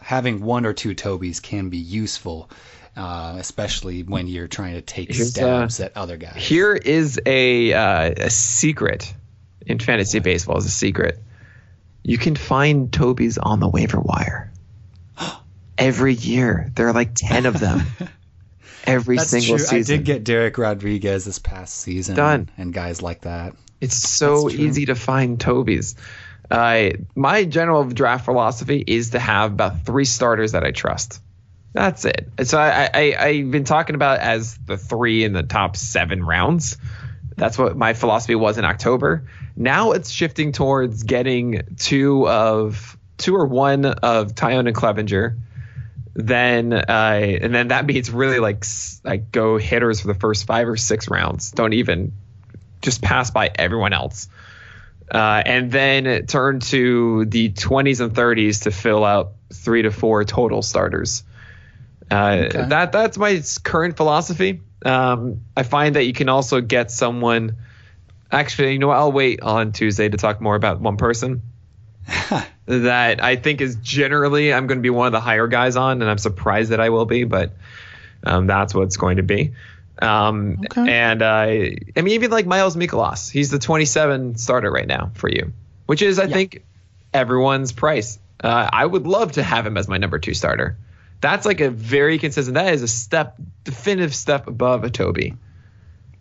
having 0.00 0.42
one 0.42 0.64
or 0.64 0.72
two 0.72 0.94
Tobys 0.94 1.42
can 1.42 1.68
be 1.68 1.76
useful, 1.76 2.50
uh, 2.96 3.36
especially 3.38 4.04
when 4.04 4.26
you're 4.26 4.48
trying 4.48 4.74
to 4.74 4.80
take 4.80 5.12
Here's, 5.12 5.30
stabs 5.30 5.80
uh, 5.80 5.84
at 5.84 5.96
other 5.98 6.16
guys. 6.16 6.36
Here 6.36 6.74
is 6.74 7.20
a 7.26 7.74
uh, 7.74 8.14
a 8.16 8.30
secret 8.30 9.12
in 9.66 9.78
fantasy 9.78 10.20
baseball. 10.20 10.56
Is 10.56 10.64
a 10.64 10.70
secret. 10.70 11.18
You 12.02 12.16
can 12.16 12.34
find 12.34 12.90
Toby's 12.90 13.36
on 13.36 13.60
the 13.60 13.68
waiver 13.68 14.00
wire. 14.00 14.50
Every 15.76 16.14
year, 16.14 16.70
there 16.74 16.88
are 16.88 16.94
like 16.94 17.10
ten 17.14 17.44
of 17.44 17.60
them. 17.60 17.82
Every 18.84 19.16
That's 19.16 19.30
single 19.30 19.56
true. 19.56 19.64
season. 19.64 19.94
I 19.94 19.96
did 19.98 20.04
get 20.04 20.24
Dereck 20.24 20.58
Rodriguez 20.58 21.24
this 21.24 21.38
past 21.38 21.74
season. 21.76 22.16
Done. 22.16 22.48
And 22.56 22.72
guys 22.72 23.02
like 23.02 23.22
that. 23.22 23.54
It's 23.80 23.96
so 23.96 24.50
easy 24.50 24.86
to 24.86 24.94
find 24.94 25.40
Toby's. 25.40 25.96
Uh, 26.50 26.90
my 27.14 27.44
general 27.44 27.84
draft 27.84 28.24
philosophy 28.24 28.82
is 28.86 29.10
to 29.10 29.18
have 29.18 29.52
about 29.52 29.84
three 29.84 30.04
starters 30.04 30.52
that 30.52 30.64
I 30.64 30.70
trust. 30.70 31.20
That's 31.72 32.04
it. 32.04 32.28
So 32.44 32.58
I, 32.58 32.90
I, 32.92 33.16
I've 33.18 33.50
been 33.50 33.64
talking 33.64 33.94
about 33.94 34.20
as 34.20 34.58
the 34.58 34.76
three 34.76 35.24
in 35.24 35.32
the 35.32 35.42
top 35.42 35.76
seven 35.76 36.22
rounds. 36.22 36.76
That's 37.36 37.56
what 37.56 37.76
my 37.76 37.94
philosophy 37.94 38.34
was 38.34 38.58
in 38.58 38.64
October. 38.64 39.24
Now 39.56 39.92
it's 39.92 40.10
shifting 40.10 40.52
towards 40.52 41.02
getting 41.02 41.62
two 41.78 42.28
of 42.28 42.98
two 43.16 43.34
or 43.34 43.46
one 43.46 43.86
of 43.86 44.34
Taillon 44.34 44.66
and 44.66 44.76
Clevinger. 44.76 45.38
Then 46.14 46.72
uh, 46.72 46.82
and 47.40 47.54
then 47.54 47.68
that 47.68 47.86
means 47.86 48.10
really 48.10 48.38
like 48.38 48.64
like 49.02 49.32
go 49.32 49.56
hitters 49.56 50.00
for 50.00 50.08
the 50.08 50.14
first 50.14 50.46
five 50.46 50.68
or 50.68 50.76
six 50.76 51.08
rounds. 51.08 51.52
Don't 51.52 51.72
even 51.72 52.12
just 52.82 53.00
pass 53.00 53.30
by 53.30 53.50
everyone 53.54 53.92
else. 53.92 54.28
Uh, 55.10 55.42
and 55.44 55.70
then 55.70 56.26
turn 56.26 56.60
to 56.60 57.26
the 57.26 57.50
20s 57.50 58.00
and 58.00 58.14
30s 58.14 58.62
to 58.62 58.70
fill 58.70 59.04
out 59.04 59.32
three 59.52 59.82
to 59.82 59.90
four 59.90 60.24
total 60.24 60.62
starters. 60.62 61.22
Uh, 62.10 62.46
Okay. 62.46 62.66
That 62.68 62.92
that's 62.92 63.16
my 63.16 63.42
current 63.62 63.96
philosophy. 63.96 64.60
Um, 64.84 65.42
I 65.56 65.62
find 65.62 65.96
that 65.96 66.04
you 66.04 66.12
can 66.12 66.28
also 66.28 66.60
get 66.60 66.90
someone. 66.90 67.56
Actually, 68.30 68.72
you 68.72 68.78
know 68.78 68.88
what? 68.88 68.96
I'll 68.98 69.12
wait 69.12 69.42
on 69.42 69.72
Tuesday 69.72 70.08
to 70.08 70.16
talk 70.16 70.40
more 70.40 70.56
about 70.56 70.80
one 70.80 70.96
person 70.96 71.42
that 72.66 73.22
I 73.22 73.36
think 73.36 73.60
is 73.60 73.76
generally 73.76 74.52
I'm 74.52 74.66
going 74.66 74.78
to 74.78 74.82
be 74.82 74.90
one 74.90 75.06
of 75.06 75.12
the 75.12 75.20
higher 75.20 75.46
guys 75.48 75.76
on, 75.76 76.00
and 76.00 76.10
I'm 76.10 76.18
surprised 76.18 76.70
that 76.70 76.80
I 76.80 76.90
will 76.90 77.06
be, 77.06 77.24
but 77.24 77.52
um, 78.24 78.46
that's 78.46 78.74
what 78.74 78.82
it's 78.84 78.96
going 78.96 79.16
to 79.16 79.22
be. 79.22 79.52
Um, 80.00 80.58
Okay. 80.64 80.90
And 80.90 81.22
uh, 81.22 81.26
I 81.26 81.76
mean, 81.96 82.08
even 82.14 82.30
like 82.30 82.46
Miles 82.46 82.76
Mikolas, 82.76 83.30
he's 83.30 83.50
the 83.50 83.58
27 83.58 84.36
starter 84.36 84.70
right 84.70 84.86
now 84.86 85.10
for 85.14 85.28
you, 85.28 85.52
which 85.86 86.02
is 86.02 86.18
I 86.18 86.26
think 86.28 86.64
everyone's 87.12 87.72
price. 87.72 88.18
Uh, 88.42 88.68
I 88.72 88.84
would 88.84 89.06
love 89.06 89.32
to 89.32 89.42
have 89.42 89.66
him 89.66 89.76
as 89.76 89.88
my 89.88 89.98
number 89.98 90.18
two 90.18 90.34
starter. 90.34 90.76
That's 91.20 91.46
like 91.46 91.60
a 91.60 91.70
very 91.70 92.18
consistent. 92.18 92.54
That 92.54 92.74
is 92.74 92.82
a 92.82 92.88
step, 92.88 93.36
definitive 93.62 94.14
step 94.14 94.48
above 94.48 94.82
a 94.82 94.90
Toby. 94.90 95.36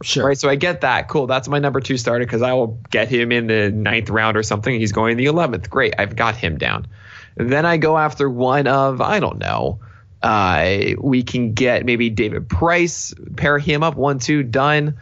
Sure. 0.04 0.26
Right, 0.28 0.38
so 0.38 0.50
I 0.50 0.56
get 0.56 0.82
that. 0.82 1.08
Cool. 1.08 1.28
That's 1.28 1.48
my 1.48 1.60
number 1.60 1.80
two 1.80 1.98
starter 1.98 2.26
because 2.26 2.42
I 2.42 2.54
will 2.54 2.80
get 2.90 3.10
him 3.10 3.32
in 3.32 3.48
the 3.48 3.72
ninth 3.72 4.10
round 4.10 4.38
or 4.38 4.44
something. 4.44 4.80
He's 4.80 4.92
going 4.92 5.18
the 5.18 5.26
eleventh. 5.26 5.70
Great, 5.70 5.94
I've 5.98 6.16
got 6.16 6.36
him 6.36 6.58
down. 6.58 6.88
Then 7.36 7.66
I 7.66 7.78
go 7.78 7.98
after 7.98 8.30
one 8.30 8.68
of 8.68 9.02
I 9.02 9.20
don't 9.20 9.40
know. 9.40 9.80
Uh, 10.22 10.94
we 11.00 11.24
can 11.24 11.54
get 11.54 11.86
maybe 11.86 12.10
David 12.10 12.48
Price, 12.48 13.14
pair 13.36 13.58
him 13.58 13.84
up 13.84 13.96
one 13.96 14.20
two 14.20 14.44
done. 14.44 14.98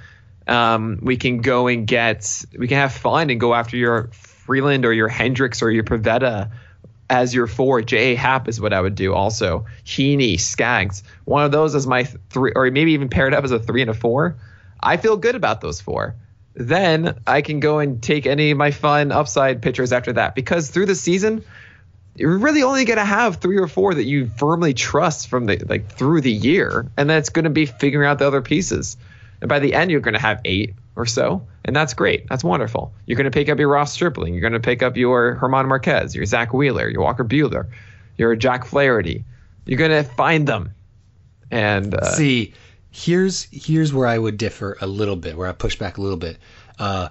Um, 0.47 0.99
we 1.01 1.17
can 1.17 1.41
go 1.41 1.67
and 1.67 1.85
get 1.85 2.45
we 2.57 2.67
can 2.67 2.77
have 2.77 2.93
fun 2.93 3.29
and 3.29 3.39
go 3.39 3.53
after 3.53 3.77
your 3.77 4.09
Freeland 4.13 4.85
or 4.85 4.93
your 4.93 5.07
Hendricks 5.07 5.61
or 5.61 5.69
your 5.69 5.83
Pivetta 5.83 6.51
as 7.09 7.33
your 7.33 7.47
four. 7.47 7.81
J. 7.81 8.13
A. 8.13 8.15
Happ 8.15 8.47
is 8.47 8.61
what 8.61 8.73
I 8.73 8.81
would 8.81 8.95
do. 8.95 9.13
Also, 9.13 9.65
Heaney, 9.85 10.39
Skaggs, 10.39 11.03
one 11.25 11.43
of 11.43 11.51
those 11.51 11.75
as 11.75 11.85
my 11.85 12.03
three, 12.03 12.53
or 12.55 12.69
maybe 12.71 12.93
even 12.93 13.09
paired 13.09 13.33
up 13.33 13.43
as 13.43 13.51
a 13.51 13.59
three 13.59 13.81
and 13.81 13.91
a 13.91 13.93
four. 13.93 14.37
I 14.81 14.97
feel 14.97 15.17
good 15.17 15.35
about 15.35 15.61
those 15.61 15.81
four. 15.81 16.15
Then 16.53 17.19
I 17.25 17.41
can 17.41 17.59
go 17.59 17.79
and 17.79 18.01
take 18.01 18.25
any 18.25 18.51
of 18.51 18.57
my 18.57 18.71
fun 18.71 19.11
upside 19.11 19.61
pitchers 19.61 19.93
after 19.93 20.13
that 20.13 20.35
because 20.35 20.69
through 20.69 20.87
the 20.87 20.95
season, 20.95 21.43
you're 22.15 22.37
really 22.37 22.63
only 22.63 22.85
going 22.85 22.97
to 22.97 23.05
have 23.05 23.37
three 23.37 23.57
or 23.57 23.67
four 23.67 23.93
that 23.93 24.03
you 24.03 24.27
firmly 24.27 24.73
trust 24.73 25.29
from 25.29 25.45
the 25.45 25.57
like 25.67 25.89
through 25.89 26.21
the 26.21 26.31
year, 26.31 26.91
and 26.97 27.09
that's 27.09 27.29
going 27.29 27.45
to 27.45 27.49
be 27.49 27.65
figuring 27.65 28.07
out 28.07 28.19
the 28.19 28.27
other 28.27 28.41
pieces. 28.41 28.97
And 29.41 29.47
by 29.47 29.59
the 29.59 29.73
end, 29.73 29.89
you're 29.89 30.01
going 30.01 30.15
to 30.15 30.19
have 30.19 30.41
eight 30.43 30.73
or 30.97 31.05
so, 31.05 31.47
and 31.63 31.73
that's 31.73 31.93
great. 31.93 32.27
That's 32.27 32.43
wonderful. 32.43 32.93
You're 33.05 33.15
going 33.15 33.25
to 33.25 33.31
pick 33.31 33.47
up 33.47 33.57
your 33.57 33.69
Ross 33.69 33.93
Stripling. 33.93 34.33
You're 34.33 34.41
going 34.41 34.53
to 34.53 34.59
pick 34.59 34.83
up 34.83 34.97
your 34.97 35.35
German 35.35 35.67
Marquez, 35.67 36.13
your 36.13 36.25
Zack 36.25 36.53
Wheeler, 36.53 36.89
your 36.89 37.03
Walker 37.03 37.23
Buehler, 37.23 37.67
your 38.17 38.35
Jack 38.35 38.65
Flaherty. 38.65 39.23
You're 39.65 39.77
going 39.77 39.91
to 39.91 40.03
find 40.03 40.45
them, 40.45 40.71
and 41.51 41.95
uh, 41.95 42.03
See, 42.03 42.53
here's 42.91 43.47
here's 43.51 43.93
where 43.93 44.07
I 44.07 44.17
would 44.17 44.37
differ 44.37 44.77
a 44.81 44.87
little 44.87 45.15
bit, 45.15 45.37
where 45.37 45.47
I 45.47 45.51
push 45.53 45.77
back 45.77 45.97
a 45.97 46.01
little 46.01 46.17
bit. 46.17 46.37
Uh, 46.77 47.09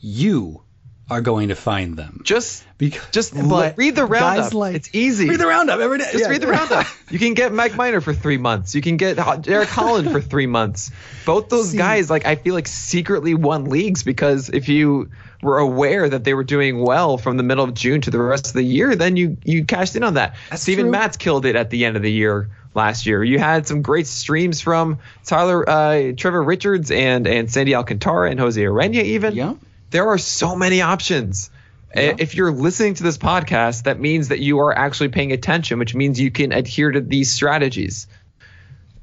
you 0.00 0.62
are 1.10 1.20
going 1.22 1.48
to 1.48 1.54
find 1.54 1.96
them. 1.96 2.20
just 2.22 2.62
Because, 2.76 3.08
Just 3.12 3.34
but 3.34 3.78
read 3.78 3.96
the 3.96 4.06
guys 4.06 4.10
roundup. 4.10 4.52
Like, 4.54 4.74
it's 4.76 4.90
easy. 4.92 5.26
Read 5.30 5.40
the 5.40 5.46
roundup 5.46 5.80
every 5.80 5.96
day. 5.96 6.04
Just 6.12 6.24
Yeah. 6.24 6.28
read 6.28 6.42
the 6.42 6.46
roundup. 6.48 6.86
You 7.10 7.18
can 7.18 7.32
get 7.32 7.50
Mike 7.50 7.74
Minor 7.74 8.02
for 8.02 8.12
three 8.12 8.36
months. 8.36 8.74
You 8.74 8.82
can 8.82 8.98
get 8.98 9.18
Ho- 9.18 9.38
Derek 9.38 9.70
Holland 9.70 10.10
for 10.10 10.20
three 10.20 10.46
months. 10.46 10.90
Both 11.24 11.48
those 11.48 11.70
See- 11.70 11.78
guys, 11.78 12.10
like 12.10 12.26
I 12.26 12.34
feel 12.36 12.52
like 12.52 12.68
secretly 12.68 13.32
won 13.32 13.64
leagues 13.64 14.02
because 14.02 14.50
if 14.50 14.68
you 14.68 15.08
were 15.42 15.56
aware 15.56 16.06
that 16.10 16.24
they 16.24 16.34
were 16.34 16.44
doing 16.44 16.78
well 16.82 17.16
from 17.16 17.38
the 17.38 17.42
middle 17.42 17.64
of 17.64 17.72
June 17.72 18.02
to 18.02 18.10
the 18.10 18.18
rest 18.20 18.48
of 18.48 18.52
the 18.52 18.62
year, 18.62 18.94
then 18.94 19.16
you 19.16 19.38
you 19.44 19.64
cashed 19.64 19.96
in 19.96 20.02
on 20.04 20.14
that. 20.14 20.36
That's 20.50 20.60
Steven 20.60 20.84
true. 20.84 20.90
Matz 20.92 21.16
killed 21.16 21.46
it 21.46 21.56
at 21.56 21.70
the 21.70 21.86
end 21.86 21.96
of 21.96 22.02
the 22.02 22.12
year 22.12 22.50
last 22.74 23.06
year. 23.06 23.22
You 23.24 23.38
had 23.38 23.66
some 23.66 23.82
great 23.82 24.06
streams 24.06 24.60
from 24.60 24.98
Tyler, 25.24 25.68
uh, 25.68 26.12
Trevor 26.16 26.42
Richards, 26.42 26.90
and 26.90 27.26
and 27.26 27.50
Sandy 27.50 27.74
Alcantara 27.74 28.30
and 28.30 28.38
Jose 28.38 28.60
Urena 28.60 29.02
even 29.02 29.34
Yeah. 29.34 29.54
there 29.90 30.08
are 30.08 30.18
so 30.18 30.54
many 30.56 30.80
options. 30.82 31.50
Yeah. 31.96 32.16
If 32.18 32.34
you're 32.34 32.52
listening 32.52 32.94
to 32.94 33.02
this 33.02 33.16
podcast, 33.16 33.84
that 33.84 33.98
means 33.98 34.28
that 34.28 34.40
you 34.40 34.58
are 34.60 34.76
actually 34.76 35.08
paying 35.08 35.32
attention, 35.32 35.78
which 35.78 35.94
means 35.94 36.20
you 36.20 36.30
can 36.30 36.52
adhere 36.52 36.90
to 36.90 37.00
these 37.00 37.30
strategies. 37.30 38.06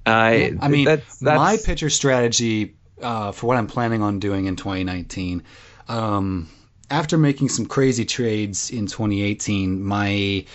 Uh, 0.05 0.09
I 0.61 0.67
mean, 0.67 0.85
that's, 0.85 1.17
that's 1.17 1.37
my 1.37 1.57
pitcher 1.57 1.89
strategy 1.89 2.75
uh, 3.01 3.31
for 3.31 3.47
what 3.47 3.57
I'm 3.57 3.65
planning 3.65 4.03
on 4.03 4.19
doing 4.19 4.45
in 4.45 4.55
2019. 4.55 5.41
Um, 5.87 6.47
after 6.91 7.17
making 7.17 7.49
some 7.49 7.65
crazy 7.65 8.05
trades 8.05 8.69
in 8.69 8.85
2018, 8.85 9.83
my 9.83 10.45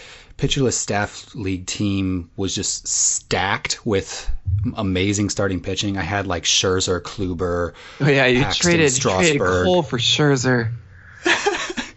Pitcher 0.41 0.63
List 0.63 0.81
staff 0.81 1.35
league 1.35 1.67
team 1.67 2.31
was 2.35 2.55
just 2.55 2.89
stacked 2.89 3.85
with 3.85 4.31
amazing 4.75 5.29
starting 5.29 5.61
pitching. 5.61 5.99
I 5.99 6.03
had 6.03 6.27
like 6.27 6.45
Scherzer, 6.45 7.01
Kluber. 7.01 7.75
Oh, 8.01 8.09
yeah, 8.09 8.25
you 8.25 8.43
Paxton, 8.43 8.71
traded, 8.71 8.93
you 8.93 9.11
traded 9.11 9.41
Cole 9.41 9.83
for 9.83 9.99
Scherzer. 9.99 10.73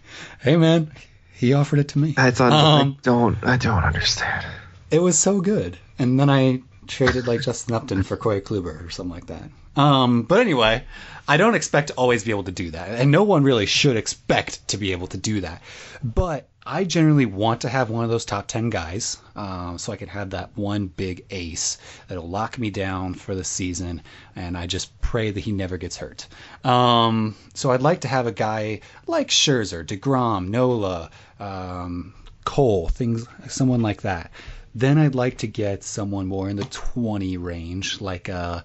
Hey 0.44 0.58
man, 0.58 0.92
he 1.32 1.54
offered 1.54 1.78
it 1.78 1.88
to 1.88 1.98
me. 1.98 2.10
That's 2.12 2.38
on, 2.38 2.52
Um, 2.52 2.96
I 2.98 3.02
don't 3.02 3.38
I 3.44 3.56
don't 3.56 3.82
understand. 3.82 4.44
It 4.90 4.98
was 4.98 5.18
so 5.18 5.40
good. 5.40 5.78
And 5.98 6.20
then 6.20 6.28
I 6.28 6.60
traded 6.86 7.26
like 7.26 7.40
Justin 7.40 7.74
Upton 7.74 8.02
for 8.02 8.18
Corey 8.18 8.42
Kluber 8.42 8.86
or 8.86 8.90
something 8.90 9.14
like 9.14 9.28
that. 9.28 9.48
Um, 9.74 10.24
but 10.24 10.40
anyway, 10.40 10.84
I 11.26 11.38
don't 11.38 11.54
expect 11.54 11.88
to 11.88 11.94
always 11.94 12.24
be 12.24 12.30
able 12.30 12.44
to 12.44 12.52
do 12.52 12.72
that. 12.72 12.90
And 12.90 13.10
no 13.10 13.22
one 13.22 13.42
really 13.42 13.64
should 13.64 13.96
expect 13.96 14.68
to 14.68 14.76
be 14.76 14.92
able 14.92 15.06
to 15.08 15.16
do 15.16 15.40
that. 15.40 15.62
But 16.02 16.46
I 16.66 16.84
generally 16.84 17.26
want 17.26 17.60
to 17.62 17.68
have 17.68 17.90
one 17.90 18.04
of 18.04 18.10
those 18.10 18.24
top 18.24 18.46
10 18.46 18.70
guys 18.70 19.18
um, 19.36 19.76
so 19.76 19.92
I 19.92 19.96
can 19.96 20.08
have 20.08 20.30
that 20.30 20.56
one 20.56 20.86
big 20.86 21.26
ace 21.28 21.76
that'll 22.08 22.28
lock 22.28 22.58
me 22.58 22.70
down 22.70 23.14
for 23.14 23.34
the 23.34 23.44
season. 23.44 24.02
And 24.34 24.56
I 24.56 24.66
just 24.66 24.98
pray 25.02 25.30
that 25.30 25.40
he 25.40 25.52
never 25.52 25.76
gets 25.76 25.98
hurt. 25.98 26.26
Um, 26.64 27.36
so 27.52 27.70
I'd 27.70 27.82
like 27.82 28.00
to 28.02 28.08
have 28.08 28.26
a 28.26 28.32
guy 28.32 28.80
like 29.06 29.28
Scherzer, 29.28 29.84
DeGrom, 29.84 30.48
Nola, 30.48 31.10
um, 31.38 32.14
Cole, 32.44 32.88
things, 32.88 33.26
someone 33.48 33.82
like 33.82 34.02
that. 34.02 34.30
Then 34.74 34.98
I'd 34.98 35.14
like 35.14 35.38
to 35.38 35.46
get 35.46 35.84
someone 35.84 36.26
more 36.26 36.48
in 36.48 36.56
the 36.56 36.64
20 36.64 37.36
range, 37.36 38.00
like 38.00 38.28
a 38.28 38.64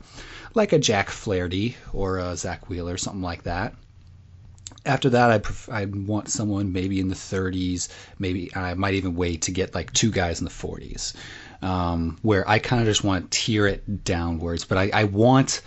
like 0.55 0.73
a 0.73 0.79
Jack 0.79 1.09
Flaherty 1.09 1.77
or 1.93 2.17
a 2.17 2.35
Zack 2.35 2.69
Wheeler, 2.69 2.97
something 2.97 3.21
like 3.21 3.43
that. 3.43 3.75
After 4.89 5.11
that, 5.11 5.29
I 5.29 5.37
pref- 5.37 5.69
I 5.69 5.85
want 5.85 6.29
someone 6.29 6.73
maybe 6.73 6.99
in 6.99 7.07
the 7.09 7.15
30s. 7.15 7.89
Maybe 8.17 8.53
I 8.55 8.73
might 8.73 8.95
even 8.95 9.15
wait 9.15 9.43
to 9.43 9.51
get 9.51 9.75
like 9.75 9.93
two 9.93 10.09
guys 10.09 10.39
in 10.39 10.45
the 10.45 10.51
40s, 10.51 11.13
um, 11.61 12.17
where 12.23 12.47
I 12.49 12.57
kind 12.57 12.81
of 12.81 12.87
just 12.87 13.03
want 13.03 13.31
to 13.31 13.39
tier 13.39 13.67
it 13.67 14.03
downwards. 14.03 14.65
But 14.65 14.79
I, 14.79 14.89
I 14.93 15.03
want 15.03 15.61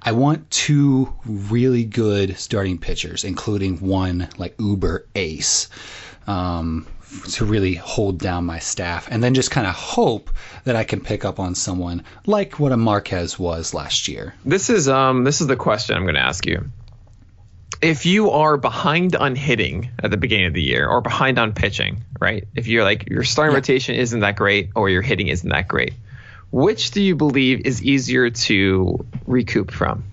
I 0.00 0.12
want 0.12 0.48
two 0.50 1.12
really 1.26 1.84
good 1.84 2.38
starting 2.38 2.78
pitchers, 2.78 3.24
including 3.24 3.78
one 3.78 4.28
like 4.38 4.54
uber 4.60 5.06
ace. 5.14 5.68
Um, 6.26 6.86
to 7.30 7.44
really 7.44 7.74
hold 7.74 8.18
down 8.18 8.44
my 8.44 8.58
staff 8.58 9.08
and 9.10 9.24
then 9.24 9.32
just 9.32 9.50
kind 9.50 9.66
of 9.66 9.74
hope 9.74 10.30
that 10.64 10.76
I 10.76 10.84
can 10.84 11.00
pick 11.00 11.24
up 11.24 11.40
on 11.40 11.54
someone 11.54 12.04
like 12.26 12.60
what 12.60 12.70
a 12.70 12.76
Marquez 12.76 13.38
was 13.38 13.72
last 13.72 14.08
year. 14.08 14.34
This 14.44 14.68
is 14.68 14.88
um 14.88 15.24
this 15.24 15.40
is 15.40 15.46
the 15.46 15.56
question 15.56 15.96
I'm 15.96 16.02
going 16.02 16.16
to 16.16 16.20
ask 16.20 16.44
you. 16.44 16.70
If 17.80 18.06
you 18.06 18.30
are 18.30 18.56
behind 18.56 19.14
on 19.16 19.36
hitting 19.36 19.90
at 20.02 20.10
the 20.10 20.16
beginning 20.16 20.46
of 20.46 20.54
the 20.54 20.62
year 20.62 20.88
or 20.88 21.00
behind 21.00 21.38
on 21.38 21.52
pitching, 21.52 22.02
right? 22.20 22.46
If 22.54 22.66
you're 22.66 22.84
like 22.84 23.08
your 23.08 23.24
starting 23.24 23.52
yeah. 23.52 23.58
rotation 23.58 23.94
isn't 23.94 24.20
that 24.20 24.36
great 24.36 24.70
or 24.74 24.90
your 24.90 25.02
hitting 25.02 25.28
isn't 25.28 25.48
that 25.48 25.68
great, 25.68 25.94
which 26.50 26.90
do 26.90 27.00
you 27.00 27.14
believe 27.14 27.66
is 27.66 27.82
easier 27.82 28.30
to 28.30 29.06
recoup 29.26 29.70
from? 29.70 30.04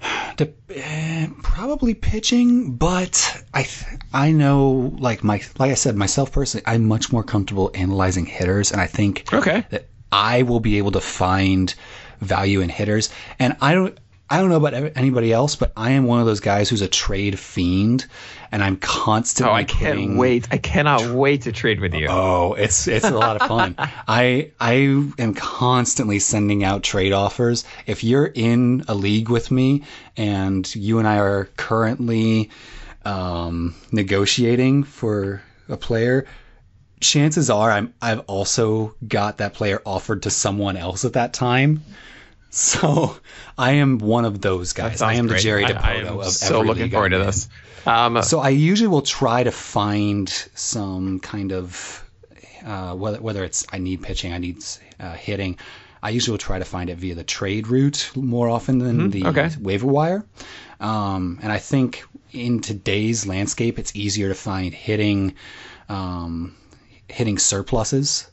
Eh, 0.70 1.26
probably 1.42 1.94
pitching, 1.94 2.74
but 2.76 3.42
I 3.52 3.66
I 4.12 4.30
know 4.30 4.94
like 4.98 5.24
my 5.24 5.42
like 5.58 5.72
I 5.72 5.74
said 5.74 5.96
myself 5.96 6.30
personally, 6.30 6.62
I'm 6.66 6.86
much 6.86 7.10
more 7.10 7.24
comfortable 7.24 7.72
analyzing 7.74 8.26
hitters, 8.26 8.70
and 8.70 8.80
I 8.80 8.86
think 8.86 9.32
okay. 9.32 9.66
that 9.70 9.88
I 10.12 10.42
will 10.42 10.60
be 10.60 10.78
able 10.78 10.92
to 10.92 11.00
find 11.00 11.74
value 12.20 12.60
in 12.60 12.68
hitters, 12.68 13.10
and 13.40 13.56
I 13.60 13.74
don't 13.74 13.98
I 14.30 14.40
don't 14.40 14.50
know 14.50 14.56
about 14.56 14.74
anybody 14.96 15.32
else, 15.32 15.56
but 15.56 15.72
I 15.74 15.92
am 15.92 16.04
one 16.04 16.20
of 16.20 16.26
those 16.26 16.40
guys 16.40 16.68
who's 16.68 16.82
a 16.82 16.88
trade 16.88 17.38
fiend, 17.38 18.04
and 18.52 18.62
I'm 18.62 18.76
constantly. 18.76 19.52
Oh, 19.52 19.54
I 19.54 19.64
can't 19.64 20.18
wait! 20.18 20.48
I 20.50 20.58
cannot 20.58 21.02
wait 21.14 21.42
to 21.42 21.52
trade 21.52 21.80
with 21.80 21.94
you. 21.94 22.08
Oh, 22.10 22.52
it's 22.52 22.86
it's 22.88 23.06
a 23.06 23.10
lot 23.10 23.40
of 23.40 23.48
fun. 23.48 23.74
I 23.78 24.50
I 24.60 24.72
am 25.18 25.34
constantly 25.34 26.18
sending 26.18 26.62
out 26.62 26.82
trade 26.82 27.12
offers. 27.12 27.64
If 27.86 28.04
you're 28.04 28.26
in 28.26 28.84
a 28.86 28.94
league 28.94 29.30
with 29.30 29.50
me, 29.50 29.84
and 30.16 30.74
you 30.74 30.98
and 30.98 31.08
I 31.08 31.18
are 31.18 31.48
currently 31.56 32.50
um, 33.06 33.74
negotiating 33.92 34.84
for 34.84 35.42
a 35.70 35.78
player, 35.78 36.26
chances 37.00 37.48
are 37.48 37.70
I'm 37.70 37.94
I've 38.02 38.20
also 38.20 38.94
got 39.06 39.38
that 39.38 39.54
player 39.54 39.80
offered 39.86 40.24
to 40.24 40.30
someone 40.30 40.76
else 40.76 41.06
at 41.06 41.14
that 41.14 41.32
time. 41.32 41.82
So 42.50 43.16
I 43.56 43.72
am 43.72 43.98
one 43.98 44.24
of 44.24 44.40
those 44.40 44.72
guys. 44.72 45.02
I 45.02 45.14
am 45.14 45.26
great. 45.26 45.36
the 45.36 45.42
Jerry 45.42 45.64
Dipoto 45.64 45.82
I, 45.82 45.92
I 45.92 45.94
am 45.96 46.18
of 46.18 46.26
so 46.26 46.60
looking 46.62 46.90
forward 46.90 47.10
to 47.10 47.18
this. 47.18 47.48
Um, 47.86 48.22
so 48.22 48.40
I 48.40 48.50
usually 48.50 48.88
will 48.88 49.02
try 49.02 49.42
to 49.42 49.50
find 49.50 50.28
some 50.54 51.20
kind 51.20 51.52
of 51.52 52.04
uh, 52.64 52.94
whether 52.94 53.20
whether 53.20 53.44
it's 53.44 53.66
I 53.72 53.78
need 53.78 54.02
pitching, 54.02 54.32
I 54.32 54.38
need 54.38 54.64
uh, 54.98 55.12
hitting. 55.14 55.58
I 56.02 56.10
usually 56.10 56.34
will 56.34 56.38
try 56.38 56.58
to 56.58 56.64
find 56.64 56.90
it 56.90 56.98
via 56.98 57.14
the 57.14 57.24
trade 57.24 57.66
route 57.66 58.10
more 58.14 58.48
often 58.48 58.78
than 58.78 58.98
mm-hmm. 58.98 59.10
the 59.10 59.26
okay. 59.26 59.50
waiver 59.60 59.86
wire. 59.86 60.24
Um, 60.80 61.40
and 61.42 61.50
I 61.50 61.58
think 61.58 62.04
in 62.30 62.60
today's 62.60 63.26
landscape, 63.26 63.78
it's 63.78 63.96
easier 63.96 64.28
to 64.28 64.34
find 64.34 64.72
hitting 64.72 65.34
um, 65.88 66.54
hitting 67.08 67.38
surpluses 67.38 68.30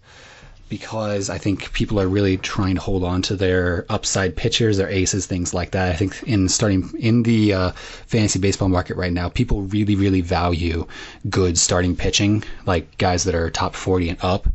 because 0.68 1.30
I 1.30 1.38
think 1.38 1.72
people 1.74 2.00
are 2.00 2.08
really 2.08 2.38
trying 2.38 2.76
to 2.76 2.82
hold 2.82 3.04
on 3.04 3.22
to 3.24 3.36
their 3.36 3.86
upside 3.90 4.36
pitchers, 4.36 4.78
their 4.78 4.90
aces, 4.90 5.26
things 5.26 5.54
like 5.54 5.72
that. 5.72 5.92
I 5.92 5.96
think 5.96 6.24
in 6.24 6.50
starting 6.50 6.92
in 6.98 7.24
the 7.24 7.54
uh, 7.54 7.72
fantasy 7.72 8.40
baseball 8.40 8.70
market 8.70 8.98
right 8.98 9.14
now, 9.14 9.30
people 9.30 9.62
really, 9.64 9.96
really 9.96 10.22
value 10.22 10.88
good 11.30 11.58
starting 11.58 11.96
pitching, 11.96 12.44
like 12.66 12.98
guys 12.98 13.26
that 13.26 13.36
are 13.36 13.50
top 13.50 13.76
40 13.76 14.10
and 14.10 14.20
up. 14.22 14.48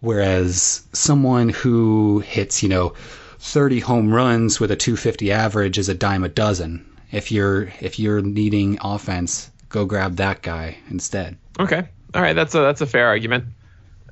Whereas 0.00 0.82
someone 0.92 1.48
who 1.48 2.20
hits, 2.20 2.62
you 2.62 2.68
know, 2.68 2.94
30 3.40 3.80
home 3.80 4.12
runs 4.12 4.60
with 4.60 4.70
a 4.70 4.76
250 4.76 5.32
average 5.32 5.78
is 5.78 5.88
a 5.88 5.94
dime 5.94 6.24
a 6.24 6.28
dozen. 6.28 6.84
If 7.10 7.32
you're 7.32 7.72
if 7.80 7.98
you're 7.98 8.20
needing 8.20 8.78
offense, 8.82 9.50
go 9.70 9.86
grab 9.86 10.16
that 10.16 10.42
guy 10.42 10.76
instead. 10.90 11.36
Okay. 11.58 11.88
All 12.14 12.22
right, 12.22 12.34
that's 12.34 12.54
a 12.54 12.60
that's 12.60 12.80
a 12.80 12.86
fair 12.86 13.06
argument. 13.06 13.44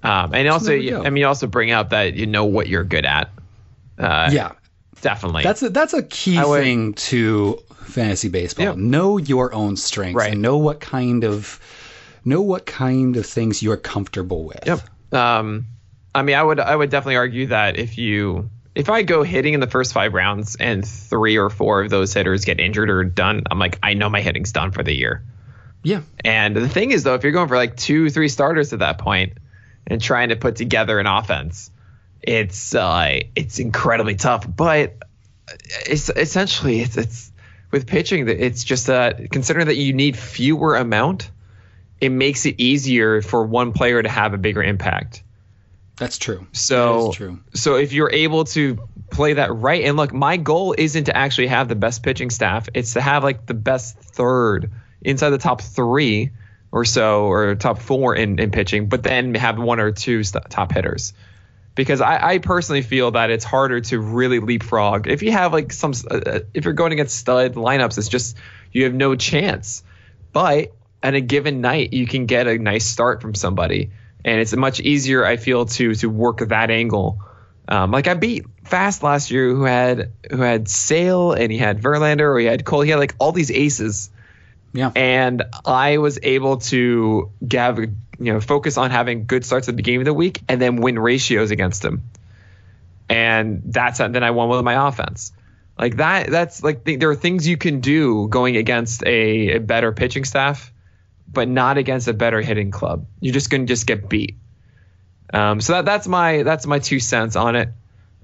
Um, 0.06 0.34
and 0.34 0.48
also, 0.48 0.72
I 0.72 1.10
mean, 1.10 1.16
you 1.16 1.26
also 1.26 1.46
bring 1.46 1.72
out 1.72 1.90
that 1.90 2.14
you 2.14 2.26
know 2.26 2.44
what 2.44 2.68
you're 2.68 2.84
good 2.84 3.04
at. 3.04 3.30
Uh, 3.98 4.30
yeah, 4.32 4.52
definitely. 5.00 5.42
That's 5.42 5.62
a, 5.62 5.70
that's 5.70 5.94
a 5.94 6.02
key 6.02 6.42
would, 6.42 6.62
thing 6.62 6.94
to 6.94 7.58
fantasy 7.84 8.28
baseball. 8.28 8.66
Yep. 8.66 8.76
Know 8.76 9.18
your 9.18 9.52
own 9.52 9.76
strengths 9.76 10.16
right. 10.16 10.32
and 10.32 10.42
know 10.42 10.58
what 10.58 10.80
kind 10.80 11.24
of 11.24 11.60
know 12.24 12.42
what 12.42 12.66
kind 12.66 13.16
of 13.16 13.26
things 13.26 13.62
you're 13.62 13.76
comfortable 13.76 14.44
with. 14.44 14.64
Yep. 14.66 14.80
Um, 15.12 15.66
I 16.14 16.22
mean, 16.22 16.36
I 16.36 16.42
would 16.42 16.60
I 16.60 16.76
would 16.76 16.90
definitely 16.90 17.16
argue 17.16 17.46
that 17.48 17.76
if 17.76 17.98
you 17.98 18.48
if 18.76 18.90
I 18.90 19.02
go 19.02 19.22
hitting 19.22 19.54
in 19.54 19.60
the 19.60 19.66
first 19.66 19.92
five 19.92 20.14
rounds 20.14 20.54
and 20.56 20.86
three 20.86 21.36
or 21.36 21.50
four 21.50 21.82
of 21.82 21.90
those 21.90 22.12
hitters 22.12 22.44
get 22.44 22.60
injured 22.60 22.90
or 22.90 23.02
done, 23.04 23.42
I'm 23.50 23.58
like, 23.58 23.78
I 23.82 23.94
know 23.94 24.08
my 24.08 24.20
hitting's 24.20 24.52
done 24.52 24.70
for 24.70 24.82
the 24.82 24.94
year. 24.94 25.24
Yeah. 25.82 26.02
And 26.24 26.54
the 26.54 26.68
thing 26.68 26.90
is, 26.90 27.02
though, 27.02 27.14
if 27.14 27.22
you're 27.22 27.32
going 27.32 27.48
for 27.48 27.56
like 27.56 27.76
two, 27.76 28.10
three 28.10 28.28
starters 28.28 28.72
at 28.72 28.80
that 28.80 28.98
point, 28.98 29.38
and 29.86 30.00
trying 30.00 30.30
to 30.30 30.36
put 30.36 30.56
together 30.56 30.98
an 30.98 31.06
offense. 31.06 31.70
It's 32.22 32.74
uh, 32.74 33.20
it's 33.34 33.58
incredibly 33.58 34.16
tough, 34.16 34.46
but 34.56 34.96
it's 35.86 36.08
essentially 36.10 36.80
it's 36.80 36.96
it's 36.96 37.32
with 37.70 37.86
pitching 37.86 38.26
that 38.26 38.44
it's 38.44 38.64
just 38.64 38.86
that 38.86 39.30
considering 39.30 39.66
that 39.66 39.76
you 39.76 39.92
need 39.92 40.16
fewer 40.16 40.76
amount, 40.76 41.30
it 42.00 42.10
makes 42.10 42.46
it 42.46 42.56
easier 42.58 43.22
for 43.22 43.44
one 43.44 43.72
player 43.72 44.02
to 44.02 44.08
have 44.08 44.34
a 44.34 44.38
bigger 44.38 44.62
impact. 44.62 45.22
That's 45.96 46.18
true. 46.18 46.46
So 46.52 47.08
that 47.08 47.14
true. 47.14 47.40
So 47.54 47.76
if 47.76 47.92
you're 47.92 48.12
able 48.12 48.44
to 48.46 48.86
play 49.10 49.34
that 49.34 49.54
right, 49.54 49.84
and 49.84 49.96
look, 49.96 50.12
my 50.12 50.36
goal 50.36 50.74
isn't 50.76 51.04
to 51.04 51.16
actually 51.16 51.46
have 51.46 51.68
the 51.68 51.74
best 51.74 52.02
pitching 52.02 52.30
staff; 52.30 52.68
it's 52.74 52.94
to 52.94 53.00
have 53.00 53.22
like 53.22 53.46
the 53.46 53.54
best 53.54 53.96
third 53.98 54.70
inside 55.00 55.30
the 55.30 55.38
top 55.38 55.60
three 55.62 56.32
or 56.76 56.84
so, 56.84 57.24
or 57.24 57.54
top 57.54 57.80
four 57.80 58.14
in, 58.14 58.38
in 58.38 58.50
pitching, 58.50 58.86
but 58.86 59.02
then 59.02 59.34
have 59.34 59.58
one 59.58 59.80
or 59.80 59.92
two 59.92 60.22
st- 60.22 60.50
top 60.50 60.72
hitters. 60.72 61.14
Because 61.74 62.02
I, 62.02 62.32
I, 62.32 62.38
personally 62.38 62.82
feel 62.82 63.12
that 63.12 63.30
it's 63.30 63.46
harder 63.46 63.80
to 63.80 63.98
really 63.98 64.40
leapfrog. 64.40 65.06
If 65.06 65.22
you 65.22 65.32
have 65.32 65.54
like 65.54 65.72
some, 65.72 65.94
uh, 66.10 66.16
uh, 66.16 66.38
if 66.52 66.66
you're 66.66 66.74
going 66.74 66.92
against 66.92 67.16
stud 67.16 67.54
lineups, 67.54 67.96
it's 67.96 68.08
just 68.08 68.36
you 68.72 68.84
have 68.84 68.92
no 68.92 69.14
chance. 69.14 69.84
But 70.34 70.72
at 71.02 71.14
a 71.14 71.22
given 71.22 71.62
night, 71.62 71.94
you 71.94 72.06
can 72.06 72.26
get 72.26 72.46
a 72.46 72.58
nice 72.58 72.84
start 72.84 73.22
from 73.22 73.34
somebody, 73.34 73.90
and 74.22 74.38
it's 74.38 74.54
much 74.54 74.78
easier. 74.78 75.24
I 75.24 75.38
feel 75.38 75.64
to 75.64 75.94
to 75.94 76.10
work 76.10 76.40
that 76.46 76.70
angle. 76.70 77.22
Um, 77.68 77.90
like 77.90 78.06
I 78.06 78.12
beat 78.12 78.44
Fast 78.64 79.02
last 79.02 79.30
year, 79.30 79.48
who 79.48 79.64
had 79.64 80.12
who 80.30 80.42
had 80.42 80.68
Sale 80.68 81.32
and 81.32 81.50
he 81.50 81.56
had 81.56 81.80
Verlander, 81.80 82.34
or 82.34 82.38
he 82.38 82.44
had 82.44 82.66
Cole. 82.66 82.82
He 82.82 82.90
had 82.90 82.98
like 82.98 83.14
all 83.18 83.32
these 83.32 83.50
aces 83.50 84.10
yeah. 84.76 84.92
And 84.94 85.42
I 85.64 85.96
was 85.96 86.18
able 86.22 86.58
to 86.58 87.30
have, 87.50 87.78
you 87.78 87.94
know, 88.18 88.40
focus 88.40 88.76
on 88.76 88.90
having 88.90 89.24
good 89.24 89.44
starts 89.44 89.68
at 89.68 89.72
the 89.72 89.76
beginning 89.76 90.02
of 90.02 90.04
the 90.04 90.14
week 90.14 90.42
and 90.48 90.60
then 90.60 90.76
win 90.76 90.98
ratios 90.98 91.50
against 91.50 91.82
him. 91.82 92.02
And 93.08 93.62
that's 93.64 93.98
then 93.98 94.22
I 94.22 94.32
won 94.32 94.50
with 94.50 94.62
my 94.62 94.88
offense. 94.88 95.32
Like 95.78 95.96
that, 95.96 96.30
that's 96.30 96.62
like 96.62 96.84
there 96.84 97.08
are 97.10 97.16
things 97.16 97.48
you 97.48 97.56
can 97.56 97.80
do 97.80 98.28
going 98.28 98.56
against 98.56 99.02
a, 99.04 99.56
a 99.56 99.58
better 99.60 99.92
pitching 99.92 100.24
staff, 100.24 100.72
but 101.26 101.48
not 101.48 101.78
against 101.78 102.06
a 102.06 102.12
better 102.12 102.42
hitting 102.42 102.70
club. 102.70 103.06
You're 103.20 103.34
just 103.34 103.48
going 103.48 103.66
to 103.66 103.66
just 103.66 103.86
get 103.86 104.08
beat. 104.08 104.36
Um, 105.32 105.60
so 105.60 105.74
that 105.74 105.86
that's 105.86 106.06
my 106.06 106.42
that's 106.42 106.66
my 106.66 106.80
two 106.80 107.00
cents 107.00 107.34
on 107.34 107.56
it. 107.56 107.70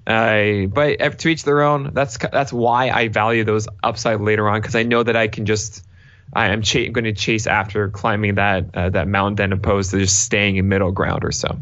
Uh, 0.05 0.67
but 0.67 1.17
to 1.17 1.29
each 1.29 1.43
their 1.43 1.61
own. 1.63 1.91
That's 1.93 2.17
that's 2.17 2.53
why 2.53 2.89
I 2.89 3.07
value 3.07 3.43
those 3.43 3.67
upside 3.81 4.21
later 4.21 4.47
on 4.49 4.61
because 4.61 4.75
I 4.75 4.83
know 4.83 5.01
that 5.01 5.15
I 5.15 5.27
can 5.27 5.45
just 5.45 5.83
I 6.35 6.47
am 6.47 6.61
ch- 6.61 6.91
going 6.91 7.05
to 7.05 7.13
chase 7.13 7.47
after 7.47 7.89
climbing 7.89 8.35
that 8.35 8.65
uh, 8.73 8.89
that 8.89 9.07
mountain 9.07 9.35
then 9.35 9.53
opposed 9.53 9.91
to 9.91 9.99
just 9.99 10.23
staying 10.23 10.57
in 10.57 10.67
middle 10.67 10.91
ground 10.91 11.23
or 11.23 11.31
so. 11.31 11.59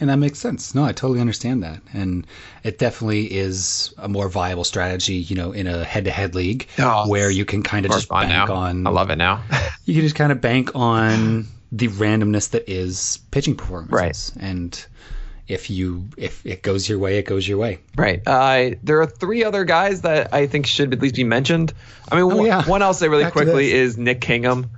And 0.00 0.10
that 0.10 0.16
makes 0.16 0.38
sense. 0.38 0.74
No, 0.74 0.84
I 0.84 0.92
totally 0.92 1.20
understand 1.20 1.62
that. 1.62 1.80
And 1.92 2.26
it 2.64 2.78
definitely 2.78 3.32
is 3.32 3.94
a 3.96 4.08
more 4.08 4.28
viable 4.28 4.64
strategy, 4.64 5.14
you 5.14 5.36
know, 5.36 5.52
in 5.52 5.66
a 5.66 5.84
head 5.84 6.04
to 6.06 6.10
head 6.10 6.34
league 6.34 6.66
oh, 6.78 7.08
where 7.08 7.30
you 7.30 7.44
can 7.44 7.62
kind 7.62 7.86
of 7.86 7.92
just 7.92 8.08
bank 8.08 8.28
now. 8.28 8.52
on. 8.52 8.86
I 8.86 8.90
love 8.90 9.10
it 9.10 9.16
now. 9.16 9.42
you 9.84 9.94
can 9.94 10.02
just 10.02 10.16
kind 10.16 10.32
of 10.32 10.40
bank 10.40 10.72
on 10.74 11.46
the 11.70 11.88
randomness 11.88 12.50
that 12.50 12.68
is 12.68 13.20
pitching 13.30 13.54
performances. 13.54 14.32
Right. 14.36 14.44
And 14.44 14.86
if 15.46 15.68
you 15.70 16.08
if 16.16 16.44
it 16.46 16.62
goes 16.62 16.88
your 16.88 16.98
way, 16.98 17.18
it 17.18 17.26
goes 17.26 17.46
your 17.46 17.58
way. 17.58 17.78
Right. 17.96 18.22
Uh, 18.26 18.76
there 18.82 19.00
are 19.00 19.06
three 19.06 19.44
other 19.44 19.64
guys 19.64 20.02
that 20.02 20.32
I 20.32 20.46
think 20.46 20.66
should 20.66 20.92
at 20.92 21.00
least 21.00 21.16
be 21.16 21.24
mentioned. 21.24 21.72
I 22.10 22.16
mean, 22.16 22.24
oh, 22.24 22.36
one, 22.36 22.46
yeah. 22.46 22.64
one 22.64 22.82
I'll 22.82 22.94
say 22.94 23.08
really 23.08 23.24
Back 23.24 23.32
quickly 23.32 23.72
is 23.72 23.98
Nick 23.98 24.20
Kingham. 24.20 24.70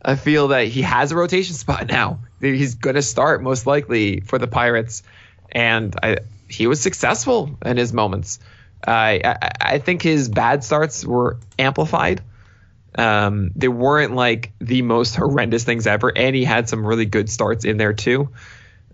I 0.00 0.14
feel 0.14 0.48
that 0.48 0.68
he 0.68 0.82
has 0.82 1.10
a 1.10 1.16
rotation 1.16 1.54
spot 1.54 1.88
now. 1.88 2.20
He's 2.40 2.76
going 2.76 2.94
to 2.94 3.02
start 3.02 3.42
most 3.42 3.66
likely 3.66 4.20
for 4.20 4.38
the 4.38 4.46
Pirates, 4.46 5.02
and 5.50 5.94
I, 6.00 6.18
he 6.48 6.68
was 6.68 6.80
successful 6.80 7.58
in 7.64 7.76
his 7.76 7.92
moments. 7.92 8.38
Uh, 8.86 8.90
I, 8.90 9.50
I 9.60 9.78
think 9.78 10.02
his 10.02 10.28
bad 10.28 10.62
starts 10.62 11.04
were 11.04 11.38
amplified. 11.58 12.22
Um, 12.94 13.50
they 13.56 13.68
weren't 13.68 14.14
like 14.14 14.52
the 14.60 14.82
most 14.82 15.16
horrendous 15.16 15.64
things 15.64 15.88
ever, 15.88 16.12
and 16.14 16.36
he 16.36 16.44
had 16.44 16.68
some 16.68 16.86
really 16.86 17.06
good 17.06 17.28
starts 17.28 17.64
in 17.64 17.76
there 17.76 17.92
too. 17.92 18.30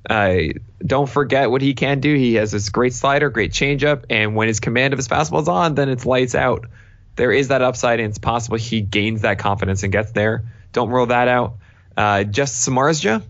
Uh, 0.08 0.58
don't 0.84 1.08
forget 1.08 1.50
what 1.50 1.62
he 1.62 1.74
can 1.74 2.00
do. 2.00 2.14
He 2.14 2.34
has 2.34 2.50
this 2.50 2.68
great 2.70 2.92
slider, 2.92 3.30
great 3.30 3.52
changeup, 3.52 4.06
and 4.10 4.34
when 4.34 4.48
his 4.48 4.60
command 4.60 4.92
of 4.92 4.98
his 4.98 5.08
fastball 5.08 5.42
is 5.42 5.48
on, 5.48 5.74
then 5.74 5.88
it's 5.88 6.04
lights 6.04 6.34
out. 6.34 6.66
There 7.14 7.30
is 7.30 7.48
that 7.48 7.62
upside, 7.62 8.00
and 8.00 8.08
it's 8.08 8.18
possible 8.18 8.56
he 8.56 8.80
gains 8.80 9.22
that 9.22 9.38
confidence 9.38 9.82
and 9.82 9.92
gets 9.92 10.12
there. 10.12 10.44
Don't 10.72 10.90
rule 10.90 11.06
that 11.06 11.28
out. 11.28 11.54
Uh, 11.96 12.24
just 12.24 12.66
Samardzija, 12.66 13.22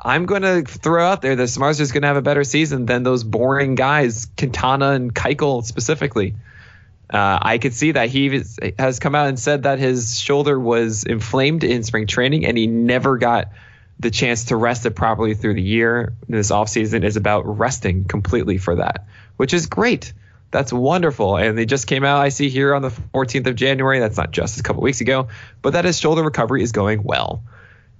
I'm 0.00 0.26
going 0.26 0.42
to 0.42 0.62
throw 0.62 1.06
out 1.06 1.22
there 1.22 1.36
that 1.36 1.42
is 1.42 1.56
going 1.92 2.02
to 2.02 2.08
have 2.08 2.16
a 2.16 2.22
better 2.22 2.42
season 2.42 2.86
than 2.86 3.04
those 3.04 3.22
boring 3.22 3.76
guys, 3.76 4.26
Quintana 4.36 4.90
and 4.90 5.14
Keuchel 5.14 5.64
specifically. 5.64 6.34
Uh, 7.12 7.38
I 7.42 7.58
could 7.58 7.74
see 7.74 7.92
that 7.92 8.08
he 8.08 8.42
has 8.78 8.98
come 8.98 9.14
out 9.14 9.28
and 9.28 9.38
said 9.38 9.64
that 9.64 9.78
his 9.78 10.18
shoulder 10.18 10.58
was 10.58 11.04
inflamed 11.04 11.62
in 11.62 11.82
spring 11.82 12.06
training 12.06 12.46
and 12.46 12.56
he 12.56 12.66
never 12.66 13.18
got 13.18 13.48
the 14.02 14.10
chance 14.10 14.46
to 14.46 14.56
rest 14.56 14.84
it 14.84 14.90
properly 14.90 15.34
through 15.34 15.54
the 15.54 15.62
year. 15.62 16.14
This 16.28 16.50
offseason 16.50 17.04
is 17.04 17.16
about 17.16 17.58
resting 17.58 18.04
completely 18.04 18.58
for 18.58 18.76
that, 18.76 19.06
which 19.36 19.54
is 19.54 19.66
great. 19.66 20.12
That's 20.50 20.72
wonderful. 20.72 21.36
And 21.36 21.56
they 21.56 21.64
just 21.64 21.86
came 21.86 22.04
out, 22.04 22.20
I 22.20 22.28
see 22.28 22.50
here 22.50 22.74
on 22.74 22.82
the 22.82 22.90
14th 22.90 23.46
of 23.46 23.54
January. 23.54 24.00
That's 24.00 24.18
not 24.18 24.32
just 24.32 24.60
a 24.60 24.62
couple 24.62 24.82
weeks 24.82 25.00
ago, 25.00 25.28
but 25.62 25.72
that 25.72 25.86
his 25.86 25.98
shoulder 25.98 26.22
recovery 26.22 26.62
is 26.62 26.72
going 26.72 27.02
well. 27.02 27.44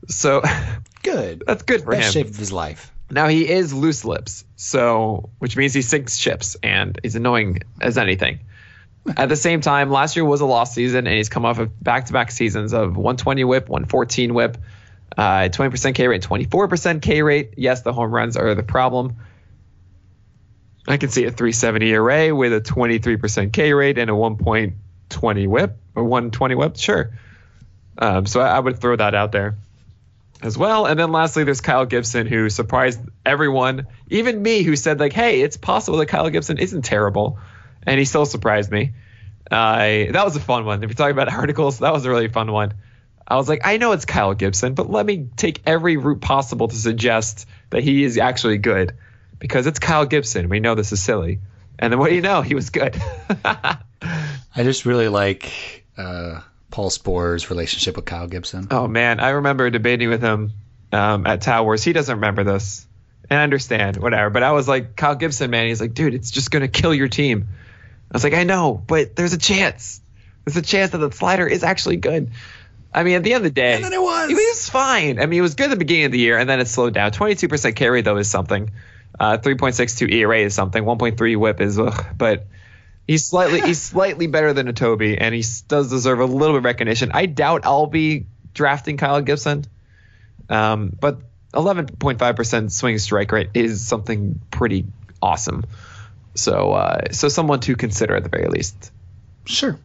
So 0.08 0.42
good. 1.02 1.44
That's 1.46 1.62
good 1.62 1.82
for 1.82 1.92
Best 1.92 2.08
him. 2.14 2.24
shape 2.24 2.30
of 2.30 2.36
his 2.36 2.52
life. 2.52 2.92
Now 3.10 3.28
he 3.28 3.48
is 3.48 3.72
loose 3.72 4.04
lips, 4.04 4.44
so 4.56 5.30
which 5.38 5.56
means 5.56 5.72
he 5.74 5.82
sinks 5.82 6.16
ships 6.16 6.56
and 6.62 6.98
is 7.02 7.14
annoying 7.14 7.60
as 7.80 7.96
anything. 7.96 8.40
At 9.16 9.28
the 9.28 9.36
same 9.36 9.60
time, 9.60 9.90
last 9.90 10.16
year 10.16 10.24
was 10.24 10.40
a 10.40 10.46
lost 10.46 10.74
season, 10.74 11.06
and 11.06 11.16
he's 11.16 11.28
come 11.28 11.44
off 11.44 11.58
of 11.58 11.82
back-to-back 11.82 12.30
seasons 12.30 12.72
of 12.72 12.96
120 12.96 13.44
whip, 13.44 13.68
114 13.68 14.32
whip, 14.32 14.56
uh, 15.16 15.48
20% 15.48 15.94
K 15.94 16.08
rate, 16.08 16.22
24% 16.22 17.02
K 17.02 17.22
rate. 17.22 17.54
Yes, 17.56 17.82
the 17.82 17.92
home 17.92 18.12
runs 18.12 18.36
are 18.36 18.54
the 18.54 18.62
problem. 18.62 19.16
I 20.86 20.96
can 20.96 21.10
see 21.10 21.24
a 21.24 21.30
370 21.30 21.90
ERA 21.90 22.34
with 22.34 22.52
a 22.52 22.60
23% 22.60 23.52
K 23.52 23.72
rate 23.72 23.98
and 23.98 24.10
a 24.10 24.14
1.20 24.14 25.46
whip 25.46 25.76
or 25.94 26.04
120 26.04 26.54
whip. 26.54 26.76
Sure. 26.76 27.10
Um, 27.98 28.26
so 28.26 28.40
I, 28.40 28.56
I 28.56 28.58
would 28.58 28.80
throw 28.80 28.96
that 28.96 29.14
out 29.14 29.32
there 29.32 29.56
as 30.42 30.58
well. 30.58 30.86
And 30.86 30.98
then 30.98 31.12
lastly, 31.12 31.44
there's 31.44 31.60
Kyle 31.60 31.86
Gibson, 31.86 32.26
who 32.26 32.50
surprised 32.50 33.00
everyone, 33.24 33.86
even 34.08 34.42
me, 34.42 34.62
who 34.62 34.76
said 34.76 34.98
like, 34.98 35.12
"Hey, 35.12 35.42
it's 35.42 35.56
possible 35.56 35.98
that 35.98 36.06
Kyle 36.06 36.28
Gibson 36.30 36.58
isn't 36.58 36.82
terrible," 36.82 37.38
and 37.84 37.98
he 37.98 38.04
still 38.04 38.26
surprised 38.26 38.70
me. 38.70 38.92
Uh, 39.50 40.10
that 40.12 40.22
was 40.24 40.34
a 40.34 40.40
fun 40.40 40.64
one. 40.64 40.82
If 40.82 40.90
you're 40.90 40.94
talking 40.94 41.12
about 41.12 41.32
articles, 41.32 41.78
that 41.80 41.92
was 41.92 42.04
a 42.04 42.10
really 42.10 42.28
fun 42.28 42.50
one. 42.50 42.74
I 43.26 43.36
was 43.36 43.48
like, 43.48 43.62
I 43.64 43.76
know 43.76 43.92
it's 43.92 44.04
Kyle 44.04 44.34
Gibson, 44.34 44.74
but 44.74 44.90
let 44.90 45.06
me 45.06 45.28
take 45.36 45.62
every 45.66 45.96
route 45.96 46.20
possible 46.20 46.68
to 46.68 46.76
suggest 46.76 47.46
that 47.70 47.82
he 47.82 48.04
is 48.04 48.18
actually 48.18 48.58
good, 48.58 48.94
because 49.38 49.66
it's 49.66 49.78
Kyle 49.78 50.06
Gibson. 50.06 50.48
We 50.48 50.60
know 50.60 50.74
this 50.74 50.92
is 50.92 51.02
silly, 51.02 51.40
and 51.78 51.92
then 51.92 51.98
what 51.98 52.10
do 52.10 52.16
you 52.16 52.22
know? 52.22 52.42
He 52.42 52.54
was 52.54 52.70
good. 52.70 53.00
I 53.44 53.78
just 54.56 54.84
really 54.84 55.08
like. 55.08 55.84
Uh 55.96 56.40
Paul 56.72 56.90
Sporer's 56.90 57.50
relationship 57.50 57.94
with 57.94 58.06
Kyle 58.06 58.26
Gibson. 58.26 58.66
Oh 58.72 58.88
man, 58.88 59.20
I 59.20 59.30
remember 59.30 59.70
debating 59.70 60.08
with 60.08 60.22
him 60.22 60.52
um, 60.90 61.26
at 61.26 61.42
Towers. 61.42 61.84
He 61.84 61.92
doesn't 61.92 62.16
remember 62.16 62.42
this, 62.42 62.88
and 63.30 63.38
I 63.38 63.44
understand, 63.44 63.98
whatever. 63.98 64.30
But 64.30 64.42
I 64.42 64.52
was 64.52 64.66
like, 64.66 64.96
Kyle 64.96 65.14
Gibson, 65.14 65.50
man. 65.50 65.68
He's 65.68 65.80
like, 65.80 65.94
dude, 65.94 66.14
it's 66.14 66.32
just 66.32 66.50
gonna 66.50 66.68
kill 66.68 66.92
your 66.92 67.08
team. 67.08 67.46
I 68.10 68.16
was 68.16 68.24
like, 68.24 68.34
I 68.34 68.42
know, 68.42 68.82
but 68.84 69.14
there's 69.14 69.34
a 69.34 69.38
chance. 69.38 70.00
There's 70.44 70.56
a 70.56 70.62
chance 70.62 70.90
that 70.90 70.98
the 70.98 71.12
slider 71.12 71.46
is 71.46 71.62
actually 71.62 71.98
good. 71.98 72.32
I 72.94 73.04
mean, 73.04 73.16
at 73.16 73.22
the 73.22 73.32
end 73.32 73.46
of 73.46 73.54
the 73.54 73.60
day, 73.60 73.74
and 73.74 73.84
then 73.84 73.92
it 73.92 74.02
was. 74.02 74.28
He 74.28 74.34
was 74.34 74.68
fine. 74.68 75.18
I 75.18 75.26
mean, 75.26 75.38
it 75.38 75.42
was 75.42 75.54
good 75.54 75.64
at 75.64 75.70
the 75.70 75.76
beginning 75.76 76.06
of 76.06 76.12
the 76.12 76.18
year, 76.18 76.38
and 76.38 76.48
then 76.48 76.60
it 76.60 76.68
slowed 76.68 76.94
down. 76.94 77.10
22% 77.10 77.74
carry 77.74 78.02
though 78.02 78.18
is 78.18 78.28
something. 78.28 78.70
Uh, 79.18 79.38
3.62 79.38 80.12
ERA 80.12 80.40
is 80.40 80.54
something. 80.54 80.84
1.3 80.84 81.36
WHIP 81.36 81.60
is, 81.60 81.78
ugh, 81.78 82.06
but 82.16 82.46
He's 83.06 83.26
slightly 83.26 83.60
he's 83.60 83.82
slightly 83.92 84.26
better 84.26 84.52
than 84.52 84.68
a 84.68 84.72
Toby, 84.72 85.18
and 85.18 85.34
he 85.34 85.44
does 85.68 85.90
deserve 85.90 86.20
a 86.20 86.24
little 86.24 86.54
bit 86.54 86.58
of 86.58 86.64
recognition. 86.64 87.10
I 87.12 87.26
doubt 87.26 87.62
I'll 87.64 87.86
be 87.86 88.26
drafting 88.54 88.96
Kyle 88.96 89.20
Gibson, 89.20 89.64
um, 90.48 90.96
but 91.00 91.20
11.5% 91.52 92.70
swing 92.70 92.98
strike 92.98 93.32
rate 93.32 93.50
is 93.54 93.86
something 93.86 94.40
pretty 94.50 94.86
awesome. 95.20 95.64
So 96.34 96.72
uh, 96.72 97.12
so 97.12 97.28
someone 97.28 97.60
to 97.60 97.76
consider 97.76 98.16
at 98.16 98.22
the 98.22 98.30
very 98.30 98.48
least. 98.48 98.92
Sure. 99.44 99.78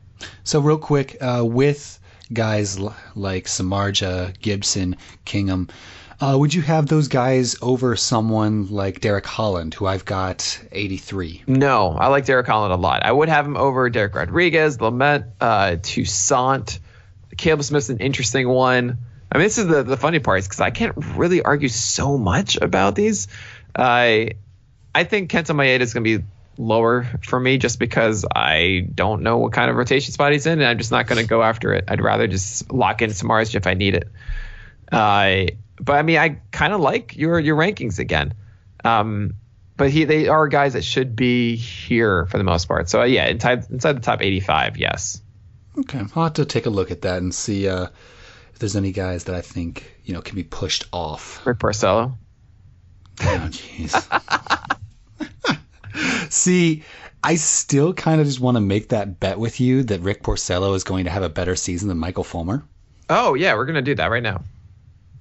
So 0.43 0.61
real 0.61 0.77
quick, 0.77 1.17
uh, 1.19 1.43
with 1.43 1.99
guys 2.31 2.79
like 2.79 3.45
Samardzija, 3.45 4.39
Gibson, 4.39 4.97
Kingham, 5.25 5.69
uh, 6.19 6.35
would 6.37 6.53
you 6.53 6.63
have 6.63 6.87
those 6.87 7.07
guys 7.07 7.55
over 7.61 7.95
someone 7.95 8.67
like 8.69 9.01
Derek 9.01 9.25
Holland, 9.25 9.75
who 9.75 9.85
I've 9.85 10.05
got 10.05 10.59
83? 10.71 11.43
No, 11.45 11.89
I 11.91 12.07
like 12.07 12.25
Derek 12.25 12.47
Holland 12.47 12.73
a 12.73 12.77
lot. 12.77 13.03
I 13.05 13.11
would 13.11 13.29
have 13.29 13.45
him 13.45 13.55
over 13.55 13.89
Dereck 13.89 14.15
Rodriguez, 14.15 14.77
Lamet, 14.77 15.25
uh, 15.39 15.75
Toussaint. 15.81 16.79
Caleb 17.37 17.63
Smith's 17.63 17.89
an 17.89 17.99
interesting 17.99 18.49
one. 18.49 18.97
I 19.31 19.37
mean, 19.37 19.45
this 19.45 19.59
is 19.59 19.67
the, 19.67 19.83
the 19.83 19.97
funny 19.97 20.19
part 20.19 20.41
because 20.43 20.59
I 20.59 20.71
can't 20.71 20.93
really 21.15 21.43
argue 21.43 21.69
so 21.69 22.17
much 22.17 22.57
about 22.57 22.95
these. 22.95 23.27
I 23.75 24.31
I 24.95 25.03
think 25.03 25.29
Kenta 25.29 25.55
Maeda 25.55 25.81
is 25.81 25.93
going 25.93 26.03
to 26.03 26.19
be 26.19 26.25
lower 26.57 27.03
for 27.23 27.39
me 27.39 27.57
just 27.57 27.79
because 27.79 28.25
I 28.34 28.88
don't 28.93 29.23
know 29.23 29.38
what 29.38 29.53
kind 29.53 29.69
of 29.69 29.75
rotation 29.75 30.13
spot 30.13 30.31
he's 30.31 30.45
in, 30.45 30.59
and 30.59 30.67
I'm 30.67 30.77
just 30.77 30.91
not 30.91 31.07
going 31.07 31.21
to 31.21 31.27
go 31.27 31.43
after 31.43 31.73
it. 31.73 31.85
I'd 31.88 32.01
rather 32.01 32.27
just 32.27 32.71
lock 32.71 33.01
in 33.01 33.11
Samars 33.11 33.53
if 33.55 33.67
I 33.67 33.73
need 33.73 33.95
it. 33.95 34.09
Uh, 34.91 35.45
but 35.79 35.93
I 35.93 36.01
mean, 36.01 36.17
I 36.17 36.39
kind 36.51 36.73
of 36.73 36.81
like 36.81 37.15
your 37.15 37.39
your 37.39 37.55
rankings 37.55 37.99
again. 37.99 38.34
Um, 38.84 39.35
but 39.75 39.91
he 39.91 40.05
they 40.05 40.27
are 40.27 40.47
guys 40.47 40.73
that 40.73 40.84
should 40.84 41.15
be 41.15 41.55
here 41.55 42.25
for 42.25 42.38
the 42.38 42.43
most 42.43 42.67
part. 42.67 42.89
So 42.89 43.01
uh, 43.01 43.05
yeah, 43.05 43.27
inside 43.27 43.69
inside 43.69 43.93
the 43.93 44.01
top 44.01 44.21
85, 44.21 44.77
yes. 44.77 45.21
Okay, 45.77 45.99
I'll 46.15 46.23
have 46.23 46.34
to 46.34 46.45
take 46.45 46.65
a 46.65 46.71
look 46.71 46.89
at 46.89 47.03
that 47.03 47.19
and 47.19 47.34
see 47.34 47.67
uh, 47.67 47.88
if 48.51 48.59
there's 48.59 48.75
any 48.75 48.91
guys 48.91 49.25
that 49.25 49.35
I 49.35 49.41
think 49.41 49.91
you 50.03 50.13
know 50.13 50.21
can 50.21 50.35
be 50.35 50.43
pushed 50.43 50.85
off. 50.91 51.45
Rick 51.45 51.59
Porcello. 51.59 52.17
Oh 53.21 53.47
jeez. 53.49 54.73
see, 56.30 56.84
I 57.24 57.36
still 57.36 57.94
kind 57.94 58.22
of 58.22 58.28
just 58.28 58.40
want 58.40 58.56
to 58.56 58.61
make 58.61 58.90
that 58.90 59.19
bet 59.19 59.40
with 59.40 59.60
you 59.60 59.84
that 59.84 60.02
Rick 60.02 60.24
Porcello 60.24 60.76
is 60.76 60.84
going 60.84 61.06
to 61.06 61.11
have 61.11 61.24
a 61.24 61.30
better 61.30 61.56
season 61.56 61.88
than 61.90 61.98
Michael 61.98 62.24
Fulmer. 62.24 62.64
Oh 63.10 63.34
yeah, 63.36 63.56
we're 63.56 63.65
gonna 63.65 63.82
do 63.82 63.95
that 63.95 64.07
right 64.11 64.24
now. 64.24 64.44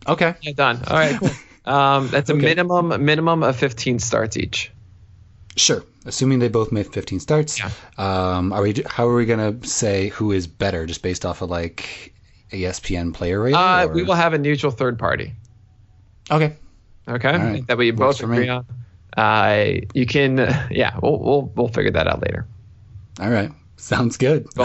Okay. 0.09 0.35
Yeah, 0.41 0.53
done. 0.53 0.81
All 0.87 0.97
right, 0.97 1.17
cool. 1.19 1.31
Um, 1.73 2.09
that's 2.09 2.31
a 2.31 2.35
Okay. 2.35 2.43
minimum 2.45 3.05
minimum 3.05 3.43
of 3.43 3.57
15 3.57 3.99
starts 3.99 4.37
each. 4.37 4.71
Sure. 5.57 5.85
Assuming 6.05 6.39
they 6.39 6.49
both 6.49 6.71
made 6.71 6.93
15 6.93 7.19
starts. 7.19 7.59
Yeah. 7.59 7.71
Um, 7.99 8.53
are 8.53 8.63
we? 8.63 8.75
How 8.89 9.09
are 9.09 9.15
we 9.17 9.25
gonna 9.27 9.65
say 9.67 10.09
who 10.11 10.33
is 10.33 10.47
better, 10.47 10.87
just 10.87 11.03
based 11.03 11.25
off 11.27 11.43
of 11.43 11.51
like 11.51 12.13
ESPN 12.53 13.13
player 13.15 13.41
rating? 13.41 13.57
Uh, 13.59 13.89
we 13.93 14.03
will 14.05 14.15
have 14.15 14.33
a 14.33 14.39
neutral 14.39 14.71
third 14.71 14.99
party. 14.99 15.33
Okay. 16.31 16.55
Okay, 17.09 17.37
right. 17.39 17.67
that 17.69 17.79
we 17.79 17.93
Works 17.93 18.19
both 18.19 18.25
agree 18.31 18.49
on. 18.49 18.67
Uh, 19.17 19.87
you 19.95 20.07
can, 20.07 20.37
yeah, 20.71 20.99
we'll 21.03 21.19
we'll 21.19 21.53
we'll 21.55 21.69
figure 21.69 21.93
that 21.93 22.07
out 22.07 22.21
later. 22.23 22.47
All 23.21 23.31
right. 23.31 23.51
Sounds 23.77 24.17
good. 24.17 24.47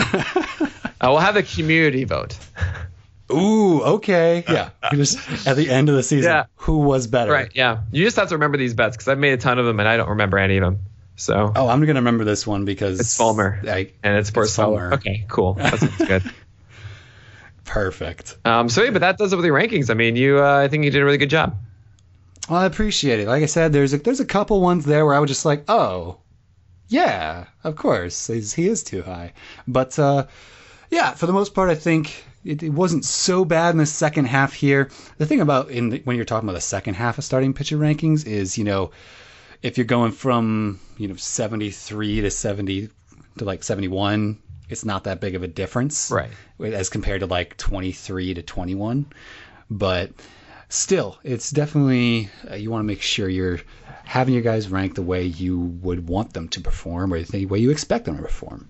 Uh, 1.03 1.07
we'll 1.10 1.18
have 1.18 1.36
a 1.36 1.41
community 1.41 2.03
vote. 2.03 2.38
Ooh. 3.34 3.82
Okay. 3.82 4.44
Yeah. 4.48 4.69
Just 4.94 5.48
at 5.48 5.56
the 5.57 5.68
end 5.68 5.90
of 5.90 5.95
the 5.95 6.03
season, 6.03 6.30
Yeah. 6.30 6.44
who 6.57 6.78
was 6.78 7.07
better? 7.07 7.32
Right. 7.32 7.49
Yeah. 7.56 7.80
You 7.91 8.03
just 8.06 8.18
have 8.18 8.30
to 8.30 8.36
remember 8.36 8.60
these 8.60 8.76
bets 8.76 8.95
because 8.98 9.07
I've 9.07 9.18
made 9.18 9.34
a 9.34 9.38
ton 9.38 9.57
of 9.57 9.65
them 9.65 9.80
and 9.80 9.90
I 9.90 9.98
don't 9.98 10.10
remember 10.10 10.38
any 10.38 10.57
of 10.57 10.61
them. 10.64 10.82
So 11.15 11.52
Oh, 11.56 11.68
I'm 11.68 11.80
gonna 11.80 11.94
remember 12.02 12.23
this 12.23 12.45
one 12.45 12.65
because 12.65 12.99
it's 12.99 13.18
Fulmer 13.18 13.60
I, 13.68 13.94
and 14.03 14.15
it's 14.18 14.30
for 14.30 14.45
Fulmer. 14.45 14.94
Okay. 14.94 15.26
Cool. 15.28 15.53
That 15.56 15.80
sounds 15.80 15.98
good. 15.98 16.32
perfect. 17.65 18.38
Um. 18.45 18.69
So 18.69 18.84
yeah, 18.84 18.91
but 18.91 18.99
that 18.99 19.18
does 19.18 19.34
it 19.34 19.38
with 19.38 19.45
your 19.45 19.57
rankings. 19.57 19.90
I 19.90 19.94
mean, 19.95 20.15
you. 20.15 20.40
Uh, 20.44 20.57
I 20.60 20.68
think 20.68 20.84
you 20.84 20.91
did 20.91 21.02
a 21.02 21.06
really 21.06 21.18
good 21.18 21.30
job. 21.32 21.57
Well, 22.52 22.60
I 22.60 22.65
appreciate 22.65 23.22
it. 23.22 23.30
Like 23.30 23.44
I 23.44 23.45
said, 23.45 23.72
there's 23.72 23.94
a, 23.94 23.98
there's 23.98 24.19
a 24.19 24.26
couple 24.26 24.60
ones 24.60 24.84
there 24.84 25.06
where 25.06 25.15
I 25.15 25.19
was 25.19 25.30
just 25.30 25.45
like, 25.45 25.64
oh, 25.69 26.18
yeah, 26.90 27.45
of 27.64 27.78
course, 27.78 28.28
he 28.28 28.68
is 28.68 28.84
too 28.84 29.03
high. 29.03 29.32
But 29.69 29.98
uh, 29.98 30.26
yeah, 30.90 31.11
for 31.11 31.28
the 31.28 31.32
most 31.32 31.53
part, 31.53 31.69
I 31.69 31.76
think 31.76 32.26
it, 32.44 32.61
it 32.61 32.72
wasn't 32.72 33.06
so 33.06 33.45
bad 33.45 33.69
in 33.69 33.78
the 33.78 33.86
second 33.86 34.26
half 34.26 34.52
here. 34.52 34.90
The 35.18 35.26
thing 35.26 35.40
about 35.40 35.69
in 35.69 35.91
the, 35.91 36.02
when 36.03 36.18
you're 36.18 36.26
talking 36.26 36.49
about 36.49 36.56
the 36.57 36.60
second 36.61 36.95
half 36.95 37.18
of 37.18 37.23
starting 37.23 37.53
pitcher 37.53 37.78
rankings 37.78 38.28
is, 38.28 38.57
you 38.57 38.65
know, 38.65 38.91
if 39.61 39.78
you're 39.78 39.86
going 39.86 40.11
from 40.11 40.82
you 40.98 41.07
know 41.07 41.15
73 41.15 42.19
to 42.19 42.30
70 42.30 42.90
to 43.38 43.45
like 43.45 43.64
71, 43.64 44.38
it's 44.68 44.84
not 44.84 45.06
that 45.06 45.22
big 45.22 45.36
of 45.36 45.44
a 45.44 45.48
difference, 45.48 46.11
Right. 46.11 46.73
As 46.73 46.90
compared 46.90 47.22
to 47.22 47.28
like 47.28 47.56
23 47.56 48.34
to 48.34 48.41
21, 48.41 49.06
but 49.69 50.11
still, 50.72 51.19
it's 51.23 51.52
definitely 51.52 52.30
uh, 52.49 52.56
you 52.56 52.72
want 52.72 52.81
to 52.81 52.88
make 52.88 53.02
sure 53.02 53.30
you're 53.30 53.60
having 54.06 54.34
your 54.34 54.43
guys 54.43 54.69
rank 54.69 54.95
the 54.95 55.02
way 55.02 55.23
you 55.23 55.60
would 55.60 56.07
want 56.07 56.34
them 56.34 56.48
to 56.49 56.61
perform 56.61 57.14
or 57.14 57.22
the 57.22 57.45
way 57.45 57.60
you 57.60 57.69
expect 57.69 58.06
them 58.06 58.18
to 58.18 58.23
perform. 58.23 58.68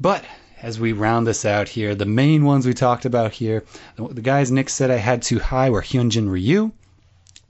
But 0.00 0.24
as 0.60 0.78
we 0.78 0.92
round 0.92 1.26
this 1.26 1.44
out 1.44 1.68
here, 1.68 1.94
the 1.94 2.06
main 2.06 2.44
ones 2.44 2.66
we 2.66 2.74
talked 2.74 3.04
about 3.04 3.32
here, 3.32 3.64
the, 3.96 4.20
guys 4.20 4.50
Nick 4.50 4.68
said 4.68 4.90
I 4.90 4.96
had 4.96 5.22
too 5.22 5.38
high 5.38 5.70
were 5.70 5.82
Hyunjin 5.82 6.30
Ryu, 6.30 6.72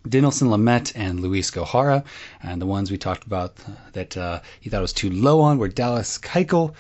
Dinelson 0.09 0.49
Lamet, 0.49 0.93
and 0.95 1.21
Luiz 1.21 1.51
Gohara. 1.51 2.05
And 2.43 2.61
the 2.61 2.67
ones 2.67 2.91
we 2.91 2.99
talked 2.99 3.25
about 3.25 3.55
that 3.93 4.17
uh, 4.17 4.41
he 4.61 4.71
thought 4.71 4.83
was 4.83 4.93
too 4.93 5.11
low 5.11 5.41
on 5.41 5.59
were 5.59 5.69
Dallas 5.69 6.19
Keuchel 6.19 6.75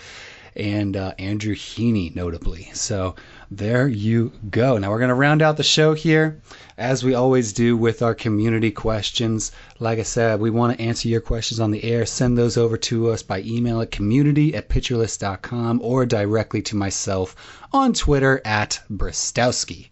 and 0.56 0.96
uh, 0.96 1.14
Andrew 1.18 1.54
Heaney, 1.54 2.14
notably. 2.14 2.70
So 2.74 3.14
there 3.56 3.86
you 3.86 4.32
go. 4.50 4.78
Now 4.78 4.90
we're 4.90 4.98
going 4.98 5.08
to 5.08 5.14
round 5.14 5.42
out 5.42 5.56
the 5.56 5.62
show 5.62 5.94
here, 5.94 6.40
as 6.78 7.04
we 7.04 7.14
always 7.14 7.52
do 7.52 7.76
with 7.76 8.00
our 8.00 8.14
community 8.14 8.70
questions. 8.70 9.52
Like 9.78 9.98
I 9.98 10.04
said, 10.04 10.40
we 10.40 10.50
want 10.50 10.76
to 10.76 10.82
answer 10.82 11.08
your 11.08 11.20
questions 11.20 11.60
on 11.60 11.70
the 11.70 11.84
air. 11.84 12.06
Send 12.06 12.38
those 12.38 12.56
over 12.56 12.76
to 12.78 13.10
us 13.10 13.22
by 13.22 13.42
email 13.42 13.80
at 13.80 13.90
community 13.90 14.54
at 14.54 14.68
pitcherlist.com 14.68 15.80
or 15.82 16.06
directly 16.06 16.62
to 16.62 16.76
myself 16.76 17.36
on 17.72 17.92
Twitter 17.92 18.40
at 18.44 18.80
Bristowski. 18.90 19.88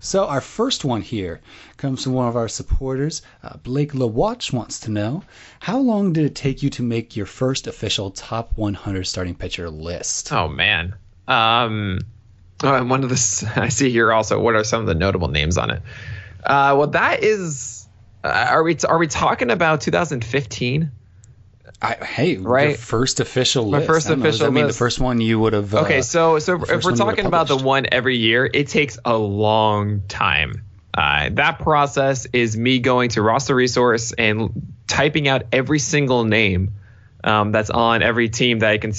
So 0.00 0.26
our 0.26 0.40
first 0.40 0.84
one 0.84 1.02
here 1.02 1.40
comes 1.76 2.04
from 2.04 2.12
one 2.12 2.28
of 2.28 2.36
our 2.36 2.48
supporters. 2.48 3.22
Uh, 3.42 3.56
Blake 3.56 3.92
LaWatch 3.92 4.52
wants 4.52 4.78
to 4.80 4.90
know, 4.90 5.24
how 5.60 5.78
long 5.78 6.12
did 6.12 6.24
it 6.24 6.34
take 6.34 6.62
you 6.62 6.70
to 6.70 6.82
make 6.82 7.16
your 7.16 7.26
first 7.26 7.66
official 7.66 8.10
top 8.10 8.52
100 8.56 9.04
starting 9.04 9.34
pitcher 9.34 9.70
list? 9.70 10.32
Oh 10.32 10.48
man. 10.48 10.94
Um, 11.26 11.98
oh, 12.62 12.74
and 12.74 12.90
one 12.90 13.02
of 13.04 13.10
the 13.10 13.52
I 13.56 13.68
see 13.68 13.90
here 13.90 14.12
also. 14.12 14.40
What 14.40 14.54
are 14.54 14.64
some 14.64 14.80
of 14.80 14.86
the 14.86 14.94
notable 14.94 15.28
names 15.28 15.58
on 15.58 15.70
it? 15.70 15.82
Uh, 16.44 16.74
well, 16.78 16.88
that 16.88 17.22
is. 17.22 17.86
Uh, 18.24 18.28
are 18.50 18.62
we 18.62 18.76
are 18.88 18.98
we 18.98 19.06
talking 19.06 19.50
about 19.50 19.80
2015? 19.80 20.90
I, 21.80 21.94
hey, 22.04 22.36
Right. 22.38 22.76
first 22.76 23.20
official 23.20 23.70
My 23.70 23.78
list. 23.78 23.86
first 23.86 24.10
I 24.10 24.14
know, 24.16 24.24
does 24.24 24.36
official 24.40 24.52
mean 24.52 24.66
list. 24.66 24.78
the 24.78 24.84
first 24.84 24.98
one 25.00 25.20
you 25.20 25.38
would 25.38 25.52
have. 25.52 25.72
Uh, 25.74 25.80
Okay, 25.82 26.02
so 26.02 26.38
so 26.40 26.54
if 26.54 26.60
we're 26.62 26.66
one 26.66 26.80
you 26.80 26.80
would've 26.86 26.98
talking 26.98 27.26
about 27.26 27.46
the 27.46 27.56
one 27.56 27.86
every 27.92 28.16
year, 28.16 28.50
it 28.52 28.66
takes 28.68 28.98
a 29.04 29.16
long 29.16 30.02
time. 30.08 30.64
Uh, 30.92 31.28
that 31.34 31.60
process 31.60 32.26
is 32.32 32.56
me 32.56 32.80
going 32.80 33.10
to 33.10 33.22
roster 33.22 33.54
resource 33.54 34.10
and 34.12 34.50
typing 34.88 35.28
out 35.28 35.42
every 35.52 35.78
single 35.78 36.24
name 36.24 36.72
um, 37.28 37.52
that's 37.52 37.68
on 37.68 38.02
every 38.02 38.30
team 38.30 38.60
that 38.60 38.70
I 38.70 38.78
can 38.78 38.92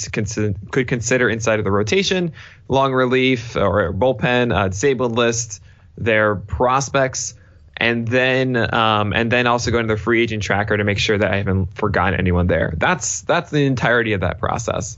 could 0.70 0.86
consider 0.86 1.28
inside 1.28 1.58
of 1.58 1.64
the 1.64 1.70
rotation, 1.70 2.32
long 2.68 2.92
relief 2.92 3.56
or 3.56 3.92
bullpen, 3.92 4.54
uh, 4.54 4.68
disabled 4.68 5.16
list, 5.16 5.60
their 5.98 6.36
prospects, 6.36 7.34
and 7.76 8.06
then 8.06 8.56
um, 8.72 9.12
and 9.12 9.32
then 9.32 9.48
also 9.48 9.72
go 9.72 9.80
into 9.80 9.92
the 9.92 10.00
free 10.00 10.22
agent 10.22 10.44
tracker 10.44 10.76
to 10.76 10.84
make 10.84 10.98
sure 10.98 11.18
that 11.18 11.32
I 11.32 11.38
haven't 11.38 11.74
forgotten 11.74 12.20
anyone 12.20 12.46
there. 12.46 12.72
That's 12.76 13.22
that's 13.22 13.50
the 13.50 13.66
entirety 13.66 14.12
of 14.12 14.20
that 14.20 14.38
process. 14.38 14.96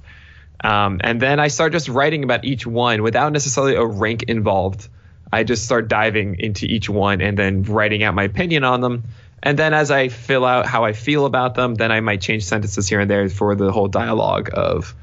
Um, 0.63 1.01
and 1.03 1.21
then 1.21 1.41
I 1.41 1.49
start 1.49 1.73
just 1.73 1.89
writing 1.89 2.25
about 2.25 2.45
each 2.45 2.67
one 2.67 3.03
without 3.03 3.33
necessarily 3.33 3.77
a 3.77 3.85
rank 3.85 4.25
involved. 4.25 4.89
I 5.33 5.45
just 5.45 5.65
start 5.65 5.89
diving 5.89 6.39
into 6.39 6.67
each 6.67 6.91
one 6.91 7.23
and 7.23 7.39
then 7.39 7.63
writing 7.63 8.03
out 8.03 8.15
my 8.15 8.25
opinion 8.25 8.63
on 8.63 8.83
them. 8.83 9.05
And 9.43 9.59
then 9.59 9.75
as 9.75 9.91
I 9.91 10.09
fill 10.09 10.45
out 10.45 10.67
how 10.67 10.85
I 10.85 10.93
feel 10.93 11.27
about 11.27 11.55
them, 11.55 11.75
then 11.75 11.91
I 11.91 12.01
might 12.01 12.21
change 12.21 12.45
sentences 12.45 12.89
here 12.89 13.01
and 13.01 13.11
there 13.11 13.29
for 13.29 13.55
the 13.55 13.73
whole 13.73 13.89
dialogue 13.89 14.51
of 14.53 14.95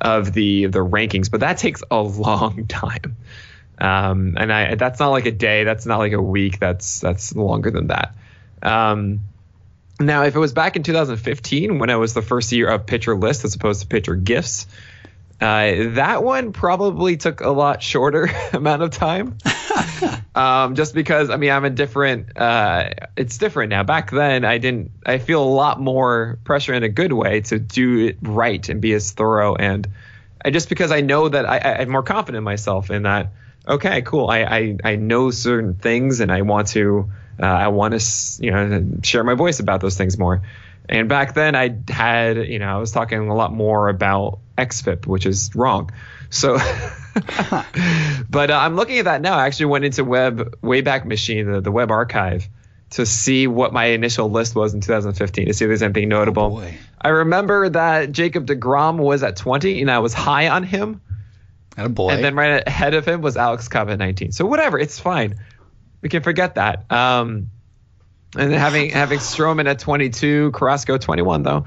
of 0.00 0.32
the 0.32 0.66
the 0.66 0.80
rankings. 0.80 1.30
But 1.30 1.40
that 1.40 1.58
takes 1.58 1.82
a 1.90 2.00
long 2.02 2.66
time. 2.66 3.16
Um, 3.78 4.36
and 4.38 4.52
I 4.52 4.74
that's 4.74 4.98
not 4.98 5.10
like 5.10 5.26
a 5.26 5.32
day, 5.32 5.64
that's 5.64 5.86
not 5.86 5.98
like 5.98 6.12
a 6.12 6.22
week, 6.22 6.58
that's 6.58 7.00
that's 7.00 7.36
longer 7.36 7.70
than 7.70 7.88
that. 7.88 8.14
Um, 8.62 9.20
now, 10.00 10.24
if 10.24 10.34
it 10.34 10.38
was 10.38 10.52
back 10.52 10.76
in 10.76 10.82
2015 10.82 11.78
when 11.78 11.88
it 11.88 11.94
was 11.94 12.12
the 12.12 12.22
first 12.22 12.52
year 12.52 12.68
of 12.68 12.86
pitcher 12.86 13.16
list 13.16 13.44
as 13.44 13.54
opposed 13.54 13.82
to 13.82 13.86
pitcher 13.86 14.14
gifts, 14.14 14.66
uh, 15.40 15.94
that 15.94 16.22
one 16.22 16.52
probably 16.52 17.16
took 17.18 17.42
a 17.42 17.50
lot 17.50 17.82
shorter 17.82 18.30
amount 18.52 18.82
of 18.82 18.90
time. 18.90 19.36
um, 20.34 20.74
just 20.74 20.94
because 20.94 21.28
I 21.30 21.36
mean 21.36 21.50
I'm 21.50 21.64
a 21.64 21.70
different. 21.70 22.36
Uh, 22.36 22.90
it's 23.16 23.38
different 23.38 23.70
now. 23.70 23.82
Back 23.82 24.10
then 24.10 24.44
I 24.44 24.58
didn't. 24.58 24.92
I 25.04 25.18
feel 25.18 25.42
a 25.42 25.44
lot 25.44 25.80
more 25.80 26.38
pressure 26.44 26.72
in 26.72 26.82
a 26.82 26.88
good 26.88 27.12
way 27.12 27.42
to 27.42 27.58
do 27.58 28.06
it 28.06 28.18
right 28.22 28.66
and 28.68 28.80
be 28.80 28.92
as 28.94 29.12
thorough 29.12 29.54
and. 29.54 29.86
I, 30.44 30.50
just 30.50 30.68
because 30.68 30.92
I 30.92 31.00
know 31.00 31.28
that 31.28 31.44
I, 31.44 31.58
I, 31.58 31.78
I'm 31.80 31.88
more 31.88 32.02
confident 32.02 32.38
in 32.38 32.44
myself 32.44 32.90
in 32.90 33.02
that. 33.02 33.32
Okay, 33.66 34.02
cool. 34.02 34.28
I, 34.28 34.42
I, 34.44 34.76
I 34.84 34.96
know 34.96 35.32
certain 35.32 35.74
things 35.74 36.20
and 36.20 36.30
I 36.30 36.42
want 36.42 36.68
to 36.68 37.10
uh, 37.42 37.46
I 37.46 37.68
want 37.68 37.98
to 37.98 38.42
you 38.42 38.50
know 38.50 38.86
share 39.02 39.24
my 39.24 39.34
voice 39.34 39.60
about 39.60 39.80
those 39.80 39.96
things 39.96 40.18
more. 40.18 40.42
And 40.88 41.08
back 41.08 41.34
then 41.34 41.54
I 41.54 41.76
had 41.88 42.36
you 42.36 42.58
know 42.58 42.76
I 42.76 42.78
was 42.78 42.92
talking 42.92 43.28
a 43.28 43.34
lot 43.34 43.52
more 43.52 43.88
about 43.88 44.38
XFIP, 44.56 45.06
which 45.06 45.26
is 45.26 45.54
wrong. 45.54 45.90
So, 46.30 46.54
but 48.30 48.50
uh, 48.50 48.58
I'm 48.58 48.76
looking 48.76 48.98
at 48.98 49.06
that 49.06 49.20
now. 49.20 49.36
I 49.36 49.46
actually 49.46 49.66
went 49.66 49.84
into 49.84 50.04
Web 50.04 50.56
Wayback 50.62 51.04
Machine, 51.04 51.50
the, 51.50 51.60
the 51.60 51.72
web 51.72 51.90
archive, 51.90 52.48
to 52.90 53.06
see 53.06 53.46
what 53.46 53.72
my 53.72 53.86
initial 53.86 54.30
list 54.30 54.54
was 54.54 54.74
in 54.74 54.80
2015 54.80 55.46
to 55.46 55.54
see 55.54 55.64
if 55.64 55.68
there's 55.68 55.82
anything 55.82 56.08
notable. 56.08 56.50
boy. 56.50 56.74
I 57.00 57.08
remember 57.08 57.68
that 57.70 58.12
Jacob 58.12 58.46
DeGrom 58.46 58.98
was 58.98 59.22
at 59.22 59.36
20, 59.36 59.80
and 59.80 59.90
I 59.90 60.00
was 60.00 60.14
high 60.14 60.48
on 60.48 60.62
him. 60.62 61.00
a 61.76 61.88
boy. 61.88 62.10
And 62.10 62.22
then 62.22 62.34
right 62.34 62.62
ahead 62.66 62.94
of 62.94 63.06
him 63.06 63.22
was 63.22 63.36
Alex 63.36 63.68
Cobb 63.68 63.90
at 63.90 63.98
19. 63.98 64.32
So 64.32 64.46
whatever, 64.46 64.78
it's 64.78 64.98
fine. 64.98 65.36
We 66.00 66.08
can 66.08 66.22
forget 66.22 66.56
that. 66.56 66.90
Um, 66.90 67.50
and 68.36 68.52
having 68.52 68.90
having 68.90 69.18
Stroman 69.18 69.66
at 69.66 69.78
22, 69.78 70.52
Carrasco 70.52 70.98
21 70.98 71.42
though. 71.42 71.64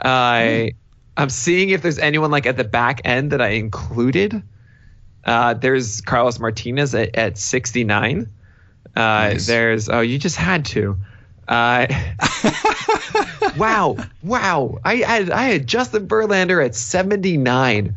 I 0.00 0.72
I'm 1.18 1.30
seeing 1.30 1.70
if 1.70 1.82
there's 1.82 1.98
anyone 1.98 2.30
like 2.30 2.46
at 2.46 2.56
the 2.56 2.64
back 2.64 3.00
end 3.04 3.32
that 3.32 3.42
I 3.42 3.48
included. 3.48 4.40
Uh, 5.24 5.54
there's 5.54 6.00
Carlos 6.00 6.38
Martinez 6.38 6.94
at, 6.94 7.16
at 7.16 7.36
69. 7.36 8.28
Uh, 8.94 9.00
Nice. 9.00 9.46
There's 9.46 9.88
oh 9.88 10.00
you 10.00 10.18
just 10.18 10.36
had 10.36 10.64
to. 10.66 10.96
Uh, 11.46 11.86
wow, 13.56 13.96
wow! 14.22 14.78
I 14.84 14.96
had 14.96 15.30
I 15.30 15.42
had 15.44 15.66
Justin 15.66 16.06
Verlander 16.06 16.64
at 16.64 16.74
79, 16.74 17.96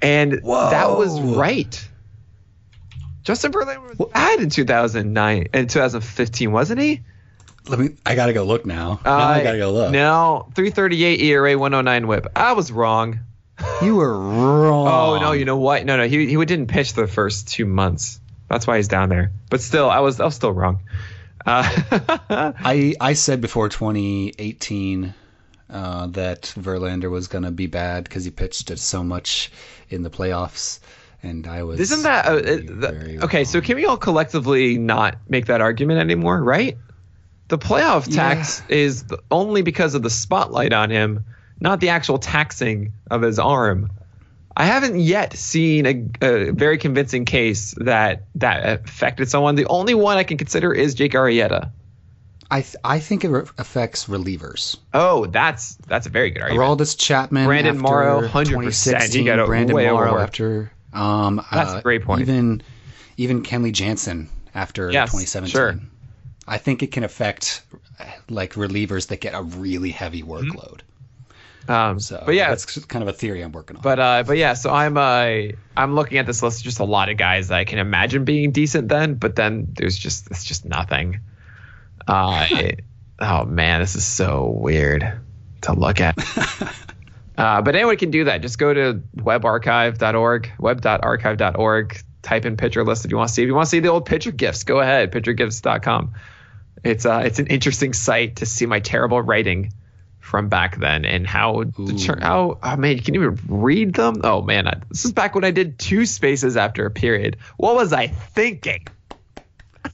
and 0.00 0.32
that 0.32 0.90
was 0.96 1.20
right. 1.20 1.88
Justin 3.22 3.52
Verlander 3.52 3.98
was 3.98 4.08
bad 4.12 4.40
in 4.40 4.50
2009 4.50 5.48
and 5.52 5.68
2015, 5.68 6.52
wasn't 6.52 6.80
he? 6.80 7.02
Let 7.68 7.78
me. 7.78 7.90
I 8.04 8.14
gotta 8.14 8.32
go 8.32 8.44
look 8.44 8.66
now. 8.66 9.00
now 9.04 9.16
I 9.16 9.42
gotta 9.42 9.58
go 9.58 9.72
look. 9.72 9.92
Now, 9.92 10.48
338 10.54 11.20
ERA, 11.20 11.58
109 11.58 12.06
WHIP. 12.06 12.26
I 12.36 12.52
was 12.52 12.72
wrong. 12.72 13.20
You 13.82 13.96
were 13.96 14.18
wrong. 14.18 14.88
Oh 14.88 15.18
no, 15.20 15.32
you 15.32 15.44
know 15.44 15.58
what? 15.58 15.84
No, 15.84 15.96
no, 15.96 16.08
he 16.08 16.26
he 16.26 16.44
didn't 16.44 16.68
pitch 16.68 16.94
the 16.94 17.06
first 17.06 17.48
two 17.48 17.66
months. 17.66 18.20
That's 18.48 18.66
why 18.66 18.78
he's 18.78 18.88
down 18.88 19.08
there. 19.08 19.32
But 19.50 19.60
still, 19.60 19.90
I 19.90 20.00
was 20.00 20.18
I 20.20 20.24
was 20.24 20.34
still 20.34 20.52
wrong. 20.52 20.80
Uh, 21.44 21.68
I 22.58 22.94
I 23.00 23.12
said 23.12 23.40
before 23.40 23.68
2018 23.68 25.14
uh, 25.70 26.06
that 26.08 26.42
Verlander 26.58 27.10
was 27.10 27.28
gonna 27.28 27.50
be 27.50 27.66
bad 27.66 28.04
because 28.04 28.24
he 28.24 28.30
pitched 28.30 28.70
it 28.70 28.78
so 28.78 29.04
much 29.04 29.52
in 29.88 30.02
the 30.02 30.10
playoffs, 30.10 30.80
and 31.22 31.46
I 31.46 31.62
was. 31.62 31.80
isn't 31.80 32.02
that 32.02 32.26
uh, 32.26 32.36
very, 32.40 32.68
uh, 32.68 32.90
very 32.90 33.18
okay? 33.20 33.44
So 33.44 33.60
can 33.60 33.76
we 33.76 33.86
all 33.86 33.96
collectively 33.96 34.78
not 34.78 35.16
make 35.28 35.46
that 35.46 35.60
argument 35.60 36.00
anymore? 36.00 36.42
Right? 36.42 36.76
The 37.50 37.58
playoff 37.58 38.06
Yeah. 38.08 38.16
tax 38.34 38.62
is 38.68 39.04
only 39.30 39.62
because 39.62 39.94
of 39.94 40.02
the 40.02 40.10
spotlight 40.10 40.72
on 40.72 40.88
him, 40.90 41.24
not 41.60 41.80
the 41.80 41.90
actual 41.90 42.18
taxing 42.18 42.92
of 43.10 43.22
his 43.22 43.38
arm. 43.38 43.90
I 44.56 44.64
haven't 44.64 44.98
yet 45.00 45.34
seen 45.36 45.86
a, 45.86 46.04
a 46.26 46.50
very 46.52 46.78
convincing 46.78 47.24
case 47.24 47.74
that 47.78 48.24
that 48.36 48.80
affected 48.80 49.28
someone. 49.28 49.54
The 49.56 49.66
only 49.66 49.94
one 49.94 50.16
I 50.16 50.24
can 50.24 50.38
consider 50.38 50.72
is 50.72 50.94
Jake 50.94 51.12
Arrieta. 51.12 51.70
I 52.52 52.62
th- 52.62 52.76
I 52.82 52.98
think 52.98 53.24
it 53.24 53.28
re- 53.28 53.44
affects 53.58 54.06
relievers. 54.06 54.76
Oh, 54.92 55.26
that's 55.26 55.76
that's 55.86 56.06
a 56.06 56.10
very 56.10 56.30
good 56.30 56.42
argument. 56.42 56.68
Aroldis 56.80 56.98
Chapman, 56.98 57.46
Brandon 57.46 57.78
Morrow, 57.78 58.22
100%. 58.26 59.14
You 59.14 59.24
got 59.24 59.46
Brandon 59.46 59.76
way 59.76 59.86
Morrow 59.86 60.08
overworked. 60.08 60.22
after. 60.30 60.72
Um, 60.92 61.40
That's 61.52 61.74
uh, 61.74 61.78
a 61.78 61.82
great 61.82 62.02
point. 62.02 62.22
Even 62.22 62.62
even 63.16 63.42
Kenley 63.44 63.70
Jansen 63.72 64.28
after 64.54 64.90
Yes, 64.90 65.10
2017. 65.12 65.50
sure. 65.52 65.78
I 66.46 66.58
think 66.58 66.82
it 66.82 66.90
can 66.92 67.04
affect 67.04 67.62
like 68.28 68.54
relievers 68.54 69.08
that 69.08 69.20
get 69.20 69.34
a 69.34 69.42
really 69.42 69.90
heavy 69.90 70.22
Mm-hmm. 70.22 70.50
workload. 70.58 70.80
Um, 71.68 72.00
So, 72.00 72.20
but 72.24 72.34
yeah, 72.34 72.48
that's 72.48 72.84
kind 72.86 73.02
of 73.02 73.08
a 73.08 73.12
theory 73.12 73.42
I'm 73.42 73.52
working 73.52 73.76
on. 73.76 73.82
But 73.82 74.00
uh, 74.00 74.22
but 74.26 74.36
yeah, 74.38 74.54
so 74.54 74.70
I'm 74.70 74.96
uh, 74.96 75.52
I'm 75.76 75.94
looking 75.94 76.18
at 76.18 76.26
this 76.26 76.42
list, 76.42 76.64
just 76.64 76.80
a 76.80 76.84
lot 76.84 77.08
of 77.10 77.16
guys 77.18 77.48
that 77.48 77.58
I 77.58 77.64
can 77.64 77.78
imagine 77.78 78.24
being 78.24 78.50
decent 78.50 78.88
then, 78.88 79.14
but 79.14 79.36
then 79.36 79.68
there's 79.74 79.96
just 79.96 80.30
it's 80.30 80.44
just 80.44 80.64
nothing. 80.64 81.20
Uh, 82.08 82.46
it- 82.50 82.80
oh 83.20 83.44
man, 83.44 83.80
this 83.80 83.94
is 83.94 84.04
so 84.04 84.48
weird 84.56 85.20
to 85.60 85.72
look 85.74 86.00
at. 86.00 86.16
uh, 87.38 87.60
but 87.62 87.76
anyone 87.76 87.96
can 87.98 88.10
do 88.10 88.24
that. 88.24 88.40
Just 88.40 88.58
go 88.58 88.72
to 88.72 89.02
webarchive.org, 89.16 90.50
web.archive.org, 90.58 92.02
type 92.22 92.44
in 92.46 92.56
Pitcher 92.56 92.84
List 92.84 93.04
if 93.04 93.10
you 93.10 93.16
want 93.18 93.28
to 93.28 93.34
see. 93.34 93.42
If 93.42 93.46
you 93.46 93.54
want 93.54 93.66
to 93.66 93.70
see 93.70 93.80
the 93.80 93.88
old 93.88 94.06
picture 94.06 94.32
gifts, 94.32 94.64
go 94.64 94.80
ahead, 94.80 95.12
picturegifts.com. 95.12 96.14
It's 96.84 97.06
uh, 97.06 97.22
it's 97.24 97.38
an 97.38 97.46
interesting 97.48 97.92
sight 97.92 98.36
to 98.36 98.46
see 98.46 98.66
my 98.66 98.80
terrible 98.80 99.20
writing 99.22 99.72
from 100.18 100.48
back 100.48 100.78
then 100.78 101.04
and 101.04 101.26
how 101.26 101.64
the 101.64 102.18
how 102.20 102.58
oh 102.62 102.76
man 102.76 102.96
you 102.96 103.02
can 103.02 103.14
even 103.14 103.38
read 103.48 103.94
them 103.94 104.20
oh 104.22 104.42
man 104.42 104.68
I, 104.68 104.80
this 104.88 105.04
is 105.04 105.12
back 105.12 105.34
when 105.34 105.44
i 105.44 105.50
did 105.50 105.78
two 105.78 106.04
spaces 106.06 106.56
after 106.58 106.84
a 106.86 106.90
period 106.90 107.38
what 107.56 107.74
was 107.74 107.92
i 107.92 108.06
thinking 108.06 108.86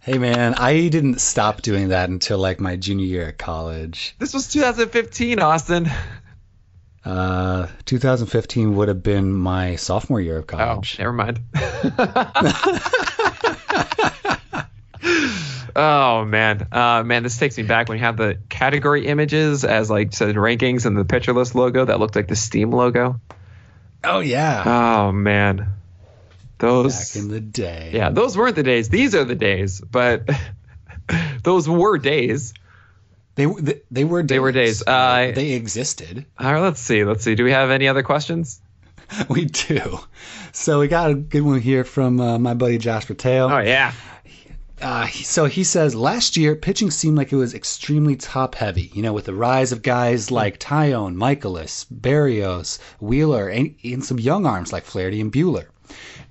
hey 0.00 0.18
man, 0.18 0.54
I 0.54 0.88
didn't 0.88 1.20
stop 1.20 1.62
doing 1.62 1.88
that 1.88 2.10
until 2.10 2.38
like 2.38 2.60
my 2.60 2.74
junior 2.76 3.06
year 3.06 3.28
at 3.28 3.38
college. 3.38 4.14
this 4.18 4.34
was 4.34 4.48
2015 4.52 5.38
austin 5.40 5.88
Uh, 7.04 7.68
2015 7.84 8.74
would 8.74 8.88
have 8.88 9.02
been 9.04 9.32
my 9.32 9.76
sophomore 9.76 10.20
year 10.20 10.38
of 10.38 10.44
Oh, 10.52 10.56
college. 10.56 10.98
never 10.98 11.12
mind. 11.12 11.38
oh 15.76 16.24
man, 16.26 16.68
uh, 16.72 17.02
man, 17.04 17.22
this 17.22 17.38
takes 17.38 17.56
me 17.56 17.62
back 17.62 17.88
when 17.88 17.98
you 17.98 18.04
have 18.04 18.16
the 18.16 18.38
category 18.48 19.06
images 19.06 19.64
as 19.64 19.90
like 19.90 20.12
said 20.12 20.34
rankings 20.36 20.86
and 20.86 20.96
the 20.96 21.04
Pitcher 21.04 21.32
List 21.32 21.54
logo 21.54 21.84
that 21.84 22.00
looked 22.00 22.16
like 22.16 22.28
the 22.28 22.36
Steam 22.36 22.70
logo. 22.72 23.20
Oh, 24.04 24.20
yeah. 24.20 24.62
Oh 24.64 25.12
man, 25.12 25.74
those. 26.58 27.14
Back 27.14 27.22
in 27.22 27.28
the 27.28 27.40
day. 27.40 27.90
yeah, 27.92 28.10
those 28.10 28.36
weren't 28.36 28.56
the 28.56 28.62
days. 28.62 28.88
These 28.88 29.14
are 29.14 29.24
the 29.24 29.34
days, 29.34 29.80
but 29.80 30.28
those 31.42 31.68
were 31.68 31.98
days. 31.98 32.54
They, 33.34 33.44
they, 33.46 33.82
they 33.90 34.04
were 34.04 34.22
days. 34.22 34.28
They 34.28 34.38
were 34.38 34.52
days. 34.52 34.82
Uh, 34.86 35.32
they 35.34 35.52
existed. 35.52 36.24
All 36.38 36.52
right, 36.52 36.60
let's 36.60 36.80
see. 36.80 37.04
Let's 37.04 37.22
see. 37.22 37.34
Do 37.34 37.44
we 37.44 37.52
have 37.52 37.70
any 37.70 37.88
other 37.88 38.02
questions? 38.02 38.60
We 39.28 39.44
do. 39.44 40.00
So 40.50 40.80
we 40.80 40.88
got 40.88 41.10
a 41.10 41.14
good 41.14 41.42
one 41.42 41.60
here 41.60 41.84
from 41.84 42.18
uh, 42.20 42.40
my 42.40 42.54
buddy 42.54 42.78
Josh 42.78 43.08
Mateo. 43.08 43.48
Oh 43.48 43.58
yeah. 43.58 43.92
Uh, 44.80 45.06
so 45.08 45.46
he 45.46 45.64
says 45.64 45.94
last 45.94 46.36
year 46.36 46.54
pitching 46.54 46.90
seemed 46.90 47.16
like 47.16 47.32
it 47.32 47.36
was 47.36 47.54
extremely 47.54 48.16
top 48.16 48.54
heavy. 48.54 48.90
You 48.92 49.02
know, 49.02 49.12
with 49.12 49.24
the 49.24 49.34
rise 49.34 49.72
of 49.72 49.82
guys 49.82 50.30
like 50.30 50.58
Taillon, 50.58 51.16
Mikolas, 51.16 51.86
Berrios, 51.86 52.78
Wheeler, 53.00 53.48
and, 53.48 53.74
and 53.82 54.04
some 54.04 54.18
young 54.18 54.46
arms 54.46 54.72
like 54.72 54.84
Flaherty 54.84 55.20
and 55.20 55.32
Buehler. 55.32 55.66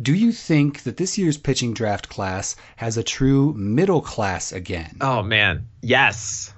Do 0.01 0.13
you 0.13 0.31
think 0.31 0.83
that 0.83 0.97
this 0.97 1.17
year's 1.17 1.37
pitching 1.37 1.73
draft 1.73 2.09
class 2.09 2.55
has 2.75 2.97
a 2.97 3.03
true 3.03 3.53
middle 3.53 4.01
class 4.01 4.51
again? 4.51 4.97
Oh 5.01 5.23
man, 5.23 5.67
yes, 5.81 6.53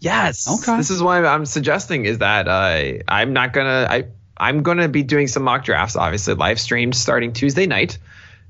yes. 0.00 0.48
Okay. 0.48 0.76
This 0.76 0.90
is 0.90 1.02
why 1.02 1.24
I'm 1.24 1.46
suggesting 1.46 2.04
is 2.04 2.18
that 2.18 2.46
uh, 2.46 3.02
I'm 3.08 3.32
not 3.32 3.52
gonna 3.52 3.86
I 3.90 4.04
I'm 4.36 4.62
gonna 4.62 4.88
be 4.88 5.02
doing 5.02 5.26
some 5.26 5.42
mock 5.42 5.64
drafts, 5.64 5.96
obviously 5.96 6.34
live 6.34 6.60
streamed 6.60 6.94
starting 6.94 7.32
Tuesday 7.32 7.66
night, 7.66 7.98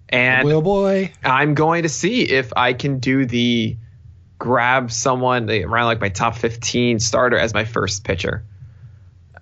and 0.08 0.46
Will 0.46 0.62
boy. 0.62 1.12
I'm 1.24 1.54
going 1.54 1.82
to 1.82 1.88
see 1.88 2.22
if 2.22 2.52
I 2.56 2.72
can 2.72 2.98
do 2.98 3.26
the 3.26 3.76
grab 4.38 4.92
someone 4.92 5.50
around 5.50 5.86
like 5.86 6.00
my 6.00 6.10
top 6.10 6.36
15 6.36 7.00
starter 7.00 7.38
as 7.38 7.54
my 7.54 7.64
first 7.64 8.04
pitcher. 8.04 8.44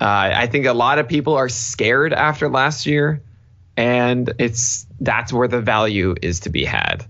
Uh, 0.01 0.31
I 0.35 0.47
think 0.47 0.67
a 0.67 0.73
lot 0.73 0.99
of 0.99 1.09
people 1.09 1.35
are 1.35 1.49
scared 1.49 2.13
after 2.13 2.49
last 2.49 2.87
year, 2.87 3.23
and 3.77 4.33
it's 4.39 4.87
that's 5.01 5.33
where 5.33 5.49
the 5.49 5.61
value 5.61 6.15
is 6.21 6.41
to 6.41 6.51
be 6.51 6.65
had. 6.65 7.07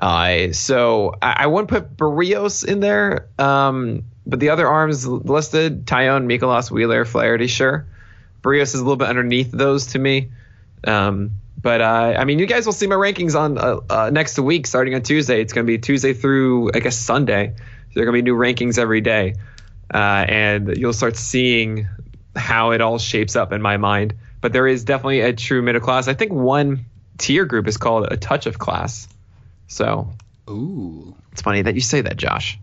Uh, 0.00 0.52
so 0.52 1.14
I, 1.20 1.44
I 1.44 1.46
wouldn't 1.46 1.68
put 1.68 1.96
Berrios 1.96 2.64
in 2.64 2.80
there, 2.80 3.28
um, 3.38 4.04
but 4.26 4.40
the 4.40 4.50
other 4.50 4.66
arms 4.66 5.06
listed: 5.06 5.86
Taillon, 5.86 6.26
Mikolas, 6.26 6.70
Wheeler, 6.70 7.04
Flaherty. 7.04 7.46
Sure, 7.46 7.86
Berrios 8.42 8.74
is 8.74 8.76
a 8.76 8.82
little 8.82 8.96
bit 8.96 9.08
underneath 9.08 9.50
those 9.50 9.88
to 9.88 9.98
me. 9.98 10.30
Um, 10.84 11.32
but 11.60 11.80
uh, 11.80 12.14
I 12.18 12.24
mean, 12.24 12.38
you 12.38 12.46
guys 12.46 12.66
will 12.66 12.72
see 12.72 12.86
my 12.86 12.96
rankings 12.96 13.38
on 13.38 13.58
uh, 13.58 13.80
uh, 13.88 14.10
next 14.10 14.38
week, 14.38 14.66
starting 14.66 14.94
on 14.94 15.02
Tuesday. 15.02 15.40
It's 15.40 15.52
going 15.52 15.66
to 15.66 15.70
be 15.70 15.78
Tuesday 15.78 16.12
through 16.12 16.70
I 16.74 16.80
guess 16.80 16.96
Sunday. 16.96 17.54
So 17.56 17.62
there 17.94 18.02
are 18.02 18.06
going 18.06 18.18
to 18.18 18.22
be 18.22 18.30
new 18.30 18.36
rankings 18.36 18.78
every 18.78 19.00
day, 19.00 19.34
uh, 19.92 19.96
and 20.28 20.76
you'll 20.76 20.92
start 20.92 21.16
seeing 21.16 21.88
how 22.34 22.72
it 22.72 22.80
all 22.80 22.98
shapes 22.98 23.36
up 23.36 23.52
in 23.52 23.62
my 23.62 23.76
mind. 23.78 24.14
But 24.40 24.52
there 24.52 24.66
is 24.66 24.84
definitely 24.84 25.20
a 25.22 25.32
true 25.32 25.62
middle 25.62 25.80
class. 25.80 26.08
I 26.08 26.14
think 26.14 26.32
one 26.32 26.84
tier 27.18 27.46
group 27.46 27.66
is 27.66 27.78
called 27.78 28.08
a 28.10 28.16
touch 28.16 28.46
of 28.46 28.58
class. 28.58 29.08
So 29.66 30.10
Ooh, 30.48 31.16
it's 31.32 31.42
funny 31.42 31.62
that 31.62 31.74
you 31.74 31.80
say 31.80 32.02
that, 32.02 32.16
Josh. 32.16 32.58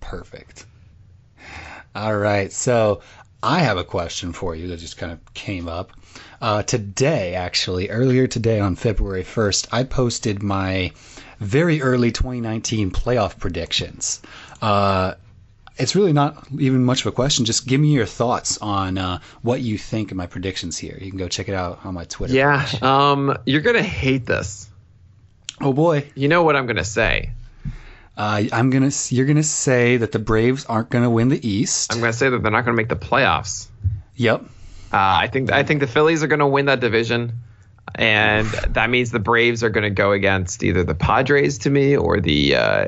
perfect. 0.00 0.66
All 1.94 2.16
right, 2.16 2.52
so 2.52 3.00
I 3.42 3.60
have 3.60 3.78
a 3.78 3.84
question 3.84 4.32
for 4.32 4.54
you 4.54 4.68
that 4.68 4.76
just 4.78 4.98
kind 4.98 5.12
of 5.12 5.34
came 5.34 5.68
up. 5.68 5.92
Uh, 6.40 6.62
today, 6.62 7.34
actually, 7.34 7.88
earlier 7.90 8.26
today 8.26 8.60
on 8.60 8.76
February 8.76 9.24
1st, 9.24 9.68
I 9.72 9.84
posted 9.84 10.42
my 10.42 10.92
very 11.40 11.82
early 11.82 12.12
2019 12.12 12.90
playoff 12.90 13.38
predictions. 13.38 14.20
Uh, 14.60 15.14
it's 15.78 15.94
really 15.94 16.12
not 16.12 16.46
even 16.58 16.84
much 16.84 17.00
of 17.00 17.06
a 17.06 17.12
question. 17.12 17.44
Just 17.44 17.66
give 17.66 17.80
me 17.80 17.88
your 17.92 18.06
thoughts 18.06 18.58
on 18.58 18.98
uh, 18.98 19.20
what 19.42 19.60
you 19.60 19.76
think 19.76 20.10
of 20.10 20.16
my 20.16 20.26
predictions 20.26 20.78
here. 20.78 20.96
You 21.00 21.10
can 21.10 21.18
go 21.18 21.28
check 21.28 21.48
it 21.48 21.54
out 21.54 21.84
on 21.84 21.94
my 21.94 22.04
Twitter. 22.04 22.34
Yeah, 22.34 22.66
um, 22.80 23.36
you're 23.44 23.60
gonna 23.60 23.82
hate 23.82 24.26
this. 24.26 24.68
Oh 25.60 25.72
boy. 25.72 26.10
You 26.14 26.28
know 26.28 26.42
what 26.42 26.56
I'm 26.56 26.66
gonna 26.66 26.84
say. 26.84 27.30
Uh, 28.16 28.44
I'm 28.52 28.70
gonna. 28.70 28.90
You're 29.10 29.26
gonna 29.26 29.42
say 29.42 29.98
that 29.98 30.12
the 30.12 30.18
Braves 30.18 30.64
aren't 30.64 30.88
gonna 30.88 31.10
win 31.10 31.28
the 31.28 31.46
East. 31.46 31.92
I'm 31.92 32.00
gonna 32.00 32.12
say 32.14 32.30
that 32.30 32.42
they're 32.42 32.50
not 32.50 32.64
gonna 32.64 32.76
make 32.76 32.88
the 32.88 32.96
playoffs. 32.96 33.68
Yep. 34.14 34.44
Uh, 34.92 34.96
I 35.22 35.26
think 35.28 35.50
I 35.50 35.62
think 35.62 35.80
the 35.80 35.86
Phillies 35.86 36.22
are 36.22 36.28
going 36.28 36.40
to 36.40 36.46
win 36.46 36.66
that 36.66 36.80
division, 36.80 37.40
and 37.94 38.46
that 38.46 38.88
means 38.88 39.10
the 39.10 39.18
Braves 39.18 39.64
are 39.64 39.70
going 39.70 39.84
to 39.84 39.90
go 39.90 40.12
against 40.12 40.62
either 40.62 40.84
the 40.84 40.94
Padres 40.94 41.58
to 41.58 41.70
me 41.70 41.96
or 41.96 42.20
the 42.20 42.54
uh, 42.54 42.86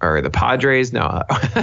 or 0.00 0.20
the 0.20 0.30
Padres 0.30 0.92
no 0.92 1.22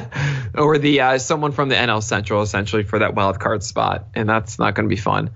or 0.55 0.77
the 0.77 1.01
uh, 1.01 1.17
someone 1.17 1.51
from 1.51 1.69
the 1.69 1.75
NL 1.75 2.01
Central 2.01 2.41
essentially 2.41 2.83
for 2.83 2.99
that 2.99 3.15
wild 3.15 3.39
card 3.39 3.63
spot, 3.63 4.07
and 4.15 4.29
that's 4.29 4.59
not 4.59 4.75
going 4.75 4.87
to 4.87 4.95
be 4.95 5.01
fun. 5.01 5.31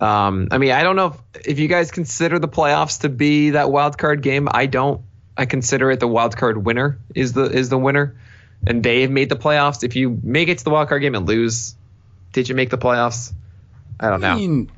Um, 0.00 0.48
I 0.50 0.58
mean, 0.58 0.72
I 0.72 0.82
don't 0.82 0.96
know 0.96 1.16
if, 1.34 1.46
if 1.46 1.58
you 1.58 1.66
guys 1.66 1.90
consider 1.90 2.38
the 2.38 2.48
playoffs 2.48 3.00
to 3.00 3.08
be 3.08 3.50
that 3.50 3.70
wild 3.70 3.98
card 3.98 4.22
game. 4.22 4.48
I 4.50 4.66
don't. 4.66 5.02
I 5.36 5.46
consider 5.46 5.90
it 5.90 6.00
the 6.00 6.08
wild 6.08 6.36
card 6.36 6.64
winner 6.64 6.98
is 7.14 7.32
the 7.32 7.44
is 7.44 7.68
the 7.68 7.78
winner, 7.78 8.16
and 8.66 8.82
they've 8.82 9.10
made 9.10 9.28
the 9.28 9.36
playoffs. 9.36 9.84
If 9.84 9.96
you 9.96 10.18
make 10.22 10.48
it 10.48 10.58
to 10.58 10.64
the 10.64 10.70
wild 10.70 10.88
card 10.88 11.02
game 11.02 11.14
and 11.14 11.26
lose, 11.26 11.74
did 12.32 12.48
you 12.48 12.54
make 12.54 12.70
the 12.70 12.78
playoffs? 12.78 13.32
I 14.00 14.08
don't 14.10 14.20
know. 14.20 14.28
I 14.32 14.36
mean, 14.36 14.70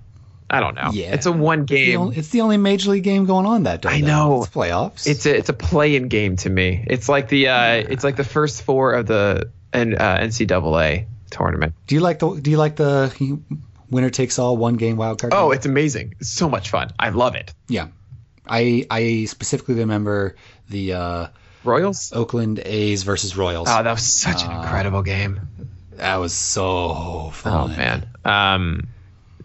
I 0.49 0.61
don't 0.61 0.75
know. 0.75 0.91
Yeah. 0.93 1.15
It's 1.15 1.27
a 1.27 1.33
one 1.33 1.61
the 1.61 1.65
game. 1.67 2.01
only- 2.01 2.17
it's 2.17 2.29
the 2.31 2.41
only 2.41 2.57
major 2.57 2.91
league 2.91 3.05
game 3.05 3.25
going 3.27 3.47
on 3.47 3.63
that 3.65 3.83
day. 3.83 3.89
I 3.91 4.01
though. 4.01 4.07
know. 4.07 4.43
It's 4.43 4.53
playoffs. 4.53 5.07
It's 5.07 5.27
a 5.27 5.37
it's 5.37 5.49
a 5.49 5.53
play-in 5.53 6.09
game 6.09 6.37
to 6.37 6.51
me. 6.51 6.85
It's 6.87 7.09
like 7.09 7.29
the 7.29 7.49
uh, 7.49 7.73
it's 7.75 8.03
like 8.05 8.17
the 8.17 8.25
first 8.25 8.63
four 8.63 8.95
of 8.95 9.07
the 9.07 9.51
N, 9.73 9.95
uh, 9.95 10.19
NCAA 10.23 11.07
tournament. 11.31 11.75
do 11.87 11.95
you 11.95 12.01
like 12.01 12.19
the 12.19 12.35
Do 12.35 12.51
you 12.51 12.57
like 12.57 12.75
the 12.77 13.13
winner 13.91 14.11
takes 14.11 14.39
all 14.39 14.57
one 14.57 14.75
game 14.75 14.97
wild 14.97 15.21
card? 15.21 15.33
Oh, 15.35 15.51
game? 15.51 15.57
it's 15.59 15.67
amazing. 15.67 16.15
It's 16.21 16.31
so 16.31 16.49
much 16.49 16.71
fun. 16.71 16.91
I 16.99 17.11
love 17.11 17.35
it. 17.37 17.53
yeah. 17.69 17.89
I 18.49 18.85
I 18.91 19.27
specifically 19.27 19.77
remember 19.77 20.35
the 20.69 20.95
uh, 20.95 21.27
Royals. 21.63 22.13
Oakland 22.13 22.61
A's 22.65 23.05
versus 23.05 23.37
Royals. 23.37 23.69
Oh, 23.71 23.83
that 23.83 23.93
was 23.93 24.03
such 24.21 24.43
an 24.43 24.51
Uh, 24.51 24.63
incredible 24.63 25.03
game. 25.03 25.41
that 25.97 26.17
was 26.17 26.33
so 26.33 27.31
fun. 27.35 27.53
Oh 27.53 27.69
man. 27.77 28.09
Um, 28.25 28.89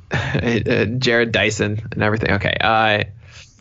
Jarrod 0.11 1.31
Dyson 1.31 1.81
and 1.91 2.03
everything. 2.03 2.31
Okay. 2.33 2.55
Uh, 2.59 3.03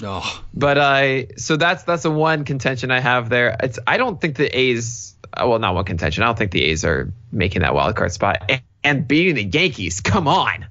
Oh, 0.03 0.45
But 0.53 0.77
uh, 0.77 1.37
so 1.37 1.57
that's 1.57 1.85
that's 1.85 2.03
the 2.03 2.11
one 2.11 2.45
contention 2.45 2.91
I 2.91 2.99
have 2.99 3.29
there. 3.29 3.57
It's 3.63 3.79
I 3.87 3.97
don't 3.97 4.21
think 4.21 4.35
the 4.37 4.49
A's. 4.59 5.15
uh, 5.33 5.47
Well, 5.47 5.61
not 5.61 5.75
one 5.77 5.85
contention. 5.85 6.25
I 6.25 6.27
don't 6.27 6.37
think 6.37 6.51
the 6.51 6.65
A's 6.65 6.85
are 6.85 7.13
making 7.31 7.63
that 7.63 7.75
wild 7.77 7.95
card 7.95 8.11
spot 8.11 8.43
and, 8.49 8.61
and 8.83 9.07
beating 9.09 9.37
the 9.37 9.45
Yankees. 9.45 10.01
Come 10.01 10.27
on. 10.27 10.67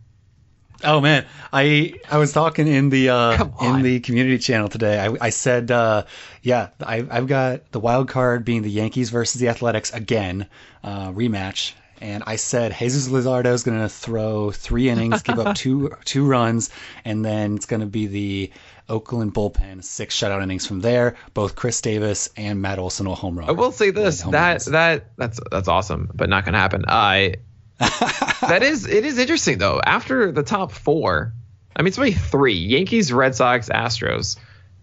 Oh 0.84 1.00
man, 1.00 1.26
I 1.54 1.94
I 2.12 2.18
was 2.18 2.34
talking 2.34 2.68
in 2.68 2.90
the 2.90 3.10
uh, 3.10 3.48
in 3.62 3.82
the 3.82 4.02
community 4.02 4.40
channel 4.40 4.68
today. 4.68 5.00
I, 5.00 5.16
I 5.22 5.30
said, 5.30 5.72
uh, 5.72 6.04
yeah, 6.42 6.72
I, 6.86 7.08
I've 7.10 7.28
got 7.28 7.72
the 7.72 7.80
wild 7.80 8.10
card 8.10 8.44
being 8.44 8.62
the 8.62 8.70
Yankees 8.70 9.10
versus 9.10 9.40
the 9.40 9.48
Athletics 9.48 9.94
again, 9.94 10.48
uh, 10.84 11.12
rematch. 11.14 11.72
And 12.02 12.24
I 12.26 12.36
said 12.36 12.76
Jesus 12.78 13.08
Luzardo 13.08 13.54
is 13.54 13.64
going 13.64 13.80
to 13.80 13.90
throw 13.90 14.52
three 14.52 14.90
innings, 14.90 15.22
give 15.22 15.40
up 15.40 15.56
two 15.58 15.92
two 16.06 16.28
runs, 16.28 16.70
and 17.06 17.24
then 17.24 17.56
it's 17.56 17.66
going 17.66 17.80
to 17.80 17.86
be 17.86 18.08
the 18.08 18.52
Oakland 18.90 19.34
bullpen 19.34 19.84
six 19.84 20.18
shutout 20.18 20.44
innings 20.44 20.66
from 20.68 20.82
there. 20.82 21.16
Both 21.34 21.56
Khris 21.56 21.82
Davis 21.82 22.30
and 22.36 22.62
Matt 22.62 22.80
Olson 22.80 23.08
will 23.08 23.16
home 23.16 23.40
run. 23.40 23.50
I 23.50 23.54
will 23.54 23.72
say 23.72 23.92
this: 23.92 24.22
Home 24.22 24.32
that 24.32 24.52
runs. 24.52 24.66
that 24.66 25.06
that's 25.18 25.40
that's 25.52 25.68
awesome, 25.68 26.10
but 26.14 26.30
not 26.30 26.46
gonna 26.46 26.60
happen. 26.60 26.86
I 26.88 27.36
that 27.80 28.60
is 28.64 28.86
it 28.88 29.06
is 29.06 29.18
interesting 29.18 29.58
though. 29.58 29.80
After 29.84 30.32
the 30.32 30.44
top 30.44 30.72
four, 30.72 31.34
I 31.76 31.82
mean, 31.82 31.88
it's 31.88 31.98
only 31.98 32.14
three: 32.14 32.56
Yankees, 32.56 33.14
Red 33.14 33.36
Sox, 33.36 33.70
Astros. 33.70 34.38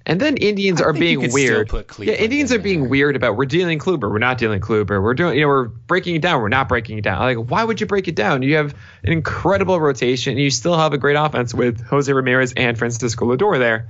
And 0.07 0.19
then 0.19 0.37
Indians 0.39 0.81
I 0.81 0.87
are 0.87 0.93
being 0.95 1.31
weird. 1.31 1.71
Yeah, 1.99 2.15
Indians 2.15 2.51
in 2.53 2.59
are 2.61 2.63
being 2.63 2.89
weird 2.89 3.17
about 3.17 3.37
we're 3.37 3.45
dealing 3.45 3.79
Kluber, 3.79 4.11
we're 4.11 4.19
not 4.19 4.39
dealing 4.39 4.61
Kluber, 4.61 5.03
we're 5.03 5.15
doing 5.15 5.37
you 5.37 5.43
know 5.43 5.49
we're 5.49 5.65
breaking 5.69 6.17
it 6.17 6.23
down, 6.23 6.41
we're 6.41 6.49
not 6.49 6.69
breaking 6.69 6.99
it 6.99 7.05
down. 7.05 7.19
Like 7.21 7.51
why 7.51 7.63
would 7.65 7.81
you 7.81 7.87
break 7.87 8.09
it 8.09 8.15
down? 8.15 8.43
You 8.43 8.57
have 8.57 8.75
an 9.05 9.13
incredible 9.13 9.79
rotation, 9.79 10.33
and 10.33 10.41
you 10.41 10.51
still 10.51 10.77
have 10.77 10.95
a 10.95 10.99
great 10.99 11.17
offense 11.17 11.53
with 11.53 11.85
Jose 11.87 12.11
Ramirez 12.11 12.55
and 12.57 12.79
Francisco 12.79 13.27
Lindor 13.27 13.59
there. 13.59 13.89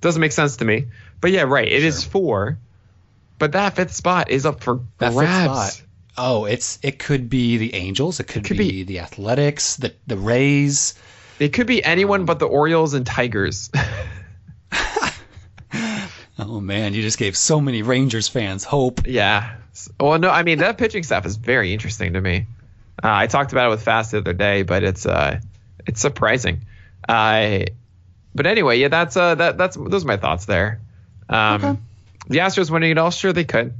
Doesn't 0.00 0.20
make 0.20 0.32
sense 0.32 0.58
to 0.58 0.64
me. 0.64 0.86
But 1.20 1.32
yeah, 1.32 1.42
right, 1.42 1.66
it 1.66 1.82
is 1.82 2.04
four, 2.04 2.56
but 3.38 3.52
that 3.52 3.74
fifth 3.74 3.92
spot 3.94 4.30
is 4.30 4.46
up 4.46 4.62
for 4.62 4.80
That 4.98 5.12
grabs. 5.12 5.72
spot. 5.74 5.82
Oh, 6.16 6.44
it's 6.44 6.78
it 6.82 6.98
could 7.00 7.28
be 7.28 7.56
the 7.58 7.74
Angels. 7.74 8.20
It 8.20 8.24
could, 8.28 8.44
Could 8.44 8.58
be, 8.58 8.70
be- 8.70 8.82
the 8.84 9.00
Athletics, 9.00 9.76
the 9.76 9.92
the 10.06 10.16
Rays. 10.16 10.94
It 11.40 11.52
could 11.52 11.66
be 11.66 11.82
anyone 11.84 12.20
um, 12.20 12.26
but 12.26 12.38
the 12.38 12.46
Orioles 12.46 12.94
and 12.94 13.04
Tigers. 13.04 13.70
Oh 16.38 16.60
man, 16.60 16.94
you 16.94 17.02
just 17.02 17.18
gave 17.18 17.36
so 17.36 17.60
many 17.60 17.82
Rangers 17.82 18.28
fans 18.28 18.64
hope. 18.64 19.06
yeah. 19.06 19.56
Well, 20.00 20.18
no, 20.18 20.28
I 20.30 20.42
mean 20.42 20.58
that 20.58 20.76
pitching 20.78 21.02
staff 21.04 21.24
is 21.26 21.36
very 21.36 21.72
interesting 21.72 22.14
to 22.14 22.20
me. 22.20 22.46
Uh, 23.02 23.08
I 23.12 23.26
talked 23.28 23.52
about 23.52 23.66
it 23.68 23.70
with 23.70 23.82
Fast 23.82 24.10
the 24.10 24.18
other 24.18 24.32
day, 24.32 24.62
but 24.62 24.82
it's 24.82 25.06
uh, 25.06 25.40
it's 25.86 26.00
surprising. 26.00 26.62
Uh, 27.08 27.60
but 28.34 28.46
anyway, 28.46 28.78
yeah, 28.78 28.88
that's 28.88 29.16
uh, 29.16 29.34
that 29.36 29.56
that's 29.56 29.76
those 29.76 30.04
are 30.04 30.08
my 30.08 30.16
thoughts 30.16 30.46
there. 30.46 30.80
Um, 31.28 31.64
Okay. 31.64 31.80
The 32.28 32.38
Astros 32.38 32.70
winning 32.70 32.90
it 32.90 32.98
all, 32.98 33.10
sure 33.10 33.32
they 33.32 33.44
could. 33.44 33.72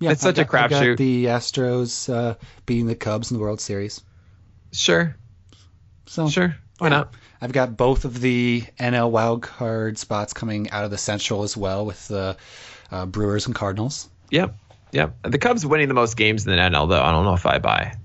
Yeah, 0.00 0.10
It's 0.10 0.22
such 0.22 0.38
a 0.38 0.42
a 0.42 0.44
crapshoot. 0.44 0.96
The 0.96 1.26
Astros 1.26 2.12
uh, 2.12 2.34
beating 2.66 2.86
the 2.86 2.96
Cubs 2.96 3.30
in 3.30 3.36
the 3.36 3.42
World 3.42 3.60
Series. 3.60 4.00
Sure, 4.72 5.14
So 6.06 6.28
sure, 6.28 6.56
why 6.78 6.88
not? 6.88 7.14
I've 7.40 7.52
got 7.52 7.76
both 7.76 8.04
of 8.04 8.20
the 8.20 8.64
NL 8.78 9.10
wild 9.10 9.42
card 9.42 9.98
spots 9.98 10.32
coming 10.32 10.70
out 10.70 10.84
of 10.84 10.90
the 10.90 10.98
Central 10.98 11.42
as 11.42 11.56
well 11.56 11.86
with 11.86 12.06
the 12.08 12.36
uh, 12.90 13.06
Brewers 13.06 13.46
and 13.46 13.54
Cardinals. 13.54 14.08
Yep, 14.30 14.54
yep. 14.92 15.16
The 15.22 15.38
Cubs 15.38 15.64
winning 15.64 15.88
the 15.88 15.94
most 15.94 16.16
games 16.16 16.46
in 16.46 16.52
the 16.52 16.58
NL, 16.58 16.88
though. 16.88 17.02
I 17.02 17.10
don't 17.10 17.24
know 17.24 17.34
if 17.34 17.46
I 17.46 17.58
buy. 17.58 17.96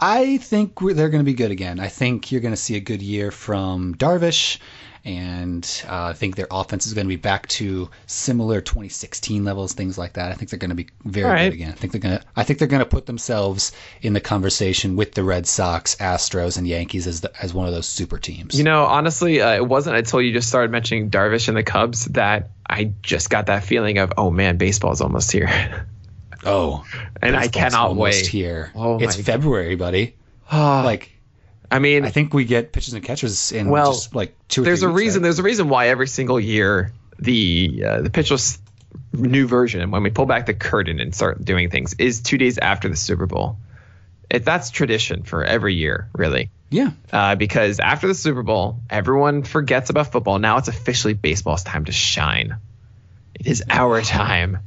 I 0.00 0.38
think 0.38 0.78
they're 0.80 1.08
going 1.08 1.24
to 1.24 1.24
be 1.24 1.34
good 1.34 1.50
again. 1.50 1.78
I 1.78 1.88
think 1.88 2.32
you're 2.32 2.40
going 2.40 2.52
to 2.52 2.60
see 2.60 2.76
a 2.76 2.80
good 2.80 3.00
year 3.00 3.30
from 3.30 3.94
Darvish, 3.94 4.58
and 5.04 5.84
uh, 5.86 6.04
I 6.06 6.12
think 6.14 6.36
their 6.36 6.46
offense 6.50 6.86
is 6.86 6.94
going 6.94 7.04
to 7.06 7.08
be 7.08 7.16
back 7.16 7.46
to 7.48 7.90
similar 8.06 8.62
2016 8.62 9.44
levels, 9.44 9.74
things 9.74 9.98
like 9.98 10.14
that. 10.14 10.32
I 10.32 10.34
think 10.34 10.50
they're 10.50 10.58
going 10.58 10.70
to 10.70 10.74
be 10.74 10.88
very 11.04 11.30
right. 11.30 11.44
good 11.50 11.54
again. 11.54 11.72
I 11.72 11.74
think 11.74 11.92
they're 11.92 12.00
going 12.00 12.18
to. 12.18 12.24
I 12.34 12.42
think 12.42 12.58
they're 12.58 12.68
going 12.68 12.80
to 12.82 12.88
put 12.88 13.04
themselves 13.04 13.72
in 14.00 14.14
the 14.14 14.20
conversation 14.20 14.96
with 14.96 15.12
the 15.12 15.22
Red 15.22 15.46
Sox, 15.46 15.96
Astros, 15.96 16.56
and 16.56 16.66
Yankees 16.66 17.06
as 17.06 17.20
the, 17.20 17.30
as 17.42 17.52
one 17.52 17.66
of 17.66 17.74
those 17.74 17.86
super 17.86 18.18
teams. 18.18 18.56
You 18.56 18.64
know, 18.64 18.84
honestly, 18.84 19.42
uh, 19.42 19.54
it 19.54 19.66
wasn't 19.66 19.96
until 19.96 20.22
you 20.22 20.32
just 20.32 20.48
started 20.48 20.70
mentioning 20.70 21.10
Darvish 21.10 21.48
and 21.48 21.56
the 21.56 21.62
Cubs 21.62 22.06
that 22.06 22.50
I 22.66 22.92
just 23.02 23.28
got 23.28 23.46
that 23.46 23.64
feeling 23.64 23.98
of, 23.98 24.14
oh 24.16 24.30
man, 24.30 24.56
baseball's 24.56 25.02
almost 25.02 25.30
here. 25.30 25.86
oh, 26.46 26.84
and 27.22 27.36
I 27.36 27.48
cannot 27.48 27.88
almost 27.88 28.22
wait. 28.22 28.26
Here, 28.26 28.72
Oh 28.74 28.98
it's 28.98 29.16
February, 29.16 29.74
buddy. 29.76 30.16
Like 30.52 31.13
I 31.74 31.78
mean, 31.80 32.04
I 32.04 32.10
think 32.10 32.32
we 32.32 32.44
get 32.44 32.72
pitchers 32.72 32.94
and 32.94 33.02
catchers 33.04 33.50
in 33.52 33.68
Well, 33.68 33.92
just 33.92 34.14
like 34.14 34.34
two. 34.48 34.62
Or 34.62 34.64
there's 34.64 34.80
three 34.80 34.88
a 34.90 34.92
weeks, 34.92 35.00
reason. 35.04 35.20
right? 35.22 35.24
There's 35.24 35.38
a 35.38 35.42
reason 35.42 35.68
why 35.68 35.88
every 35.88 36.06
single 36.08 36.38
year 36.38 36.92
the 37.18 37.82
uh, 37.86 38.00
the 38.02 38.10
pitcher's 38.10 38.58
new 39.12 39.46
version, 39.46 39.90
when 39.90 40.02
we 40.02 40.10
pull 40.10 40.26
back 40.26 40.46
the 40.46 40.54
curtain 40.54 41.00
and 41.00 41.14
start 41.14 41.44
doing 41.44 41.70
things, 41.70 41.94
is 41.98 42.20
two 42.22 42.38
days 42.38 42.58
after 42.58 42.88
the 42.88 42.96
Super 42.96 43.26
Bowl. 43.26 43.56
It, 44.30 44.44
that's 44.44 44.70
tradition 44.70 45.22
for 45.24 45.44
every 45.44 45.74
year, 45.74 46.08
really. 46.14 46.50
Yeah. 46.70 46.90
uh, 47.12 47.34
because 47.36 47.78
after 47.78 48.08
the 48.08 48.14
Super 48.14 48.42
Bowl, 48.42 48.80
everyone 48.90 49.42
forgets 49.44 49.90
about 49.90 50.10
football. 50.10 50.38
Now 50.40 50.56
it's 50.58 50.66
officially 50.68 51.14
baseball's 51.14 51.62
time 51.62 51.84
to 51.84 51.92
shine. 51.92 52.56
It 53.38 53.46
is 53.46 53.62
our 53.68 54.00
time, 54.02 54.58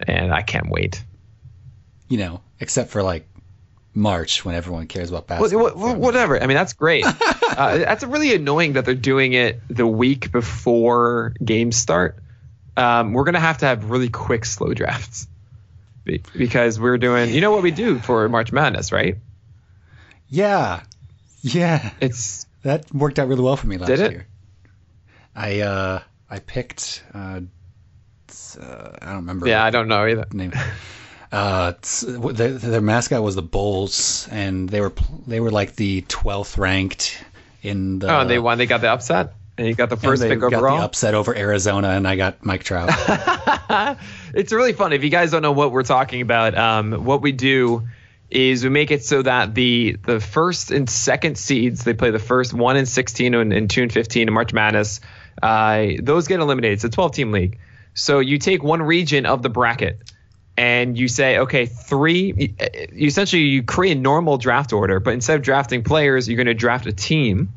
and 0.00 0.32
I 0.32 0.42
can't 0.42 0.68
wait. 0.70 1.02
you 2.08 2.18
know, 2.18 2.40
except 2.60 2.90
for 2.90 3.02
like 3.02 3.28
March 3.98 4.44
when 4.44 4.54
everyone 4.54 4.86
cares 4.86 5.10
about 5.10 5.26
basketball. 5.26 5.72
wha- 5.74 5.74
wha- 5.74 5.94
whatever. 5.98 6.40
I 6.42 6.46
mean, 6.46 6.56
that's 6.56 6.72
great. 6.72 7.04
uh, 7.06 7.78
that's 7.78 8.04
really 8.04 8.34
annoying 8.34 8.74
that 8.74 8.84
they're 8.84 8.94
doing 8.94 9.32
it 9.32 9.60
the 9.68 9.86
week 9.86 10.32
before 10.32 11.34
games 11.44 11.76
start. 11.76 12.16
Um, 12.76 13.12
we're 13.12 13.24
gonna 13.24 13.40
have 13.40 13.58
to 13.58 13.66
have 13.66 13.90
really 13.90 14.08
quick 14.08 14.44
slow 14.44 14.72
drafts 14.72 15.26
Be- 16.04 16.22
because 16.36 16.78
we're 16.78 16.96
doing. 16.98 17.34
You 17.34 17.40
know 17.40 17.50
what 17.50 17.62
we 17.62 17.72
do 17.72 17.98
for 17.98 18.28
March 18.28 18.52
Madness, 18.52 18.92
right? 18.92 19.16
yeah, 20.28 20.82
yeah, 21.40 21.90
It's 22.00 22.46
that 22.62 22.92
worked 22.94 23.18
out 23.18 23.28
really 23.28 23.42
well 23.42 23.56
for 23.56 23.66
me 23.66 23.78
last 23.78 23.88
Did 23.88 24.00
it? 24.00 24.12
year. 24.12 24.26
I 25.34 25.60
uh, 25.60 26.02
I 26.30 26.38
picked. 26.38 27.02
Uh, 27.14 27.40
uh, 28.60 28.90
I 29.02 29.06
don't 29.06 29.16
remember. 29.16 29.48
yeah. 29.48 29.64
I 29.64 29.70
don't 29.70 29.88
know 29.88 30.04
either. 30.06 30.26
name. 30.32 30.52
Uh, 31.30 31.72
their, 32.06 32.52
their 32.52 32.80
mascot 32.80 33.22
was 33.22 33.34
the 33.34 33.42
Bulls, 33.42 34.28
and 34.30 34.68
they 34.68 34.80
were 34.80 34.92
they 35.26 35.40
were 35.40 35.50
like 35.50 35.76
the 35.76 36.02
twelfth 36.02 36.56
ranked 36.56 37.22
in 37.62 37.98
the. 37.98 38.20
Oh, 38.20 38.26
they 38.26 38.38
won. 38.38 38.56
They 38.56 38.66
got 38.66 38.80
the 38.80 38.90
upset, 38.90 39.34
and 39.58 39.66
you 39.66 39.74
got 39.74 39.90
the 39.90 39.98
first 39.98 40.22
they 40.22 40.30
pick 40.30 40.40
got 40.40 40.54
overall. 40.54 40.78
the 40.78 40.84
upset 40.84 41.14
over 41.14 41.36
Arizona, 41.36 41.88
and 41.88 42.08
I 42.08 42.16
got 42.16 42.44
Mike 42.44 42.64
Trout. 42.64 42.88
it's 44.34 44.52
really 44.52 44.72
fun. 44.72 44.94
If 44.94 45.04
you 45.04 45.10
guys 45.10 45.30
don't 45.30 45.42
know 45.42 45.52
what 45.52 45.70
we're 45.70 45.82
talking 45.82 46.22
about, 46.22 46.56
um, 46.56 47.04
what 47.04 47.20
we 47.20 47.32
do 47.32 47.86
is 48.30 48.62
we 48.62 48.70
make 48.70 48.90
it 48.90 49.04
so 49.04 49.20
that 49.20 49.54
the 49.54 49.98
the 50.02 50.20
first 50.20 50.70
and 50.70 50.88
second 50.88 51.36
seeds 51.36 51.84
they 51.84 51.94
play 51.94 52.10
the 52.10 52.18
first 52.18 52.54
one 52.54 52.76
and 52.76 52.88
sixteen 52.88 53.34
and, 53.34 53.52
and 53.52 53.68
two 53.68 53.82
and 53.82 53.92
fifteen 53.92 54.28
in 54.28 54.34
March 54.34 54.54
Madness. 54.54 55.00
Uh, 55.42 55.88
those 56.02 56.26
get 56.26 56.40
eliminated. 56.40 56.76
It's 56.76 56.84
a 56.84 56.88
twelve 56.88 57.12
team 57.12 57.32
league. 57.32 57.58
So 57.92 58.20
you 58.20 58.38
take 58.38 58.62
one 58.62 58.80
region 58.80 59.26
of 59.26 59.42
the 59.42 59.50
bracket 59.50 60.00
and 60.58 60.98
you 60.98 61.06
say, 61.06 61.38
okay, 61.38 61.66
three. 61.66 62.34
You 62.36 62.54
uh, 62.60 62.66
essentially 62.92 63.42
you 63.42 63.62
create 63.62 63.96
a 63.96 64.00
normal 64.00 64.38
draft 64.38 64.72
order, 64.72 64.98
but 64.98 65.14
instead 65.14 65.36
of 65.36 65.42
drafting 65.42 65.84
players, 65.84 66.28
you're 66.28 66.36
going 66.36 66.48
to 66.48 66.54
draft 66.54 66.86
a 66.86 66.92
team. 66.92 67.52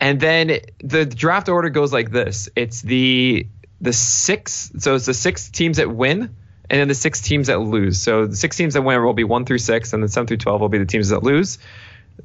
And 0.00 0.20
then 0.20 0.60
the 0.78 1.06
draft 1.06 1.48
order 1.48 1.70
goes 1.70 1.92
like 1.92 2.12
this: 2.12 2.48
it's 2.54 2.82
the 2.82 3.48
the 3.80 3.92
six, 3.92 4.70
so 4.78 4.94
it's 4.94 5.06
the 5.06 5.14
six 5.14 5.50
teams 5.50 5.78
that 5.78 5.90
win, 5.90 6.22
and 6.70 6.80
then 6.80 6.86
the 6.86 6.94
six 6.94 7.20
teams 7.20 7.48
that 7.48 7.60
lose. 7.60 8.00
So 8.00 8.26
the 8.26 8.36
six 8.36 8.56
teams 8.56 8.74
that 8.74 8.82
win 8.82 9.02
will 9.02 9.12
be 9.12 9.24
one 9.24 9.44
through 9.44 9.58
six, 9.58 9.92
and 9.92 10.00
then 10.00 10.08
seven 10.08 10.28
through 10.28 10.36
twelve 10.36 10.60
will 10.60 10.68
be 10.68 10.78
the 10.78 10.86
teams 10.86 11.08
that 11.08 11.24
lose. 11.24 11.58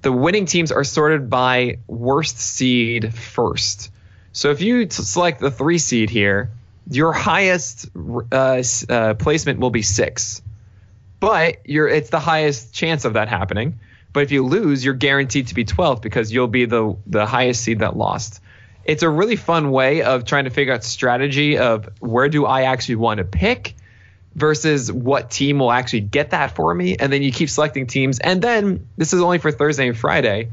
The 0.02 0.12
winning 0.12 0.46
teams 0.46 0.72
are 0.72 0.84
sorted 0.84 1.32
by 1.32 1.80
worst 1.88 2.38
seed 2.38 3.12
first. 3.16 3.92
So 4.34 4.52
if 4.52 4.62
you 4.62 4.88
select 4.92 5.40
the 5.40 5.50
three 5.50 5.80
seed 5.80 6.12
here, 6.12 6.52
your 6.90 7.14
highest 7.14 7.88
uh, 8.32 8.64
uh, 8.90 9.14
placement 9.16 9.60
will 9.60 9.70
be 9.70 9.82
six 9.82 10.42
but 11.20 11.58
you're 11.66 11.88
it's 11.88 12.10
the 12.10 12.20
highest 12.20 12.74
chance 12.74 13.06
of 13.06 13.14
that 13.14 13.28
happening. 13.28 13.80
But 14.12 14.24
if 14.24 14.32
you 14.32 14.44
lose, 14.44 14.84
you're 14.84 14.96
guaranteed 14.96 15.48
to 15.48 15.56
be 15.56 15.66
12th 15.66 16.02
because 16.02 16.32
you'll 16.32 16.48
be 16.48 16.66
the 16.66 16.96
the 17.06 17.26
highest 17.26 17.64
seed 17.64 17.80
that 17.80 17.96
lost. 17.96 18.42
It's 18.86 19.04
a 19.04 19.10
really 19.10 19.36
fun 19.36 19.72
way 19.72 20.02
of 20.02 20.26
trying 20.26 20.46
to 20.46 20.50
figure 20.50 20.74
out 20.74 20.84
strategy 20.84 21.58
of 21.58 21.90
where 22.00 22.30
do 22.30 22.46
I 22.46 22.64
actually 22.64 22.96
want 22.96 23.20
to 23.20 23.24
pick 23.24 23.76
versus 24.34 24.92
what 24.92 25.30
team 25.30 25.60
will 25.60 25.72
actually 25.72 26.02
get 26.02 26.32
that 26.32 26.56
for 26.56 26.74
me 26.74 26.96
and 26.98 27.12
then 27.12 27.22
you 27.22 27.32
keep 27.32 27.50
selecting 27.50 27.88
teams 27.88 28.20
and 28.20 28.42
then 28.42 28.88
this 28.96 29.12
is 29.12 29.22
only 29.22 29.38
for 29.40 29.52
Thursday 29.52 29.88
and 29.88 29.98
Friday. 29.98 30.50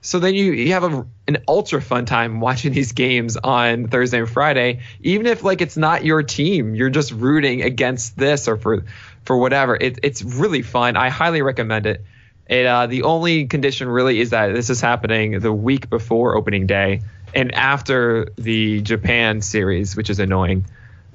So 0.00 0.20
then 0.20 0.34
you, 0.34 0.52
you 0.52 0.72
have 0.72 0.84
a, 0.84 1.06
an 1.26 1.38
ultra 1.48 1.82
fun 1.82 2.04
time 2.04 2.40
watching 2.40 2.72
these 2.72 2.92
games 2.92 3.36
on 3.36 3.88
Thursday 3.88 4.20
and 4.20 4.30
Friday, 4.30 4.80
even 5.00 5.26
if 5.26 5.42
like 5.42 5.60
it's 5.60 5.76
not 5.76 6.04
your 6.04 6.22
team, 6.22 6.74
you're 6.74 6.90
just 6.90 7.12
rooting 7.12 7.62
against 7.62 8.16
this 8.16 8.48
or 8.48 8.56
for 8.56 8.84
for 9.24 9.36
whatever. 9.36 9.76
It, 9.76 9.98
it's 10.02 10.22
really 10.22 10.62
fun. 10.62 10.96
I 10.96 11.10
highly 11.10 11.42
recommend 11.42 11.86
it. 11.86 12.04
It 12.46 12.64
uh, 12.64 12.86
the 12.86 13.02
only 13.02 13.46
condition 13.46 13.88
really 13.88 14.20
is 14.20 14.30
that 14.30 14.54
this 14.54 14.70
is 14.70 14.80
happening 14.80 15.40
the 15.40 15.52
week 15.52 15.90
before 15.90 16.36
opening 16.36 16.66
day 16.66 17.02
and 17.34 17.54
after 17.54 18.32
the 18.36 18.80
Japan 18.80 19.42
series, 19.42 19.96
which 19.96 20.10
is 20.10 20.18
annoying. 20.18 20.64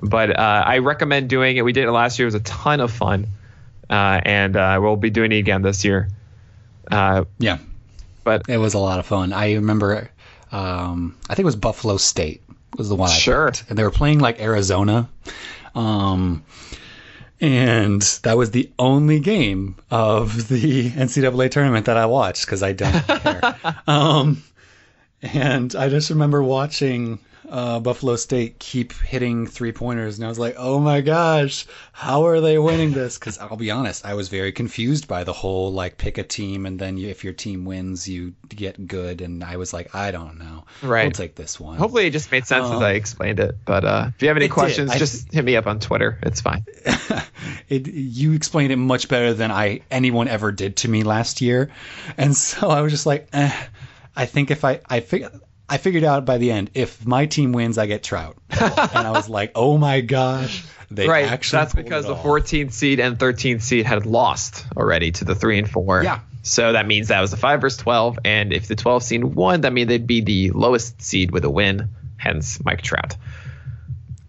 But 0.01 0.37
uh, 0.37 0.63
I 0.65 0.79
recommend 0.79 1.29
doing 1.29 1.57
it. 1.57 1.63
We 1.63 1.71
did 1.71 1.85
it 1.85 1.91
last 1.91 2.19
year. 2.19 2.27
It 2.27 2.33
was 2.33 2.35
a 2.35 2.39
ton 2.41 2.81
of 2.81 2.91
fun, 2.91 3.27
uh, 3.89 4.19
and 4.23 4.55
uh, 4.55 4.77
we'll 4.81 4.97
be 4.97 5.09
doing 5.09 5.31
it 5.31 5.37
again 5.37 5.61
this 5.61 5.85
year. 5.85 6.09
Uh, 6.91 7.23
yeah, 7.39 7.57
but 8.23 8.43
it 8.49 8.57
was 8.57 8.73
a 8.73 8.79
lot 8.79 8.99
of 8.99 9.05
fun. 9.05 9.33
I 9.33 9.53
remember, 9.53 10.09
um, 10.51 11.15
I 11.29 11.35
think 11.35 11.43
it 11.43 11.45
was 11.45 11.55
Buffalo 11.55 11.97
State 11.97 12.41
was 12.77 12.89
the 12.89 12.95
one 12.95 13.09
I 13.09 13.13
Sure. 13.13 13.51
picked. 13.51 13.69
and 13.69 13.77
they 13.77 13.83
were 13.83 13.91
playing 13.91 14.19
like 14.19 14.39
Arizona, 14.41 15.07
um, 15.75 16.43
and 17.41 18.01
that 18.23 18.37
was 18.37 18.51
the 18.51 18.69
only 18.79 19.19
game 19.19 19.75
of 19.91 20.47
the 20.47 20.89
NCAA 20.95 21.51
tournament 21.51 21.85
that 21.87 21.97
I 21.97 22.05
watched 22.05 22.45
because 22.45 22.63
I 22.63 22.73
don't 22.73 23.03
care. 23.05 23.55
Um, 23.87 24.41
and 25.21 25.75
I 25.75 25.89
just 25.89 26.09
remember 26.09 26.41
watching 26.43 27.19
uh, 27.53 27.79
Buffalo 27.79 28.15
State 28.15 28.57
keep 28.57 28.93
hitting 28.93 29.45
three 29.45 29.71
pointers, 29.71 30.17
and 30.17 30.25
I 30.25 30.27
was 30.27 30.39
like, 30.39 30.55
"Oh 30.57 30.79
my 30.79 31.01
gosh, 31.01 31.67
how 31.91 32.25
are 32.25 32.41
they 32.41 32.57
winning 32.57 32.93
this?" 32.93 33.19
Because 33.19 33.37
I'll 33.37 33.55
be 33.57 33.69
honest, 33.69 34.05
I 34.05 34.15
was 34.15 34.27
very 34.27 34.51
confused 34.51 35.07
by 35.07 35.23
the 35.23 35.33
whole 35.33 35.71
like 35.71 35.99
pick 35.99 36.17
a 36.17 36.23
team, 36.23 36.65
and 36.65 36.79
then 36.79 36.97
you, 36.97 37.09
if 37.09 37.23
your 37.23 37.33
team 37.33 37.63
wins, 37.63 38.09
you 38.09 38.33
get 38.49 38.87
good. 38.87 39.21
And 39.21 39.43
I 39.43 39.57
was 39.57 39.71
like, 39.71 39.93
I 39.93 40.09
don't 40.09 40.39
know. 40.39 40.65
Right. 40.81 41.03
We'll 41.03 41.11
take 41.11 41.35
this 41.35 41.59
one. 41.59 41.77
hopefully 41.77 42.07
it 42.07 42.11
just 42.11 42.31
made 42.31 42.47
sense 42.47 42.65
as 42.65 42.71
Um, 42.71 42.81
I 42.83 42.93
explained 42.93 43.39
it. 43.39 43.55
But 43.65 43.85
uh, 43.85 44.09
if 44.15 44.21
you 44.23 44.29
have 44.29 44.37
any 44.37 44.49
questions, 44.49 44.89
I- 44.89 44.97
just 44.97 45.31
hit 45.31 45.45
me 45.45 45.55
up 45.55 45.67
on 45.67 45.79
Twitter. 45.79 46.17
It's 46.23 46.41
fine. 46.41 46.65
it 47.69 47.87
you 47.87 48.33
explained 48.33 48.71
it 48.73 48.77
much 48.77 49.07
better 49.07 49.33
than 49.33 49.51
I 49.51 49.81
anyone 49.91 50.27
ever 50.27 50.51
did 50.51 50.77
to 50.77 50.89
me 50.89 51.03
last 51.03 51.39
year, 51.41 51.69
and 52.17 52.35
so 52.35 52.69
I 52.69 52.81
was 52.81 52.91
just 52.91 53.05
like, 53.05 53.27
eh, 53.31 53.53
I 54.15 54.25
think 54.25 54.49
if 54.49 54.65
I 54.65 54.81
I 54.89 54.99
fig- 55.01 55.27
I 55.69 55.77
figured 55.77 56.03
out 56.03 56.25
by 56.25 56.37
the 56.37 56.51
end 56.51 56.71
if 56.73 57.05
my 57.05 57.25
team 57.25 57.51
wins, 57.53 57.77
I 57.77 57.85
get 57.87 58.03
Trout, 58.03 58.37
and 58.49 58.61
I 59.07 59.11
was 59.11 59.29
like, 59.29 59.51
oh 59.55 59.77
my 59.77 60.01
gosh, 60.01 60.63
they 60.91 61.07
right. 61.07 61.25
actually 61.25 61.59
That's 61.59 61.73
because 61.73 62.05
the 62.05 62.15
14th 62.15 62.71
seed 62.73 62.99
and 62.99 63.17
13th 63.17 63.61
seed 63.61 63.85
had 63.85 64.05
lost 64.05 64.65
already 64.77 65.11
to 65.13 65.25
the 65.25 65.35
three 65.35 65.57
and 65.57 65.69
four. 65.69 66.03
Yeah. 66.03 66.19
So 66.43 66.73
that 66.73 66.85
means 66.87 67.07
that 67.07 67.21
was 67.21 67.31
the 67.31 67.37
five 67.37 67.61
versus 67.61 67.77
12, 67.79 68.19
and 68.25 68.51
if 68.51 68.67
the 68.67 68.75
12 68.75 69.03
seed 69.03 69.23
won, 69.23 69.61
that 69.61 69.71
means 69.71 69.87
they'd 69.87 70.05
be 70.05 70.19
the 70.21 70.51
lowest 70.51 71.01
seed 71.01 71.31
with 71.31 71.45
a 71.45 71.49
win. 71.49 71.89
Hence, 72.17 72.63
Mike 72.63 72.81
Trout. 72.81 73.15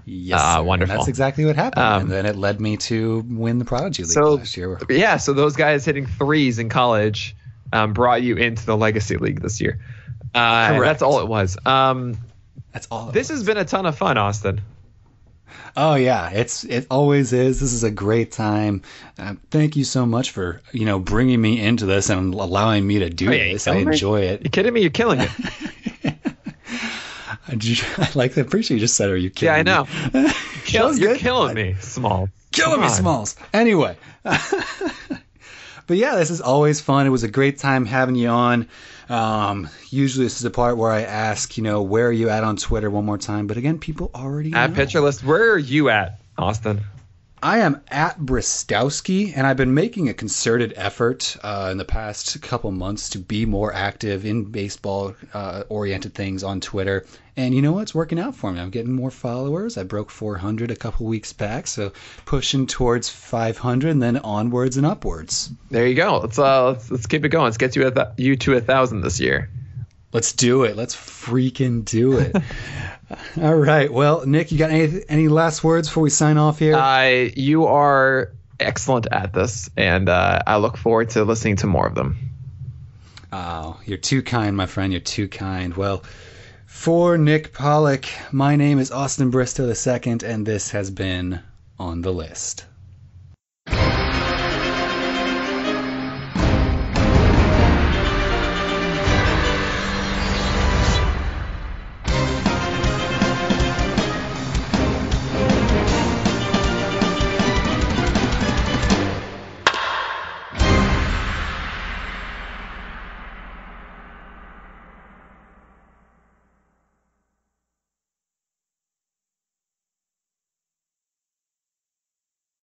Yes, 0.06 0.40
Uh, 0.40 0.52
sir. 0.54 0.58
And 0.58 0.66
wonderful. 0.68 0.96
That's 0.96 1.08
exactly 1.08 1.44
what 1.44 1.56
happened, 1.56 1.84
Um, 1.84 2.02
and 2.02 2.10
then 2.10 2.26
it 2.26 2.36
led 2.36 2.60
me 2.60 2.76
to 2.76 3.24
win 3.28 3.58
the 3.58 3.64
Prodigy 3.64 4.02
League 4.04 4.12
So- 4.12 4.34
last 4.34 4.56
year. 4.56 4.78
Yeah, 4.88 5.16
so 5.16 5.32
those 5.32 5.56
guys 5.56 5.84
hitting 5.84 6.06
threes 6.06 6.58
in 6.58 6.68
college 6.68 7.34
um, 7.72 7.92
brought 7.92 8.22
you 8.22 8.36
into 8.36 8.64
the 8.64 8.76
Legacy 8.76 9.16
League 9.16 9.40
this 9.42 9.60
year. 9.60 9.80
Uh, 10.34 10.80
that's 10.80 11.02
all 11.02 11.20
it 11.20 11.28
was. 11.28 11.56
Um, 11.64 12.16
That's 12.72 12.88
all. 12.90 13.08
it 13.10 13.12
this 13.12 13.30
was. 13.30 13.38
has 13.40 13.46
been 13.46 13.56
a 13.56 13.64
ton 13.64 13.86
of 13.86 13.96
fun, 13.96 14.18
Austin. 14.18 14.60
Oh 15.76 15.94
yeah, 15.94 16.30
it's 16.30 16.64
it 16.64 16.86
always 16.90 17.32
is. 17.32 17.60
This 17.60 17.72
is 17.72 17.84
a 17.84 17.90
great 17.90 18.32
time. 18.32 18.82
Uh, 19.18 19.34
thank 19.50 19.76
you 19.76 19.84
so 19.84 20.06
much 20.06 20.30
for 20.32 20.60
you 20.72 20.84
know 20.84 20.98
bringing 20.98 21.40
me 21.40 21.60
into 21.60 21.86
this 21.86 22.10
and 22.10 22.32
allowing 22.34 22.86
me 22.86 22.98
to 23.00 23.10
do 23.10 23.28
Oh, 23.28 23.32
yeah, 23.32 23.52
this. 23.52 23.66
I 23.68 23.72
killing 23.72 23.86
me? 23.88 23.92
enjoy 23.94 24.20
it. 24.22 24.42
You 24.44 24.50
kidding 24.50 24.72
me? 24.72 24.80
You're 24.82 24.90
killing 24.90 25.20
it. 25.20 25.30
I, 27.48 27.54
ju- 27.56 27.84
I 27.98 28.08
like 28.14 28.34
that. 28.34 28.50
Pretty 28.50 28.64
sure 28.64 28.76
you 28.76 28.80
just 28.80 28.96
said, 28.96 29.10
"Are 29.10 29.16
you 29.16 29.30
kidding?" 29.30 29.64
Me? 29.64 29.70
Yeah. 29.70 29.82
I 29.82 30.10
know. 30.22 30.22
me?" 30.28 30.32
Kill, 30.64 30.96
you're 30.96 31.12
good. 31.12 31.20
killing 31.20 31.54
me, 31.54 31.74
Small. 31.80 32.28
Killing 32.52 32.80
me, 32.80 32.88
Smalls. 32.88 33.36
Anyway. 33.52 33.96
But 35.86 35.98
yeah, 35.98 36.16
this 36.16 36.30
is 36.30 36.40
always 36.40 36.80
fun. 36.80 37.06
It 37.06 37.10
was 37.10 37.24
a 37.24 37.28
great 37.28 37.58
time 37.58 37.84
having 37.84 38.14
you 38.14 38.28
on. 38.28 38.68
Um, 39.08 39.68
usually, 39.90 40.26
this 40.26 40.36
is 40.36 40.42
the 40.42 40.50
part 40.50 40.76
where 40.76 40.90
I 40.90 41.02
ask, 41.02 41.56
you 41.56 41.62
know, 41.62 41.82
where 41.82 42.08
are 42.08 42.12
you 42.12 42.30
at 42.30 42.44
on 42.44 42.56
Twitter 42.56 42.90
one 42.90 43.04
more 43.04 43.18
time. 43.18 43.46
But 43.46 43.56
again, 43.56 43.78
people 43.78 44.10
already 44.14 44.52
At 44.54 44.74
know. 44.76 45.02
List, 45.02 45.24
where 45.24 45.52
are 45.52 45.58
you 45.58 45.90
at, 45.90 46.20
Austin? 46.38 46.80
I 47.42 47.58
am 47.58 47.82
at 47.88 48.18
Bristowski, 48.18 49.34
and 49.36 49.46
I've 49.46 49.58
been 49.58 49.74
making 49.74 50.08
a 50.08 50.14
concerted 50.14 50.72
effort 50.76 51.36
uh, 51.42 51.68
in 51.70 51.76
the 51.76 51.84
past 51.84 52.40
couple 52.40 52.70
months 52.70 53.10
to 53.10 53.18
be 53.18 53.44
more 53.44 53.70
active 53.70 54.24
in 54.24 54.44
baseball 54.44 55.14
uh, 55.34 55.64
oriented 55.68 56.14
things 56.14 56.42
on 56.42 56.62
Twitter. 56.62 57.04
And 57.36 57.52
you 57.52 57.62
know 57.62 57.72
what? 57.72 57.82
It's 57.82 57.94
working 57.94 58.20
out 58.20 58.36
for 58.36 58.52
me. 58.52 58.60
I'm 58.60 58.70
getting 58.70 58.92
more 58.92 59.10
followers. 59.10 59.76
I 59.76 59.82
broke 59.82 60.10
400 60.10 60.70
a 60.70 60.76
couple 60.76 61.06
weeks 61.06 61.32
back, 61.32 61.66
so 61.66 61.92
pushing 62.26 62.66
towards 62.66 63.08
500 63.08 63.90
and 63.90 64.02
then 64.02 64.18
onwards 64.18 64.76
and 64.76 64.86
upwards. 64.86 65.50
There 65.68 65.86
you 65.86 65.96
go. 65.96 66.18
Let's 66.18 66.38
uh, 66.38 66.66
let's, 66.66 66.90
let's 66.90 67.06
keep 67.06 67.24
it 67.24 67.30
going. 67.30 67.46
Let's 67.46 67.56
get 67.56 67.74
you 67.74 67.86
at 67.86 67.96
that 67.96 68.18
you 68.18 68.36
to 68.36 68.54
a 68.54 68.60
thousand 68.60 69.00
this 69.00 69.18
year. 69.18 69.50
Let's 70.12 70.32
do 70.32 70.62
it. 70.62 70.76
Let's 70.76 70.94
freaking 70.94 71.84
do 71.84 72.18
it. 72.18 72.36
All 73.42 73.56
right. 73.56 73.92
Well, 73.92 74.24
Nick, 74.24 74.52
you 74.52 74.58
got 74.58 74.70
any 74.70 75.02
any 75.08 75.26
last 75.26 75.64
words 75.64 75.88
before 75.88 76.04
we 76.04 76.10
sign 76.10 76.38
off 76.38 76.60
here? 76.60 76.76
Uh, 76.76 77.30
you 77.34 77.66
are 77.66 78.30
excellent 78.60 79.08
at 79.10 79.32
this, 79.32 79.68
and 79.76 80.08
uh, 80.08 80.40
I 80.46 80.58
look 80.58 80.76
forward 80.76 81.10
to 81.10 81.24
listening 81.24 81.56
to 81.56 81.66
more 81.66 81.88
of 81.88 81.96
them. 81.96 82.30
Oh, 83.32 83.80
you're 83.84 83.98
too 83.98 84.22
kind, 84.22 84.56
my 84.56 84.66
friend. 84.66 84.92
You're 84.92 85.00
too 85.00 85.26
kind. 85.26 85.76
Well, 85.76 86.04
for 86.84 87.16
Nick 87.16 87.54
Pollack, 87.54 88.06
my 88.30 88.56
name 88.56 88.78
is 88.78 88.90
Austin 88.90 89.30
Bristow 89.30 89.66
II, 89.66 90.18
and 90.22 90.44
this 90.44 90.68
has 90.72 90.90
been 90.90 91.40
On 91.78 92.02
the 92.02 92.12
List. 92.12 92.66